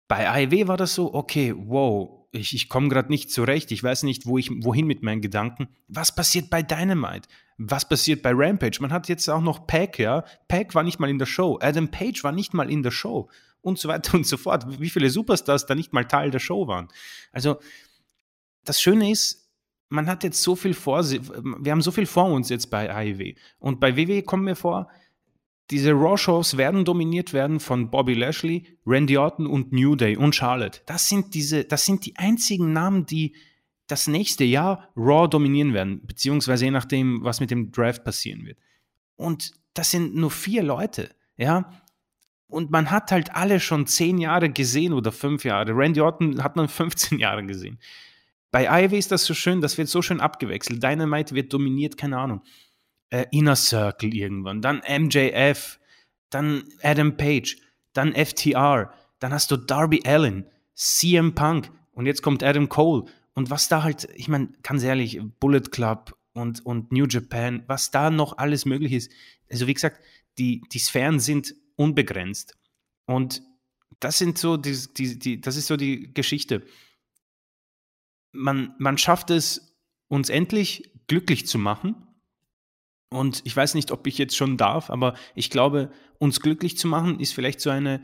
Bei 0.08 0.30
AEW 0.30 0.68
war 0.68 0.78
das 0.78 0.96
so, 0.96 1.14
okay, 1.14 1.54
wow, 1.56 2.17
ich, 2.32 2.54
ich 2.54 2.70
komme 2.70 2.90
gerade 2.90 3.10
nicht 3.10 3.32
zurecht, 3.32 3.72
ich 3.72 3.82
weiß 3.82 4.04
nicht, 4.04 4.26
wo 4.26 4.38
ich, 4.38 4.50
wohin 4.64 4.88
mit 4.88 5.04
meinen 5.04 5.22
Gedanken. 5.22 5.70
Was 5.88 6.14
passiert 6.14 6.50
bei 6.50 6.62
Dynamite? 6.62 7.28
Was 7.58 7.88
passiert 7.88 8.22
bei 8.22 8.32
Rampage? 8.34 8.78
Man 8.82 8.92
hat 8.92 9.08
jetzt 9.10 9.30
auch 9.30 9.42
noch 9.42 9.66
Pack, 9.66 9.98
ja. 10.00 10.24
Pack 10.48 10.76
war 10.76 10.84
nicht 10.84 11.00
mal 11.00 11.10
in 11.10 11.20
der 11.20 11.26
Show. 11.26 11.58
Adam 11.62 11.90
Page 11.90 12.24
war 12.24 12.32
nicht 12.32 12.54
mal 12.54 12.70
in 12.70 12.84
der 12.84 12.92
Show. 12.92 13.30
Und 13.62 13.80
so 13.80 13.88
weiter 13.90 14.14
und 14.18 14.28
so 14.28 14.38
fort. 14.38 14.80
Wie 14.80 14.90
viele 14.90 15.10
Superstars 15.10 15.66
da 15.66 15.76
nicht 15.76 15.94
mal 15.94 16.06
Teil 16.06 16.32
der 16.32 16.40
Show 16.40 16.68
waren. 16.68 16.90
Also, 17.32 17.60
das 18.64 18.82
Schöne 18.82 19.10
ist, 19.10 19.50
man 19.90 20.08
hat 20.08 20.24
jetzt 20.24 20.42
so 20.44 20.56
viel 20.56 20.74
vor, 20.74 21.04
wir 21.04 21.72
haben 21.72 21.82
so 21.82 21.92
viel 21.92 22.06
vor 22.06 22.26
uns 22.26 22.50
jetzt 22.50 22.70
bei 22.70 22.94
AEW. 22.94 23.34
Und 23.60 23.80
bei 23.80 23.96
WWE 23.96 24.22
kommen 24.22 24.46
wir 24.46 24.58
vor, 24.58 24.90
diese 25.70 25.92
Raw-Shows 25.92 26.58
werden 26.58 26.86
dominiert 26.86 27.34
werden 27.34 27.60
von 27.60 27.90
Bobby 27.90 28.14
Lashley, 28.14 28.78
Randy 28.86 29.18
Orton 29.18 29.48
und 29.48 29.74
New 29.74 29.96
Day 29.96 30.16
und 30.16 30.34
Charlotte. 30.34 30.82
Das 30.86 31.10
sind 31.10 31.34
diese, 31.34 31.66
das 31.66 31.86
sind 31.86 32.06
die 32.06 32.16
einzigen 32.16 32.72
Namen, 32.72 33.06
die 33.06 33.36
das 33.88 34.08
nächste 34.08 34.44
Jahr 34.44 34.90
Raw 34.96 35.28
dominieren 35.28 35.74
werden, 35.74 36.06
beziehungsweise 36.06 36.66
je 36.66 36.72
nachdem, 36.72 37.24
was 37.24 37.40
mit 37.40 37.52
dem 37.52 37.72
Draft 37.72 38.04
passieren 38.04 38.46
wird. 38.46 38.58
Und 39.16 39.52
das 39.74 39.92
sind 39.92 40.16
nur 40.16 40.32
vier 40.32 40.64
Leute, 40.64 41.10
ja. 41.38 41.70
Und 42.48 42.72
man 42.72 42.92
hat 42.92 43.12
halt 43.12 43.36
alle 43.36 43.60
schon 43.60 43.88
zehn 43.88 44.20
Jahre 44.20 44.50
gesehen 44.50 44.94
oder 44.94 45.12
fünf 45.12 45.44
Jahre. 45.44 45.76
Randy 45.76 46.00
Orton 46.00 46.44
hat 46.44 46.56
man 46.56 46.68
15 46.70 47.20
Jahre 47.20 47.46
gesehen. 47.46 47.80
Bei 48.52 48.86
Ivy 48.86 48.98
ist 48.98 49.12
das 49.12 49.26
so 49.26 49.34
schön, 49.34 49.60
das 49.60 49.78
wird 49.78 49.90
so 49.90 50.02
schön 50.02 50.22
abgewechselt. 50.22 50.82
Dynamite 50.82 51.36
wird 51.36 51.52
dominiert, 51.52 51.98
keine 51.98 52.18
Ahnung. 52.18 52.42
Äh, 53.10 53.26
Inner 53.32 53.56
Circle 53.56 54.14
irgendwann, 54.14 54.62
dann 54.62 54.82
MJF, 54.88 55.80
dann 56.30 56.64
Adam 56.82 57.16
Page, 57.16 57.58
dann 57.94 58.14
FTR, 58.14 58.94
dann 59.20 59.32
hast 59.34 59.52
du 59.52 59.58
Darby 59.58 60.02
Allen, 60.06 60.46
CM 60.76 61.34
Punk 61.34 61.72
und 61.94 62.06
jetzt 62.06 62.22
kommt 62.22 62.44
Adam 62.44 62.70
Cole. 62.70 63.06
Und 63.34 63.50
was 63.50 63.70
da 63.70 63.84
halt, 63.84 64.10
ich 64.16 64.28
meine, 64.28 64.50
ganz 64.64 64.84
ehrlich, 64.84 65.22
Bullet 65.40 65.62
Club 65.72 66.18
und, 66.34 66.66
und 66.66 66.92
New 66.92 67.06
Japan, 67.06 67.64
was 67.68 67.92
da 67.92 68.10
noch 68.10 68.38
alles 68.38 68.66
möglich 68.66 68.94
ist. 68.94 69.12
Also 69.50 69.68
wie 69.68 69.74
gesagt, 69.74 70.02
die, 70.38 70.62
die 70.72 70.80
Sphären 70.80 71.20
sind 71.20 71.56
unbegrenzt. 71.76 72.58
Und 73.06 73.42
das 74.00 74.18
sind 74.18 74.38
so 74.38 74.58
die, 74.58 74.78
die, 74.98 75.18
die, 75.18 75.42
das 75.42 75.56
ist 75.56 75.68
so 75.68 75.78
die 75.78 76.14
Geschichte 76.14 76.64
man, 78.38 78.76
man 78.78 78.98
schafft 78.98 79.30
es, 79.30 79.76
uns 80.08 80.30
endlich 80.30 80.92
glücklich 81.08 81.48
zu 81.48 81.58
machen. 81.58 81.96
Und 83.10 83.42
ich 83.46 83.56
weiß 83.56 83.74
nicht, 83.74 83.92
ob 83.92 84.06
ich 84.08 84.18
jetzt 84.18 84.36
schon 84.36 84.58
darf, 84.58 84.90
aber 84.90 85.14
ich 85.34 85.50
glaube, 85.50 85.92
uns 86.20 86.42
glücklich 86.42 86.78
zu 86.78 86.88
machen 86.88 87.20
ist 87.20 87.34
vielleicht 87.34 87.62
so 87.62 87.70
eine 87.70 88.02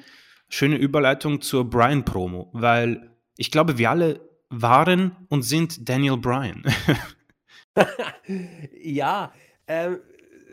schöne 0.48 0.78
Überleitung 0.78 1.42
zur 1.42 1.70
Brian-Promo, 1.70 2.50
weil 2.54 3.12
ich 3.38 3.52
glaube, 3.52 3.78
wir 3.78 3.90
alle 3.90 4.30
waren 4.50 5.16
und 5.30 5.42
sind 5.42 5.90
Daniel 5.90 6.18
Bryan. 6.18 6.64
ja, 8.82 9.34
äh, 9.66 9.98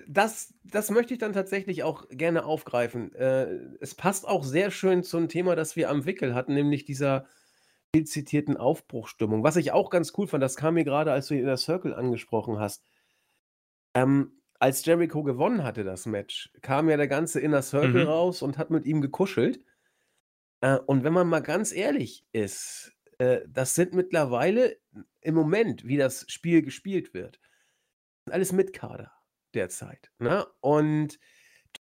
das, 0.09 0.55
das 0.65 0.91
möchte 0.91 1.13
ich 1.15 1.21
dann 1.21 1.33
tatsächlich 1.33 1.85
auch 1.85 2.09
gerne 2.09 2.45
aufgreifen. 2.45 3.15
Äh, 3.15 3.47
es 3.81 3.95
passt 3.95 4.27
auch 4.27 4.43
sehr 4.43 4.71
schön 4.71 5.05
zum 5.05 5.29
Thema, 5.29 5.55
das 5.55 5.77
wir 5.77 5.91
am 5.91 6.07
Wickel 6.07 6.35
hatten, 6.35 6.55
nämlich 6.55 6.85
dieser 6.85 7.27
viel 7.95 8.07
zitierten 8.07 8.57
Aufbruchstimmung. 8.57 9.45
Was 9.45 9.57
ich 9.57 9.73
auch 9.73 9.91
ganz 9.91 10.13
cool 10.17 10.27
fand, 10.27 10.43
das 10.43 10.57
kam 10.57 10.75
mir 10.75 10.85
gerade, 10.85 11.13
als 11.13 11.29
du 11.29 11.35
in 11.35 11.45
der 11.45 11.57
Circle 11.57 11.95
angesprochen 11.95 12.59
hast. 12.59 12.85
Ähm, 13.95 14.40
als 14.61 14.85
Jericho 14.85 15.23
gewonnen 15.23 15.65
hatte, 15.65 15.85
das 15.85 16.07
Match, 16.07 16.53
kam 16.61 16.89
ja 16.89 16.97
der 16.97 17.09
ganze 17.09 17.41
Inner 17.41 17.63
Circle 17.63 18.03
mhm. 18.03 18.09
raus 18.09 18.43
und 18.43 18.59
hat 18.59 18.71
mit 18.71 18.85
ihm 18.85 19.01
gekuschelt. 19.01 19.65
Äh, 20.61 20.79
und 20.87 21.03
wenn 21.03 21.15
man 21.15 21.27
mal 21.29 21.41
ganz 21.41 21.73
ehrlich 21.73 22.27
ist, 22.33 22.93
äh, 23.19 23.41
das 23.49 23.75
sind 23.75 23.95
mittlerweile 23.95 24.77
im 25.23 25.35
Moment, 25.35 25.87
wie 25.87 25.97
das 25.97 26.27
Spiel 26.29 26.63
gespielt 26.63 27.15
wird, 27.15 27.41
alles 28.31 28.53
Mitkader 28.53 29.11
derzeit. 29.55 30.13
Ne? 30.19 30.47
Und 30.61 31.19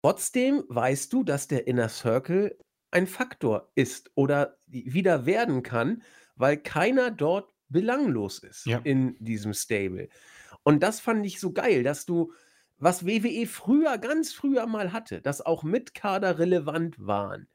trotzdem 0.02 0.64
weißt 0.68 1.12
du, 1.12 1.22
dass 1.22 1.48
der 1.48 1.66
Inner 1.66 1.90
Circle 1.90 2.58
ein 2.90 3.06
Faktor 3.06 3.70
ist 3.74 4.10
oder 4.14 4.58
wieder 4.66 5.26
werden 5.26 5.62
kann, 5.62 6.02
weil 6.34 6.56
keiner 6.56 7.10
dort 7.10 7.52
belanglos 7.68 8.38
ist 8.40 8.64
Ja. 8.66 8.80
in 8.82 9.16
diesem 9.20 9.52
Stable. 9.52 10.08
Und 10.62 10.82
das 10.82 10.98
fand 10.98 11.24
ich 11.26 11.38
so 11.38 11.52
geil, 11.52 11.82
dass 11.82 12.06
du 12.06 12.32
was 12.80 13.06
WWE 13.06 13.46
früher, 13.46 13.98
ganz 13.98 14.32
früher 14.32 14.66
mal 14.66 14.92
hatte, 14.92 15.20
dass 15.20 15.40
auch 15.44 15.62
Mitkader 15.62 16.38
relevant 16.38 16.96
waren. 17.06 17.48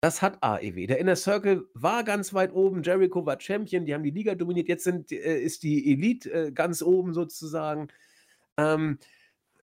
Das 0.00 0.20
hat 0.22 0.42
AEW. 0.42 0.86
Der 0.86 0.98
Inner 0.98 1.16
Circle 1.16 1.66
war 1.74 2.04
ganz 2.04 2.34
weit 2.34 2.52
oben, 2.52 2.82
Jericho 2.82 3.24
war 3.26 3.40
Champion, 3.40 3.86
die 3.86 3.94
haben 3.94 4.02
die 4.04 4.10
Liga 4.10 4.34
dominiert, 4.34 4.68
jetzt 4.68 4.84
sind, 4.84 5.10
äh, 5.12 5.40
ist 5.40 5.62
die 5.62 5.92
Elite 5.92 6.30
äh, 6.32 6.52
ganz 6.52 6.82
oben 6.82 7.14
sozusagen. 7.14 7.88
Ähm, 8.58 8.98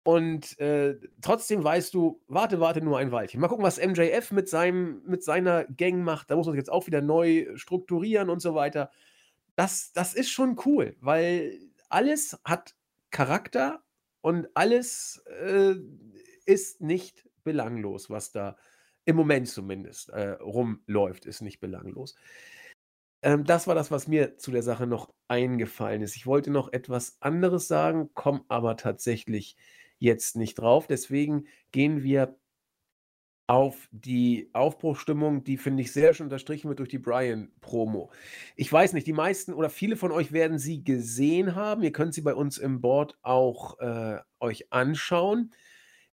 Und 0.04 0.58
äh, 0.60 0.98
trotzdem 1.22 1.64
weißt 1.64 1.94
du, 1.94 2.22
warte, 2.28 2.60
warte 2.60 2.82
nur 2.82 2.98
ein 2.98 3.12
Weilchen. 3.12 3.42
Mal 3.42 3.50
gucken, 3.50 3.66
was 3.66 3.78
MJF 3.86 4.32
mit, 4.32 4.50
seinem, 4.50 5.02
mit 5.06 5.24
seiner 5.24 5.66
Gang 5.66 6.04
macht. 6.04 6.32
Da 6.32 6.36
muss 6.36 6.48
man 6.48 6.54
sich 6.54 6.60
jetzt 6.60 6.72
auch 6.72 6.88
wieder 6.88 7.02
neu 7.02 7.48
strukturieren 7.56 8.30
und 8.30 8.42
so 8.42 8.56
weiter. 8.56 8.92
Das, 9.56 9.92
das 9.94 10.14
ist 10.16 10.30
schon 10.32 10.58
cool, 10.66 10.96
weil 11.02 11.60
alles 11.90 12.40
hat 12.46 12.76
Charakter 13.12 13.84
und 14.22 14.48
alles 14.54 15.24
äh, 15.42 15.76
ist 16.46 16.82
nicht 16.82 17.28
belanglos, 17.44 18.10
was 18.10 18.32
da 18.32 18.58
im 19.06 19.16
Moment 19.16 19.48
zumindest 19.48 20.10
äh, 20.10 20.32
rumläuft, 20.32 21.26
ist 21.26 21.42
nicht 21.42 21.60
belanglos. 21.60 22.16
Ähm, 23.22 23.44
das 23.44 23.68
war 23.68 23.76
das, 23.76 23.92
was 23.92 24.08
mir 24.08 24.38
zu 24.38 24.52
der 24.52 24.64
Sache 24.64 24.88
noch 24.88 25.14
eingefallen 25.28 26.02
ist. 26.02 26.16
Ich 26.16 26.26
wollte 26.26 26.52
noch 26.52 26.72
etwas 26.72 27.18
anderes 27.22 27.68
sagen, 27.68 28.10
komme 28.14 28.44
aber 28.48 28.78
tatsächlich 28.78 29.58
jetzt 30.00 30.36
nicht 30.38 30.56
drauf. 30.56 30.88
Deswegen 30.88 31.48
gehen 31.72 32.04
wir 32.04 32.39
auf 33.50 33.90
die 33.92 34.48
Aufbruchstimmung, 34.54 35.44
die 35.44 35.58
finde 35.58 35.82
ich 35.82 35.92
sehr 35.92 36.14
schön 36.14 36.28
unterstrichen 36.28 36.70
wird 36.70 36.78
durch 36.78 36.90
die 36.90 37.00
Brian-Promo. 37.00 38.12
Ich 38.56 38.72
weiß 38.72 38.94
nicht, 38.94 39.08
die 39.08 39.14
meisten 39.14 39.54
oder 39.54 39.72
viele 39.72 39.96
von 39.96 40.12
euch 40.12 40.32
werden 40.32 40.60
sie 40.60 40.84
gesehen 40.84 41.56
haben. 41.56 41.82
Ihr 41.82 41.92
könnt 41.92 42.14
sie 42.14 42.22
bei 42.22 42.36
uns 42.36 42.60
im 42.60 42.80
Board 42.80 43.18
auch 43.24 43.80
äh, 43.80 44.20
euch 44.40 44.72
anschauen. 44.72 45.50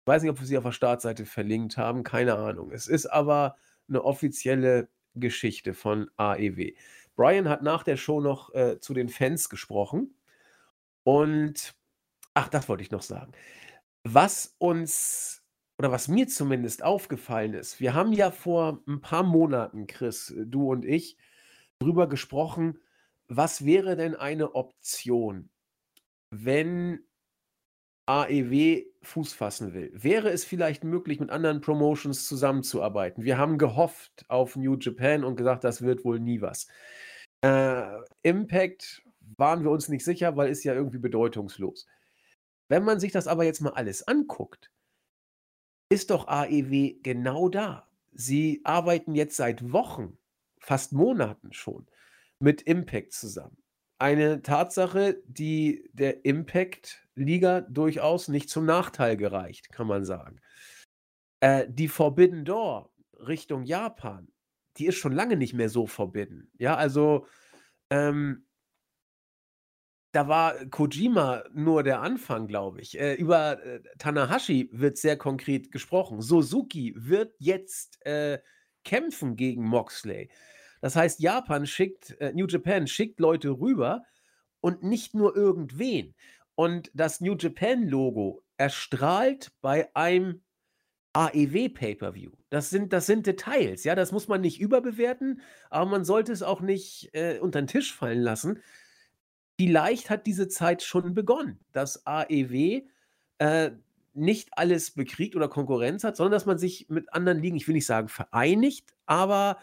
Ich 0.02 0.08
weiß 0.08 0.24
nicht, 0.24 0.32
ob 0.32 0.42
wir 0.42 0.46
sie 0.46 0.58
auf 0.58 0.66
der 0.66 0.74
Startseite 0.74 1.26
verlinkt 1.26 1.78
haben, 1.78 2.04
keine 2.04 2.36
Ahnung. 2.36 2.70
Es 2.70 2.88
ist 2.88 3.06
aber 3.06 3.56
eine 3.88 4.04
offizielle 4.04 4.90
Geschichte 5.16 5.74
von 5.74 6.12
AEW. 6.18 6.74
Brian 7.16 7.48
hat 7.48 7.64
nach 7.64 7.84
der 7.84 7.96
Show 7.96 8.20
noch 8.20 8.54
äh, 8.54 8.82
zu 8.82 8.94
den 8.94 9.08
Fans 9.08 9.48
gesprochen 9.48 10.16
und 11.04 11.76
ach, 12.34 12.50
das 12.50 12.68
wollte 12.68 12.84
ich 12.84 12.92
noch 12.92 13.04
sagen. 13.04 13.32
Was 14.04 14.54
uns 14.58 15.41
oder 15.78 15.92
was 15.92 16.08
mir 16.08 16.28
zumindest 16.28 16.84
aufgefallen 16.84 17.54
ist, 17.54 17.80
wir 17.80 17.94
haben 17.94 18.14
ja 18.14 18.32
vor 18.32 18.82
ein 18.88 19.02
paar 19.02 19.24
Monaten, 19.24 19.88
Chris, 19.88 20.34
du 20.38 20.72
und 20.72 20.86
ich, 20.86 21.18
drüber 21.80 22.08
gesprochen, 22.08 22.80
was 23.28 23.66
wäre 23.66 23.96
denn 23.96 24.16
eine 24.16 24.56
Option, 24.56 25.50
wenn 26.30 27.04
AEW 28.06 28.84
Fuß 29.04 29.34
fassen 29.34 29.74
will? 29.74 29.92
Wäre 29.94 30.30
es 30.30 30.44
vielleicht 30.44 30.84
möglich, 30.84 31.20
mit 31.20 31.30
anderen 31.30 31.62
Promotions 31.62 32.28
zusammenzuarbeiten? 32.28 33.24
Wir 33.24 33.38
haben 33.38 33.58
gehofft 33.58 34.26
auf 34.28 34.56
New 34.56 34.76
Japan 34.78 35.24
und 35.24 35.38
gesagt, 35.38 35.64
das 35.64 35.82
wird 35.82 36.04
wohl 36.04 36.20
nie 36.20 36.42
was. 36.42 36.68
Äh, 37.42 37.84
Impact 38.22 39.04
waren 39.38 39.64
wir 39.64 39.72
uns 39.72 39.90
nicht 39.90 40.04
sicher, 40.04 40.36
weil 40.36 40.52
ist 40.52 40.64
ja 40.64 40.74
irgendwie 40.74 41.00
bedeutungslos. 41.00 41.88
Wenn 42.68 42.84
man 42.84 43.00
sich 43.00 43.12
das 43.12 43.28
aber 43.28 43.44
jetzt 43.44 43.62
mal 43.62 43.72
alles 43.72 44.08
anguckt, 44.08 44.72
ist 45.92 46.10
doch 46.10 46.28
AEW 46.30 47.02
genau 47.04 47.50
da. 47.50 47.86
Sie 48.14 48.62
arbeiten 48.64 49.14
jetzt 49.14 49.36
seit 49.36 49.74
Wochen, 49.74 50.18
fast 50.58 50.94
Monaten 50.94 51.52
schon 51.52 51.86
mit 52.40 52.62
Impact 52.62 53.12
zusammen. 53.12 53.58
Eine 54.00 54.42
Tatsache, 54.42 55.22
die 55.26 55.90
der 55.92 56.24
Impact-Liga 56.24 57.62
durchaus 57.62 58.30
nicht 58.30 58.50
zum 58.50 58.66
Nachteil 58.66 59.18
gereicht, 59.18 59.72
kann 59.72 59.86
man 59.86 60.06
sagen. 60.06 60.40
Äh, 61.42 61.68
die 61.70 61.90
Forbidden 61.90 62.46
Door 62.46 62.94
Richtung 63.28 63.64
Japan, 63.64 64.32
die 64.78 64.88
ist 64.88 64.96
schon 64.96 65.12
lange 65.12 65.36
nicht 65.36 65.54
mehr 65.54 65.70
so 65.70 65.88
forbidden. 65.88 66.52
Ja, 66.58 66.76
also 66.76 67.28
ähm, 67.90 68.46
da 70.12 70.28
war 70.28 70.54
Kojima 70.66 71.44
nur 71.54 71.84
der 71.84 72.02
Anfang, 72.02 72.48
glaube 72.48 72.82
ich. 72.82 73.00
Äh, 73.00 73.14
über 73.16 73.64
äh, 73.64 73.82
Tanahashi 73.98 74.70
wird 74.72 74.98
sehr 74.98 75.18
konkret 75.18 75.72
gesprochen. 75.72 76.22
Suzuki 76.22 76.94
wird 76.98 77.34
jetzt 77.40 78.06
äh, 78.06 78.40
kämpfen 78.84 79.36
gegen 79.36 79.64
Moxley. 79.64 80.30
Das 80.82 80.96
heißt, 80.96 81.20
Japan 81.20 81.66
schickt, 81.66 82.20
äh, 82.20 82.34
New 82.34 82.48
Japan 82.48 82.88
schickt 82.88 83.20
Leute 83.20 83.50
rüber 83.50 84.04
und 84.60 84.84
nicht 84.84 85.14
nur 85.14 85.36
irgendwen. 85.36 86.14
Und 86.56 86.92
das 86.94 87.22
New 87.22 87.36
Japan-Logo 87.38 88.44
erstrahlt 88.58 89.52
bei 89.62 89.96
einem 89.96 90.42
AEW 91.14 91.70
Pay-per-View. 91.70 92.32
Das 92.50 92.70
sind, 92.70 92.94
das 92.94 93.06
sind 93.06 93.28
Details, 93.28 93.84
ja, 93.84 93.96
das 93.96 94.12
muss 94.12 94.28
man 94.28 94.42
nicht 94.42 94.60
überbewerten, 94.60 95.42
aber 95.70 95.90
man 95.90 96.06
sollte 96.06 96.32
es 96.32 96.44
auch 96.44 96.62
nicht 96.62 97.10
äh, 97.14 97.40
unter 97.40 97.62
den 97.62 97.68
Tisch 97.68 97.94
fallen 97.94 98.22
lassen 98.22 98.62
vielleicht 99.68 100.10
hat 100.10 100.26
diese 100.26 100.48
Zeit 100.48 100.82
schon 100.82 101.14
begonnen, 101.14 101.60
dass 101.72 102.06
AEW 102.08 102.82
äh, 103.38 103.72
nicht 104.14 104.50
alles 104.54 104.92
bekriegt 104.92 105.36
oder 105.36 105.48
Konkurrenz 105.48 106.04
hat, 106.04 106.18
sondern 106.18 106.34
dass 106.34 106.46
man 106.46 106.58
sich 106.58 106.90
mit 106.90 107.14
anderen 107.14 107.40
Ligen, 107.40 107.56
ich 107.56 107.68
will 107.68 107.76
nicht 107.76 107.86
sagen 107.86 108.08
vereinigt, 108.08 108.94
aber 109.06 109.58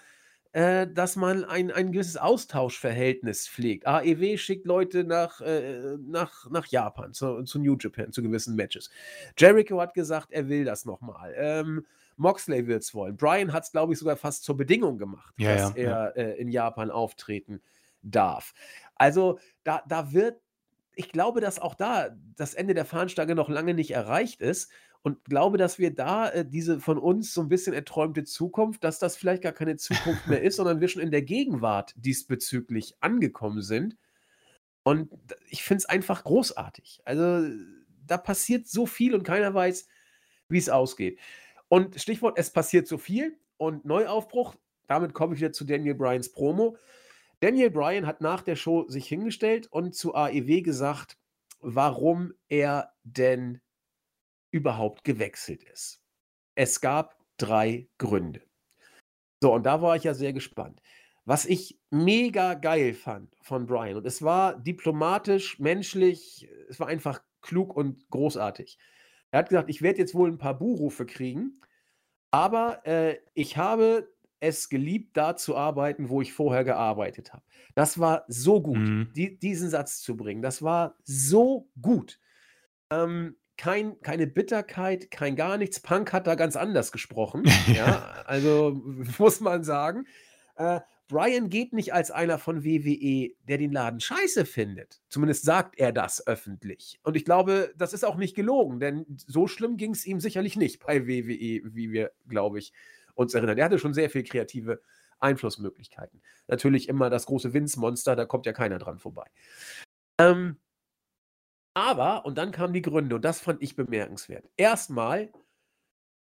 äh, 0.53 0.87
dass 0.87 1.17
man 1.17 1.45
ein, 1.45 1.71
ein 1.71 1.93
gewisses 1.93 2.17
Austauschverhältnis 2.17 3.49
pflegt. 3.49 3.87
AEW 3.87 4.39
schickt 4.39 4.67
Leute 4.67 5.05
nach, 5.05 5.41
äh, 5.41 5.97
nach, 5.99 6.49
nach 6.49 6.67
Japan, 6.67 7.13
zu, 7.13 7.43
zu, 7.43 7.59
New 7.59 7.77
Japan, 7.79 8.13
zu 8.13 8.23
gewissen 8.23 8.57
Matches. 8.57 8.91
Jericho 9.37 9.81
hat 9.81 9.95
gesagt, 9.95 10.31
er 10.31 10.49
will 10.49 10.65
das 10.65 10.85
nochmal. 10.85 11.35
Ähm, 11.37 11.85
Moxley 12.17 12.67
wird 12.67 12.83
es 12.83 12.95
wollen. 12.95 13.17
Brian 13.17 13.53
hat 13.53 13.65
es, 13.65 13.73
glaube 13.73 13.93
ich, 13.93 13.99
sogar 13.99 14.17
fast 14.17 14.45
zur 14.45 14.57
Bedingung 14.57 14.97
gemacht, 14.99 15.35
ja, 15.39 15.55
dass 15.55 15.77
ja, 15.77 15.77
er 15.77 15.85
ja. 15.85 16.07
Äh, 16.09 16.41
in 16.41 16.49
Japan 16.49 16.91
auftreten 16.91 17.61
darf. 18.11 18.55
Also 18.95 19.39
da, 19.65 19.83
da 19.89 20.13
wird, 20.13 20.41
ich 20.95 21.11
glaube, 21.11 21.41
dass 21.41 21.59
auch 21.59 21.75
da 21.75 22.11
das 22.37 22.55
Ende 22.55 22.75
der 22.75 22.85
Fahnenstange 22.85 23.35
noch 23.35 23.49
lange 23.49 23.75
nicht 23.75 23.93
erreicht 23.93 24.41
ist 24.41 24.71
und 25.03 25.25
glaube, 25.25 25.59
dass 25.59 25.79
wir 25.79 25.95
da 25.95 26.29
äh, 26.29 26.45
diese 26.45 26.81
von 26.81 26.99
uns 26.99 27.33
so 27.33 27.41
ein 27.41 27.49
bisschen 27.49 27.73
erträumte 27.73 28.25
Zukunft, 28.25 28.83
dass 28.85 28.99
das 28.99 29.17
vielleicht 29.17 29.43
gar 29.43 29.53
keine 29.53 29.77
Zukunft 29.77 30.27
mehr 30.27 30.43
ist, 30.43 30.57
sondern 30.57 30.81
wir 30.81 30.89
schon 30.89 31.03
in 31.03 31.11
der 31.11 31.23
Gegenwart 31.23 31.95
diesbezüglich 31.97 32.97
angekommen 33.01 33.63
sind. 33.63 33.97
Und 34.83 35.11
ich 35.49 35.63
finde 35.63 35.79
es 35.79 35.87
einfach 35.87 36.25
großartig. 36.25 37.01
Also 37.05 37.49
da 38.07 38.17
passiert 38.17 38.67
so 38.67 38.87
viel 38.87 39.15
und 39.15 39.23
keiner 39.23 39.53
weiß, 39.53 39.87
wie 40.49 40.59
es 40.59 40.69
ausgeht. 40.69 41.19
Und 41.69 42.01
Stichwort, 42.01 42.39
es 42.39 42.51
passiert 42.51 42.89
so 42.89 42.97
viel 42.99 43.39
und 43.59 43.85
Neuaufbruch, 43.85 44.57
damit 44.87 45.13
komme 45.13 45.35
ich 45.35 45.41
wieder 45.41 45.53
zu 45.53 45.65
Daniel 45.65 45.95
Bryans 45.95 46.33
Promo. 46.33 46.77
Daniel 47.41 47.71
Bryan 47.71 48.07
hat 48.07 48.21
nach 48.21 48.43
der 48.43 48.57
Show 48.57 48.89
sich 48.89 49.07
hingestellt 49.07 49.69
und 49.69 49.95
zu 49.95 50.15
AEW 50.15 50.63
gesagt, 50.63 51.19
warum 51.61 52.35
er 52.49 52.93
denn 53.05 53.61
überhaupt 54.51 55.05
gewechselt 55.05 55.63
ist. 55.63 56.01
Es 56.55 56.81
gab 56.81 57.17
drei 57.37 57.89
Gründe. 57.99 58.43
So, 59.41 59.55
und 59.55 59.65
da 59.65 59.83
war 59.83 59.95
ich 59.95 60.05
ja 60.05 60.15
sehr 60.15 60.33
gespannt. 60.33 60.83
Was 61.25 61.45
ich 61.45 61.79
mega 61.91 62.55
geil 62.55 62.95
fand 62.95 63.37
von 63.43 63.67
Brian, 63.67 63.97
und 63.97 64.07
es 64.07 64.23
war 64.23 64.59
diplomatisch, 64.59 65.59
menschlich, 65.59 66.49
es 66.69 66.81
war 66.81 66.89
einfach 66.89 67.23
klug 67.43 67.77
und 67.77 68.09
großartig. 68.11 68.79
Er 69.31 69.41
hat 69.41 69.51
gesagt, 69.51 69.69
ich 69.69 69.83
werde 69.83 69.99
jetzt 69.99 70.15
wohl 70.15 70.29
ein 70.29 70.39
paar 70.39 70.59
Buhrufe 70.59 71.07
kriegen, 71.07 71.61
aber 72.31 72.85
äh, 72.87 73.19
ich 73.35 73.57
habe 73.57 74.11
es 74.41 74.69
geliebt, 74.69 75.17
da 75.17 75.37
zu 75.37 75.57
arbeiten, 75.57 76.09
wo 76.09 76.23
ich 76.23 76.33
vorher 76.33 76.65
gearbeitet 76.65 77.33
habe. 77.33 77.43
Das 77.75 77.99
war 77.99 78.25
so 78.29 78.61
gut, 78.61 78.79
mhm. 78.79 79.13
die, 79.15 79.39
diesen 79.39 79.71
Satz 79.71 80.01
zu 80.01 80.17
bringen. 80.17 80.43
Das 80.43 80.63
war 80.63 80.97
so 81.05 81.69
gut. 81.81 82.21
Ähm, 82.91 83.37
kein, 83.57 84.01
keine 84.01 84.27
Bitterkeit, 84.27 85.11
kein 85.11 85.37
gar 85.37 85.59
nichts. 85.59 85.81
Punk 85.81 86.13
hat 86.13 86.27
da 86.27 86.37
ganz 86.37 86.57
anders 86.57 86.93
gesprochen. 86.93 87.43
ja, 87.75 88.23
also 88.25 88.81
muss 89.19 89.41
man 89.41 89.65
sagen. 89.65 90.07
Äh, 90.57 90.81
Brian 91.09 91.49
geht 91.49 91.73
nicht 91.73 91.95
als 91.95 92.11
einer 92.11 92.39
von 92.39 92.65
WWE, 92.65 93.31
der 93.49 93.59
den 93.59 93.73
Laden 93.73 93.99
scheiße 93.99 94.45
findet. 94.45 95.01
Zumindest 95.09 95.45
sagt 95.45 95.79
er 95.79 95.91
das 95.91 96.27
öffentlich. 96.27 97.01
Und 97.03 97.17
ich 97.17 97.25
glaube, 97.25 97.73
das 97.77 97.95
ist 97.95 98.05
auch 98.05 98.17
nicht 98.17 98.37
gelogen, 98.37 98.79
denn 98.79 99.07
so 99.27 99.47
schlimm 99.47 99.79
ging 99.79 99.93
es 99.93 100.07
ihm 100.07 100.21
sicherlich 100.21 100.57
nicht 100.57 100.85
bei 100.85 101.07
WWE, 101.07 101.63
wie 101.75 101.93
wir, 101.93 102.13
glaube 102.29 102.59
ich, 102.59 102.73
uns 103.19 103.35
erinnern. 103.35 103.59
Er 103.59 103.65
hatte 103.65 103.79
schon 103.79 103.95
sehr 103.95 104.11
viel 104.11 104.23
kreative 104.23 104.81
Einflussmöglichkeiten. 105.19 106.23
Natürlich 106.47 106.89
immer 106.89 107.11
das 107.11 107.27
große 107.27 107.53
Vince-Monster, 107.53 108.15
da 108.15 108.25
kommt 108.25 108.47
ja 108.47 108.53
keiner 108.53 108.79
dran 108.79 108.99
vorbei. 108.99 109.27
Ähm, 110.19 110.57
aber, 111.75 112.25
und 112.25 112.39
dann 112.39 112.53
kamen 112.53 112.73
die 112.73 112.83
Gründe, 112.83 113.17
und 113.17 113.25
das 113.25 113.41
fand 113.41 113.63
ich 113.63 113.75
bemerkenswert. 113.75 114.49
Erstmal 114.57 115.33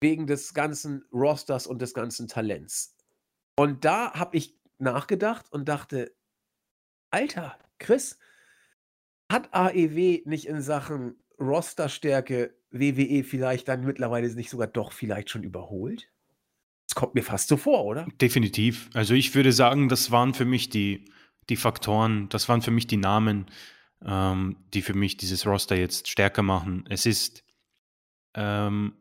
wegen 0.01 0.26
des 0.26 0.53
ganzen 0.53 1.05
Rosters 1.12 1.66
und 1.66 1.80
des 1.80 1.95
ganzen 1.95 2.26
Talents. 2.26 2.97
Und 3.57 3.84
da 3.84 4.12
habe 4.14 4.36
ich 4.36 4.59
nachgedacht 4.78 5.53
und 5.53 5.68
dachte, 5.68 6.12
Alter, 7.11 7.57
Chris, 7.78 8.18
hat 9.30 9.53
AEW 9.53 10.22
nicht 10.24 10.47
in 10.47 10.61
Sachen 10.61 11.22
Rosterstärke 11.38 12.57
WWE 12.70 13.22
vielleicht 13.22 13.68
dann 13.68 13.84
mittlerweile 13.84 14.28
nicht 14.34 14.51
sogar 14.51 14.66
doch 14.66 14.93
vielleicht 14.93 15.30
schon 15.30 15.45
überholt? 15.45 16.11
Das 16.91 16.97
kommt 16.97 17.14
mir 17.14 17.22
fast 17.22 17.47
so 17.47 17.57
vor, 17.57 17.84
oder? 17.84 18.05
Definitiv. 18.20 18.91
Also 18.95 19.14
ich 19.14 19.32
würde 19.36 19.53
sagen, 19.53 19.88
das 19.88 20.11
waren 20.11 20.34
für 20.34 20.45
mich 20.45 20.70
die, 20.70 21.05
die 21.49 21.55
Faktoren, 21.55 22.28
das 22.30 22.49
waren 22.49 22.62
für 22.62 22.72
mich 22.72 22.88
die 22.88 22.97
Namen, 22.97 23.47
ähm, 24.05 24.57
die 24.74 24.82
für 24.82 24.95
mich 24.95 25.16
dieses 25.16 25.47
Roster 25.47 25.76
jetzt 25.76 26.09
stärker 26.09 26.43
machen. 26.43 26.84
Es 26.88 27.07
ist 27.07 27.45
ähm, 28.34 28.95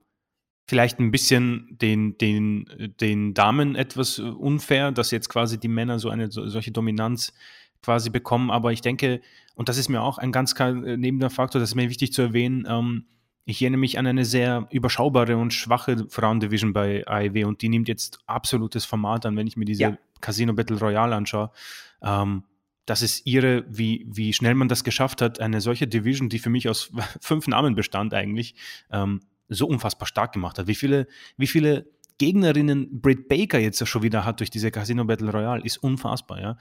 vielleicht 0.68 1.00
ein 1.00 1.10
bisschen 1.10 1.80
den, 1.82 2.16
den, 2.20 2.94
den 3.02 3.34
Damen 3.34 3.74
etwas 3.74 4.20
unfair, 4.20 4.92
dass 4.92 5.10
jetzt 5.10 5.30
quasi 5.30 5.60
die 5.60 5.68
Männer 5.68 5.98
so 5.98 6.12
eine 6.12 6.32
so, 6.32 6.48
solche 6.48 6.72
Dominanz 6.72 7.34
quasi 7.82 8.12
bekommen. 8.12 8.52
Aber 8.52 8.72
ich 8.72 8.82
denke, 8.82 9.20
und 9.56 9.68
das 9.68 9.80
ist 9.80 9.90
mir 9.90 10.04
auch 10.04 10.20
ein 10.20 10.32
ganz 10.32 10.54
neben 10.60 11.20
der 11.20 11.32
Faktor, 11.32 11.60
das 11.60 11.72
ist 11.72 11.76
mir 11.76 11.90
wichtig 11.90 12.14
zu 12.14 12.22
erwähnen, 12.22 12.68
ähm, 12.70 13.06
ich 13.50 13.64
erinnere 13.64 13.80
mich 13.80 13.98
an 13.98 14.06
eine 14.06 14.26
sehr 14.26 14.68
überschaubare 14.70 15.36
und 15.36 15.54
schwache 15.54 16.06
Frauendivision 16.08 16.72
bei 16.72 17.04
AEW 17.08 17.48
und 17.48 17.64
die 17.64 17.70
nimmt 17.70 17.88
jetzt 17.88 18.20
absolutes 18.28 18.86
Format 18.86 19.26
an, 19.26 19.36
wenn 19.38 19.48
ich 19.48 19.58
mir 19.58 19.66
diese 19.66 19.82
ja. 19.82 19.98
Casino 20.22 20.54
Battle 20.54 20.78
Royale 20.78 21.16
anschaue. 21.16 21.50
Ähm, 22.04 22.44
das 22.86 23.02
ist 23.02 23.26
ihre, 23.26 23.66
wie, 23.68 24.06
wie 24.08 24.34
schnell 24.34 24.54
man 24.54 24.68
das 24.68 24.84
geschafft 24.84 25.24
hat, 25.24 25.40
eine 25.40 25.62
solche 25.62 25.88
Division, 25.88 26.30
die 26.30 26.38
für 26.38 26.52
mich 26.52 26.70
aus 26.70 26.92
fünf 27.22 27.48
Namen 27.48 27.74
bestand 27.74 28.14
eigentlich, 28.14 28.54
ähm, 28.92 29.22
so 29.48 29.66
unfassbar 29.68 30.08
stark 30.08 30.32
gemacht 30.32 30.60
hat. 30.60 30.68
Wie 30.68 30.76
viele, 30.76 31.08
wie 31.38 31.48
viele 31.48 31.88
Gegnerinnen 32.20 33.02
Britt 33.02 33.28
Baker 33.28 33.58
jetzt 33.58 33.86
schon 33.88 34.04
wieder 34.04 34.26
hat 34.26 34.40
durch 34.42 34.52
diese 34.52 34.70
Casino 34.70 35.06
Battle 35.06 35.32
Royale, 35.32 35.64
ist 35.64 35.78
unfassbar, 35.78 36.40
ja. 36.40 36.58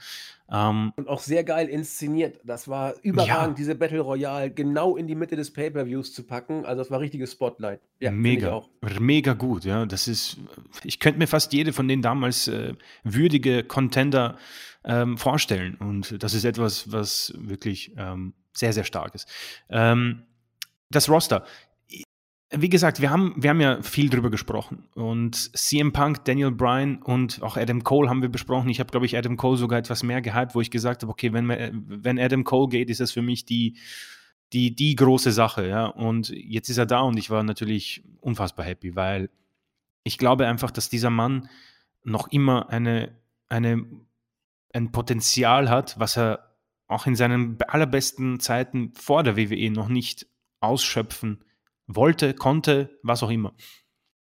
Ähm, 0.51 0.93
und 0.95 1.07
auch 1.07 1.19
sehr 1.19 1.43
geil 1.43 1.67
inszeniert. 1.67 2.39
Das 2.43 2.67
war 2.67 2.95
überragend, 3.03 3.49
ja. 3.49 3.53
diese 3.55 3.75
Battle 3.75 3.99
Royale 3.99 4.49
genau 4.49 4.95
in 4.95 5.05
die 5.05 5.15
Mitte 5.15 5.35
des 5.35 5.51
Pay-Per-Views 5.51 6.13
zu 6.13 6.23
packen. 6.23 6.65
Also 6.65 6.81
das 6.81 6.89
war 6.89 6.99
richtiges 6.99 7.33
Spotlight. 7.33 7.81
Ja, 7.99 8.09
mega, 8.09 8.63
mega 8.99 9.33
gut, 9.33 9.65
ja. 9.65 9.85
Das 9.85 10.07
ist, 10.07 10.37
ich 10.83 10.99
könnte 10.99 11.19
mir 11.19 11.27
fast 11.27 11.53
jede 11.53 11.73
von 11.73 11.87
den 11.87 12.01
damals 12.01 12.47
äh, 12.47 12.73
würdige 13.03 13.63
Contender 13.63 14.37
ähm, 14.83 15.17
vorstellen. 15.17 15.75
Und 15.75 16.23
das 16.23 16.33
ist 16.33 16.45
etwas, 16.45 16.91
was 16.91 17.33
wirklich 17.37 17.93
ähm, 17.97 18.33
sehr, 18.53 18.73
sehr 18.73 18.85
stark 18.85 19.13
ist. 19.13 19.27
Ähm, 19.69 20.23
das 20.89 21.09
Roster 21.09 21.43
wie 22.51 22.69
gesagt, 22.69 22.99
wir 22.99 23.11
haben, 23.11 23.35
wir 23.37 23.51
haben 23.51 23.61
ja 23.61 23.81
viel 23.81 24.09
drüber 24.09 24.31
gesprochen. 24.31 24.87
Und 24.95 25.51
CM 25.55 25.91
Punk, 25.93 26.25
Daniel 26.25 26.51
Bryan 26.51 27.01
und 27.03 27.43
auch 27.43 27.57
Adam 27.57 27.83
Cole 27.83 28.09
haben 28.09 28.23
wir 28.23 28.29
besprochen. 28.29 28.69
Ich 28.69 28.79
habe, 28.79 28.89
glaube 28.89 29.05
ich, 29.05 29.15
Adam 29.15 29.37
Cole 29.37 29.57
sogar 29.57 29.77
etwas 29.77 30.01
mehr 30.01 30.21
gehypt, 30.21 30.55
wo 30.55 30.61
ich 30.61 30.71
gesagt 30.71 31.03
habe, 31.03 31.11
okay, 31.11 31.31
wenn, 31.31 31.47
wenn 31.47 32.19
Adam 32.19 32.43
Cole 32.43 32.69
geht, 32.69 32.89
ist 32.89 33.01
das 33.01 33.11
für 33.11 33.21
mich 33.21 33.45
die, 33.45 33.77
die, 34.51 34.73
die 34.75 34.95
große 34.95 35.31
Sache. 35.31 35.67
Ja? 35.67 35.85
Und 35.85 36.29
jetzt 36.29 36.69
ist 36.69 36.79
er 36.79 36.87
da 36.87 37.01
und 37.01 37.17
ich 37.17 37.29
war 37.29 37.43
natürlich 37.43 38.03
unfassbar 38.19 38.65
happy, 38.65 38.95
weil 38.95 39.29
ich 40.03 40.17
glaube 40.17 40.47
einfach, 40.47 40.71
dass 40.71 40.89
dieser 40.89 41.11
Mann 41.11 41.49
noch 42.03 42.29
immer 42.29 42.69
eine, 42.69 43.15
eine, 43.47 43.85
ein 44.73 44.91
Potenzial 44.91 45.69
hat, 45.69 45.99
was 45.99 46.17
er 46.17 46.55
auch 46.87 47.05
in 47.05 47.15
seinen 47.15 47.57
allerbesten 47.67 48.39
Zeiten 48.39 48.91
vor 48.95 49.21
der 49.21 49.37
WWE 49.37 49.69
noch 49.69 49.87
nicht 49.87 50.25
ausschöpfen 50.61 51.37
kann 51.37 51.48
wollte, 51.89 52.33
konnte, 52.33 52.97
was 53.03 53.23
auch 53.23 53.31
immer. 53.31 53.53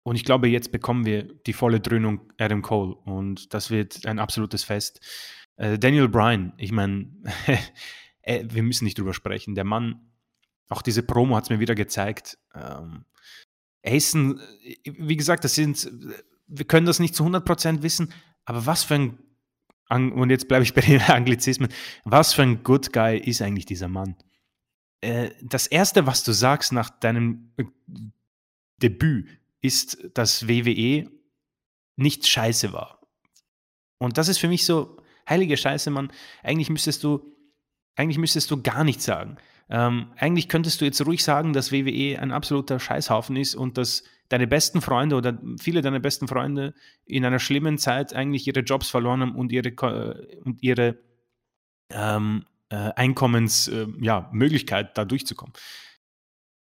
Und 0.04 0.16
ich 0.16 0.24
glaube, 0.24 0.48
jetzt 0.48 0.72
bekommen 0.72 1.06
wir 1.06 1.24
die 1.46 1.54
volle 1.54 1.80
Dröhnung 1.80 2.32
Adam 2.40 2.62
Cole 2.62 2.96
und 2.96 3.54
das 3.54 3.70
wird 3.70 4.06
ein 4.08 4.18
absolutes 4.18 4.64
Fest. 4.64 5.00
Äh, 5.58 5.78
Daniel 5.78 6.08
Bryan, 6.08 6.54
ich 6.58 6.72
meine, 6.72 7.12
äh, 8.22 8.46
wir 8.50 8.64
müssen 8.64 8.86
nicht 8.86 8.98
drüber 8.98 9.14
sprechen. 9.14 9.54
Der 9.54 9.66
Mann, 9.66 10.12
auch 10.70 10.82
diese 10.82 11.04
Promo 11.04 11.36
hat 11.36 11.44
es 11.44 11.50
mir 11.52 11.60
wieder 11.60 11.76
gezeigt. 11.76 12.40
Ähm, 12.56 13.06
ein, 13.84 14.40
wie 14.86 15.18
gesagt, 15.18 15.44
das 15.44 15.54
sind, 15.54 15.92
wir 16.48 16.66
können 16.66 16.86
das 16.86 17.00
nicht 17.00 17.16
zu 17.16 17.26
100% 17.26 17.84
wissen, 17.84 18.14
aber 18.46 18.66
was 18.66 18.84
für 18.84 18.96
ein, 18.96 19.18
und 20.14 20.30
jetzt 20.30 20.48
bleibe 20.48 20.64
ich 20.64 20.74
bei 20.74 20.82
den 20.82 21.02
Anglizismen, 21.08 21.70
was 22.06 22.34
für 22.34 22.44
ein 22.44 22.64
Good 22.64 22.94
Guy 22.94 23.18
ist 23.18 23.42
eigentlich 23.42 23.66
dieser 23.66 23.88
Mann? 23.88 24.16
Äh, 25.02 25.32
das 25.42 25.68
Erste, 25.68 26.06
was 26.08 26.24
du 26.24 26.32
sagst 26.32 26.72
nach 26.72 26.90
deinem 26.90 27.52
äh, 27.58 27.66
Debüt, 28.82 29.28
ist, 29.62 30.10
dass 30.14 30.48
WWE 30.48 31.10
nicht 31.96 32.28
scheiße 32.28 32.74
war. 32.74 33.02
Und 34.00 34.18
das 34.18 34.28
ist 34.28 34.40
für 34.40 34.48
mich 34.48 34.66
so, 34.66 34.98
heilige 35.30 35.58
Scheiße, 35.58 35.90
Mann. 35.92 36.12
Eigentlich 36.44 36.70
müsstest 36.70 37.04
du, 37.04 37.36
eigentlich 37.96 38.18
müsstest 38.18 38.52
du 38.52 38.62
gar 38.62 38.84
nichts 38.84 39.06
sagen. 39.06 39.38
Ähm, 39.70 40.12
eigentlich 40.18 40.50
könntest 40.50 40.82
du 40.82 40.86
jetzt 40.86 41.06
ruhig 41.06 41.24
sagen, 41.24 41.54
dass 41.54 41.72
WWE 41.72 42.20
ein 42.20 42.32
absoluter 42.32 42.80
Scheißhaufen 42.80 43.36
ist 43.38 43.56
und 43.56 43.78
dass 43.78 44.04
deine 44.30 44.48
besten 44.48 44.82
Freunde 44.82 45.16
oder 45.16 45.40
viele 45.60 45.82
deiner 45.82 46.00
besten 46.00 46.28
Freunde 46.28 46.74
in 47.06 47.26
einer 47.26 47.40
schlimmen 47.40 47.78
Zeit 47.78 48.14
eigentlich 48.14 48.48
ihre 48.48 48.62
Jobs 48.62 48.90
verloren 48.90 49.22
haben 49.22 49.36
und 49.36 49.52
ihre, 49.52 49.70
äh, 49.70 50.38
und 50.44 50.62
ihre 50.62 50.98
ähm, 51.90 52.46
äh, 52.46 52.51
Einkommensmöglichkeit, 52.76 54.86
äh, 54.86 54.90
ja, 54.90 54.94
da 54.94 55.06
durchzukommen. 55.06 55.54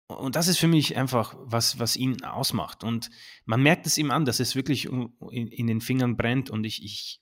Und 0.08 0.36
das 0.36 0.48
ist 0.48 0.58
für 0.58 0.68
mich 0.68 0.96
einfach 0.96 1.34
was, 1.38 1.78
was 1.78 1.96
ihn 1.96 2.24
ausmacht. 2.24 2.84
Und 2.84 3.10
man 3.44 3.62
merkt 3.62 3.86
es 3.86 3.98
ihm 3.98 4.10
an, 4.10 4.24
dass 4.24 4.40
es 4.40 4.54
wirklich 4.54 4.86
in, 4.86 5.12
in 5.30 5.66
den 5.66 5.80
Fingern 5.80 6.16
brennt. 6.16 6.50
Und 6.50 6.64
ich, 6.64 6.84
ich, 6.84 7.20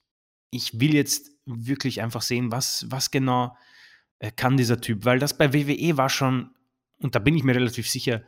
ich 0.50 0.80
will 0.80 0.94
jetzt 0.94 1.30
wirklich 1.46 2.02
einfach 2.02 2.22
sehen, 2.22 2.50
was, 2.50 2.86
was 2.88 3.10
genau 3.10 3.56
äh, 4.18 4.30
kann 4.30 4.56
dieser 4.56 4.80
Typ. 4.80 5.04
Weil 5.04 5.18
das 5.18 5.36
bei 5.36 5.52
WWE 5.52 5.96
war 5.96 6.08
schon, 6.08 6.54
und 6.98 7.14
da 7.14 7.18
bin 7.18 7.36
ich 7.36 7.44
mir 7.44 7.54
relativ 7.54 7.88
sicher, 7.88 8.22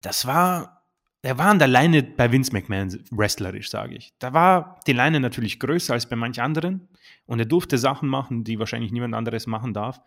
das 0.00 0.26
war 0.26 0.79
er 1.22 1.36
war 1.36 1.46
an 1.46 1.58
der 1.58 1.68
Leine 1.68 2.02
bei 2.02 2.32
Vince 2.32 2.52
McMahon 2.52 3.04
wrestlerisch, 3.10 3.70
sage 3.70 3.94
ich. 3.94 4.14
Da 4.18 4.32
war 4.32 4.80
die 4.86 4.92
Leine 4.92 5.20
natürlich 5.20 5.60
größer 5.60 5.92
als 5.92 6.08
bei 6.08 6.16
manch 6.16 6.40
anderen 6.40 6.88
und 7.26 7.38
er 7.38 7.44
durfte 7.44 7.76
Sachen 7.76 8.08
machen, 8.08 8.44
die 8.44 8.58
wahrscheinlich 8.58 8.92
niemand 8.92 9.14
anderes 9.14 9.46
machen 9.46 9.74
darf. 9.74 10.00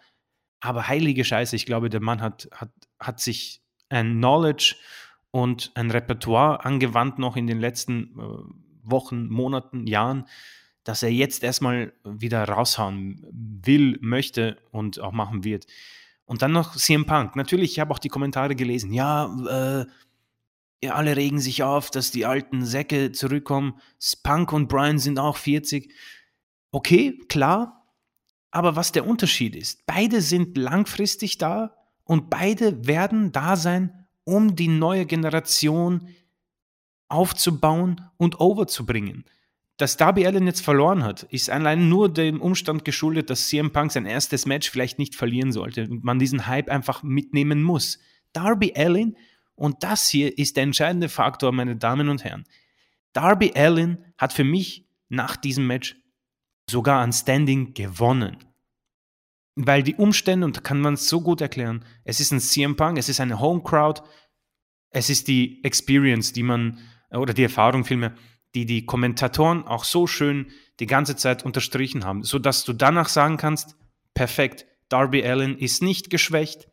Aber 0.59 0.87
heilige 0.87 1.23
Scheiße, 1.23 1.55
ich 1.55 1.65
glaube, 1.65 1.89
der 1.89 2.01
Mann 2.01 2.21
hat, 2.21 2.49
hat, 2.51 2.71
hat 2.99 3.19
sich 3.19 3.61
ein 3.89 4.17
Knowledge 4.17 4.75
und 5.29 5.71
ein 5.75 5.91
Repertoire 5.91 6.65
angewandt 6.65 7.19
noch 7.19 7.35
in 7.35 7.47
den 7.47 7.59
letzten 7.59 8.19
äh, 8.19 8.89
Wochen, 8.89 9.27
Monaten, 9.27 9.87
Jahren, 9.87 10.25
dass 10.83 11.03
er 11.03 11.11
jetzt 11.11 11.43
erstmal 11.43 11.93
wieder 12.03 12.43
raushauen 12.43 13.25
will, 13.31 13.97
möchte 14.01 14.57
und 14.71 14.99
auch 14.99 15.11
machen 15.11 15.43
wird. 15.43 15.67
Und 16.25 16.41
dann 16.41 16.51
noch 16.51 16.75
CM 16.75 17.05
Punk. 17.05 17.35
Natürlich, 17.35 17.73
ich 17.73 17.79
habe 17.79 17.93
auch 17.93 17.99
die 17.99 18.09
Kommentare 18.09 18.55
gelesen. 18.55 18.93
Ja, 18.93 19.25
äh, 19.81 19.85
ja, 20.83 20.95
alle 20.95 21.15
regen 21.15 21.39
sich 21.39 21.63
auf, 21.63 21.91
dass 21.91 22.11
die 22.11 22.25
alten 22.25 22.65
Säcke 22.65 23.13
zurückkommen. 23.13 23.79
Spunk 24.01 24.51
und 24.51 24.67
Brian 24.67 24.99
sind 24.99 25.17
auch 25.17 25.37
40. 25.37 25.93
Okay, 26.71 27.17
klar. 27.29 27.87
Aber 28.51 28.75
was 28.75 28.91
der 28.91 29.07
Unterschied 29.07 29.55
ist, 29.55 29.85
beide 29.85 30.21
sind 30.21 30.57
langfristig 30.57 31.37
da 31.37 31.73
und 32.03 32.29
beide 32.29 32.85
werden 32.85 33.31
da 33.31 33.55
sein, 33.55 34.05
um 34.25 34.55
die 34.55 34.67
neue 34.67 35.05
Generation 35.05 36.09
aufzubauen 37.07 38.01
und 38.17 38.41
overzubringen. 38.41 39.23
Dass 39.77 39.97
Darby 39.97 40.27
Allen 40.27 40.45
jetzt 40.45 40.61
verloren 40.61 41.03
hat, 41.03 41.23
ist 41.23 41.49
allein 41.49 41.89
nur 41.89 42.13
dem 42.13 42.41
Umstand 42.41 42.85
geschuldet, 42.85 43.29
dass 43.29 43.47
CM 43.47 43.71
Punk 43.71 43.91
sein 43.91 44.05
erstes 44.05 44.45
Match 44.45 44.69
vielleicht 44.69 44.99
nicht 44.99 45.15
verlieren 45.15 45.51
sollte 45.51 45.87
und 45.89 46.03
man 46.03 46.19
diesen 46.19 46.45
Hype 46.45 46.69
einfach 46.69 47.03
mitnehmen 47.03 47.63
muss. 47.63 47.99
Darby 48.33 48.73
Allen 48.75 49.15
und 49.55 49.83
das 49.83 50.09
hier 50.09 50.37
ist 50.37 50.55
der 50.57 50.63
entscheidende 50.63 51.09
Faktor, 51.09 51.51
meine 51.51 51.75
Damen 51.75 52.09
und 52.09 52.23
Herren. 52.23 52.45
Darby 53.13 53.53
Allin 53.55 54.03
hat 54.17 54.33
für 54.33 54.43
mich 54.43 54.89
nach 55.09 55.35
diesem 55.35 55.67
Match 55.67 55.95
sogar 56.69 57.01
an 57.01 57.13
Standing 57.13 57.73
gewonnen. 57.73 58.37
Weil 59.55 59.83
die 59.83 59.95
Umstände, 59.95 60.45
und 60.45 60.57
da 60.57 60.61
kann 60.61 60.81
man 60.81 60.95
es 60.95 61.07
so 61.07 61.21
gut 61.21 61.39
erklären, 61.39 61.85
es 62.03 62.19
ist 62.19 62.31
ein 62.31 62.39
CM 62.39 62.75
Punk, 62.75 62.97
es 62.97 63.09
ist 63.09 63.19
eine 63.19 63.39
Home 63.39 63.61
Crowd, 63.61 64.01
es 64.89 65.09
ist 65.09 65.27
die 65.27 65.63
Experience, 65.63 66.33
die 66.33 66.43
man, 66.43 66.79
oder 67.11 67.33
die 67.33 67.43
Erfahrung 67.43 67.85
vielmehr, 67.85 68.15
die 68.55 68.65
die 68.65 68.85
Kommentatoren 68.85 69.63
auch 69.67 69.83
so 69.83 70.07
schön 70.07 70.51
die 70.79 70.87
ganze 70.87 71.15
Zeit 71.15 71.45
unterstrichen 71.45 72.03
haben, 72.03 72.23
sodass 72.23 72.63
du 72.63 72.73
danach 72.73 73.09
sagen 73.09 73.37
kannst, 73.37 73.75
perfekt, 74.15 74.65
Darby 74.89 75.23
Allin 75.23 75.57
ist 75.57 75.83
nicht 75.83 76.09
geschwächt, 76.09 76.69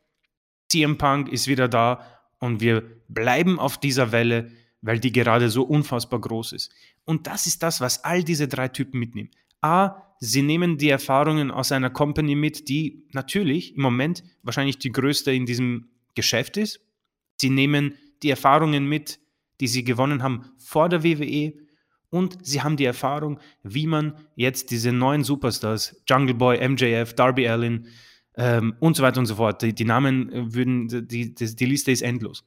CM 0.70 0.96
Punk 0.96 1.28
ist 1.28 1.48
wieder 1.48 1.68
da 1.68 2.19
und 2.40 2.60
wir 2.60 2.82
bleiben 3.08 3.60
auf 3.60 3.78
dieser 3.78 4.10
Welle, 4.10 4.50
weil 4.82 4.98
die 4.98 5.12
gerade 5.12 5.48
so 5.50 5.62
unfassbar 5.62 6.20
groß 6.20 6.52
ist. 6.52 6.72
Und 7.04 7.26
das 7.26 7.46
ist 7.46 7.62
das, 7.62 7.80
was 7.80 8.02
all 8.02 8.24
diese 8.24 8.48
drei 8.48 8.68
Typen 8.68 8.98
mitnehmen. 8.98 9.30
A, 9.60 10.02
sie 10.18 10.42
nehmen 10.42 10.78
die 10.78 10.88
Erfahrungen 10.88 11.50
aus 11.50 11.70
einer 11.70 11.90
Company 11.90 12.34
mit, 12.34 12.68
die 12.68 13.04
natürlich 13.12 13.76
im 13.76 13.82
Moment 13.82 14.24
wahrscheinlich 14.42 14.78
die 14.78 14.90
größte 14.90 15.32
in 15.32 15.46
diesem 15.46 15.90
Geschäft 16.14 16.56
ist. 16.56 16.80
Sie 17.36 17.50
nehmen 17.50 17.94
die 18.22 18.30
Erfahrungen 18.30 18.86
mit, 18.86 19.20
die 19.60 19.68
sie 19.68 19.84
gewonnen 19.84 20.22
haben 20.22 20.46
vor 20.58 20.88
der 20.88 21.04
WWE 21.04 21.52
und 22.10 22.44
sie 22.44 22.60
haben 22.62 22.76
die 22.76 22.84
Erfahrung, 22.84 23.38
wie 23.62 23.86
man 23.86 24.14
jetzt 24.34 24.70
diese 24.70 24.92
neuen 24.92 25.22
Superstars, 25.24 26.02
Jungle 26.08 26.34
Boy, 26.34 26.68
MJF, 26.68 27.14
Darby 27.14 27.48
Allin, 27.48 27.86
ähm, 28.40 28.74
und 28.80 28.96
so 28.96 29.02
weiter 29.02 29.20
und 29.20 29.26
so 29.26 29.36
fort. 29.36 29.60
Die, 29.60 29.74
die 29.74 29.84
Namen 29.84 30.32
äh, 30.32 30.54
würden, 30.54 30.88
die, 30.88 31.34
die, 31.34 31.56
die 31.56 31.66
Liste 31.66 31.92
ist 31.92 32.00
endlos. 32.00 32.44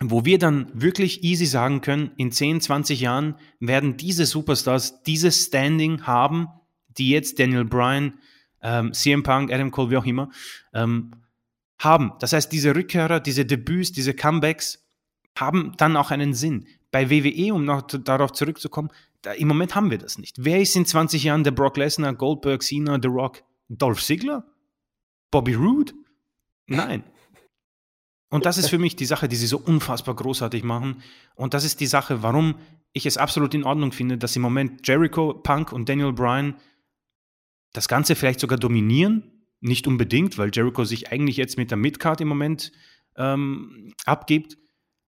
Wo 0.00 0.24
wir 0.24 0.38
dann 0.38 0.70
wirklich 0.72 1.22
easy 1.22 1.44
sagen 1.44 1.82
können, 1.82 2.12
in 2.16 2.32
10, 2.32 2.62
20 2.62 3.00
Jahren 3.00 3.34
werden 3.60 3.96
diese 3.96 4.24
Superstars 4.24 5.02
dieses 5.02 5.44
Standing 5.44 6.06
haben, 6.06 6.48
die 6.88 7.10
jetzt 7.10 7.38
Daniel 7.38 7.64
Bryan, 7.64 8.14
ähm, 8.62 8.92
CM 8.94 9.22
Punk, 9.22 9.52
Adam 9.52 9.70
Cole, 9.70 9.90
wie 9.90 9.96
auch 9.98 10.06
immer, 10.06 10.30
ähm, 10.72 11.10
haben. 11.78 12.12
Das 12.20 12.32
heißt, 12.32 12.50
diese 12.50 12.74
Rückkehrer, 12.74 13.20
diese 13.20 13.44
Debüts, 13.44 13.92
diese 13.92 14.14
Comebacks 14.14 14.84
haben 15.36 15.74
dann 15.76 15.96
auch 15.96 16.10
einen 16.10 16.32
Sinn. 16.32 16.66
Bei 16.90 17.10
WWE, 17.10 17.52
um 17.52 17.64
noch 17.64 17.82
darauf 17.82 18.32
zurückzukommen, 18.32 18.90
da, 19.20 19.32
im 19.32 19.48
Moment 19.48 19.74
haben 19.74 19.90
wir 19.90 19.98
das 19.98 20.16
nicht. 20.16 20.36
Wer 20.38 20.60
ist 20.60 20.74
in 20.76 20.86
20 20.86 21.24
Jahren 21.24 21.44
der 21.44 21.50
Brock 21.50 21.76
Lesnar, 21.76 22.14
Goldberg, 22.14 22.62
Cena, 22.62 22.98
The 23.00 23.08
Rock? 23.08 23.42
Dolph 23.68 24.02
Ziggler? 24.02 24.44
Bobby 25.30 25.54
Roode? 25.54 25.92
Nein. 26.66 27.02
Und 28.30 28.44
das 28.44 28.58
ist 28.58 28.68
für 28.68 28.78
mich 28.78 28.96
die 28.96 29.06
Sache, 29.06 29.28
die 29.28 29.36
sie 29.36 29.46
so 29.46 29.58
unfassbar 29.58 30.14
großartig 30.14 30.62
machen. 30.62 31.02
Und 31.34 31.54
das 31.54 31.64
ist 31.64 31.80
die 31.80 31.86
Sache, 31.86 32.22
warum 32.22 32.56
ich 32.92 33.06
es 33.06 33.16
absolut 33.16 33.54
in 33.54 33.64
Ordnung 33.64 33.92
finde, 33.92 34.18
dass 34.18 34.36
im 34.36 34.42
Moment 34.42 34.86
Jericho, 34.86 35.34
Punk 35.34 35.72
und 35.72 35.88
Daniel 35.88 36.12
Bryan 36.12 36.56
das 37.72 37.88
Ganze 37.88 38.14
vielleicht 38.14 38.40
sogar 38.40 38.58
dominieren. 38.58 39.44
Nicht 39.60 39.86
unbedingt, 39.86 40.38
weil 40.38 40.50
Jericho 40.52 40.84
sich 40.84 41.10
eigentlich 41.10 41.36
jetzt 41.36 41.56
mit 41.56 41.70
der 41.70 41.78
Midcard 41.78 42.20
im 42.20 42.28
Moment 42.28 42.72
ähm, 43.16 43.94
abgibt. 44.04 44.58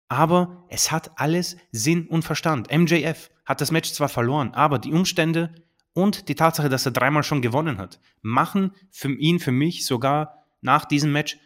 Aber 0.08 0.66
es 0.68 0.92
hat 0.92 1.18
alles 1.18 1.56
Sinn 1.72 2.06
und 2.06 2.22
Verstand. 2.22 2.70
MJF 2.70 3.30
hat 3.44 3.60
das 3.60 3.70
Match 3.72 3.92
zwar 3.92 4.08
verloren, 4.08 4.52
aber 4.54 4.78
die 4.78 4.92
Umstände 4.92 5.54
und 5.96 6.28
die 6.28 6.34
Tatsache, 6.34 6.68
dass 6.68 6.84
er 6.84 6.92
dreimal 6.92 7.22
schon 7.22 7.40
gewonnen 7.40 7.78
hat, 7.78 7.98
machen 8.20 8.72
für 8.90 9.10
ihn, 9.10 9.40
für 9.40 9.50
mich 9.50 9.86
sogar 9.86 10.44
nach 10.60 10.84
diesem 10.84 11.10
Match 11.10 11.38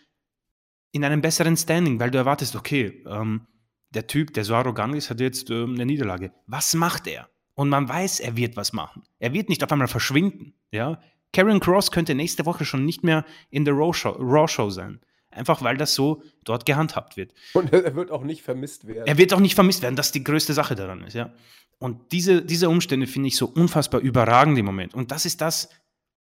in 0.90 1.04
einem 1.04 1.20
besseren 1.20 1.56
Standing, 1.56 2.00
weil 2.00 2.10
du 2.10 2.18
erwartest, 2.18 2.56
okay, 2.56 3.04
ähm, 3.06 3.46
der 3.90 4.08
Typ, 4.08 4.34
der 4.34 4.42
so 4.44 4.56
arrogant 4.56 4.96
ist, 4.96 5.08
hat 5.08 5.20
jetzt 5.20 5.50
ähm, 5.50 5.74
eine 5.74 5.86
Niederlage. 5.86 6.32
Was 6.48 6.74
macht 6.74 7.06
er? 7.06 7.28
Und 7.54 7.68
man 7.68 7.88
weiß, 7.88 8.18
er 8.18 8.36
wird 8.36 8.56
was 8.56 8.72
machen. 8.72 9.04
Er 9.20 9.32
wird 9.32 9.48
nicht 9.48 9.62
auf 9.62 9.70
einmal 9.70 9.86
verschwinden. 9.86 10.54
Ja? 10.72 11.00
Karen 11.32 11.60
Cross 11.60 11.92
könnte 11.92 12.16
nächste 12.16 12.44
Woche 12.44 12.64
schon 12.64 12.84
nicht 12.84 13.04
mehr 13.04 13.24
in 13.50 13.64
der 13.64 13.74
Raw 13.74 13.94
Show, 13.94 14.16
Raw 14.18 14.70
sein. 14.70 14.98
Einfach 15.30 15.62
weil 15.62 15.76
das 15.76 15.94
so 15.94 16.24
dort 16.42 16.66
gehandhabt 16.66 17.16
wird. 17.16 17.34
Und 17.52 17.72
er 17.72 17.94
wird 17.94 18.10
auch 18.10 18.24
nicht 18.24 18.42
vermisst 18.42 18.88
werden. 18.88 19.06
Er 19.06 19.16
wird 19.16 19.32
auch 19.32 19.38
nicht 19.38 19.54
vermisst 19.54 19.82
werden, 19.82 19.94
das 19.94 20.06
ist 20.06 20.16
die 20.16 20.24
größte 20.24 20.54
Sache 20.54 20.74
daran 20.74 21.04
ist, 21.04 21.14
ja. 21.14 21.32
Und 21.80 22.12
diese, 22.12 22.42
diese 22.42 22.68
Umstände 22.68 23.06
finde 23.06 23.28
ich 23.28 23.36
so 23.36 23.46
unfassbar 23.46 24.00
überragend 24.02 24.58
im 24.58 24.66
Moment. 24.66 24.94
Und 24.94 25.10
das 25.10 25.24
ist 25.24 25.40
das, 25.40 25.70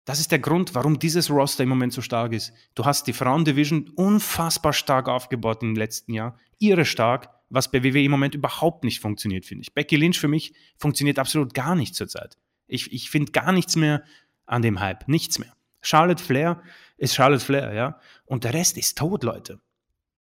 das 0.04 0.18
ist 0.18 0.32
der 0.32 0.40
Grund, 0.40 0.74
warum 0.74 0.98
dieses 0.98 1.30
Roster 1.30 1.62
im 1.62 1.68
Moment 1.68 1.92
so 1.92 2.02
stark 2.02 2.32
ist. 2.32 2.52
Du 2.74 2.84
hast 2.84 3.06
die 3.06 3.12
Frauendivision 3.12 3.90
unfassbar 3.94 4.72
stark 4.72 5.08
aufgebaut 5.08 5.62
im 5.62 5.76
letzten 5.76 6.12
Jahr. 6.14 6.36
Ihre 6.58 6.84
stark, 6.84 7.30
was 7.48 7.70
bei 7.70 7.84
WWE 7.84 8.02
im 8.02 8.10
Moment 8.10 8.34
überhaupt 8.34 8.82
nicht 8.82 9.00
funktioniert, 9.00 9.46
finde 9.46 9.62
ich. 9.62 9.72
Becky 9.72 9.94
Lynch 9.94 10.18
für 10.18 10.26
mich 10.26 10.52
funktioniert 10.78 11.20
absolut 11.20 11.54
gar 11.54 11.76
nicht 11.76 11.94
zurzeit. 11.94 12.36
Ich, 12.66 12.92
ich 12.92 13.08
finde 13.08 13.30
gar 13.30 13.52
nichts 13.52 13.76
mehr 13.76 14.02
an 14.46 14.62
dem 14.62 14.80
Hype. 14.80 15.06
Nichts 15.06 15.38
mehr. 15.38 15.54
Charlotte 15.80 16.22
Flair 16.22 16.60
ist 16.96 17.14
Charlotte 17.14 17.44
Flair, 17.44 17.72
ja. 17.72 18.00
Und 18.24 18.42
der 18.42 18.52
Rest 18.52 18.76
ist 18.76 18.98
tot, 18.98 19.22
Leute. 19.22 19.60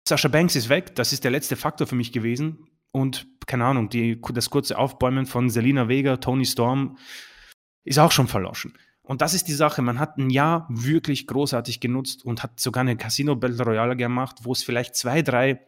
Sascha 0.07 0.27
Banks 0.27 0.55
ist 0.55 0.69
weg, 0.69 0.95
das 0.95 1.13
ist 1.13 1.23
der 1.23 1.31
letzte 1.31 1.55
Faktor 1.55 1.85
für 1.85 1.95
mich 1.95 2.11
gewesen. 2.11 2.65
Und 2.91 3.32
keine 3.47 3.65
Ahnung, 3.65 3.89
die, 3.89 4.19
das 4.33 4.49
kurze 4.49 4.77
Aufbäumen 4.77 5.25
von 5.25 5.49
Selina 5.49 5.87
Vega, 5.87 6.17
Tony 6.17 6.45
Storm 6.45 6.97
ist 7.83 7.99
auch 7.99 8.11
schon 8.11 8.27
verloschen. 8.27 8.73
Und 9.01 9.21
das 9.21 9.33
ist 9.33 9.49
die 9.49 9.53
Sache, 9.53 9.81
man 9.81 9.99
hat 9.99 10.17
ein 10.17 10.29
Jahr 10.29 10.65
wirklich 10.69 11.27
großartig 11.27 11.81
genutzt 11.81 12.23
und 12.23 12.41
hat 12.41 12.59
sogar 12.59 12.81
eine 12.81 12.95
Casino 12.95 13.35
Battle 13.35 13.63
Royale 13.63 13.97
gemacht, 13.97 14.37
wo 14.43 14.53
es 14.53 14.63
vielleicht 14.63 14.95
zwei, 14.95 15.21
drei 15.21 15.59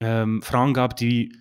ähm, 0.00 0.42
Frauen 0.42 0.74
gab, 0.74 0.94
die, 0.96 1.34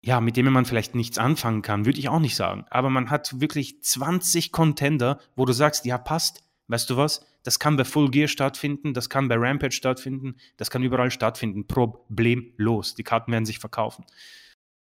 ja, 0.00 0.20
mit 0.22 0.38
denen 0.38 0.54
man 0.54 0.64
vielleicht 0.64 0.94
nichts 0.94 1.18
anfangen 1.18 1.60
kann, 1.60 1.84
würde 1.84 1.98
ich 1.98 2.08
auch 2.08 2.18
nicht 2.18 2.34
sagen. 2.34 2.64
Aber 2.70 2.88
man 2.88 3.10
hat 3.10 3.40
wirklich 3.40 3.82
20 3.82 4.52
Contender, 4.52 5.20
wo 5.36 5.44
du 5.44 5.52
sagst, 5.52 5.84
ja, 5.84 5.98
passt, 5.98 6.42
weißt 6.68 6.88
du 6.88 6.96
was? 6.96 7.26
Das 7.42 7.58
kann 7.58 7.76
bei 7.76 7.84
Full 7.84 8.10
Gear 8.10 8.28
stattfinden, 8.28 8.94
das 8.94 9.10
kann 9.10 9.28
bei 9.28 9.36
Rampage 9.36 9.72
stattfinden, 9.72 10.36
das 10.56 10.70
kann 10.70 10.82
überall 10.82 11.10
stattfinden. 11.10 11.66
Problemlos. 11.66 12.94
Die 12.94 13.02
Karten 13.02 13.32
werden 13.32 13.46
sich 13.46 13.58
verkaufen. 13.58 14.04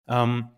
Ähm, 0.08 0.48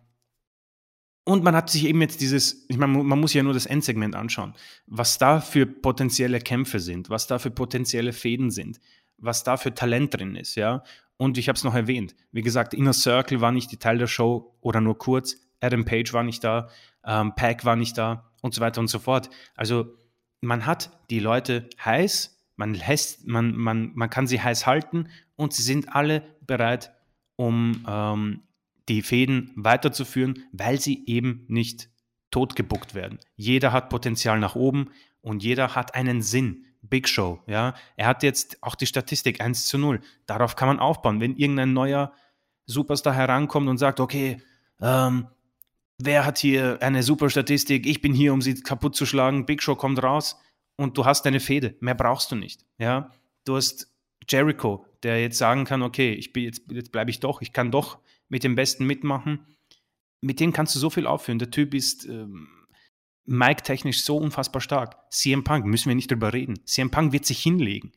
und 1.23 1.43
man 1.43 1.55
hat 1.55 1.69
sich 1.69 1.85
eben 1.85 2.01
jetzt 2.01 2.19
dieses, 2.21 2.65
ich 2.67 2.77
meine, 2.77 3.03
man 3.03 3.19
muss 3.19 3.33
ja 3.33 3.43
nur 3.43 3.53
das 3.53 3.67
Endsegment 3.67 4.15
anschauen, 4.15 4.53
was 4.87 5.17
da 5.17 5.39
für 5.39 5.65
potenzielle 5.65 6.39
Kämpfe 6.39 6.79
sind, 6.79 7.09
was 7.09 7.27
da 7.27 7.37
für 7.37 7.51
potenzielle 7.51 8.11
Fäden 8.11 8.49
sind, 8.49 8.79
was 9.17 9.43
da 9.43 9.57
für 9.57 9.73
Talent 9.73 10.15
drin 10.15 10.35
ist, 10.35 10.55
ja. 10.55 10.83
Und 11.17 11.37
ich 11.37 11.47
habe 11.47 11.55
es 11.55 11.63
noch 11.63 11.75
erwähnt, 11.75 12.15
wie 12.31 12.41
gesagt, 12.41 12.73
Inner 12.73 12.93
Circle 12.93 13.41
war 13.41 13.51
nicht 13.51 13.71
die 13.71 13.77
Teil 13.77 13.99
der 13.99 14.07
Show 14.07 14.57
oder 14.61 14.81
nur 14.81 14.97
kurz, 14.97 15.37
Adam 15.59 15.85
Page 15.85 16.11
war 16.13 16.23
nicht 16.23 16.43
da, 16.43 16.69
ähm, 17.05 17.33
Pack 17.35 17.65
war 17.65 17.75
nicht 17.75 17.97
da 17.97 18.31
und 18.41 18.55
so 18.55 18.61
weiter 18.61 18.81
und 18.81 18.87
so 18.87 18.97
fort. 18.97 19.29
Also 19.55 19.95
man 20.41 20.65
hat 20.65 20.91
die 21.11 21.19
Leute 21.19 21.69
heiß, 21.85 22.35
man, 22.55 22.73
lässt, 22.73 23.27
man, 23.27 23.55
man, 23.55 23.91
man 23.93 24.09
kann 24.09 24.25
sie 24.25 24.41
heiß 24.41 24.65
halten 24.65 25.07
und 25.35 25.53
sie 25.53 25.61
sind 25.61 25.95
alle 25.95 26.23
bereit, 26.41 26.91
um 27.35 27.85
ähm, 27.87 28.41
die 28.89 29.01
Fäden 29.01 29.51
weiterzuführen, 29.55 30.43
weil 30.51 30.79
sie 30.79 31.03
eben 31.05 31.45
nicht 31.47 31.89
totgebuckt 32.31 32.95
werden. 32.95 33.19
Jeder 33.35 33.71
hat 33.71 33.89
Potenzial 33.89 34.39
nach 34.39 34.55
oben 34.55 34.89
und 35.21 35.43
jeder 35.43 35.75
hat 35.75 35.95
einen 35.95 36.21
Sinn. 36.21 36.65
Big 36.81 37.07
Show, 37.07 37.39
ja. 37.45 37.75
Er 37.95 38.07
hat 38.07 38.23
jetzt 38.23 38.57
auch 38.63 38.75
die 38.75 38.87
Statistik 38.87 39.39
1 39.39 39.65
zu 39.65 39.77
0. 39.77 40.01
Darauf 40.25 40.55
kann 40.55 40.67
man 40.67 40.79
aufbauen. 40.79 41.19
Wenn 41.19 41.35
irgendein 41.35 41.73
neuer 41.73 42.11
Superstar 42.65 43.13
herankommt 43.13 43.69
und 43.69 43.77
sagt, 43.77 43.99
okay, 43.99 44.41
ähm, 44.81 45.27
wer 45.99 46.25
hat 46.25 46.39
hier 46.39 46.79
eine 46.81 47.03
super 47.03 47.29
Statistik? 47.29 47.85
Ich 47.85 48.01
bin 48.01 48.13
hier, 48.13 48.33
um 48.33 48.41
sie 48.41 48.55
kaputt 48.55 48.95
zu 48.95 49.05
schlagen. 49.05 49.45
Big 49.45 49.61
Show 49.61 49.75
kommt 49.75 50.01
raus 50.01 50.39
und 50.75 50.97
du 50.97 51.05
hast 51.05 51.25
deine 51.25 51.39
Fäde. 51.39 51.75
Mehr 51.81 51.95
brauchst 51.95 52.31
du 52.31 52.35
nicht, 52.35 52.65
ja. 52.79 53.11
Du 53.45 53.55
hast 53.55 53.91
Jericho, 54.27 54.85
der 55.03 55.21
jetzt 55.21 55.37
sagen 55.37 55.65
kann, 55.65 55.83
okay, 55.83 56.13
ich 56.13 56.33
bin 56.33 56.43
jetzt, 56.43 56.63
jetzt 56.71 56.91
bleibe 56.91 57.11
ich 57.11 57.19
doch, 57.19 57.41
ich 57.41 57.53
kann 57.53 57.71
doch 57.71 57.99
mit 58.31 58.43
dem 58.43 58.55
Besten 58.55 58.85
mitmachen. 58.85 59.45
Mit 60.21 60.39
dem 60.39 60.53
kannst 60.53 60.73
du 60.73 60.79
so 60.79 60.89
viel 60.89 61.05
aufführen. 61.05 61.37
Der 61.37 61.51
Typ 61.51 61.73
ist 61.73 62.05
ähm, 62.05 62.47
Mike-technisch 63.25 64.01
so 64.03 64.17
unfassbar 64.17 64.61
stark. 64.61 64.95
CM 65.11 65.43
Punk, 65.43 65.65
müssen 65.65 65.89
wir 65.89 65.95
nicht 65.95 66.09
drüber 66.09 66.33
reden. 66.33 66.65
CM 66.65 66.89
Punk 66.89 67.11
wird 67.11 67.25
sich 67.25 67.43
hinlegen. 67.43 67.91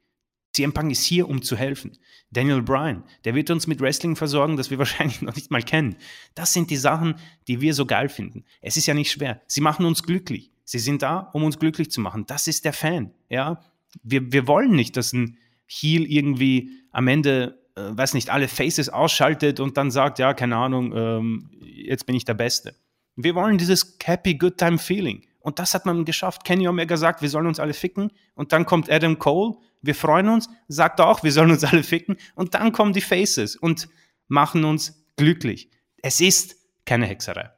CM 0.53 0.73
Punk 0.73 0.91
ist 0.91 1.05
hier, 1.05 1.29
um 1.29 1.41
zu 1.41 1.57
helfen. 1.57 1.99
Daniel 2.31 2.63
Bryan, 2.63 3.05
der 3.25 3.35
wird 3.35 3.51
uns 3.51 3.67
mit 3.69 3.81
Wrestling 3.81 4.17
versorgen, 4.17 4.57
das 4.57 4.71
wir 4.71 4.79
wahrscheinlich 4.85 5.23
noch 5.23 5.37
nicht 5.37 5.53
mal 5.53 5.63
kennen. 5.63 5.97
Das 6.35 6.53
sind 6.53 6.69
die 6.71 6.77
Sachen, 6.77 7.15
die 7.47 7.61
wir 7.61 7.73
so 7.73 7.87
geil 7.87 8.09
finden. 8.09 8.45
Es 8.61 8.77
ist 8.77 8.87
ja 8.87 8.95
nicht 8.95 9.13
schwer. 9.13 9.41
Sie 9.47 9.61
machen 9.61 9.87
uns 9.87 10.03
glücklich. 10.03 10.51
Sie 10.65 10.81
sind 10.81 11.03
da, 11.03 11.31
um 11.33 11.45
uns 11.45 11.61
glücklich 11.61 11.93
zu 11.93 12.01
machen. 12.01 12.27
Das 12.27 12.49
ist 12.49 12.65
der 12.65 12.73
Fan. 12.73 13.13
Ja, 13.29 13.63
wir, 14.03 14.33
wir 14.33 14.49
wollen 14.49 14.73
nicht, 14.73 14.97
dass 14.97 15.13
ein 15.13 15.39
Heel 15.67 16.05
irgendwie 16.07 16.71
am 16.91 17.07
Ende 17.07 17.64
weiß 17.77 18.15
nicht, 18.15 18.31
alle 18.31 18.49
Faces 18.49 18.89
ausschaltet 18.89 19.61
und 19.61 19.77
dann 19.77 19.91
sagt, 19.91 20.19
ja, 20.19 20.35
keine 20.35 20.57
Ahnung, 20.57 20.93
ähm, 20.97 21.51
jetzt 21.61 22.07
bin 22.07 22.15
ich 22.15 22.25
der 22.25 22.35
Beste. 22.35 22.75
Wir 23.17 23.35
wollen 23.35 23.59
dieses 23.59 23.97
Happy 24.03 24.35
Good 24.35 24.59
Time 24.59 24.79
Feeling. 24.79 25.23
Und 25.41 25.59
das 25.59 25.75
hat 25.75 25.85
man 25.85 26.05
geschafft. 26.05 26.45
Kenny 26.45 26.67
Omega 26.67 26.97
sagt, 26.97 27.21
wir 27.21 27.29
sollen 27.29 27.47
uns 27.47 27.61
alle 27.61 27.75
ficken. 27.75 28.11
Und 28.35 28.53
dann 28.53 28.65
kommt 28.65 28.91
Adam 28.91 29.19
Cole, 29.19 29.57
wir 29.83 29.95
freuen 29.95 30.31
uns, 30.31 30.49
sagt 30.69 31.01
auch, 31.01 31.23
wir 31.23 31.33
sollen 31.33 31.51
uns 31.51 31.65
alle 31.65 31.83
ficken. 31.83 32.17
Und 32.35 32.55
dann 32.55 32.73
kommen 32.73 32.95
die 32.95 33.03
Faces 33.03 33.55
und 33.55 33.89
machen 34.27 34.65
uns 34.65 35.07
glücklich. 35.17 35.71
Es 36.01 36.21
ist 36.21 36.57
keine 36.87 37.07
Hexerei. 37.07 37.51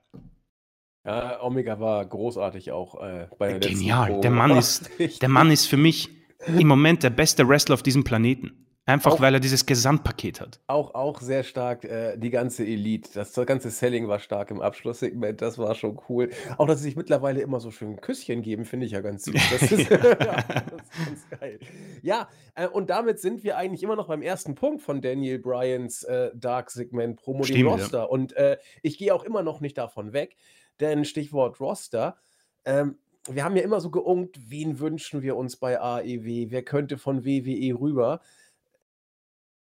Ja, 1.04 1.40
Omega 1.42 1.78
war 1.78 2.04
großartig 2.04 2.72
auch 2.72 3.00
äh, 3.00 3.28
bei 3.38 3.58
der 3.58 3.70
Genial. 3.70 4.20
Der 4.20 4.32
Mann, 4.32 4.56
ist, 4.56 4.90
der 5.22 5.28
Mann 5.28 5.52
ist 5.52 5.66
für 5.66 5.76
mich 5.76 6.10
im 6.46 6.66
Moment 6.66 7.04
der 7.04 7.10
beste 7.10 7.48
Wrestler 7.48 7.74
auf 7.74 7.84
diesem 7.84 8.02
Planeten. 8.02 8.65
Einfach 8.88 9.14
auch, 9.14 9.20
weil 9.20 9.34
er 9.34 9.40
dieses 9.40 9.66
Gesamtpaket 9.66 10.40
hat. 10.40 10.60
Auch, 10.68 10.94
auch 10.94 11.20
sehr 11.20 11.42
stark 11.42 11.84
äh, 11.84 12.16
die 12.16 12.30
ganze 12.30 12.64
Elite. 12.64 13.10
Das, 13.14 13.32
ganze 13.44 13.70
Selling 13.70 14.06
war 14.06 14.20
stark 14.20 14.52
im 14.52 14.60
Abschlusssegment. 14.60 15.42
Das 15.42 15.58
war 15.58 15.74
schon 15.74 16.00
cool. 16.08 16.30
Auch, 16.56 16.68
dass 16.68 16.78
sie 16.78 16.84
sich 16.84 16.96
mittlerweile 16.96 17.40
immer 17.40 17.58
so 17.58 17.72
schön 17.72 18.00
Küsschen 18.00 18.42
geben, 18.42 18.64
finde 18.64 18.86
ich 18.86 18.92
ja 18.92 19.00
ganz 19.00 19.24
süß. 19.24 19.34
Das 19.50 19.62
ist, 19.72 19.90
ja, 19.90 19.98
das 19.98 20.12
ist 20.12 21.04
ganz 21.04 21.30
geil. 21.40 21.58
Ja, 22.02 22.28
äh, 22.54 22.68
und 22.68 22.88
damit 22.88 23.18
sind 23.18 23.42
wir 23.42 23.56
eigentlich 23.56 23.82
immer 23.82 23.96
noch 23.96 24.06
beim 24.06 24.22
ersten 24.22 24.54
Punkt 24.54 24.82
von 24.82 25.00
Daniel 25.00 25.40
Bryans 25.40 26.04
äh, 26.04 26.30
Dark-Segment 26.36 27.16
Promo 27.16 27.42
dem 27.42 27.66
Roster. 27.66 27.98
Ja. 27.98 28.04
Und 28.04 28.34
äh, 28.36 28.56
ich 28.82 28.98
gehe 28.98 29.12
auch 29.12 29.24
immer 29.24 29.42
noch 29.42 29.60
nicht 29.60 29.76
davon 29.78 30.12
weg, 30.12 30.36
denn 30.78 31.04
Stichwort 31.04 31.58
Roster. 31.58 32.18
Ähm, 32.64 32.98
wir 33.28 33.42
haben 33.42 33.56
ja 33.56 33.64
immer 33.64 33.80
so 33.80 33.90
geungt, 33.90 34.38
wen 34.48 34.78
wünschen 34.78 35.22
wir 35.22 35.34
uns 35.34 35.56
bei 35.56 35.80
AEW? 35.80 36.50
Wer 36.50 36.62
könnte 36.62 36.98
von 36.98 37.24
WWE 37.24 37.80
rüber? 37.80 38.20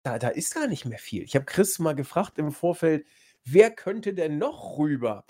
Da 0.04 0.18
da 0.18 0.30
ist 0.30 0.54
gar 0.56 0.68
nicht 0.68 0.86
mehr 0.86 0.98
viel. 1.00 1.24
Ich 1.24 1.36
habe 1.36 1.46
Chris 1.46 1.78
mal 1.80 1.94
gefragt 1.94 2.38
im 2.40 2.52
Vorfeld: 2.52 3.06
„Wer 3.44 3.72
könnte 3.72 4.14
denn 4.14 4.38
noch 4.38 4.78
rüber?“ 4.80 5.26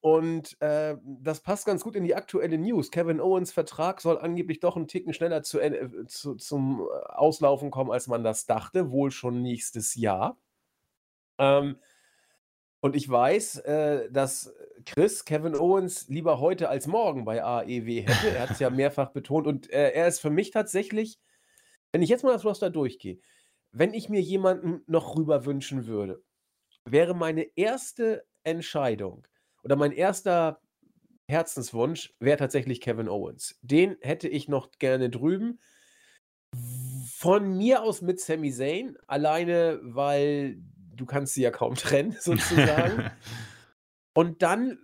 Und, 0.00 0.60
äh, 0.60 0.96
das 1.04 1.40
passt 1.40 1.66
ganz 1.66 1.82
gut 1.82 1.96
in 1.96 2.04
die 2.04 2.14
aktuelle 2.14 2.58
News. 2.58 2.90
Kevin 2.90 3.20
Owens 3.20 3.52
Vertrag 3.52 4.00
soll 4.00 4.18
angeblich 4.18 4.60
doch 4.60 4.76
einen 4.76 4.88
Ticken 4.88 5.12
schneller 5.14 5.42
zu 5.42 5.60
äh, 5.60 6.06
zu 6.06 6.34
zum 6.36 6.80
äh, 6.82 7.06
Auslaufen 7.14 7.70
kommen, 7.70 7.90
als 7.92 8.06
man 8.08 8.24
das 8.24 8.46
dachte, 8.46 8.90
wohl 8.92 9.10
schon 9.10 9.42
nächstes 9.42 9.94
Jahr. 9.94 10.38
Ähm, 11.38 11.76
und 12.80 12.94
ich 12.94 13.08
weiß, 13.08 13.58
äh, 13.60 14.10
dass 14.10 14.54
Chris 14.84 15.24
Kevin 15.24 15.56
Owens 15.56 16.08
lieber 16.08 16.40
heute 16.40 16.68
als 16.68 16.86
morgen 16.86 17.24
bei 17.24 17.42
AEW 17.42 18.02
hätte. 18.02 18.30
Er 18.30 18.42
hat 18.42 18.50
es 18.50 18.58
ja 18.58 18.70
mehrfach 18.70 19.10
betont 19.10 19.46
und, 19.46 19.70
äh, 19.70 19.90
er 19.92 20.06
ist 20.08 20.20
für 20.20 20.30
mich 20.30 20.50
tatsächlich 20.50 21.18
wenn 21.92 22.02
ich 22.02 22.10
jetzt 22.10 22.24
mal 22.24 22.32
das 22.32 22.44
Roster 22.44 22.70
durchgehe 22.70 23.20
wenn 23.78 23.92
ich 23.92 24.08
mir 24.08 24.22
jemanden 24.22 24.82
noch 24.86 25.16
rüber 25.16 25.44
wünschen 25.44 25.86
würde, 25.86 26.22
wäre 26.86 27.14
meine 27.14 27.46
erste 27.56 28.24
Entscheidung 28.42 29.26
oder 29.62 29.76
mein 29.76 29.92
erster 29.92 30.62
Herzenswunsch 31.28 32.14
wäre 32.18 32.38
tatsächlich 32.38 32.80
Kevin 32.80 33.08
Owens. 33.08 33.58
Den 33.60 33.96
hätte 34.00 34.28
ich 34.28 34.48
noch 34.48 34.70
gerne 34.78 35.10
drüben. 35.10 35.58
Von 37.12 37.58
mir 37.58 37.82
aus 37.82 38.00
mit 38.00 38.18
Sami 38.18 38.50
Zayn, 38.50 38.96
alleine, 39.08 39.78
weil 39.82 40.56
du 40.94 41.04
kannst 41.04 41.34
sie 41.34 41.42
ja 41.42 41.50
kaum 41.50 41.74
trennen, 41.74 42.16
sozusagen. 42.18 43.10
Und 44.14 44.40
dann 44.40 44.78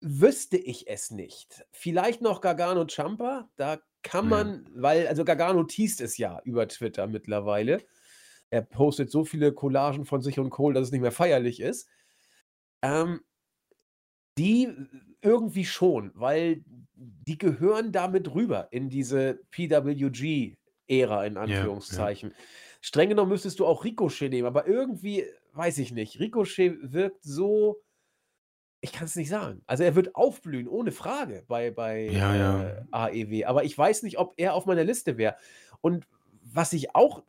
wüsste 0.00 0.56
ich 0.56 0.88
es 0.88 1.10
nicht. 1.10 1.66
Vielleicht 1.70 2.22
noch 2.22 2.40
Gargano 2.40 2.86
Champa, 2.86 3.50
da 3.56 3.78
kann 4.02 4.26
man, 4.26 4.64
ja. 4.64 4.82
weil, 4.82 5.06
also 5.06 5.24
Gargano 5.24 5.64
teast 5.64 6.00
es 6.00 6.16
ja 6.16 6.40
über 6.44 6.66
Twitter 6.66 7.06
mittlerweile. 7.06 7.84
Er 8.52 8.60
postet 8.60 9.10
so 9.10 9.24
viele 9.24 9.52
Collagen 9.52 10.04
von 10.04 10.20
sich 10.20 10.38
und 10.38 10.50
Cole, 10.50 10.74
dass 10.74 10.84
es 10.84 10.92
nicht 10.92 11.00
mehr 11.00 11.10
feierlich 11.10 11.58
ist. 11.58 11.88
Ähm, 12.82 13.20
die 14.36 14.68
irgendwie 15.22 15.64
schon, 15.64 16.12
weil 16.14 16.62
die 16.94 17.38
gehören 17.38 17.92
damit 17.92 18.34
rüber 18.34 18.68
in 18.70 18.90
diese 18.90 19.40
PWG-Ära, 19.50 21.24
in 21.24 21.36
Anführungszeichen. 21.38 22.30
Ja, 22.30 22.36
ja. 22.36 22.42
Streng 22.82 23.08
genommen 23.08 23.30
müsstest 23.30 23.58
du 23.58 23.66
auch 23.66 23.84
Ricochet 23.84 24.28
nehmen, 24.28 24.46
aber 24.46 24.66
irgendwie, 24.66 25.24
weiß 25.54 25.78
ich 25.78 25.92
nicht. 25.92 26.20
Ricochet 26.20 26.92
wirkt 26.92 27.22
so, 27.22 27.80
ich 28.82 28.92
kann 28.92 29.06
es 29.06 29.16
nicht 29.16 29.30
sagen. 29.30 29.62
Also 29.66 29.84
er 29.84 29.94
wird 29.94 30.14
aufblühen, 30.14 30.68
ohne 30.68 30.92
Frage, 30.92 31.44
bei, 31.48 31.70
bei 31.70 32.08
ja, 32.08 32.34
ja. 32.34 32.68
Äh, 32.68 32.84
AEW. 32.90 33.46
Aber 33.46 33.64
ich 33.64 33.78
weiß 33.78 34.02
nicht, 34.02 34.18
ob 34.18 34.34
er 34.36 34.52
auf 34.54 34.66
meiner 34.66 34.84
Liste 34.84 35.16
wäre. 35.16 35.36
Und 35.80 36.06
was 36.42 36.74
ich 36.74 36.94
auch, 36.94 37.22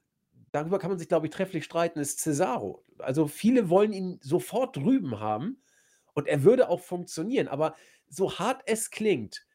darüber 0.53 0.79
kann 0.79 0.91
man 0.91 0.99
sich, 0.99 1.09
glaube 1.09 1.27
ich, 1.27 1.33
trefflich 1.33 1.65
streiten, 1.65 1.99
ist 1.99 2.19
Cesaro. 2.19 2.85
Also 2.99 3.27
viele 3.27 3.69
wollen 3.69 3.91
ihn 3.91 4.19
sofort 4.21 4.77
drüben 4.77 5.19
haben 5.19 5.61
und 6.13 6.27
er 6.27 6.43
würde 6.43 6.69
auch 6.69 6.79
funktionieren. 6.79 7.47
Aber 7.49 7.75
so 8.07 8.39
hart 8.39 8.61
es 8.67 8.91
klingt, 8.91 9.45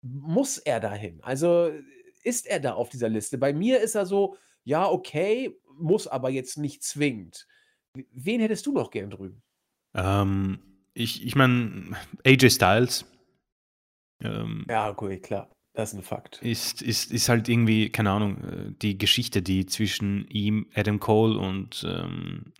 muss 0.00 0.56
er 0.56 0.80
dahin. 0.80 1.20
Also 1.22 1.72
ist 2.22 2.46
er 2.46 2.60
da 2.60 2.74
auf 2.74 2.88
dieser 2.88 3.08
Liste. 3.08 3.36
Bei 3.38 3.52
mir 3.52 3.80
ist 3.80 3.96
er 3.96 4.06
so, 4.06 4.36
ja, 4.64 4.88
okay, 4.88 5.58
muss 5.76 6.06
aber 6.06 6.30
jetzt 6.30 6.56
nicht 6.58 6.82
zwingend. 6.82 7.46
Wen 8.12 8.40
hättest 8.40 8.66
du 8.66 8.72
noch 8.72 8.90
gern 8.90 9.10
drüben? 9.10 9.42
Ähm, 9.94 10.60
ich, 10.94 11.26
ich 11.26 11.34
meine, 11.34 11.96
AJ 12.24 12.50
Styles. 12.50 13.04
Ähm, 14.20 14.64
ja, 14.68 14.90
okay, 14.90 15.18
klar. 15.18 15.50
Das 15.78 15.92
ist 15.92 15.98
ein 16.00 16.02
Fakt. 16.02 16.42
Ist, 16.42 16.82
ist, 16.82 17.12
ist 17.12 17.28
halt 17.28 17.48
irgendwie, 17.48 17.88
keine 17.88 18.10
Ahnung, 18.10 18.42
äh, 18.42 18.72
die 18.82 18.98
Geschichte, 18.98 19.42
die 19.42 19.64
zwischen 19.64 20.26
ihm, 20.26 20.66
Adam 20.74 20.98
Cole 20.98 21.38
und 21.38 21.86
ähm, 21.88 22.52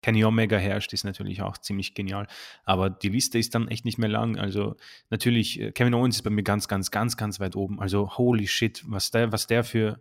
Kenny 0.00 0.24
Omega 0.24 0.56
herrscht, 0.56 0.94
ist 0.94 1.04
natürlich 1.04 1.42
auch 1.42 1.58
ziemlich 1.58 1.92
genial. 1.92 2.26
Aber 2.64 2.88
die 2.88 3.10
Liste 3.10 3.36
ist 3.36 3.54
dann 3.54 3.68
echt 3.68 3.84
nicht 3.84 3.98
mehr 3.98 4.08
lang. 4.08 4.38
Also 4.38 4.76
natürlich, 5.10 5.60
äh, 5.60 5.72
Kevin 5.72 5.92
Owens 5.92 6.16
ist 6.16 6.22
bei 6.22 6.30
mir 6.30 6.42
ganz, 6.42 6.68
ganz, 6.68 6.90
ganz, 6.90 7.18
ganz 7.18 7.38
weit 7.38 7.54
oben. 7.54 7.78
Also 7.80 8.16
holy 8.16 8.46
shit, 8.46 8.82
was 8.86 9.10
der, 9.10 9.30
was 9.30 9.46
der 9.46 9.62
für 9.62 10.00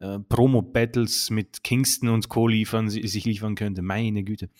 äh, 0.00 0.18
Promo-Battles 0.18 1.30
mit 1.30 1.64
Kingston 1.64 2.10
und 2.10 2.28
Co. 2.28 2.46
liefern, 2.46 2.90
sich 2.90 3.24
liefern 3.24 3.54
könnte. 3.54 3.80
Meine 3.80 4.22
Güte. 4.22 4.50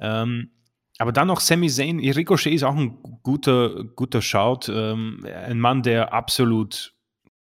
Ähm, 0.00 0.52
aber 0.98 1.12
dann 1.12 1.28
noch 1.28 1.40
Sami 1.40 1.68
Zayn. 1.68 2.00
Ricochet 2.00 2.54
ist 2.54 2.62
auch 2.62 2.76
ein 2.76 2.98
guter, 3.22 3.84
guter 3.84 4.22
Shout. 4.22 4.68
Ähm, 4.68 5.26
ein 5.26 5.60
Mann, 5.60 5.82
der 5.82 6.12
absolut, 6.12 6.94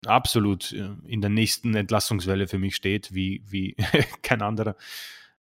absolut 0.06 0.74
äh, 0.74 0.90
in 1.06 1.22
der 1.22 1.30
nächsten 1.30 1.74
Entlassungswelle 1.76 2.48
für 2.48 2.60
mich 2.60 2.76
steht, 2.76 3.14
wie, 3.14 3.44
wie 3.48 3.76
kein 4.22 4.42
anderer. 4.42 4.76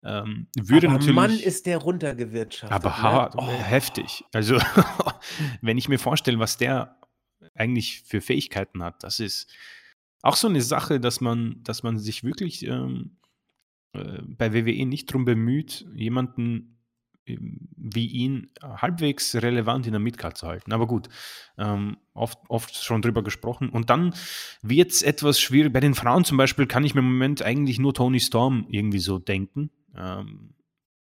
Ähm, 0.01 0.47
würde 0.57 0.87
aber 0.87 0.97
natürlich, 0.97 1.15
Mann 1.15 1.37
ist 1.37 1.65
der 1.65 1.77
runtergewirtschaftet. 1.77 2.71
Aber 2.71 2.89
ne? 2.89 3.01
hart, 3.01 3.35
oh. 3.37 3.47
heftig. 3.47 4.23
Also, 4.31 4.57
wenn 5.61 5.77
ich 5.77 5.89
mir 5.89 5.99
vorstelle, 5.99 6.39
was 6.39 6.57
der 6.57 6.97
eigentlich 7.53 8.01
für 8.05 8.21
Fähigkeiten 8.21 8.81
hat, 8.81 9.03
das 9.03 9.19
ist 9.19 9.51
auch 10.21 10.37
so 10.37 10.47
eine 10.47 10.61
Sache, 10.61 11.01
dass 11.01 11.19
man, 11.19 11.61
dass 11.63 11.83
man 11.83 11.97
sich 11.97 12.23
wirklich 12.23 12.65
ähm, 12.65 13.17
äh, 13.93 14.21
bei 14.21 14.53
WWE 14.53 14.85
nicht 14.85 15.09
darum 15.09 15.25
bemüht, 15.25 15.85
jemanden 15.93 16.78
wie 17.39 18.07
ihn 18.07 18.51
halbwegs 18.61 19.35
relevant 19.35 19.85
in 19.85 19.93
der 19.93 19.99
Midcard 19.99 20.37
zu 20.37 20.47
halten. 20.47 20.73
Aber 20.73 20.87
gut, 20.87 21.09
ähm, 21.57 21.97
oft, 22.13 22.39
oft 22.47 22.75
schon 22.75 23.01
drüber 23.01 23.23
gesprochen. 23.23 23.69
Und 23.69 23.89
dann 23.89 24.13
wird 24.61 24.91
es 24.91 25.01
etwas 25.01 25.39
schwierig. 25.39 25.73
Bei 25.73 25.79
den 25.79 25.95
Frauen 25.95 26.25
zum 26.25 26.37
Beispiel 26.37 26.67
kann 26.67 26.83
ich 26.83 26.95
mir 26.95 27.01
im 27.01 27.11
Moment 27.11 27.41
eigentlich 27.41 27.79
nur 27.79 27.93
Tony 27.93 28.19
Storm 28.19 28.65
irgendwie 28.69 28.99
so 28.99 29.19
denken. 29.19 29.69
Ähm, 29.95 30.53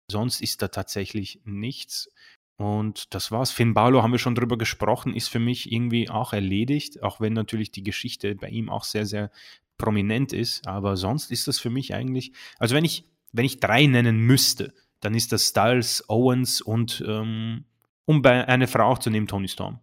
sonst 0.10 0.42
ist 0.42 0.62
da 0.62 0.68
tatsächlich 0.68 1.42
nichts. 1.46 2.10
Und 2.58 3.14
das 3.14 3.32
war's. 3.32 3.52
Finn 3.52 3.74
Balor 3.74 4.04
haben 4.04 4.12
wir 4.12 4.20
schon 4.20 4.36
drüber 4.36 4.58
gesprochen, 4.58 5.16
ist 5.16 5.30
für 5.30 5.40
mich 5.40 5.72
irgendwie 5.72 6.10
auch 6.10 6.34
erledigt, 6.34 7.02
auch 7.02 7.22
wenn 7.22 7.32
natürlich 7.32 7.72
die 7.72 7.84
Geschichte 7.84 8.36
bei 8.36 8.50
ihm 8.50 8.70
auch 8.70 8.84
sehr, 8.84 9.06
sehr 9.06 9.32
prominent 9.78 10.34
ist. 10.34 10.68
Aber 10.68 10.98
sonst 10.98 11.32
ist 11.32 11.48
das 11.48 11.58
für 11.58 11.70
mich 11.70 11.94
eigentlich, 11.94 12.34
also 12.58 12.76
wenn 12.76 12.84
ich, 12.84 13.06
wenn 13.32 13.46
ich 13.46 13.62
drei 13.62 13.86
nennen 13.86 14.20
müsste, 14.20 14.74
dann 15.02 15.14
ist 15.14 15.32
das 15.32 15.48
Styles, 15.48 16.04
Owens 16.10 16.62
und 16.62 17.04
ähm, 17.08 17.66
um 18.06 18.22
bei 18.22 18.48
eine 18.48 18.68
Frau 18.68 18.86
auch 18.86 19.00
zu 19.00 19.10
nehmen, 19.10 19.28
Tony 19.28 19.48
Storm. 19.48 19.80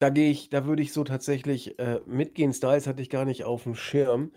Da 0.00 0.10
gehe 0.10 0.30
ich, 0.30 0.50
da 0.50 0.66
würde 0.66 0.82
ich 0.82 0.92
so 0.92 1.04
tatsächlich 1.04 1.78
äh, 1.78 2.00
mitgehen. 2.06 2.52
Styles 2.52 2.88
hatte 2.88 3.02
ich 3.02 3.08
gar 3.08 3.24
nicht 3.24 3.44
auf 3.44 3.62
dem 3.62 3.76
Schirm, 3.76 4.32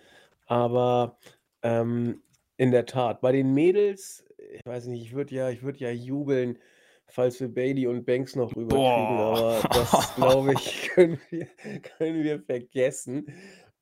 aber 0.46 1.18
ähm, 1.64 2.22
in 2.58 2.70
der 2.72 2.86
Tat, 2.86 3.22
bei 3.22 3.32
den 3.32 3.54
Mädels, 3.54 4.24
ich 4.38 4.64
weiß 4.64 4.86
nicht, 4.86 5.02
ich 5.02 5.14
würde 5.14 5.34
ja, 5.34 5.50
ich 5.50 5.64
würde 5.64 5.80
ja 5.80 5.90
jubeln, 5.90 6.60
falls 7.08 7.40
wir 7.40 7.52
Bailey 7.52 7.88
und 7.88 8.06
Banks 8.06 8.36
noch 8.36 8.56
rüberkriegen, 8.56 9.18
aber 9.18 9.62
das 9.74 10.16
glaube 10.16 10.54
ich, 10.54 10.90
können 10.94 11.20
wir, 11.32 11.48
können 11.98 12.24
wir 12.24 12.40
vergessen. 12.42 13.34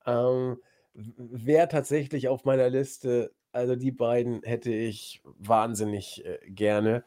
Ähm, 0.06 0.58
wer 0.94 1.68
tatsächlich 1.68 2.28
auf 2.28 2.46
meiner 2.46 2.70
Liste 2.70 3.34
also 3.54 3.76
die 3.76 3.92
beiden 3.92 4.44
hätte 4.44 4.72
ich 4.72 5.22
wahnsinnig 5.40 6.26
äh, 6.26 6.40
gerne 6.50 7.04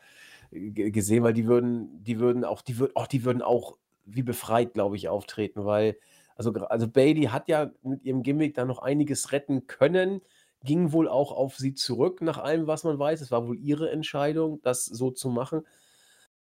gesehen, 0.51 1.25
weil 1.25 1.35
die 1.35 1.47
würden, 1.47 2.03
die 2.03 2.21
würden 2.21 2.45
auch, 2.45 2.63
die 2.63 2.79
würden, 2.79 2.93
auch, 2.95 3.07
die 3.07 3.25
würden 3.25 3.43
auch 3.43 3.77
wie 4.05 4.23
befreit, 4.23 4.75
glaube 4.75 4.97
ich, 4.97 5.09
auftreten, 5.09 5.65
weil 5.65 5.97
also, 6.37 6.53
also 6.53 6.87
Bailey 6.87 7.25
hat 7.25 7.49
ja 7.49 7.71
mit 7.83 8.05
ihrem 8.05 8.23
Gimmick 8.23 8.55
da 8.55 8.65
noch 8.65 8.81
einiges 8.81 9.33
retten 9.33 9.67
können, 9.67 10.21
ging 10.63 10.93
wohl 10.93 11.09
auch 11.09 11.33
auf 11.33 11.57
sie 11.57 11.75
zurück, 11.75 12.21
nach 12.21 12.39
allem, 12.39 12.67
was 12.67 12.85
man 12.85 12.99
weiß. 12.99 13.21
Es 13.23 13.31
war 13.31 13.49
wohl 13.49 13.59
ihre 13.59 13.91
Entscheidung, 13.91 14.61
das 14.63 14.85
so 14.85 15.11
zu 15.11 15.31
machen. 15.31 15.63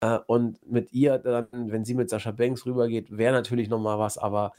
Äh, 0.02 0.20
und 0.28 0.66
mit 0.70 0.94
ihr 0.94 1.18
dann, 1.18 1.72
wenn 1.72 1.86
sie 1.86 1.96
mit 1.96 2.10
Sascha 2.10 2.32
Banks 2.32 2.66
rübergeht, 2.66 3.18
wäre 3.18 3.34
natürlich 3.34 3.70
nochmal 3.70 3.98
was, 4.00 4.18
aber 4.18 4.54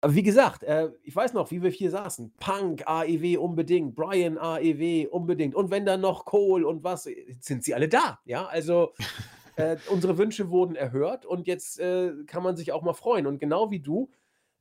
aber 0.00 0.14
wie 0.14 0.22
gesagt, 0.22 0.62
äh, 0.62 0.90
ich 1.02 1.14
weiß 1.14 1.32
noch, 1.32 1.50
wie 1.50 1.62
wir 1.62 1.70
hier 1.70 1.90
saßen. 1.90 2.32
Punk, 2.38 2.86
AEW 2.86 3.38
unbedingt, 3.38 3.96
Brian 3.96 4.38
AEW 4.38 5.08
unbedingt. 5.10 5.54
Und 5.56 5.70
wenn 5.70 5.84
dann 5.84 6.00
noch 6.00 6.24
Cole 6.24 6.66
und 6.66 6.84
was, 6.84 7.06
äh, 7.06 7.34
sind 7.40 7.64
sie 7.64 7.74
alle 7.74 7.88
da. 7.88 8.20
Ja, 8.24 8.46
also 8.46 8.92
äh, 9.56 9.76
unsere 9.88 10.16
Wünsche 10.16 10.50
wurden 10.50 10.76
erhört 10.76 11.26
und 11.26 11.48
jetzt 11.48 11.80
äh, 11.80 12.12
kann 12.26 12.44
man 12.44 12.56
sich 12.56 12.70
auch 12.72 12.82
mal 12.82 12.94
freuen. 12.94 13.26
Und 13.26 13.40
genau 13.40 13.72
wie 13.72 13.80
du, 13.80 14.10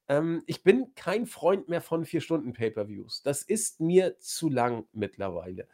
ähm, 0.07 0.41
ich 0.47 0.64
bin 0.64 0.95
kein 0.95 1.27
Freund 1.27 1.69
mehr 1.69 1.81
von 1.81 2.05
vier 2.05 2.22
Stunden 2.22 2.53
Pay-per-Views. 2.53 3.22
Das 3.22 3.43
ist 3.43 3.80
mir 3.80 4.18
zu 4.19 4.49
lang 4.49 4.85
mittlerweile. 4.91 5.68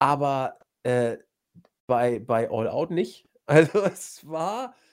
Aber 0.00 0.58
äh, 0.82 1.18
bei, 1.86 2.18
bei 2.18 2.50
All 2.50 2.68
Out 2.68 2.90
nicht. 2.90 3.28
Also 3.44 3.80
es 3.80 4.26
war 4.26 4.66
äh, 4.68 4.91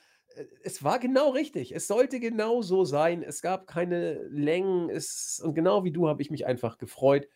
es 0.63 0.83
war 0.83 0.99
genau 0.99 1.29
richtig. 1.29 1.73
Es 1.73 1.87
sollte 1.87 2.19
genau 2.19 2.61
so 2.61 2.85
sein. 2.85 3.23
Es 3.23 3.41
gab 3.41 3.67
keine 3.67 4.23
Längen. 4.29 4.89
Es, 4.89 5.41
und 5.43 5.53
genau 5.53 5.83
wie 5.83 5.91
du 5.91 6.07
habe 6.07 6.21
ich 6.21 6.31
mich 6.31 6.45
einfach 6.45 6.77
gefreut, 6.77 7.27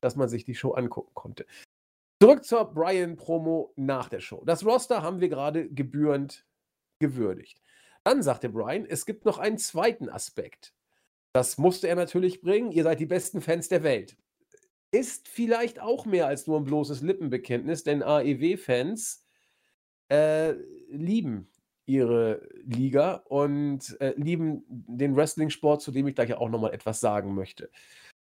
dass 0.00 0.16
man 0.16 0.28
sich 0.28 0.44
die 0.44 0.54
Show 0.54 0.72
angucken 0.72 1.12
konnte. 1.14 1.46
Zurück 2.20 2.44
zur 2.44 2.64
Brian-Promo 2.72 3.72
nach 3.76 4.08
der 4.08 4.20
Show. 4.20 4.42
Das 4.44 4.64
Roster 4.64 5.02
haben 5.02 5.20
wir 5.20 5.28
gerade 5.28 5.68
gebührend 5.68 6.46
gewürdigt. 6.98 7.60
Dann 8.04 8.22
sagte 8.22 8.48
Brian, 8.48 8.86
es 8.86 9.06
gibt 9.06 9.24
noch 9.24 9.38
einen 9.38 9.58
zweiten 9.58 10.08
Aspekt. 10.08 10.72
Das 11.32 11.58
musste 11.58 11.88
er 11.88 11.96
natürlich 11.96 12.40
bringen. 12.40 12.72
Ihr 12.72 12.82
seid 12.84 13.00
die 13.00 13.06
besten 13.06 13.40
Fans 13.40 13.68
der 13.68 13.82
Welt. 13.82 14.16
Ist 14.90 15.28
vielleicht 15.28 15.80
auch 15.80 16.04
mehr 16.04 16.26
als 16.26 16.46
nur 16.46 16.58
ein 16.58 16.64
bloßes 16.64 17.00
Lippenbekenntnis, 17.00 17.84
denn 17.84 18.02
AEW-Fans 18.02 19.24
äh, 20.10 20.52
lieben 20.90 21.48
ihre 21.86 22.48
Liga 22.64 23.22
und 23.28 24.00
äh, 24.00 24.14
lieben 24.16 24.64
den 24.68 25.16
Wrestling-Sport, 25.16 25.82
zu 25.82 25.90
dem 25.90 26.06
ich 26.06 26.14
gleich 26.14 26.34
auch 26.34 26.48
nochmal 26.48 26.72
etwas 26.72 27.00
sagen 27.00 27.34
möchte. 27.34 27.70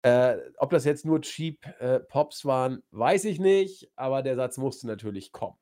Äh, 0.01 0.37
ob 0.57 0.69
das 0.69 0.85
jetzt 0.85 1.05
nur 1.05 1.21
Cheap 1.21 1.65
äh, 1.79 1.99
Pops 1.99 2.45
waren, 2.45 2.83
weiß 2.91 3.25
ich 3.25 3.39
nicht, 3.39 3.89
aber 3.95 4.21
der 4.21 4.35
Satz 4.35 4.57
musste 4.57 4.87
natürlich 4.87 5.31
kommen. 5.31 5.57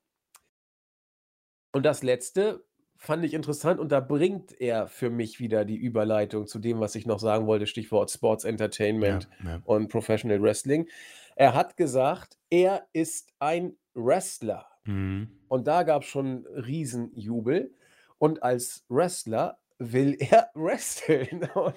Und 1.72 1.84
das 1.84 2.04
letzte 2.04 2.64
fand 2.98 3.24
ich 3.26 3.34
interessant 3.34 3.80
und 3.80 3.92
da 3.92 4.00
bringt 4.00 4.60
er 4.60 4.88
für 4.88 5.10
mich 5.10 5.40
wieder 5.40 5.66
die 5.66 5.78
Überleitung 5.78 6.48
zu 6.48 6.60
dem, 6.60 6.80
was 6.80 6.96
ich 6.96 7.06
noch 7.06 7.20
sagen 7.20 7.48
wollte, 7.48 7.68
Stichwort 7.68 8.10
Sports 8.12 8.46
Entertainment 8.46 9.28
ja, 9.44 9.52
ja. 9.52 9.62
und 9.66 9.90
Professional 9.90 10.42
Wrestling. 10.42 10.90
Er 11.36 11.54
hat 11.54 11.78
gesagt, 11.78 12.38
er 12.50 12.88
ist 12.94 13.34
ein 13.40 13.76
Wrestler. 13.94 14.68
Mhm. 14.86 15.30
Und 15.48 15.68
da 15.68 15.84
gab's 15.84 16.08
schon 16.08 16.46
Riesenjubel. 16.48 17.74
Und 18.18 18.44
als 18.44 18.86
Wrestler 18.90 19.58
will 19.78 20.16
er 20.20 20.50
wresteln. 20.54 21.50
Und, 21.54 21.76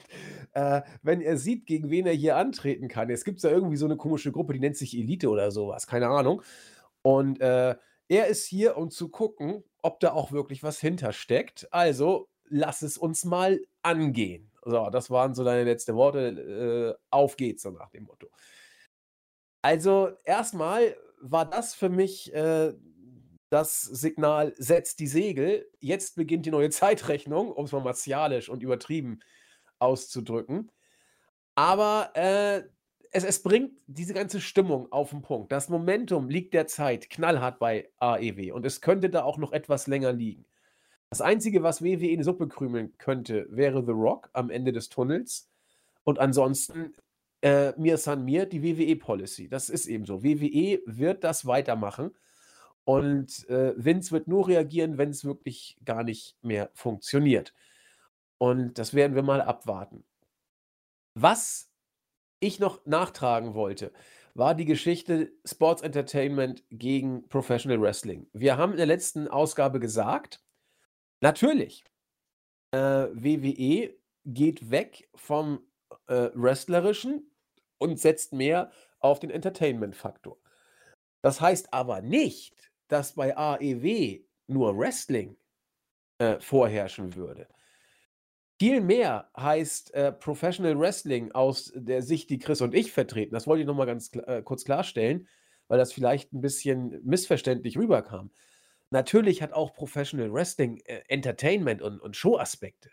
äh, 0.52 0.82
wenn 1.02 1.20
er 1.20 1.36
sieht, 1.36 1.66
gegen 1.66 1.90
wen 1.90 2.06
er 2.06 2.12
hier 2.12 2.36
antreten 2.36 2.88
kann 2.88 3.10
es 3.10 3.24
gibt 3.24 3.42
ja 3.42 3.50
irgendwie 3.50 3.76
so 3.76 3.86
eine 3.86 3.96
komische 3.96 4.32
Gruppe, 4.32 4.52
die 4.52 4.60
nennt 4.60 4.76
sich 4.76 4.96
Elite 4.96 5.28
oder 5.28 5.50
sowas, 5.50 5.86
keine 5.86 6.08
Ahnung. 6.08 6.42
Und, 7.02 7.40
äh, 7.40 7.76
er 8.08 8.26
ist 8.28 8.46
hier, 8.46 8.76
um 8.76 8.90
zu 8.90 9.08
gucken, 9.10 9.62
ob 9.82 10.00
da 10.00 10.12
auch 10.12 10.32
wirklich 10.32 10.62
was 10.62 10.80
hintersteckt. 10.80 11.68
Also, 11.72 12.28
lass 12.48 12.82
es 12.82 12.96
uns 12.98 13.24
mal 13.24 13.60
angehen. 13.82 14.50
So, 14.64 14.88
das 14.90 15.10
waren 15.10 15.34
so 15.34 15.44
deine 15.44 15.64
letzten 15.64 15.94
Worte. 15.94 16.96
Äh, 16.98 17.02
auf 17.10 17.36
geht's, 17.36 17.62
so 17.62 17.70
nach 17.70 17.90
dem 17.90 18.04
Motto. 18.04 18.28
Also, 19.62 20.10
erstmal 20.24 20.96
war 21.20 21.44
das 21.48 21.74
für 21.74 21.88
mich, 21.88 22.32
äh, 22.32 22.72
das 23.50 23.82
Signal: 23.82 24.54
„Setzt 24.58 25.00
die 25.00 25.06
Segel, 25.06 25.68
jetzt 25.80 26.16
beginnt 26.16 26.46
die 26.46 26.50
neue 26.50 26.70
Zeitrechnung“, 26.70 27.50
um 27.52 27.64
es 27.66 27.72
mal 27.72 27.82
martialisch 27.82 28.48
und 28.48 28.62
übertrieben 28.62 29.20
auszudrücken. 29.80 30.70
Aber, 31.56 32.12
äh, 32.14 32.64
es 33.12 33.24
es 33.24 33.42
bringt 33.42 33.72
diese 33.86 34.14
ganze 34.14 34.40
Stimmung 34.40 34.92
auf 34.92 35.12
'n 35.12 35.22
Punkt. 35.22 35.52
Das 35.52 35.68
Momentum 35.70 36.28
liegt 36.30 36.54
derzeit 36.54 37.10
knallhart 37.10 37.58
bei 37.58 37.90
AEW 37.98 38.52
und 38.54 38.66
es 38.66 38.80
könnte 38.82 39.10
da 39.10 39.24
auch 39.24 39.38
noch 39.38 39.52
etwas 39.52 39.86
länger 39.86 40.12
liegen. 40.12 40.46
Das 41.10 41.20
Einzige, 41.22 41.62
was 41.62 41.82
WWE 41.82 42.08
in 42.10 42.18
die 42.20 42.24
Suppe 42.24 42.48
krümeln 42.48 42.96
könnte, 42.98 43.46
wäre 43.50 43.84
The 43.86 43.92
Rock 43.92 44.30
am 44.34 44.50
Ende 44.50 44.72
des 44.72 44.88
Tunnels 44.90 45.50
und 46.04 46.18
ansonsten, 46.20 46.94
äh, 47.42 47.72
mir 47.78 47.98
san 47.98 48.24
mir, 48.24 48.46
die 48.46 48.62
WWE-Policy. 48.62 49.48
Das 49.48 49.70
ist 49.70 49.86
eben 49.86 50.04
so. 50.06 50.22
WWE 50.24 50.82
wird 50.86 51.24
das 51.24 51.46
weitermachen 51.46 52.12
und, 52.88 53.46
äh, 53.50 53.74
Vince 53.76 54.12
wird 54.12 54.28
nur 54.28 54.48
reagieren, 54.48 54.96
wenn's 54.96 55.22
wirklich 55.22 55.76
gar 55.84 56.04
nicht 56.04 56.38
mehr 56.40 56.70
funktioniert. 56.72 57.52
Und 58.38 58.78
das 58.78 58.94
werden 58.94 59.14
wir 59.14 59.22
mal 59.22 59.42
abwarten. 59.42 60.06
Was 61.12 61.70
ich 62.40 62.60
noch 62.60 62.86
nachtragen 62.86 63.52
wollte, 63.52 63.92
war 64.32 64.54
die 64.54 64.64
Geschichte 64.64 65.30
Sports 65.44 65.82
Entertainment 65.82 66.64
gegen 66.70 67.28
Professional 67.28 67.78
Wrestling. 67.78 68.26
Wir 68.32 68.56
haben 68.56 68.70
in 68.72 68.78
der 68.78 68.86
letzten 68.86 69.28
Ausgabe 69.28 69.80
gesagt 69.80 70.42
natürlich, 71.20 71.84
äh, 72.70 72.78
WWE 73.12 73.94
geht 74.24 74.70
weg 74.70 75.10
vom, 75.14 75.60
äh, 76.06 76.30
Wrestlerischen 76.32 77.30
und 77.76 78.00
setzt 78.00 78.32
mehr 78.32 78.72
auf 78.98 79.20
den 79.20 79.28
Entertainment-Faktor. 79.28 80.38
Das 81.20 81.42
heißt 81.42 81.74
aber 81.74 82.00
nicht, 82.00 82.67
dass 82.88 83.14
bei 83.14 83.36
AEW 83.36 84.24
nur 84.48 84.76
Wrestling, 84.78 85.36
äh, 86.18 86.40
vorherrschen 86.40 87.16
würde. 87.16 87.48
Vielmehr 88.60 89.30
heißt, 89.36 89.94
äh, 89.94 90.10
Professional 90.12 90.76
Wrestling 90.78 91.30
aus 91.30 91.72
der 91.76 92.02
Sicht, 92.02 92.28
die 92.28 92.38
Chris 92.40 92.60
und 92.60 92.74
ich 92.74 92.90
vertreten 92.92 93.32
das 93.34 93.46
wollte 93.46 93.60
ich 93.60 93.66
noch 93.68 93.76
mal 93.76 93.84
ganz 93.84 94.10
äh, 94.14 94.42
kurz 94.42 94.64
klarstellen, 94.64 95.28
weil 95.68 95.78
das 95.78 95.92
vielleicht 95.92 96.32
'n 96.32 96.40
bisschen 96.40 97.00
missverständlich 97.04 97.78
rüberkam. 97.78 98.32
Natürlich 98.90 99.42
hat 99.42 99.52
auch 99.52 99.74
Professional 99.74 100.32
Wrestling, 100.32 100.78
äh, 100.86 101.02
Entertainment 101.08 101.82
und 101.82 102.00
und 102.00 102.16
Showaspekte. 102.16 102.90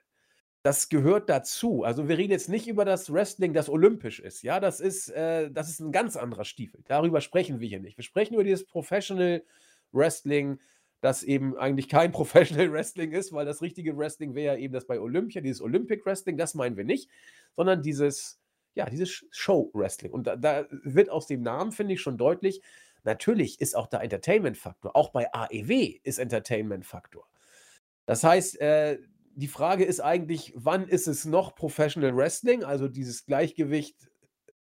Das 0.64 0.90
gehört 0.90 1.30
dazu. 1.30 1.84
Also, 1.84 2.10
wir 2.10 2.18
reden 2.18 2.32
jetzt 2.34 2.50
nicht 2.50 2.68
über 2.68 2.86
das 2.86 3.14
Wrestling, 3.14 3.54
das 3.54 3.70
olympisch 3.70 4.20
ist, 4.20 4.44
ja? 4.44 4.60
Das 4.60 4.80
ist 4.82 5.10
äh, 5.10 5.52
das 5.52 5.70
ist 5.70 5.82
'n 5.82 5.92
ganz 5.92 6.18
anderer 6.18 6.46
Stiefel. 6.46 6.82
Darüber 6.88 7.22
sprechen 7.22 7.60
wir 7.62 7.68
hier 7.70 7.80
nicht. 7.82 7.98
Wir 7.98 8.04
sprechen 8.06 8.36
über 8.36 8.44
dieses 8.46 8.66
Professional 8.68 9.44
Wrestling, 9.44 9.65
das 11.02 11.24
eben 11.24 11.58
eigentlich 11.58 11.90
kein 11.90 12.12
Professional 12.14 12.72
Wrestling 12.72 13.12
ist, 13.12 13.34
weil 13.34 13.46
das 13.46 13.62
richtige 13.62 13.98
Wrestling 13.98 14.36
wäre 14.36 14.56
ja 14.56 14.62
eben 14.62 14.74
das 14.74 14.86
bei 14.86 15.00
Olympia, 15.00 15.42
dieses 15.42 15.62
Olympic 15.62 16.06
Wrestling, 16.06 16.38
das 16.38 16.54
meinen 16.56 16.78
wir 16.78 16.84
nicht, 16.84 17.10
sondern 17.56 17.82
dieses 17.82 18.40
ja, 18.76 18.86
dieses 18.90 19.10
Sh 19.10 19.26
Show-Wrestling. 19.32 20.12
Und 20.12 20.28
da 20.28 20.36
da 20.36 20.66
wird 20.70 21.10
aus 21.10 21.28
dem 21.28 21.42
Namen, 21.42 21.72
finde 21.72 21.94
ich, 21.94 22.02
schon 22.02 22.18
deutlich, 22.18 22.62
natürlich 23.04 23.60
ist 23.62 23.76
auch 23.76 23.88
da 23.88 24.02
Entertainment-Faktor. 24.02 24.96
Auch 24.96 25.10
bei 25.10 25.34
AEW 25.34 26.00
ist 26.04 26.20
Entertainment-Faktor. 26.20 27.26
Das 28.06 28.24
heißt, 28.24 28.60
äh, 28.62 29.00
die 29.36 29.48
Frage 29.48 29.86
ist 29.86 30.00
eigentlich, 30.00 30.54
wann 30.56 30.88
ist 30.88 31.08
es 31.08 31.26
noch 31.26 31.56
Professional 31.56 32.16
Wrestling, 32.16 32.64
also 32.64 32.88
dieses 32.88 33.26
Gleichgewicht 33.26 34.10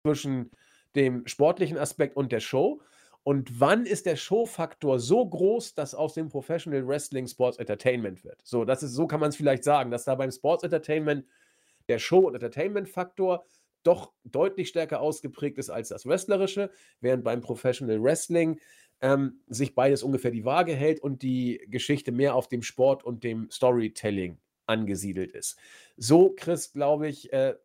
zwischen 0.02 0.52
dem 0.96 1.28
sportlichen 1.28 1.78
Aspekt 1.78 2.16
und 2.16 2.32
der 2.32 2.40
Show? 2.40 2.82
Und 3.28 3.60
wann 3.60 3.86
ist 3.86 4.06
der 4.06 4.16
Showfaktor 4.16 5.02
so 5.02 5.28
groß, 5.28 5.74
dass 5.74 5.94
aus 5.94 6.14
dem 6.14 6.30
Professional 6.30 6.88
Wrestling 6.88 7.28
Sports 7.28 7.58
Entertainment 7.58 8.24
wird? 8.24 8.40
So, 8.46 8.64
das 8.64 8.84
ist 8.84 8.94
so 8.94 9.06
kann 9.06 9.20
man's 9.20 9.36
vielleicht 9.36 9.66
sagen, 9.66 9.92
dass 9.92 10.06
da 10.06 10.16
beim 10.16 10.32
Sports 10.32 10.64
Entertainment 10.64 11.26
der 11.90 12.00
Show 12.00 12.20
und 12.20 12.36
Entertainment-Faktor 12.36 13.46
doch 13.84 14.14
deutlich 14.24 14.70
stärker 14.70 15.02
ausgeprägt 15.02 15.58
ist 15.58 15.70
als 15.70 15.90
das 15.90 16.06
Wrestlerische, 16.06 16.72
während 17.02 17.26
beim 17.26 17.42
Professional 17.42 18.02
Wrestling, 18.02 18.62
ähm, 19.02 19.42
sich 19.48 19.76
beides 19.76 20.04
ungefähr 20.04 20.32
die 20.32 20.46
Waage 20.46 20.74
hält 20.74 21.02
und 21.02 21.22
die 21.22 21.60
Geschichte 21.68 22.14
mehr 22.14 22.34
auf 22.34 22.48
dem 22.48 22.64
Sport 22.64 23.04
und 23.04 23.26
dem 23.26 23.52
Storytelling 23.52 24.38
angesiedelt 24.68 25.34
ist. 25.34 25.60
So, 25.98 26.34
Chris, 26.34 26.72
glaube 26.72 27.10
ich, 27.10 27.34
äh, 27.34 27.56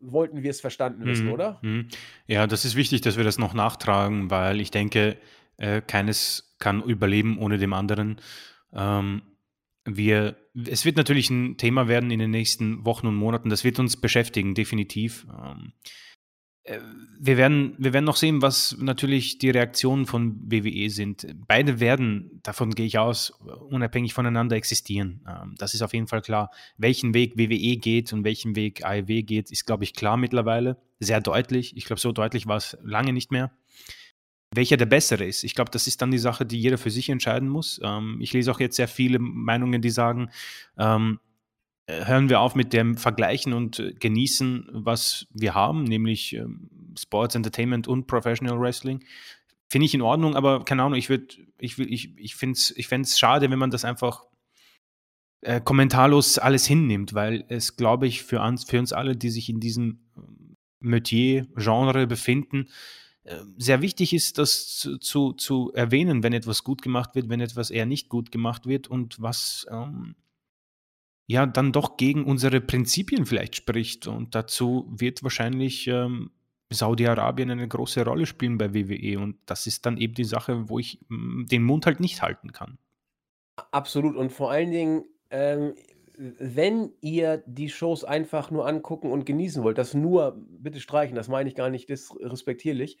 wollten 0.00 0.42
wir 0.42 0.50
es 0.50 0.60
verstanden 0.60 1.04
wissen, 1.06 1.26
Mhm, 1.26 1.32
oder? 1.32 1.58
mhm. 1.62 1.88
Ja, 2.26 2.46
das 2.46 2.64
ist 2.64 2.76
wichtig, 2.76 3.00
dass 3.00 3.16
wir 3.16 3.24
das 3.24 3.38
noch 3.38 3.54
nachtragen, 3.54 4.30
weil 4.30 4.60
ich 4.60 4.70
denke, 4.70 5.16
äh, 5.56 5.80
keines 5.82 6.54
kann 6.58 6.82
überleben 6.82 7.38
ohne 7.38 7.58
dem 7.58 7.72
anderen. 7.72 8.20
Ähm, 8.72 9.22
wir 9.84 10.36
es 10.66 10.84
wird 10.84 10.96
natürlich 10.96 11.30
'n 11.30 11.56
Thema 11.56 11.88
werden 11.88 12.10
in 12.10 12.18
den 12.18 12.30
nächsten 12.30 12.84
Wochen 12.84 13.06
und 13.06 13.14
Monaten. 13.14 13.50
Das 13.50 13.64
wird 13.64 13.78
uns 13.78 13.96
beschäftigen, 14.00 14.54
definitiv. 14.54 15.26
Ähm, 15.30 15.72
äh, 15.82 16.09
wir 16.64 17.36
werden 17.36 17.74
wir 17.78 17.92
werden 17.92 18.04
noch 18.04 18.16
sehen, 18.16 18.42
was 18.42 18.76
natürlich 18.78 19.38
die 19.38 19.50
Reaktionen 19.50 20.06
von 20.06 20.38
WWE 20.50 20.90
sind. 20.90 21.26
Beide 21.48 21.80
werden, 21.80 22.40
davon 22.42 22.74
gehe 22.74 22.86
ich 22.86 22.98
aus, 22.98 23.30
unabhängig 23.70 24.12
voneinander 24.12 24.56
existieren. 24.56 25.24
Ähm, 25.26 25.54
das 25.58 25.74
ist 25.74 25.82
auf 25.82 25.94
jeden 25.94 26.06
Fall 26.06 26.20
klar. 26.20 26.50
Welchen 26.76 27.14
Weg 27.14 27.38
WWE 27.38 27.76
geht 27.76 28.12
und 28.12 28.24
welchen 28.24 28.56
Weg 28.56 28.84
AEW 28.84 29.22
geht, 29.22 29.50
ist, 29.50 29.66
glaube 29.66 29.84
ich, 29.84 29.94
klar 29.94 30.16
mittlerweile. 30.16 30.76
Sehr 30.98 31.20
deutlich. 31.20 31.76
Ich 31.76 31.86
glaube, 31.86 32.00
so 32.00 32.12
deutlich 32.12 32.46
war's 32.46 32.76
lange 32.82 33.12
nicht 33.12 33.32
mehr. 33.32 33.50
Welcher 34.52 34.76
der 34.76 34.86
bessere 34.86 35.24
ist, 35.24 35.44
ich 35.44 35.54
glaube, 35.54 35.70
das 35.70 35.86
ist 35.86 36.02
dann 36.02 36.10
die 36.10 36.18
Sache, 36.18 36.44
die 36.44 36.60
jeder 36.60 36.76
für 36.76 36.90
sich 36.90 37.08
entscheiden 37.08 37.48
muss. 37.48 37.80
Ähm, 37.82 38.18
ich 38.20 38.32
lese 38.32 38.50
auch 38.50 38.60
jetzt 38.60 38.76
sehr 38.76 38.88
viele 38.88 39.18
Meinungen, 39.18 39.80
die 39.80 39.90
sagen, 39.90 40.30
ähm, 40.76 41.20
äh, 41.22 41.29
hören 41.86 42.28
wir 42.28 42.40
auf 42.40 42.54
mit 42.54 42.72
dem 42.72 42.96
Vergleichen 42.96 43.52
und 43.52 43.78
äh, 43.78 43.92
genießen, 43.92 44.68
was 44.72 45.26
wir 45.32 45.54
haben, 45.54 45.84
nämlich, 45.84 46.34
ähm, 46.34 46.70
Sports 46.98 47.34
Entertainment 47.34 47.88
und 47.88 48.06
Professional 48.06 48.60
Wrestling. 48.60 49.04
Finde 49.68 49.86
ich 49.86 49.94
in 49.94 50.02
Ordnung, 50.02 50.34
aber 50.34 50.64
keine 50.64 50.82
Ahnung, 50.82 50.98
ich 50.98 51.08
würde 51.08 51.36
ich 51.58 51.78
ich 51.78 52.18
ich 52.18 52.34
finde 52.34 52.56
es 52.56 52.72
ich 52.76 52.88
fände 52.88 53.06
es 53.06 53.18
schade, 53.18 53.50
wenn 53.50 53.58
man 53.58 53.70
das 53.70 53.84
einfach 53.84 54.24
äh, 55.42 55.60
kommentarlos 55.60 56.38
alles 56.38 56.66
hinnimmt, 56.66 57.14
weil 57.14 57.44
es, 57.48 57.76
glaube 57.76 58.06
ich, 58.06 58.22
für 58.22 58.40
ans 58.40 58.64
für 58.64 58.78
uns 58.78 58.92
alle, 58.92 59.16
die 59.16 59.30
sich 59.30 59.48
in 59.48 59.60
diesem 59.60 60.00
Metier, 60.80 61.46
Genre 61.56 62.06
befinden, 62.06 62.68
äh, 63.24 63.36
sehr 63.58 63.80
wichtig 63.80 64.12
ist, 64.12 64.38
das 64.38 64.78
zu 64.78 64.98
zu 64.98 65.32
zu 65.34 65.72
erwähnen, 65.74 66.22
wenn 66.22 66.32
etwas 66.32 66.64
gut 66.64 66.82
gemacht 66.82 67.14
wird, 67.14 67.28
wenn 67.28 67.40
etwas 67.40 67.70
eher 67.70 67.86
nicht 67.86 68.08
gut 68.08 68.32
gemacht 68.32 68.66
wird 68.66 68.88
und 68.88 69.20
was, 69.22 69.66
ähm 69.70 70.16
ja, 71.30 71.46
dann 71.46 71.70
doch 71.70 71.96
gegen 71.96 72.24
unsere 72.24 72.60
Prinzipien 72.60 73.24
vielleicht 73.24 73.54
spricht. 73.54 74.08
Und 74.08 74.34
dazu 74.34 74.88
wird 74.90 75.22
wahrscheinlich, 75.22 75.86
ähm, 75.86 76.32
Saudi-Arabien 76.70 77.52
eine 77.52 77.68
große 77.68 78.04
Rolle 78.04 78.26
spielen 78.26 78.58
bei 78.58 78.74
WWE. 78.74 79.20
Und 79.20 79.36
das 79.46 79.68
ist 79.68 79.86
dann 79.86 79.96
eben 79.96 80.14
die 80.14 80.24
Sache, 80.24 80.68
wo 80.68 80.80
ich, 80.80 80.98
hm, 81.08 81.46
den 81.48 81.62
Mund 81.62 81.86
halt 81.86 82.00
nicht 82.00 82.20
halten 82.20 82.50
kann. 82.50 82.78
Absolut 83.70 84.16
und 84.16 84.32
vor 84.32 84.50
allen 84.50 84.72
Dingen, 84.72 85.04
ähm, 85.30 85.74
wenn 86.16 86.94
ihr 87.00 87.44
die 87.46 87.68
Shows 87.68 88.02
einfach 88.02 88.50
nur 88.50 88.66
angucken 88.66 89.12
und 89.12 89.24
genießen 89.24 89.62
wollt, 89.62 89.78
das 89.78 89.94
nur 89.94 90.36
bitte 90.36 90.80
streichen, 90.80 91.14
das 91.14 91.28
meine 91.28 91.48
ich 91.48 91.54
gar 91.54 91.70
nicht 91.70 91.88
disrespektierlich, 91.88 92.98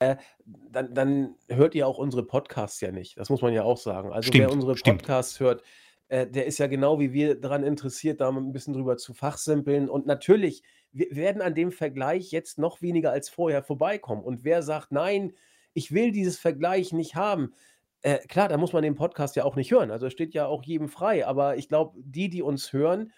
äh, 0.00 0.16
dann 0.44 0.92
dann 0.92 1.34
hört 1.48 1.74
ihr 1.74 1.86
auch 1.86 1.96
unsere 1.96 2.24
Podcasts 2.24 2.80
ja 2.82 2.92
nicht. 2.92 3.16
Das 3.16 3.30
muss 3.30 3.40
man 3.40 3.54
ja 3.54 3.62
auch 3.62 3.78
sagen. 3.78 4.12
Also, 4.12 4.32
wer 4.34 4.48
Stimmt, 4.48 4.52
unsere 4.52 4.76
stimmt. 4.76 4.98
Podcasts 4.98 5.40
hört, 5.40 5.62
äh, 6.08 6.26
der 6.26 6.46
ist 6.46 6.58
ja 6.58 6.66
genau 6.66 7.00
wie 7.00 7.12
wir 7.12 7.34
daran 7.40 7.64
interessiert, 7.64 8.20
da 8.20 8.30
mal 8.30 8.40
'n 8.42 8.52
bisschen 8.52 8.74
drüber 8.74 8.96
zu 8.96 9.14
fachsimpeln. 9.14 9.88
Und 9.88 10.06
natürlich, 10.06 10.62
wir 10.92 11.08
werden 11.14 11.42
an 11.42 11.54
dem 11.54 11.72
Vergleich 11.72 12.30
jetzt 12.32 12.58
noch 12.58 12.82
weniger 12.82 13.10
als 13.12 13.28
vorher 13.28 13.62
vorbeikommen. 13.62 14.22
Und 14.24 14.44
wer 14.44 14.62
sagt: 14.62 14.92
„Nein, 14.92 15.32
ich 15.74 15.92
will 15.92 16.12
dieses 16.12 16.38
Vergleich 16.38 16.92
nicht 16.92 17.14
haben“, 17.16 17.54
äh, 18.02 18.18
klar, 18.28 18.48
da 18.48 18.56
muss 18.58 18.72
man 18.72 18.82
den 18.82 18.94
Podcast 18.94 19.36
ja 19.36 19.44
auch 19.44 19.56
nicht 19.56 19.70
hören. 19.72 19.90
Also, 19.90 20.10
steht 20.10 20.34
ja 20.34 20.46
auch 20.46 20.62
jedem 20.64 20.88
frei. 20.88 21.26
Aber 21.26 21.56
ich 21.56 21.68
glaube, 21.68 21.98
die, 22.02 22.28
die 22.30 22.42
uns 22.42 22.72
hören, 22.72 23.12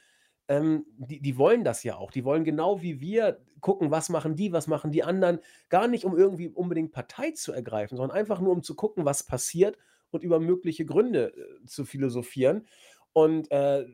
ähm, 0.48 0.86
die, 0.96 1.20
die 1.20 1.38
wollen 1.38 1.64
das 1.64 1.84
ja 1.84 1.96
auch. 1.96 2.10
Die 2.10 2.24
wollen 2.24 2.44
genau 2.44 2.82
wie 2.82 3.00
wir 3.00 3.40
gucken, 3.60 3.90
was 3.90 4.08
machen 4.08 4.36
die, 4.36 4.52
was 4.52 4.66
machen 4.66 4.90
die 4.92 5.04
anderen. 5.04 5.40
Gar 5.68 5.86
nicht, 5.88 6.04
um 6.04 6.16
irgendwie 6.16 6.48
unbedingt 6.48 6.92
Partei 6.92 7.32
zu 7.32 7.52
ergreifen, 7.52 7.96
sondern 7.96 8.16
einfach 8.16 8.40
nur, 8.40 8.52
um 8.52 8.62
zu 8.62 8.74
gucken, 8.74 9.04
was 9.04 9.24
passiert 9.24 9.76
und 10.10 10.22
über 10.22 10.40
mögliche 10.40 10.84
Gründe 10.84 11.32
äh, 11.34 11.66
zu 11.66 11.84
philosophieren. 11.84 12.66
Und 13.12 13.50
äh, 13.50 13.86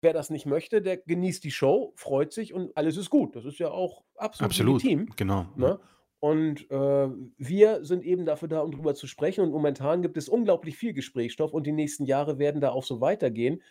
wer 0.00 0.12
das 0.12 0.30
nicht 0.30 0.46
möchte, 0.46 0.82
der 0.82 0.98
genießt 0.98 1.42
die 1.44 1.50
Show, 1.50 1.92
freut 1.96 2.32
sich 2.32 2.52
und 2.52 2.76
alles 2.76 2.96
ist 2.96 3.10
gut. 3.10 3.36
Das 3.36 3.44
ist 3.44 3.58
ja 3.58 3.70
auch 3.70 4.04
absolut, 4.16 4.50
Absolut, 4.50 4.82
legitim. 4.82 5.12
genau. 5.16 5.46
Ne? 5.56 5.80
Und 6.20 6.70
äh, 6.70 7.08
wir 7.36 7.84
sind 7.84 8.04
eben 8.04 8.24
dafür 8.24 8.48
da, 8.48 8.60
um 8.60 8.72
drüber 8.72 8.94
zu 8.94 9.06
sprechen. 9.06 9.42
Und 9.42 9.50
momentan 9.50 10.02
gibt 10.02 10.16
es 10.16 10.28
unglaublich 10.28 10.76
viel 10.76 10.92
Gesprächsstoff 10.92 11.52
und 11.52 11.66
die 11.66 11.72
nächsten 11.72 12.04
Jahre 12.04 12.38
werden 12.38 12.60
da 12.60 12.70
auch 12.70 12.84
so 12.84 13.00
weitergehen. 13.00 13.62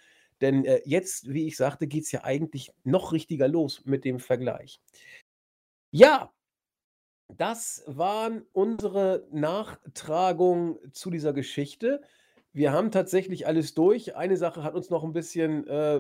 Denn 0.41 0.65
äh, 0.65 0.81
jetzt, 0.85 1.31
wie 1.31 1.47
ich 1.47 1.57
sagte, 1.57 1.87
geht 1.87 2.03
es 2.03 2.11
ja 2.11 2.23
eigentlich 2.23 2.71
noch 2.83 3.13
richtiger 3.13 3.47
los 3.47 3.83
mit 3.85 4.05
dem 4.05 4.19
Vergleich. 4.19 4.79
Ja, 5.91 6.33
das 7.27 7.83
waren 7.87 8.45
unsere 8.53 9.27
Nachtragungen 9.31 10.77
zu 10.91 11.09
dieser 11.09 11.33
Geschichte. 11.33 12.01
Wir 12.53 12.71
haben 12.71 12.91
tatsächlich 12.91 13.47
alles 13.47 13.73
durch. 13.73 14.15
Eine 14.15 14.37
Sache 14.37 14.63
hat 14.63 14.75
uns 14.75 14.89
noch 14.89 15.03
ein 15.03 15.13
bisschen 15.13 15.67
äh, 15.67 15.99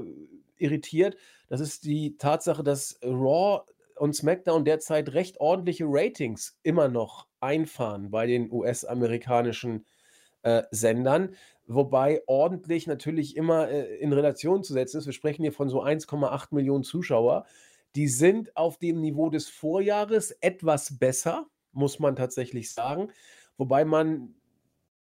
irritiert. 0.57 1.17
Das 1.49 1.59
ist 1.59 1.83
die 1.83 2.17
Tatsache, 2.17 2.63
dass 2.63 2.99
Raw 3.03 3.63
und 3.97 4.15
SmackDown 4.15 4.65
derzeit 4.65 5.13
recht 5.13 5.39
ordentliche 5.39 5.85
Ratings 5.87 6.57
immer 6.63 6.87
noch 6.87 7.27
einfahren 7.39 8.11
bei 8.11 8.27
den 8.27 8.51
US-amerikanischen 8.51 9.85
äh, 10.43 10.63
Sendern. 10.71 11.35
Wobei 11.67 12.21
ordentlich 12.27 12.87
natürlich 12.87 13.35
immer 13.35 13.69
äh, 13.69 13.95
in 13.97 14.13
Relation 14.13 14.63
zu 14.63 14.73
setzen 14.73 14.99
ist. 14.99 15.05
Wir 15.07 15.13
sprechen 15.13 15.41
hier 15.41 15.53
von 15.53 15.69
so 15.69 15.81
1,8 15.81 16.53
Millionen 16.53 16.83
Zuschauer. 16.83 17.45
Die 17.95 18.07
sind 18.07 18.55
auf 18.57 18.77
dem 18.77 18.99
Niveau 18.99 19.29
des 19.29 19.47
Vorjahres 19.47 20.31
etwas 20.31 20.97
besser, 20.97 21.47
muss 21.71 21.99
man 21.99 22.15
tatsächlich 22.15 22.73
sagen. 22.73 23.11
Wobei 23.57 23.85
man 23.85 24.35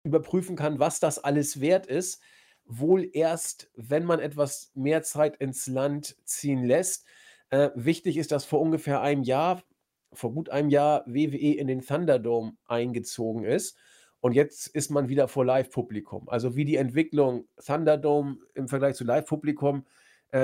überprüfen 0.04 0.56
kann, 0.56 0.80
was 0.80 1.00
das 1.00 1.20
alles 1.20 1.62
wert 1.62 1.88
ist. 1.88 2.22
Wohl 2.66 3.10
erst, 3.14 3.72
wenn 3.76 4.06
man 4.06 4.20
etwas 4.20 4.72
mehr 4.76 5.04
Zeit 5.04 5.38
ins 5.38 5.68
Land 5.68 6.18
ziehen 6.26 6.64
lässt. 6.64 7.06
Äh, 7.50 7.70
wichtig 7.76 8.18
ist, 8.18 8.32
dass 8.32 8.46
vor 8.46 8.60
ungefähr 8.60 9.02
einem 9.02 9.24
Jahr, 9.24 9.64
vor 10.12 10.34
gut 10.34 10.50
einem 10.50 10.70
Jahr, 10.70 11.04
WWE 11.06 11.56
in 11.56 11.68
den 11.68 11.82
Thunderdome 11.82 12.58
eingezogen 12.66 13.44
ist. 13.44 13.78
Und 14.20 14.34
jetzt 14.34 14.68
ist 14.68 14.90
man 14.90 15.08
wieder 15.08 15.28
vor 15.28 15.46
Live-Publikum. 15.46 16.28
Also 16.30 16.56
wie 16.56 16.66
die 16.66 16.78
Entwicklung 16.78 17.48
Thunderdome 17.64 18.38
im 18.56 18.68
Vergleich 18.68 18.96
zu 18.96 19.04
Live-Publikum, 19.04 19.86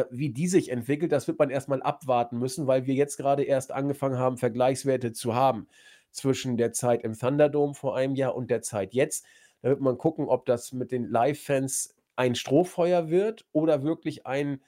wie 0.10 0.30
die 0.30 0.48
sich 0.48 0.70
entwickelt, 0.70 1.12
das 1.12 1.28
wird 1.28 1.40
man 1.40 1.50
erstmal 1.50 1.82
abwarten 1.82 2.40
müssen, 2.40 2.68
weil 2.68 2.86
wir 2.86 2.94
jetzt 2.94 3.18
gerade 3.18 3.44
erst 3.44 3.72
angefangen 3.72 4.18
haben, 4.18 4.38
Vergleichswerte 4.38 5.12
zu 5.12 5.36
haben 5.36 5.68
zwischen 6.12 6.58
der 6.58 6.72
Zeit 6.72 7.04
im 7.04 7.18
Thunderdome 7.18 7.74
vor 7.74 7.96
einem 7.96 8.16
Jahr 8.16 8.36
und 8.36 8.50
der 8.50 8.62
Zeit 8.62 8.94
jetzt. 8.94 9.26
Da 9.62 9.70
wird 9.70 9.82
man 9.82 9.98
gucken, 9.98 10.28
ob 10.28 10.46
das 10.46 10.72
mit 10.72 10.92
den 10.92 11.10
Live-Fans 11.10 11.96
ein 12.16 12.36
Strohfeuer 12.36 13.10
wird 13.10 13.46
oder 13.52 13.84
wirklich 13.84 14.26
ein 14.26 14.62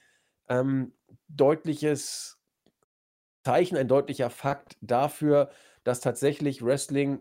ähm, 0.49 0.93
deutliches 1.27 2.39
Zeichen, 3.45 3.77
ein 3.77 3.87
deutlicher 3.87 4.29
Fakt 4.29 4.77
dafür, 4.81 5.49
dass 5.83 5.99
tatsächlich 5.99 6.63
Wrestling 6.63 7.19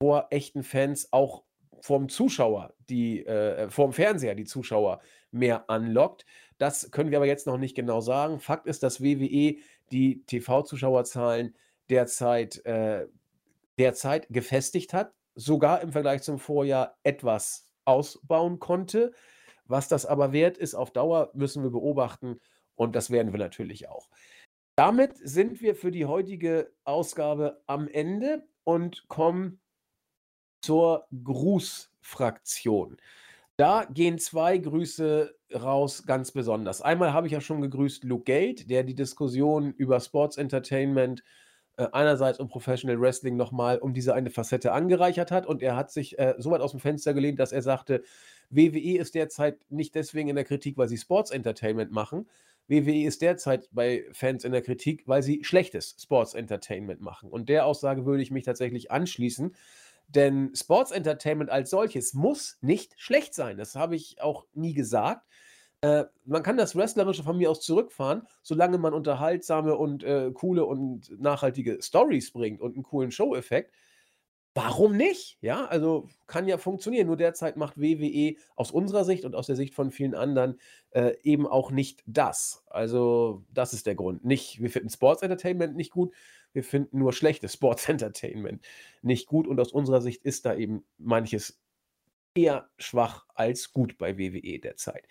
vor 0.00 0.28
echten 0.30 0.62
Fans 0.62 1.12
auch 1.12 1.44
vom 1.80 2.08
Zuschauer, 2.08 2.74
die 2.88 3.24
äh, 3.24 3.70
vom 3.70 3.92
Fernseher 3.92 4.34
die 4.34 4.44
Zuschauer 4.44 5.00
mehr 5.30 5.70
anlockt. 5.70 6.26
Das 6.58 6.90
können 6.90 7.10
wir 7.10 7.18
aber 7.18 7.26
jetzt 7.26 7.46
noch 7.46 7.56
nicht 7.56 7.74
genau 7.74 8.00
sagen. 8.00 8.40
Fakt 8.40 8.66
ist, 8.66 8.82
dass 8.82 9.02
WWE 9.02 9.56
die 9.90 10.24
TV-Zuschauerzahlen 10.26 11.56
derzeit, 11.88 12.64
äh, 12.66 13.06
derzeit 13.78 14.26
gefestigt 14.28 14.92
hat, 14.92 15.14
sogar 15.34 15.80
im 15.80 15.92
Vergleich 15.92 16.22
zum 16.22 16.38
Vorjahr 16.38 16.98
etwas 17.04 17.70
ausbauen 17.84 18.58
konnte. 18.58 19.12
Was 19.64 19.88
das 19.88 20.04
aber 20.04 20.32
wert 20.32 20.58
ist 20.58 20.74
auf 20.74 20.90
Dauer, 20.90 21.30
müssen 21.34 21.62
wir 21.62 21.70
beobachten 21.70 22.40
und 22.74 22.96
das 22.96 23.10
werden 23.10 23.32
wir 23.32 23.38
natürlich 23.38 23.88
auch. 23.88 24.08
Damit 24.76 25.16
sind 25.16 25.60
wir 25.60 25.74
für 25.74 25.90
die 25.90 26.06
heutige 26.06 26.72
Ausgabe 26.84 27.62
am 27.66 27.88
Ende 27.88 28.46
und 28.64 29.08
kommen 29.08 29.60
zur 30.60 31.06
Grußfraktion. 31.24 32.96
Da 33.58 33.86
gehen 33.92 34.18
zwei 34.18 34.56
Grüße 34.56 35.34
raus, 35.52 36.04
ganz 36.06 36.30
besonders. 36.30 36.80
Einmal 36.80 37.12
habe 37.12 37.26
ich 37.26 37.32
ja 37.32 37.40
schon 37.40 37.60
gegrüßt 37.60 38.04
Luke 38.04 38.22
Gate, 38.22 38.70
der 38.70 38.84
die 38.84 38.94
Diskussion 38.94 39.72
über 39.72 39.98
Sports 39.98 40.36
Entertainment 40.36 41.24
äh, 41.76 41.88
einerseits 41.90 42.38
und 42.38 42.50
Professional 42.50 43.00
Wrestling 43.00 43.36
nochmal 43.36 43.78
um 43.78 43.94
diese 43.94 44.14
eine 44.14 44.30
Facette 44.30 44.70
angereichert 44.70 45.32
hat. 45.32 45.44
Und 45.44 45.60
er 45.60 45.74
hat 45.74 45.90
sich 45.90 46.20
äh, 46.20 46.36
so 46.38 46.52
weit 46.52 46.60
aus 46.60 46.70
dem 46.70 46.78
Fenster 46.78 47.14
gelehnt, 47.14 47.40
dass 47.40 47.50
er 47.50 47.62
sagte, 47.62 48.04
WWE 48.50 48.98
ist 48.98 49.16
derzeit 49.16 49.58
nicht 49.70 49.96
deswegen 49.96 50.28
in 50.28 50.36
der 50.36 50.44
Kritik, 50.44 50.78
weil 50.78 50.88
sie 50.88 50.96
Sports 50.96 51.32
Entertainment 51.32 51.90
machen. 51.90 52.28
WWE 52.68 53.06
ist 53.06 53.22
derzeit 53.22 53.68
bei 53.72 54.04
Fans 54.12 54.44
in 54.44 54.52
der 54.52 54.62
Kritik, 54.62 55.08
weil 55.08 55.24
sie 55.24 55.42
schlechtes 55.42 55.96
Sports 55.98 56.34
Entertainment 56.34 57.00
machen. 57.00 57.28
Und 57.28 57.48
der 57.48 57.66
Aussage 57.66 58.06
würde 58.06 58.22
ich 58.22 58.30
mich 58.30 58.44
tatsächlich 58.44 58.92
anschließen. 58.92 59.56
Denn 60.08 60.52
Sports 60.54 60.90
Entertainment 60.90 61.50
als 61.50 61.70
solches 61.70 62.14
muss 62.14 62.58
nicht 62.60 62.94
schlecht 62.96 63.34
sein. 63.34 63.58
Das 63.58 63.74
habe 63.74 63.94
ich 63.94 64.20
auch 64.22 64.46
nie 64.54 64.72
gesagt. 64.72 65.26
Äh, 65.80 66.04
man 66.24 66.42
kann 66.42 66.56
das 66.56 66.74
Wrestlerische 66.74 67.22
von 67.22 67.36
mir 67.36 67.50
aus 67.50 67.60
zurückfahren, 67.60 68.22
solange 68.42 68.78
man 68.78 68.94
unterhaltsame 68.94 69.76
und 69.76 70.02
äh, 70.02 70.32
coole 70.32 70.64
und 70.64 71.20
nachhaltige 71.20 71.78
Stories 71.82 72.32
bringt 72.32 72.60
und 72.60 72.74
einen 72.74 72.82
coolen 72.82 73.12
Show-Effekt. 73.12 73.72
Warum 74.54 74.96
nicht? 74.96 75.38
Ja, 75.40 75.66
also 75.66 76.08
kann 76.26 76.48
ja 76.48 76.58
funktionieren. 76.58 77.06
Nur 77.06 77.16
derzeit 77.16 77.56
macht 77.56 77.78
WWE 77.78 78.34
aus 78.56 78.72
unserer 78.72 79.04
Sicht 79.04 79.24
und 79.24 79.36
aus 79.36 79.46
der 79.46 79.54
Sicht 79.54 79.72
von 79.72 79.92
vielen 79.92 80.16
anderen 80.16 80.58
äh, 80.90 81.14
eben 81.22 81.46
auch 81.46 81.70
nicht 81.70 82.02
das. 82.06 82.64
Also, 82.66 83.44
das 83.52 83.72
ist 83.72 83.86
der 83.86 83.94
Grund. 83.94 84.24
Nicht, 84.24 84.60
wir 84.60 84.70
finden 84.70 84.90
Sports 84.90 85.22
Entertainment 85.22 85.76
nicht 85.76 85.92
gut, 85.92 86.12
wir 86.52 86.64
finden 86.64 86.98
nur 86.98 87.12
schlechtes 87.12 87.54
Sports 87.54 87.88
Entertainment 87.88 88.64
nicht 89.02 89.26
gut. 89.26 89.46
Und 89.46 89.60
aus 89.60 89.72
unserer 89.72 90.00
Sicht 90.00 90.24
ist 90.24 90.46
da 90.46 90.54
eben 90.54 90.84
manches 90.98 91.60
eher 92.34 92.68
schwach 92.78 93.26
als 93.34 93.72
gut 93.72 93.98
bei 93.98 94.18
WWE 94.18 94.58
derzeit. 94.58 95.06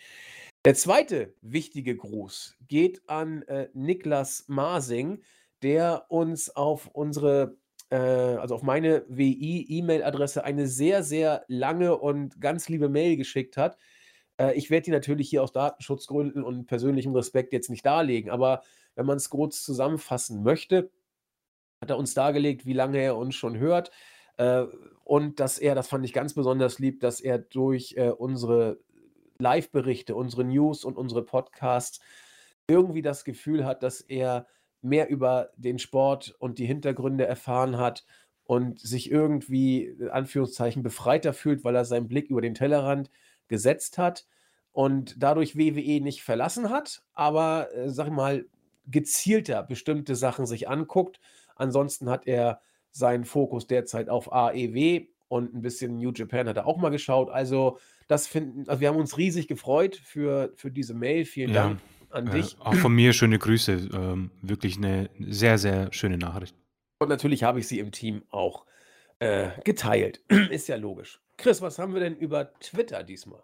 Der 0.66 0.76
zweite 0.76 1.34
wichtige 1.42 1.96
Gruß 1.96 2.58
geht 2.68 3.08
an 3.08 3.44
äh, 3.44 3.70
Niklas 3.74 4.46
Masing, 4.48 5.22
der 5.62 6.06
uns 6.10 6.50
auf 6.56 6.88
unsere, 6.88 7.58
äh, 7.90 7.96
also 7.96 8.56
auf 8.56 8.64
meine 8.64 9.06
WI-E-Mail-Adresse 9.08 10.44
eine 10.44 10.68
sehr, 10.68 11.04
sehr 11.04 11.46
lange 11.48 11.98
und 11.98 12.40
ganz 12.42 12.70
liebe 12.70 12.90
Mail 12.90 13.18
geschickt 13.18 13.58
hat. 13.58 13.78
Äh, 14.38 14.54
ich 14.56 14.70
werde 14.70 14.86
die 14.86 14.92
natürlich 14.92 15.30
hier 15.30 15.44
aus 15.44 15.52
Datenschutzgründen 15.52 16.44
und 16.44 16.66
persönlichem 16.66 17.14
Respekt 17.14 17.54
jetzt 17.54 17.70
nicht 17.70 17.86
darlegen, 17.86 18.30
aber 18.30 18.62
wenn 18.96 19.06
man 19.06 19.18
es 19.18 19.30
kurz 19.30 19.64
zusammenfassen 19.64 20.44
möchte, 20.44 20.90
hat 21.82 21.90
er 21.90 21.98
uns 21.98 22.14
dargelegt, 22.14 22.66
wie 22.66 22.74
lange 22.74 23.00
er 23.00 23.18
uns 23.18 23.36
schon 23.36 23.58
hört. 23.58 23.92
Äh, 24.38 24.66
und 25.04 25.40
dass 25.40 25.58
er, 25.58 25.76
das 25.76 25.88
fand 25.88 26.06
ich 26.06 26.14
ganz 26.14 26.34
besonders 26.34 26.80
lieb, 26.80 27.00
dass 27.00 27.20
er 27.22 27.38
durch 27.40 27.96
äh, 27.98 28.10
unsere 28.10 28.80
Live-Berichte, 29.40 30.16
unsere 30.16 30.44
News 30.44 30.84
und 30.84 30.98
unsere 30.98 31.24
Podcasts 31.24 32.00
irgendwie 32.68 33.02
das 33.02 33.24
Gefühl 33.24 33.66
hat, 33.66 33.84
dass 33.84 34.02
er 34.02 34.48
mehr 34.82 35.10
über 35.10 35.52
den 35.56 35.80
Sport 35.80 36.36
und 36.40 36.60
die 36.60 36.66
Hintergründe 36.66 37.26
erfahren 37.26 37.78
hat 37.78 38.06
und 38.44 38.80
sich 38.80 39.12
irgendwie, 39.12 39.96
Anführungszeichen, 40.12 40.84
befreiter 40.84 41.34
fühlt, 41.34 41.64
weil 41.64 41.76
er 41.76 41.86
seinen 41.86 42.08
Blick 42.08 42.30
über 42.30 42.42
den 42.42 42.54
Tellerrand 42.54 43.10
gesetzt 43.48 43.98
hat 43.98 44.26
und 44.72 45.16
dadurch 45.18 45.58
WWE 45.58 46.02
nicht 46.02 46.24
verlassen 46.24 46.70
hat, 46.70 47.04
aber, 47.14 47.74
äh, 47.74 47.90
sag 47.90 48.08
ich 48.08 48.14
mal, 48.14 48.46
gezielter 48.86 49.64
bestimmte 49.64 50.16
Sachen 50.16 50.46
sich 50.46 50.70
anguckt. 50.70 51.20
Ansonsten 51.58 52.10
hat 52.10 52.28
er 52.28 52.62
seinen 52.92 53.26
Fokus 53.26 53.68
derzeit 53.68 54.10
auf 54.10 54.32
AEW 54.32 55.06
und 55.28 55.54
ein 55.54 55.62
bisschen 55.62 55.98
New 55.98 56.12
Japan 56.14 56.48
hat 56.48 56.58
er 56.58 56.68
auch 56.68 56.78
mal 56.78 56.90
geschaut. 56.90 57.30
Also 57.30 57.78
das 58.08 58.28
finden, 58.28 58.68
also 58.68 58.80
wir 58.82 58.88
haben 58.90 58.98
uns 58.98 59.18
riesig 59.18 59.48
gefreut 59.48 59.96
für, 59.96 60.54
für 60.56 60.72
diese 60.72 60.94
Mail. 60.94 61.26
Vielen 61.26 61.54
Ja, 61.54 61.64
Dank 61.68 61.80
an 62.10 62.28
äh, 62.28 62.32
dich. 62.32 62.58
auch 62.60 62.74
von 62.76 62.94
mir 62.94 63.14
schöne 63.14 63.38
Grüße. 63.38 63.90
Ähm, 63.94 64.32
wirklich 64.42 64.78
eine 64.78 65.10
sehr, 65.20 65.58
sehr 65.58 65.92
schöne 65.92 66.18
Nachricht. 66.18 66.56
Und 67.00 67.10
natürlich 67.10 67.44
habe 67.44 67.60
ich 67.60 67.68
sie 67.68 67.80
im 67.80 67.92
Team 67.92 68.24
auch 68.30 68.66
äh, 69.20 69.50
geteilt. 69.64 70.22
Ist 70.50 70.68
ja 70.68 70.78
logisch. 70.78 71.20
Chris, 71.38 71.62
was 71.62 71.78
haben 71.78 71.94
wir 71.94 72.00
denn 72.00 72.16
über 72.16 72.54
Twitter 72.60 73.04
diesmal? 73.04 73.44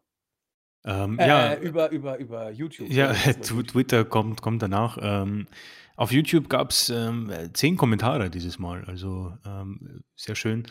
Ähm, 0.86 1.18
Äh, 1.20 1.28
ja, 1.28 1.54
äh, 1.54 1.62
über, 1.66 1.90
über, 1.92 2.18
über 2.20 2.52
YouTube. 2.52 2.90
ja, 2.90 3.12
Tw- 3.14 3.38
YouTube. 3.38 3.68
Twitter 3.68 4.06
kommt, 4.06 4.42
kommt 4.42 4.62
danach. 4.62 4.98
Ähm, 5.02 5.48
auf 5.96 6.12
YouTube 6.12 6.50
gab 6.50 6.72
es 6.72 6.90
ähm, 6.90 7.32
zehn 7.54 7.78
Kommentare 7.78 8.30
dieses 8.30 8.58
Mal, 8.60 8.84
also 8.86 9.34
ähm, 9.46 10.04
sehr 10.16 10.36
schön. 10.36 10.64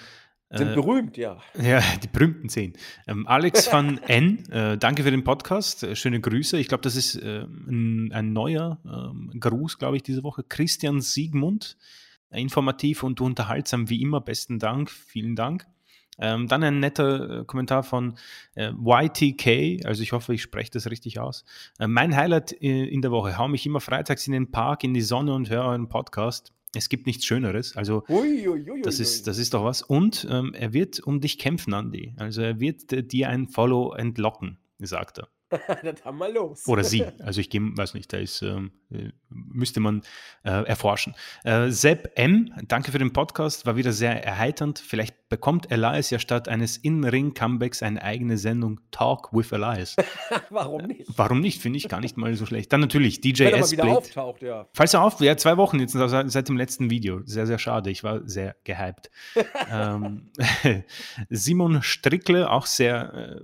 Sind 0.55 0.73
Äh, 0.73 0.75
berühmt, 0.75 1.17
ja. 1.17 1.39
ja, 1.63 1.81
die 2.03 2.09
berühmten 2.09 2.51
10. 2.51 2.75
Ähm, 3.07 3.27
Alex 3.27 3.67
van 3.73 3.99
N, 4.07 4.47
äh, 4.51 4.77
danke 4.77 5.03
für 5.03 5.11
den 5.11 5.25
Podcast. 5.25 5.83
Äh, 5.83 5.97
schöne 5.97 6.21
Grüße. 6.21 6.59
Ich 6.59 6.69
glaube, 6.69 6.83
das 6.83 6.95
ist 6.97 7.15
äh, 7.17 7.45
ein, 7.45 8.11
ein 8.13 8.35
neuer 8.35 8.79
ähm, 8.85 9.31
Gruß, 9.41 9.79
glaube 9.79 9.97
ich, 9.97 10.03
diese 10.03 10.23
Woche. 10.25 10.43
Christian 10.47 11.01
Siegmund, 11.01 11.79
informativ 12.31 13.03
und 13.03 13.21
unterhaltsam 13.23 13.89
wie 13.89 14.03
immer. 14.03 14.21
Besten 14.21 14.59
Dank, 14.59 14.91
vielen 14.91 15.37
Dank. 15.37 15.67
Ähm, 16.19 16.47
dann 16.47 16.63
ein 16.63 16.81
netter 16.81 17.41
äh, 17.41 17.45
Kommentar 17.45 17.83
von 17.83 18.19
äh, 18.55 18.71
YTK, 18.71 19.87
also 19.87 20.03
ich 20.03 20.13
hoffe, 20.13 20.35
ich 20.35 20.43
spreche 20.43 20.71
das 20.71 20.91
richtig 20.91 21.19
aus. 21.19 21.45
Äh, 21.79 21.87
mein 21.87 22.15
Highlight 22.15 22.53
äh, 22.61 22.85
in 22.85 23.01
der 23.01 23.11
Woche, 23.11 23.39
hau 23.39 23.49
mich 23.49 23.65
immer 23.65 23.81
freitags 23.81 24.27
in 24.27 24.33
den 24.33 24.51
Park, 24.51 24.85
in 24.85 24.93
die 24.95 25.01
Sonne 25.01 25.35
und 25.35 25.49
höre 25.49 25.65
euren 25.65 25.89
Podcast. 25.89 26.53
Es 26.75 26.89
gibt 26.89 27.07
nichts 27.07 27.27
Schöneres. 27.27 27.77
Also 27.77 28.05
Ui, 28.09 28.49
ui, 28.49 28.71
ui, 28.71 28.83
das 28.83 28.99
ist, 28.99 29.27
das 29.27 29.39
ist 29.39 29.53
doch 29.53 29.65
was. 29.65 29.83
Und 29.83 30.27
ähm, 30.31 30.55
er 30.55 30.73
wird 30.73 31.01
um 31.01 31.21
dich 31.21 31.39
kämpfen, 31.39 31.75
Andy. 31.75 32.15
Also 32.17 32.43
er 32.43 32.61
wird 32.61 32.93
äh, 32.93 33.03
dir 33.03 33.29
ein 33.29 33.49
Follow 33.49 33.93
entlocken, 33.93 34.59
sagt 34.79 35.19
er. 35.19 35.29
das 35.83 36.05
haben 36.05 36.19
wir 36.19 36.31
los. 36.31 36.67
Oder 36.67 36.85
sie. 36.85 37.05
Also 37.21 37.41
ich 37.41 37.51
geh, 37.51 37.61
weiß 37.61 37.95
nicht, 37.95 38.13
da 38.13 38.19
ist, 38.19 38.43
ähm, 38.43 38.73
äh, 38.91 39.11
müsste 39.29 39.81
man 39.81 40.03
äh, 40.45 40.51
erforschen. 40.51 41.15
Äh, 41.45 41.71
Sepp 41.71 42.13
M., 42.17 42.53
danke 42.69 42.93
für 42.93 42.99
den 42.99 43.13
Podcast, 43.13 43.67
war 43.67 43.77
wieder 43.77 43.93
sehr 43.93 44.25
erheiternd. 44.25 44.79
Vielleicht 44.79 45.29
bekommt 45.29 45.71
Elias 45.71 46.11
ja 46.11 46.19
statt 46.19 46.49
eines 46.49 46.77
In-Ring-Comebacks 46.77 47.83
eine 47.83 48.03
eigene 48.03 48.39
Sendung 48.39 48.81
Talk 48.91 49.33
with 49.33 49.53
Elias. 49.53 49.97
Warum 50.51 50.83
nicht? 50.83 51.07
Warum 51.17 51.41
nicht? 51.41 51.61
Finde 51.61 51.79
ich 51.79 51.89
gar 51.89 52.01
nicht 52.01 52.17
mal 52.17 52.35
so 52.35 52.47
schlecht. 52.47 52.73
Dann 52.73 52.81
natürlich 52.81 53.21
DJ 53.21 53.45
Wenn 53.45 53.55
er 53.55 53.59
S-Blade. 53.61 53.99
auftaucht, 53.99 54.43
ja. 54.43 54.69
Falls 54.73 54.95
er 54.95 55.03
auf, 55.03 55.21
ja, 55.21 55.37
zwei 55.37 55.57
Wochen 55.57 55.81
jetzt 55.81 55.93
seit, 55.93 56.31
seit 56.31 56.49
dem 56.49 56.57
letzten 56.57 56.91
Video. 56.91 57.23
Sehr, 57.25 57.47
sehr 57.47 57.59
schade. 57.59 57.91
Ich 57.91 58.05
war 58.05 58.27
sehr 58.27 58.57
gehypt. 58.65 59.11
ähm, 59.71 60.31
Simon 61.31 61.83
Strickle, 61.83 62.51
auch 62.51 62.67
sehr 62.67 63.15
äh, 63.15 63.41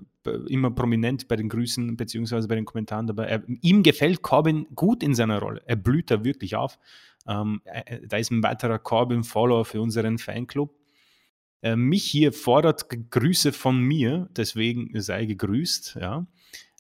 immer 0.49 0.71
prominent 0.71 1.29
bei 1.29 1.37
den 1.37 1.49
Grüßen 1.49 1.97
beziehungsweise 1.97 2.49
bei 2.49 2.55
den 2.55 2.65
Kommentaren 2.65 3.07
dabei. 3.07 3.25
Er, 3.27 3.43
ihm 3.63 3.83
gefällt 3.83 4.23
Corbin 4.23 4.67
gut 4.75 5.03
in 5.03 5.15
seiner 5.15 5.41
Rolle. 5.41 5.63
Er 5.67 5.77
blüht 5.77 6.11
da 6.11 6.25
wirklich 6.25 6.57
auf. 6.57 6.79
Ähm, 7.27 7.61
äh, 7.65 8.01
da 8.07 8.17
ist 8.17 8.31
ein 8.31 8.43
weiterer 8.43 8.79
Corbin-Follower 8.79 9.65
für 9.65 9.81
unseren 9.81 10.19
Fanclub. 10.19 10.75
Äh, 11.63 11.77
mich 11.77 12.05
hier 12.05 12.33
fordert 12.33 12.87
Grüße 13.11 13.53
von 13.53 13.79
mir, 13.81 14.29
deswegen 14.37 14.91
sei 15.01 15.27
gegrüßt. 15.27 15.99
Ja. 16.01 16.27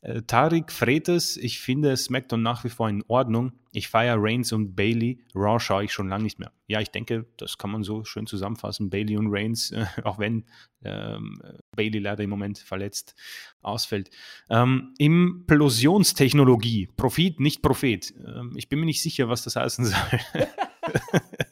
Äh, 0.00 0.22
Tarik 0.22 0.70
Fretes, 0.70 1.36
ich 1.36 1.60
finde 1.60 1.96
SmackDown 1.96 2.42
nach 2.42 2.64
wie 2.64 2.68
vor 2.68 2.88
in 2.88 3.02
Ordnung. 3.08 3.52
Ich 3.72 3.88
feiere 3.88 4.16
Reigns 4.18 4.52
und 4.52 4.76
Bailey. 4.76 5.24
Raw 5.34 5.58
schaue 5.58 5.84
ich 5.84 5.92
schon 5.92 6.08
lange 6.08 6.24
nicht 6.24 6.38
mehr. 6.38 6.52
Ja, 6.68 6.80
ich 6.80 6.90
denke, 6.90 7.26
das 7.36 7.58
kann 7.58 7.70
man 7.70 7.82
so 7.82 8.04
schön 8.04 8.26
zusammenfassen. 8.26 8.90
Bailey 8.90 9.16
und 9.16 9.28
Reigns, 9.30 9.72
äh, 9.72 9.86
auch 10.04 10.18
wenn 10.18 10.44
ähm, 10.84 11.40
Bailey 11.74 11.98
leider 11.98 12.22
im 12.22 12.30
Moment 12.30 12.58
verletzt 12.58 13.14
ausfällt. 13.60 14.10
Ähm, 14.50 14.94
Implosionstechnologie, 14.98 16.88
Profit, 16.96 17.40
nicht 17.40 17.62
Prophet. 17.62 18.14
Ähm, 18.24 18.52
ich 18.56 18.68
bin 18.68 18.78
mir 18.78 18.86
nicht 18.86 19.02
sicher, 19.02 19.28
was 19.28 19.42
das 19.42 19.56
heißen 19.56 19.86
soll. 19.86 20.20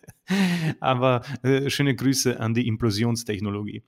Aber 0.81 1.23
äh, 1.43 1.71
schöne 1.71 1.95
Grüße 1.95 2.39
an 2.41 2.55
die 2.55 2.67
Implosionstechnologie. 2.67 3.83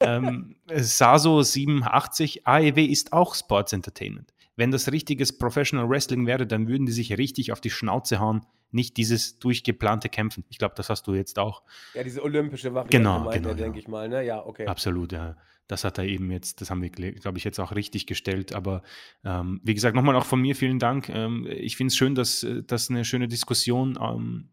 Ähm, 0.00 0.56
Saso 0.74 1.42
87, 1.42 2.46
AEW 2.46 2.84
ist 2.84 3.12
auch 3.12 3.34
Sports 3.34 3.72
Entertainment. 3.72 4.32
Wenn 4.56 4.70
das 4.70 4.92
richtiges 4.92 5.36
Professional 5.36 5.88
Wrestling 5.88 6.26
wäre, 6.26 6.46
dann 6.46 6.68
würden 6.68 6.86
die 6.86 6.92
sich 6.92 7.16
richtig 7.18 7.50
auf 7.50 7.60
die 7.60 7.70
Schnauze 7.70 8.20
hauen, 8.20 8.46
nicht 8.70 8.96
dieses 8.96 9.38
durchgeplante 9.38 10.08
Kämpfen. 10.08 10.44
Ich 10.48 10.58
glaube, 10.58 10.74
das 10.76 10.90
hast 10.90 11.06
du 11.06 11.14
jetzt 11.14 11.38
auch. 11.38 11.62
Ja, 11.94 12.02
diese 12.02 12.22
olympische 12.22 12.74
Variante 12.74 12.96
Genau, 12.96 13.30
genau, 13.30 13.48
er, 13.48 13.54
denke 13.54 13.56
genau. 13.56 13.78
ich 13.78 13.88
mal. 13.88 14.08
Ne? 14.08 14.24
Ja, 14.24 14.44
okay. 14.44 14.66
Absolut, 14.66 15.12
ja. 15.12 15.36
Das 15.66 15.82
hat 15.84 15.96
er 15.96 16.04
eben 16.04 16.30
jetzt, 16.30 16.60
das 16.60 16.70
haben 16.70 16.82
wir, 16.82 16.90
glaube 16.90 17.38
ich, 17.38 17.44
jetzt 17.44 17.58
auch 17.58 17.74
richtig 17.74 18.06
gestellt. 18.06 18.54
Aber 18.54 18.82
ähm, 19.24 19.60
wie 19.64 19.74
gesagt, 19.74 19.96
nochmal 19.96 20.14
auch 20.14 20.26
von 20.26 20.40
mir 20.40 20.54
vielen 20.54 20.78
Dank. 20.78 21.08
Ähm, 21.08 21.46
ich 21.48 21.76
finde 21.76 21.88
es 21.88 21.96
schön, 21.96 22.14
dass, 22.14 22.42
äh, 22.42 22.62
dass 22.62 22.90
eine 22.90 23.04
schöne 23.04 23.28
Diskussion 23.28 23.98
ähm, 24.00 24.50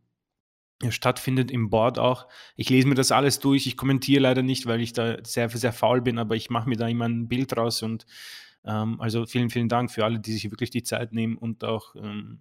stattfindet 0.90 1.52
im 1.52 1.70
Board 1.70 2.00
auch. 2.00 2.28
Ich 2.56 2.70
lese 2.70 2.88
mir 2.88 2.96
das 2.96 3.12
alles 3.12 3.40
durch. 3.40 3.68
Ich 3.68 3.78
kommentiere 3.78 4.22
leider 4.22 4.42
nicht, 4.42 4.66
weil 4.66 4.82
ich 4.82 4.94
da 4.94 5.18
sehr, 5.24 5.50
sehr 5.50 5.74
faul 5.74 6.02
bin, 6.02 6.18
aber 6.18 6.36
ich 6.36 6.50
mache 6.50 6.68
mir 6.68 6.78
da 6.78 6.88
immer 6.88 7.08
ein 7.08 7.28
Bild 7.28 7.56
raus 7.56 7.84
und 7.84 8.08
ähm, 8.66 9.00
also 9.00 9.26
vielen, 9.26 9.50
vielen 9.50 9.70
Dank 9.70 9.92
für 9.92 10.06
alle, 10.06 10.20
die 10.20 10.34
sich 10.34 10.50
wirklich 10.50 10.72
die 10.72 10.84
Zeit 10.84 11.14
nehmen 11.14 11.38
und 11.38 11.64
auch 11.64 11.96
ähm, 11.96 12.40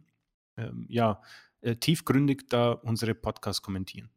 ähm, 0.57 0.87
ja, 0.89 1.21
äh, 1.61 1.77
tiefgründig 1.77 2.49
da 2.49 2.73
unsere 2.73 3.15
Podcasts 3.15 3.63
kommentieren. 3.63 4.11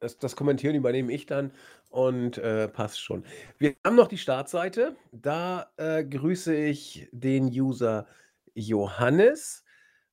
Das, 0.00 0.18
das 0.18 0.36
Kommentieren 0.36 0.76
übernehme 0.76 1.12
ich 1.12 1.26
dann 1.26 1.52
und 1.90 2.38
äh, 2.38 2.68
passt 2.68 3.00
schon. 3.00 3.24
Wir 3.58 3.74
haben 3.84 3.96
noch 3.96 4.08
die 4.08 4.18
Startseite. 4.18 4.96
Da 5.12 5.70
äh, 5.76 6.04
grüße 6.04 6.54
ich 6.54 7.08
den 7.12 7.46
User 7.46 8.06
Johannes. 8.54 9.64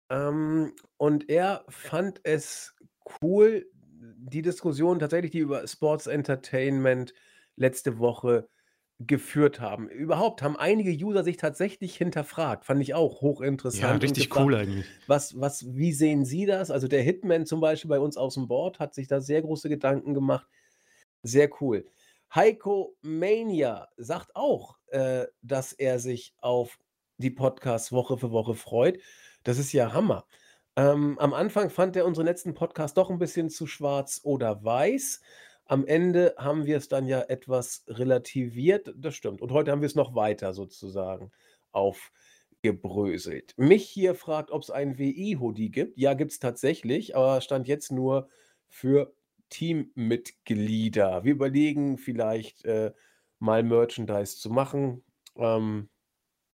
Ähm, 0.10 0.74
und 0.98 1.30
er 1.30 1.66
fand 1.70 2.20
es 2.24 2.76
cool, 3.22 3.66
die 4.18 4.42
Diskussion 4.42 5.00
tatsächlich, 5.00 5.32
die 5.32 5.40
über 5.40 5.68
Sports 5.68 6.08
Entertainment 6.08 7.14
letzte 7.56 8.00
Woche 8.00 8.48
geführt 9.08 9.60
haben. 9.60 9.90
Überhaupt 9.90 10.42
haben 10.42 10.56
einige 10.56 10.92
User 10.92 11.24
sich 11.24 11.38
tatsächlich 11.38 11.96
hinterfragt. 11.96 12.66
Fand 12.66 12.82
ich 12.82 12.94
auch 12.94 13.22
hochinteressant. 13.22 13.84
Ja, 13.84 13.96
richtig 13.96 14.30
gefragt, 14.30 14.46
cool 14.46 14.56
eigentlich. 14.56 14.86
Was, 15.08 15.40
was, 15.40 15.66
wie 15.76 15.92
sehen 15.92 16.26
Sie 16.26 16.46
das? 16.46 16.70
Also 16.72 16.88
der 16.88 17.02
Hitman 17.02 17.46
zum 17.46 17.62
Beispiel 17.62 17.90
bei 17.90 18.00
uns 18.00 18.18
aus 18.18 18.36
dem 18.36 18.48
Board 18.48 18.80
hat 18.80 18.94
sich 18.94 19.08
da 19.08 19.20
sehr 19.20 19.42
große 19.42 19.70
Gedanken 19.70 20.14
gemacht. 20.14 20.48
Sehr 21.24 21.50
cool. 21.62 21.86
Heiko 22.34 22.96
Mania 23.02 23.90
sagt 23.98 24.36
auch, 24.36 24.78
äh, 24.88 25.26
dass 25.42 25.74
er 25.74 26.00
sich 26.00 26.34
auf 26.38 26.80
die 27.18 27.32
Podcasts 27.32 27.92
Woche 27.92 28.18
für 28.18 28.32
Woche 28.32 28.56
freut. 28.56 29.00
Das 29.44 29.58
ist 29.58 29.74
ja 29.74 29.94
Hammer. 29.94 30.26
Ähm, 30.82 31.20
am 31.20 31.36
Anfang 31.36 31.70
fand 31.70 31.96
er 31.96 32.08
unseren 32.08 32.26
letzten 32.26 32.56
Podcast 32.56 32.98
doch 32.98 33.12
ein 33.12 33.20
bisschen 33.20 33.52
zu 33.52 33.68
schwarz 33.68 34.22
oder 34.24 34.64
weiß. 34.64 35.22
Am 35.66 35.86
Ende 35.86 36.34
haben 36.40 36.66
wir 36.66 36.78
es 36.78 36.88
dann 36.88 37.06
ja 37.06 37.22
etwas 37.22 37.84
relativiert. 37.88 38.92
Das 38.98 39.14
stimmt. 39.14 39.44
Und 39.44 39.52
heute 39.52 39.70
haben 39.70 39.82
wir 39.82 39.86
es 39.86 39.94
noch 39.94 40.16
weiter 40.16 40.54
sozusagen 40.54 41.32
aufgebröselt. 41.72 43.54
Mich 43.58 43.88
hier 43.88 44.16
fragt, 44.16 44.50
ob 44.50 44.64
es 44.64 44.72
einen 44.72 44.98
WI-Hoodie 44.98 45.70
gibt. 45.70 46.00
Ja, 46.00 46.16
gibt 46.16 46.32
es 46.32 46.40
tatsächlich, 46.40 47.16
aber 47.16 47.42
stand 47.42 47.68
jetzt 47.68 47.92
nur 47.92 48.28
für 48.68 49.14
Teammitglieder. 49.50 51.24
Wir 51.24 51.34
überlegen 51.34 52.00
vielleicht 52.00 52.66
äh, 52.66 52.92
mal 53.38 53.62
Merchandise 53.62 54.38
zu 54.40 54.50
machen. 54.50 55.04
Ähm, 55.36 55.90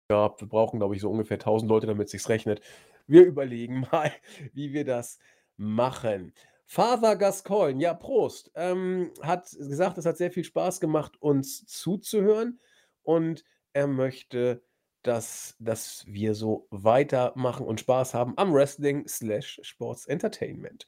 ja, 0.09 0.33
wir 0.35 0.47
brauchen, 0.47 0.79
glaube 0.79 0.95
ich, 0.95 1.01
so 1.01 1.11
ungefähr 1.11 1.37
1000 1.37 1.69
Leute, 1.69 1.85
damit 1.85 2.05
es 2.05 2.11
sich 2.11 2.27
rechnet. 2.27 2.61
Wir 3.07 3.25
überlegen 3.25 3.81
mal, 3.91 4.11
wie 4.53 4.73
wir 4.73 4.85
das 4.85 5.19
machen. 5.57 6.33
Father 6.67 7.15
Gascoigne, 7.15 7.81
ja, 7.81 7.93
Prost, 7.93 8.51
ähm, 8.55 9.11
hat 9.21 9.49
gesagt, 9.51 9.97
es 9.97 10.05
hat 10.05 10.17
sehr 10.17 10.31
viel 10.31 10.43
Spaß 10.43 10.79
gemacht, 10.79 11.21
uns 11.21 11.65
zuzuhören 11.67 12.59
und 13.03 13.43
er 13.73 13.87
möchte, 13.87 14.63
dass, 15.03 15.55
dass 15.59 16.03
wir 16.07 16.33
so 16.33 16.67
weitermachen 16.71 17.67
und 17.67 17.79
Spaß 17.79 18.15
haben 18.15 18.33
am 18.37 18.53
Wrestling 18.53 19.07
slash 19.07 19.59
Sports 19.61 20.07
Entertainment. 20.07 20.87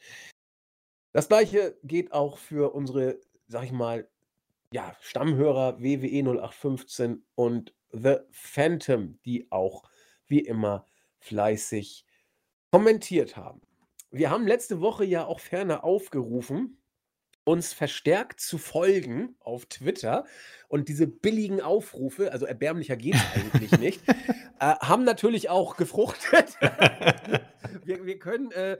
Das 1.14 1.28
gleiche 1.28 1.78
geht 1.84 2.12
auch 2.12 2.40
für 2.40 2.74
unsere, 2.74 3.20
sag 3.48 3.64
ich 3.64 3.72
mal, 3.72 4.10
ja, 4.72 4.96
Stammhörer 5.00 5.80
WWE 5.80 6.24
0815 6.24 7.24
und 7.36 7.76
The 7.92 8.18
Phantom, 8.32 9.20
die 9.26 9.52
auch 9.52 9.84
wie 10.26 10.40
immer 10.40 10.86
fleißig 11.20 12.07
kommentiert 12.72 13.38
haben. 13.38 13.62
Wir 14.12 14.30
haben 14.30 14.48
letzte 14.48 14.82
Woche 14.82 15.06
ja 15.06 15.26
auch 15.26 15.40
ferner 15.40 15.84
aufgerufen, 15.84 16.78
uns 17.44 17.72
verstärkt 17.74 18.42
zu 18.42 18.58
folgen 18.58 19.36
auf 19.40 19.66
Twitter. 19.68 20.26
Und 20.68 20.90
diese 20.90 21.08
billigen 21.08 21.62
Aufrufe, 21.62 22.32
also 22.32 22.46
erbärmlicher 22.46 22.98
geht 22.98 23.16
es 23.16 23.22
eigentlich 23.36 23.80
nicht, 23.80 24.02
äh, 24.60 24.76
haben 24.80 25.04
natürlich 25.04 25.50
auch 25.50 25.78
gefruchtet. 25.78 26.58
wir, 27.86 28.06
wir 28.06 28.20
können 28.20 28.52
äh, 28.52 28.78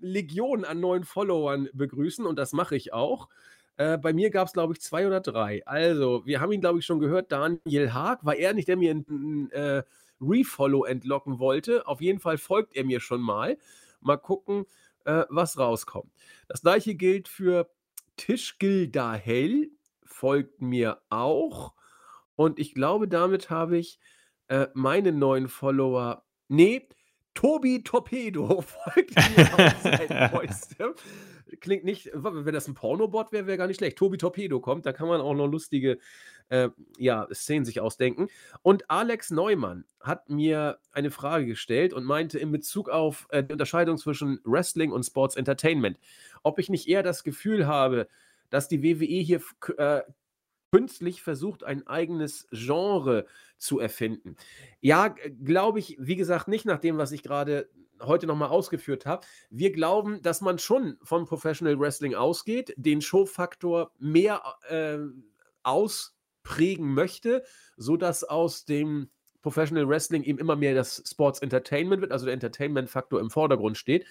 Legionen 0.00 0.64
an 0.64 0.80
neuen 0.80 1.04
Followern 1.04 1.68
begrüßen 1.72 2.26
und 2.26 2.38
das 2.38 2.52
mache 2.52 2.76
ich 2.76 2.92
auch. 2.92 3.28
Äh, 3.76 3.96
bei 3.96 4.12
mir 4.12 4.30
gab 4.30 4.48
es, 4.48 4.52
glaube 4.52 4.74
ich, 4.74 4.82
zwei 4.82 5.06
oder 5.06 5.20
drei. 5.20 5.66
Also, 5.66 6.26
wir 6.26 6.40
haben 6.40 6.52
ihn, 6.52 6.60
glaube 6.60 6.80
ich, 6.80 6.84
schon 6.84 7.00
gehört. 7.00 7.32
Daniel 7.32 7.94
Haag. 7.94 8.24
War 8.26 8.36
er 8.36 8.52
nicht, 8.52 8.68
der 8.68 8.76
mir 8.76 8.90
ein, 8.90 9.06
ein 9.08 9.50
äh, 9.52 9.82
Refollow 10.20 10.84
entlocken 10.84 11.38
wollte? 11.38 11.86
Auf 11.86 12.00
jeden 12.00 12.20
Fall 12.20 12.38
folgt 12.38 12.76
er 12.76 12.84
mir 12.84 13.00
schon 13.00 13.20
mal. 13.20 13.58
Mal 14.00 14.16
gucken, 14.16 14.66
äh, 15.04 15.24
was 15.28 15.58
rauskommt. 15.58 16.12
Das 16.48 16.62
gleiche 16.62 16.94
gilt 16.94 17.28
für 17.28 17.70
Tischgildahel. 18.16 19.70
Folgt 20.04 20.60
mir 20.60 21.00
auch. 21.08 21.74
Und 22.36 22.58
ich 22.58 22.74
glaube, 22.74 23.08
damit 23.08 23.50
habe 23.50 23.78
ich 23.78 23.98
äh, 24.48 24.68
meine 24.74 25.12
neuen 25.12 25.48
Follower. 25.48 26.24
Nee, 26.48 26.88
Tobi 27.34 27.82
Torpedo 27.82 28.60
folgt 28.62 29.14
mir 29.14 29.74
seinen 29.82 30.30
Post. 30.32 30.76
Klingt 31.60 31.84
nicht, 31.84 32.10
wenn 32.12 32.54
das 32.54 32.68
ein 32.68 32.74
Pornobot 32.74 33.32
wäre, 33.32 33.46
wäre 33.46 33.58
gar 33.58 33.66
nicht 33.66 33.78
schlecht. 33.78 33.98
Tobi 33.98 34.18
Torpedo 34.18 34.60
kommt, 34.60 34.86
da 34.86 34.92
kann 34.92 35.08
man 35.08 35.20
auch 35.20 35.34
noch 35.34 35.46
lustige 35.46 35.98
äh, 36.50 36.68
ja, 36.98 37.26
Szenen 37.32 37.64
sich 37.64 37.80
ausdenken. 37.80 38.28
Und 38.62 38.90
Alex 38.90 39.30
Neumann 39.30 39.84
hat 40.00 40.28
mir 40.28 40.78
eine 40.92 41.10
Frage 41.10 41.46
gestellt 41.46 41.92
und 41.94 42.04
meinte 42.04 42.38
in 42.38 42.52
Bezug 42.52 42.90
auf 42.90 43.26
äh, 43.30 43.42
die 43.42 43.52
Unterscheidung 43.52 43.96
zwischen 43.96 44.40
Wrestling 44.44 44.92
und 44.92 45.04
Sports 45.04 45.36
Entertainment, 45.36 45.98
ob 46.42 46.58
ich 46.58 46.68
nicht 46.68 46.88
eher 46.88 47.02
das 47.02 47.24
Gefühl 47.24 47.66
habe, 47.66 48.08
dass 48.50 48.68
die 48.68 48.82
WWE 48.82 49.20
hier 49.20 49.40
äh, 49.78 50.02
künstlich 50.72 51.22
versucht, 51.22 51.64
ein 51.64 51.86
eigenes 51.86 52.46
Genre 52.50 53.26
zu 53.56 53.80
erfinden. 53.80 54.36
Ja, 54.80 55.08
glaube 55.08 55.78
ich, 55.78 55.96
wie 55.98 56.16
gesagt, 56.16 56.48
nicht 56.48 56.64
nach 56.64 56.78
dem, 56.78 56.98
was 56.98 57.12
ich 57.12 57.22
gerade 57.22 57.68
heute 58.02 58.26
nochmal 58.26 58.48
ausgeführt 58.48 59.04
habe. 59.04 59.26
Wir 59.50 59.72
glauben, 59.72 60.22
dass 60.22 60.40
man 60.40 60.58
schon 60.58 60.96
von 61.02 61.26
Professional 61.26 61.78
Wrestling 61.78 62.14
ausgeht, 62.14 62.72
den 62.76 63.02
Showfaktor 63.02 63.92
mehr 63.98 64.42
äh, 64.68 64.98
ausprägen 66.50 66.92
möchte, 66.94 67.42
sodass 67.76 68.24
aus 68.24 68.64
dem 68.64 69.08
Professional 69.42 69.88
Wrestling 69.88 70.22
eben 70.22 70.38
immer 70.38 70.56
mehr 70.56 70.74
das 70.74 71.02
Sports 71.06 71.40
Entertainment 71.40 72.02
wird, 72.02 72.12
also 72.12 72.26
der 72.26 72.34
Entertainment-Faktor 72.34 73.20
im 73.20 73.30
Vordergrund 73.30 73.78
steht. 73.78 74.04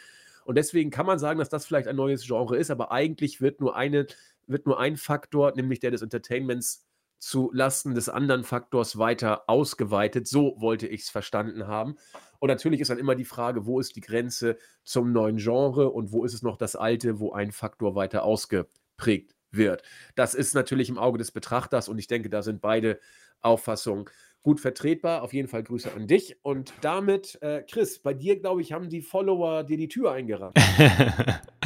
Und 0.46 0.56
deswegen 0.56 0.90
kann 0.90 1.06
man 1.06 1.20
sagen, 1.20 1.38
dass 1.38 1.50
das 1.50 1.66
vielleicht 1.66 1.88
ein 1.88 1.96
neues 1.96 2.26
Genre 2.26 2.58
ist, 2.58 2.72
aber 2.72 2.92
eigentlich 2.92 3.42
wird 3.42 3.62
nur 3.62 3.76
eine 3.76 4.08
wird 4.48 4.66
nur 4.66 4.80
ein 4.80 4.98
Faktor, 4.98 5.54
nämlich 5.56 5.80
der 5.80 5.92
des 5.92 6.02
Entertainments, 6.02 6.88
zu 7.20 7.52
Lasten 7.54 7.94
des 7.94 8.10
anderen 8.10 8.44
Faktors 8.44 8.98
weiter 8.98 9.44
ausgeweitet. 9.48 10.28
So 10.28 10.56
wollte 10.58 10.88
ich 10.88 11.02
es 11.02 11.10
verstanden 11.10 11.68
haben. 11.68 11.98
Und 12.40 12.48
natürlich 12.48 12.80
ist 12.80 12.90
dann 12.90 12.98
immer 12.98 13.14
die 13.14 13.26
Frage, 13.26 13.68
wo 13.68 13.80
ist 13.80 13.96
die 13.98 14.02
Grenze 14.02 14.58
zum 14.84 15.12
neuen 15.12 15.38
Genre 15.38 15.90
und 15.90 16.14
wo 16.14 16.24
ist 16.24 16.34
es 16.34 16.42
noch 16.42 16.58
das 16.58 16.76
alte, 16.78 17.20
wo 17.20 17.34
ein 17.34 17.52
Faktor 17.52 17.94
weiter 17.94 18.24
ausgeprägt 18.24 19.36
wird. 19.52 19.84
Das 20.16 20.34
ist 20.34 20.54
natürlich 20.54 20.90
im 20.90 20.98
Auge 20.98 21.18
des 21.18 21.32
Betrachters 21.32 21.90
und 21.90 21.98
ich 21.98 22.08
denke, 22.08 22.30
da 22.30 22.42
sind 22.42 22.62
beide 22.62 23.00
Auffassungen 23.42 24.06
gut 24.42 24.60
vertretbar. 24.60 25.22
Auf 25.22 25.34
jeden 25.34 25.48
Fall 25.48 25.64
Grüße 25.64 25.92
an 25.94 26.08
dich. 26.08 26.38
Und 26.44 26.74
damit, 26.82 27.42
äh, 27.42 27.64
Chris, 27.70 28.00
bei 28.00 28.14
dir, 28.14 28.40
glaube 28.40 28.62
ich, 28.62 28.72
haben 28.72 28.90
die 28.90 29.02
Follower 29.02 29.64
dir 29.64 29.78
die 29.78 29.88
Tür 29.88 30.12
eingerannt. 30.12 30.56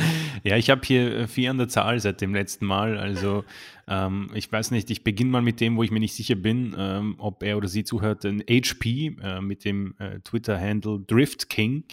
Ja, 0.45 0.57
ich 0.57 0.69
habe 0.69 0.81
hier 0.83 1.19
äh, 1.19 1.27
vier 1.27 1.51
an 1.51 1.57
der 1.57 1.69
Zahl 1.69 1.99
seit 2.01 2.19
dem 2.19 2.33
letzten 2.35 2.65
Mal. 2.65 2.97
Also 2.97 3.45
ähm, 3.87 4.29
ich 4.33 4.51
weiß 4.51 4.71
nicht, 4.71 4.91
ich 4.91 5.03
beginne 5.03 5.31
mal 5.31 5.41
mit 5.41 5.61
dem, 5.61 5.77
wo 5.77 5.83
ich 5.83 5.91
mir 5.91 6.01
nicht 6.01 6.15
sicher 6.15 6.35
bin, 6.35 6.75
ähm, 6.77 7.15
ob 7.17 7.43
er 7.43 7.55
oder 7.55 7.69
sie 7.69 7.85
zuhört. 7.85 8.25
Ein 8.25 8.43
HP 8.49 9.15
äh, 9.21 9.39
mit 9.39 9.63
dem 9.63 9.95
äh, 9.99 10.19
Twitter-Handle 10.19 10.99
Drift 11.07 11.49
King. 11.49 11.85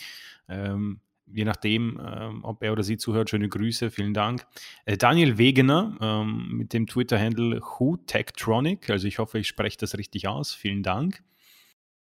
Ähm, 0.48 1.00
je 1.32 1.44
nachdem, 1.44 2.00
ähm, 2.04 2.44
ob 2.44 2.62
er 2.62 2.72
oder 2.72 2.82
sie 2.82 2.96
zuhört, 2.96 3.30
schöne 3.30 3.48
Grüße, 3.48 3.90
vielen 3.90 4.14
Dank. 4.14 4.46
Äh, 4.84 4.96
Daniel 4.96 5.38
Wegener 5.38 5.96
ähm, 6.00 6.48
mit 6.52 6.72
dem 6.72 6.86
Twitter-Handle 6.86 7.60
Who 7.60 7.96
Tektronic, 8.06 8.90
also 8.90 9.06
ich 9.06 9.18
hoffe, 9.18 9.38
ich 9.38 9.48
spreche 9.48 9.78
das 9.78 9.96
richtig 9.96 10.28
aus, 10.28 10.52
vielen 10.52 10.82
Dank. 10.82 11.22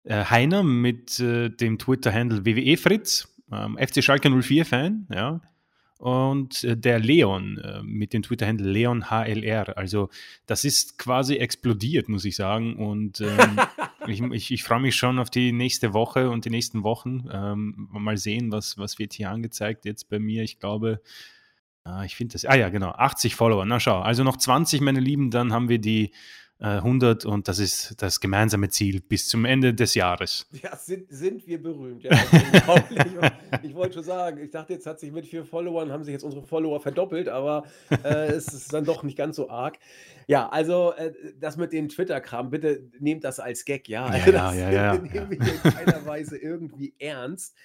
Äh, 0.04 0.24
Heiner 0.24 0.62
mit 0.62 1.18
äh, 1.20 1.50
dem 1.50 1.78
Twitter-Handle 1.78 2.44
WWE 2.44 2.76
Fritz, 2.76 3.34
ähm, 3.50 3.78
FC 3.78 4.02
Schalke 4.02 4.28
04-Fan, 4.28 5.08
ja 5.12 5.40
und 5.98 6.64
äh, 6.64 6.76
der 6.76 6.98
Leon 6.98 7.58
äh, 7.58 7.82
mit 7.82 8.12
dem 8.12 8.22
Twitter-Handle 8.22 8.68
Leon 8.68 9.10
HLR. 9.10 9.78
Also 9.78 10.10
das 10.46 10.64
ist 10.64 10.98
quasi 10.98 11.36
explodiert, 11.36 12.10
muss 12.10 12.24
ich 12.24 12.36
sagen. 12.36 12.76
Und 12.76 13.22
ähm, 13.22 13.58
ich, 14.06 14.20
ich, 14.20 14.50
ich 14.50 14.62
freue 14.62 14.80
mich 14.80 14.96
schon 14.96 15.18
auf 15.18 15.30
die 15.30 15.52
nächste 15.52 15.92
Woche 15.92 16.30
und 16.30 16.44
die 16.44 16.50
nächsten 16.50 16.82
Wochen. 16.82 17.28
Ähm, 17.32 17.88
mal 17.90 18.16
sehen, 18.16 18.52
was, 18.52 18.78
was 18.78 18.98
wird 18.98 19.12
hier 19.12 19.30
angezeigt 19.30 19.84
jetzt 19.84 20.08
bei 20.08 20.18
mir. 20.18 20.42
Ich 20.42 20.58
glaube, 20.58 21.00
äh, 21.86 22.06
ich 22.06 22.16
finde 22.16 22.32
das, 22.32 22.44
ah 22.44 22.54
ja, 22.54 22.68
genau, 22.68 22.90
80 22.90 23.34
Follower. 23.34 23.64
Na 23.64 23.80
schau, 23.80 24.00
also 24.00 24.24
noch 24.24 24.36
20, 24.36 24.80
meine 24.80 25.00
Lieben, 25.00 25.30
dann 25.30 25.52
haben 25.52 25.68
wir 25.68 25.78
die 25.78 26.12
100 26.60 27.24
äh, 27.24 27.28
und 27.28 27.48
das 27.48 27.58
ist 27.58 27.94
das 27.98 28.20
gemeinsame 28.20 28.68
Ziel 28.70 29.00
bis 29.00 29.28
zum 29.28 29.44
Ende 29.44 29.74
des 29.74 29.94
Jahres. 29.94 30.46
Ja, 30.62 30.76
sind, 30.76 31.06
sind 31.10 31.46
wir 31.46 31.60
berühmt. 31.60 32.04
Ja, 32.04 32.12
ich 33.62 33.74
wollte 33.74 33.94
schon 33.94 34.04
sagen, 34.04 34.40
ich 34.40 34.50
dachte, 34.50 34.72
jetzt 34.72 34.86
hat 34.86 35.00
sich 35.00 35.10
mit 35.10 35.26
vier 35.26 35.44
Followern, 35.44 35.90
haben 35.90 36.04
sich 36.04 36.12
jetzt 36.12 36.22
unsere 36.22 36.44
Follower 36.44 36.80
verdoppelt, 36.80 37.28
aber 37.28 37.64
äh, 37.90 38.32
es 38.32 38.48
ist 38.48 38.72
dann 38.72 38.84
doch 38.84 39.02
nicht 39.02 39.18
ganz 39.18 39.36
so 39.36 39.50
arg. 39.50 39.78
Ja, 40.26 40.48
also 40.48 40.92
äh, 40.92 41.12
das 41.38 41.56
mit 41.56 41.72
dem 41.72 41.88
Twitter-Kram, 41.88 42.50
bitte 42.50 42.88
nehmt 42.98 43.24
das 43.24 43.40
als 43.40 43.64
Gag, 43.64 43.88
ja. 43.88 44.06
Also, 44.06 44.30
ja, 44.30 44.32
das 44.32 44.56
ja, 44.56 44.70
ja, 44.70 44.94
ja, 44.94 44.94
nehmen 44.94 45.12
wir 45.12 45.52
in 45.52 45.62
keiner 45.62 46.06
Weise 46.06 46.38
irgendwie 46.38 46.94
ernst. 46.98 47.56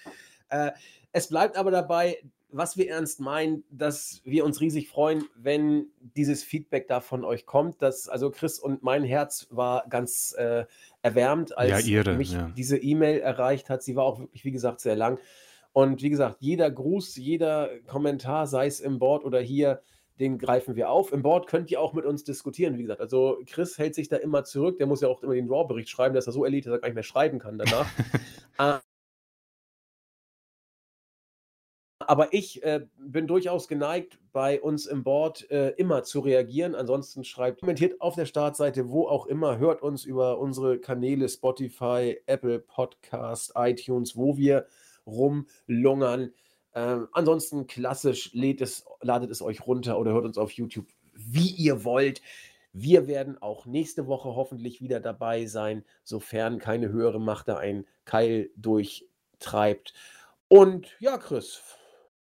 Äh, 0.50 0.72
es 1.12 1.28
bleibt 1.28 1.58
aber 1.58 1.72
dabei, 1.72 2.18
was 2.52 2.78
wir 2.78 2.90
ernst 2.90 3.20
meinen, 3.20 3.64
dass 3.70 4.22
wir 4.24 4.46
uns 4.46 4.62
riesig 4.62 4.90
freuen, 4.90 5.26
wenn 5.36 5.88
dieses 6.16 6.44
Feedback 6.44 6.88
da 6.88 7.00
von 7.00 7.24
euch 7.24 7.46
kommt. 7.46 7.82
Dass, 7.82 8.10
also 8.10 8.32
Chris 8.32 8.60
und 8.60 8.84
mein 8.84 9.04
Herz 9.04 9.48
war 9.52 9.86
ganz 9.90 10.34
äh, 10.38 10.66
erwärmt, 11.02 11.58
als 11.58 11.88
ja, 11.88 12.00
ihre, 12.00 12.16
mich 12.16 12.34
ja. 12.34 12.52
diese 12.58 12.78
E-Mail 12.78 13.20
erreicht 13.20 13.70
hat. 13.70 13.84
Sie 13.84 13.96
war 13.96 14.06
auch 14.06 14.20
wirklich, 14.20 14.46
wie 14.46 14.52
gesagt, 14.52 14.80
sehr 14.80 14.96
lang. 14.96 15.20
Und 15.74 16.02
wie 16.02 16.10
gesagt, 16.10 16.38
jeder 16.40 16.70
Gruß, 16.72 17.16
jeder 17.18 17.70
Kommentar, 17.88 18.48
sei 18.48 18.66
es 18.66 18.80
im 18.80 18.98
Board 19.00 19.24
oder 19.24 19.40
hier, 19.40 19.82
den 20.20 20.38
greifen 20.38 20.76
wir 20.76 20.90
auf. 20.90 21.14
Im 21.14 21.22
Board 21.22 21.48
könnt 21.48 21.72
ihr 21.72 21.80
auch 21.80 21.94
mit 21.94 22.06
uns 22.06 22.24
diskutieren, 22.24 22.78
wie 22.78 22.82
gesagt. 22.82 23.00
Also 23.00 23.38
Chris 23.46 23.78
hält 23.78 23.96
sich 23.96 24.10
da 24.10 24.18
immer 24.18 24.44
zurück. 24.44 24.78
Der 24.78 24.88
muss 24.88 25.02
ja 25.02 25.08
auch 25.08 25.24
immer 25.24 25.36
den 25.36 25.48
Raw-Bericht 25.48 25.90
schreiben, 25.90 26.16
dass 26.16 26.28
er 26.28 26.34
so 26.34 26.44
erledigt, 26.44 26.68
dass 26.68 26.74
er 26.74 26.80
gar 26.80 26.90
nicht 26.90 26.96
mehr 26.96 27.04
schreiben 27.04 27.40
kann 27.40 27.58
danach. 27.58 27.88
aber 32.10 32.34
ich 32.34 32.64
äh, 32.64 32.88
bin 32.98 33.28
durchaus 33.28 33.68
geneigt, 33.68 34.18
bei 34.32 34.60
uns 34.60 34.88
im 34.88 35.04
Board 35.04 35.48
äh, 35.52 35.70
immer 35.78 36.02
zu 36.02 36.22
reagieren. 36.22 36.74
Ansonsten 36.74 37.24
schreibt, 37.24 37.60
kommentiert 37.60 38.02
auf 38.02 38.16
der 38.16 38.26
Startseite, 38.26 38.90
wo 38.90 39.08
auch 39.08 39.28
immer, 39.28 39.60
hört 39.60 39.84
uns 39.84 40.06
über 40.06 40.40
unsere 40.40 40.80
Kanäle 40.80 41.30
Spotify, 41.30 42.20
Apple 42.26 42.62
Podcast, 42.62 43.52
iTunes, 43.56 44.18
wo 44.18 44.38
wir 44.38 44.66
rumlungern. 45.06 46.34
Ähm, 46.74 47.08
ansonsten 47.12 47.68
klassisch 47.68 48.34
lädt 48.34 48.62
es, 48.62 48.86
ladet 49.02 49.30
es 49.30 49.44
euch 49.44 49.68
runter 49.68 50.00
oder 50.00 50.12
hört 50.12 50.26
uns 50.26 50.40
auf 50.40 50.50
YouTube, 50.54 50.88
wie 51.14 51.52
ihr 51.52 51.84
wollt. 51.84 52.24
Wir 52.74 53.06
werden 53.06 53.40
auch 53.40 53.68
nächste 53.68 54.08
Woche 54.08 54.30
hoffentlich 54.36 54.82
wieder 54.82 55.00
dabei 55.00 55.46
sein, 55.46 55.86
sofern 56.04 56.58
keine 56.58 56.90
höhere 56.90 57.22
Macht 57.22 57.50
da 57.50 57.58
einen 57.58 57.86
Keil 58.06 58.50
durchtreibt. 58.56 59.94
Und 60.48 60.88
ja, 61.00 61.20
Chris, 61.20 61.62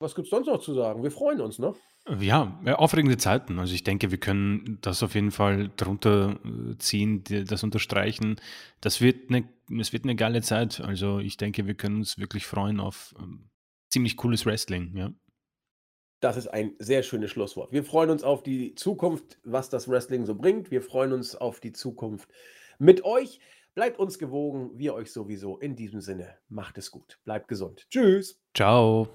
was 0.02 0.15
gibt 0.15 0.26
es 0.26 0.32
sonst 0.32 0.48
noch 0.48 0.60
zu 0.60 0.73
sagen? 0.73 1.03
Wir 1.03 1.11
freuen 1.11 1.41
uns, 1.41 1.60
ne? 1.60 1.73
Ja, 2.19 2.60
aufregende 2.78 3.18
Zeiten. 3.18 3.60
Also 3.60 3.76
ich 3.76 3.84
denke, 3.84 4.10
wir 4.10 4.18
können 4.18 4.80
das 4.82 5.03
auf 5.03 5.14
jeden 5.14 5.32
Fall 5.32 5.69
drunter 5.78 6.40
äh, 6.44 6.78
ziehen, 6.80 7.23
das 7.23 7.64
unterstreichen. 7.64 8.41
Das 8.82 9.02
wird 9.02 9.30
eine, 9.30 9.48
es 9.80 9.94
wird 9.94 10.06
eine 10.06 10.15
geile 10.15 10.41
Zeit. 10.41 10.82
Also 10.82 11.19
ich 11.19 11.38
denke, 11.38 11.68
wir 11.68 11.76
können 11.76 11.98
uns 11.98 12.18
wirklich 12.18 12.48
freuen 12.48 12.80
auf 12.80 13.14
ähm, 13.19 13.49
ziemlich 13.90 14.18
cooles 14.18 14.45
Wrestling, 14.45 14.95
ja. 14.95 15.11
Das 16.22 16.38
ist 16.38 16.48
ein 16.48 16.76
sehr 16.78 17.02
schönes 17.02 17.32
Schlusswort. 17.32 17.72
Wir 17.72 17.84
freuen 17.84 18.11
uns 18.11 18.23
auf 18.23 18.44
die 18.44 18.76
Zukunft, 18.76 19.40
was 19.44 19.69
das 19.69 19.90
Wrestling 19.90 20.26
so 20.26 20.36
bringt. 20.36 20.69
Wir 20.69 20.84
freuen 20.84 21.14
uns 21.14 21.36
auf 21.36 21.60
die 21.60 21.72
Zukunft 21.72 22.30
mit 22.78 23.03
euch. 23.03 23.40
Bleibt 23.73 23.99
uns 23.99 24.19
gewogen, 24.19 24.72
wir 24.78 24.94
euch 24.94 25.11
sowieso. 25.11 25.57
In 25.57 25.76
diesem 25.76 26.02
Sinne, 26.02 26.38
macht 26.48 26.78
es 26.78 26.91
gut. 26.91 27.19
Bleibt 27.23 27.48
gesund. 27.48 27.88
Tschüss. 27.90 28.40
Ciao. 28.53 29.07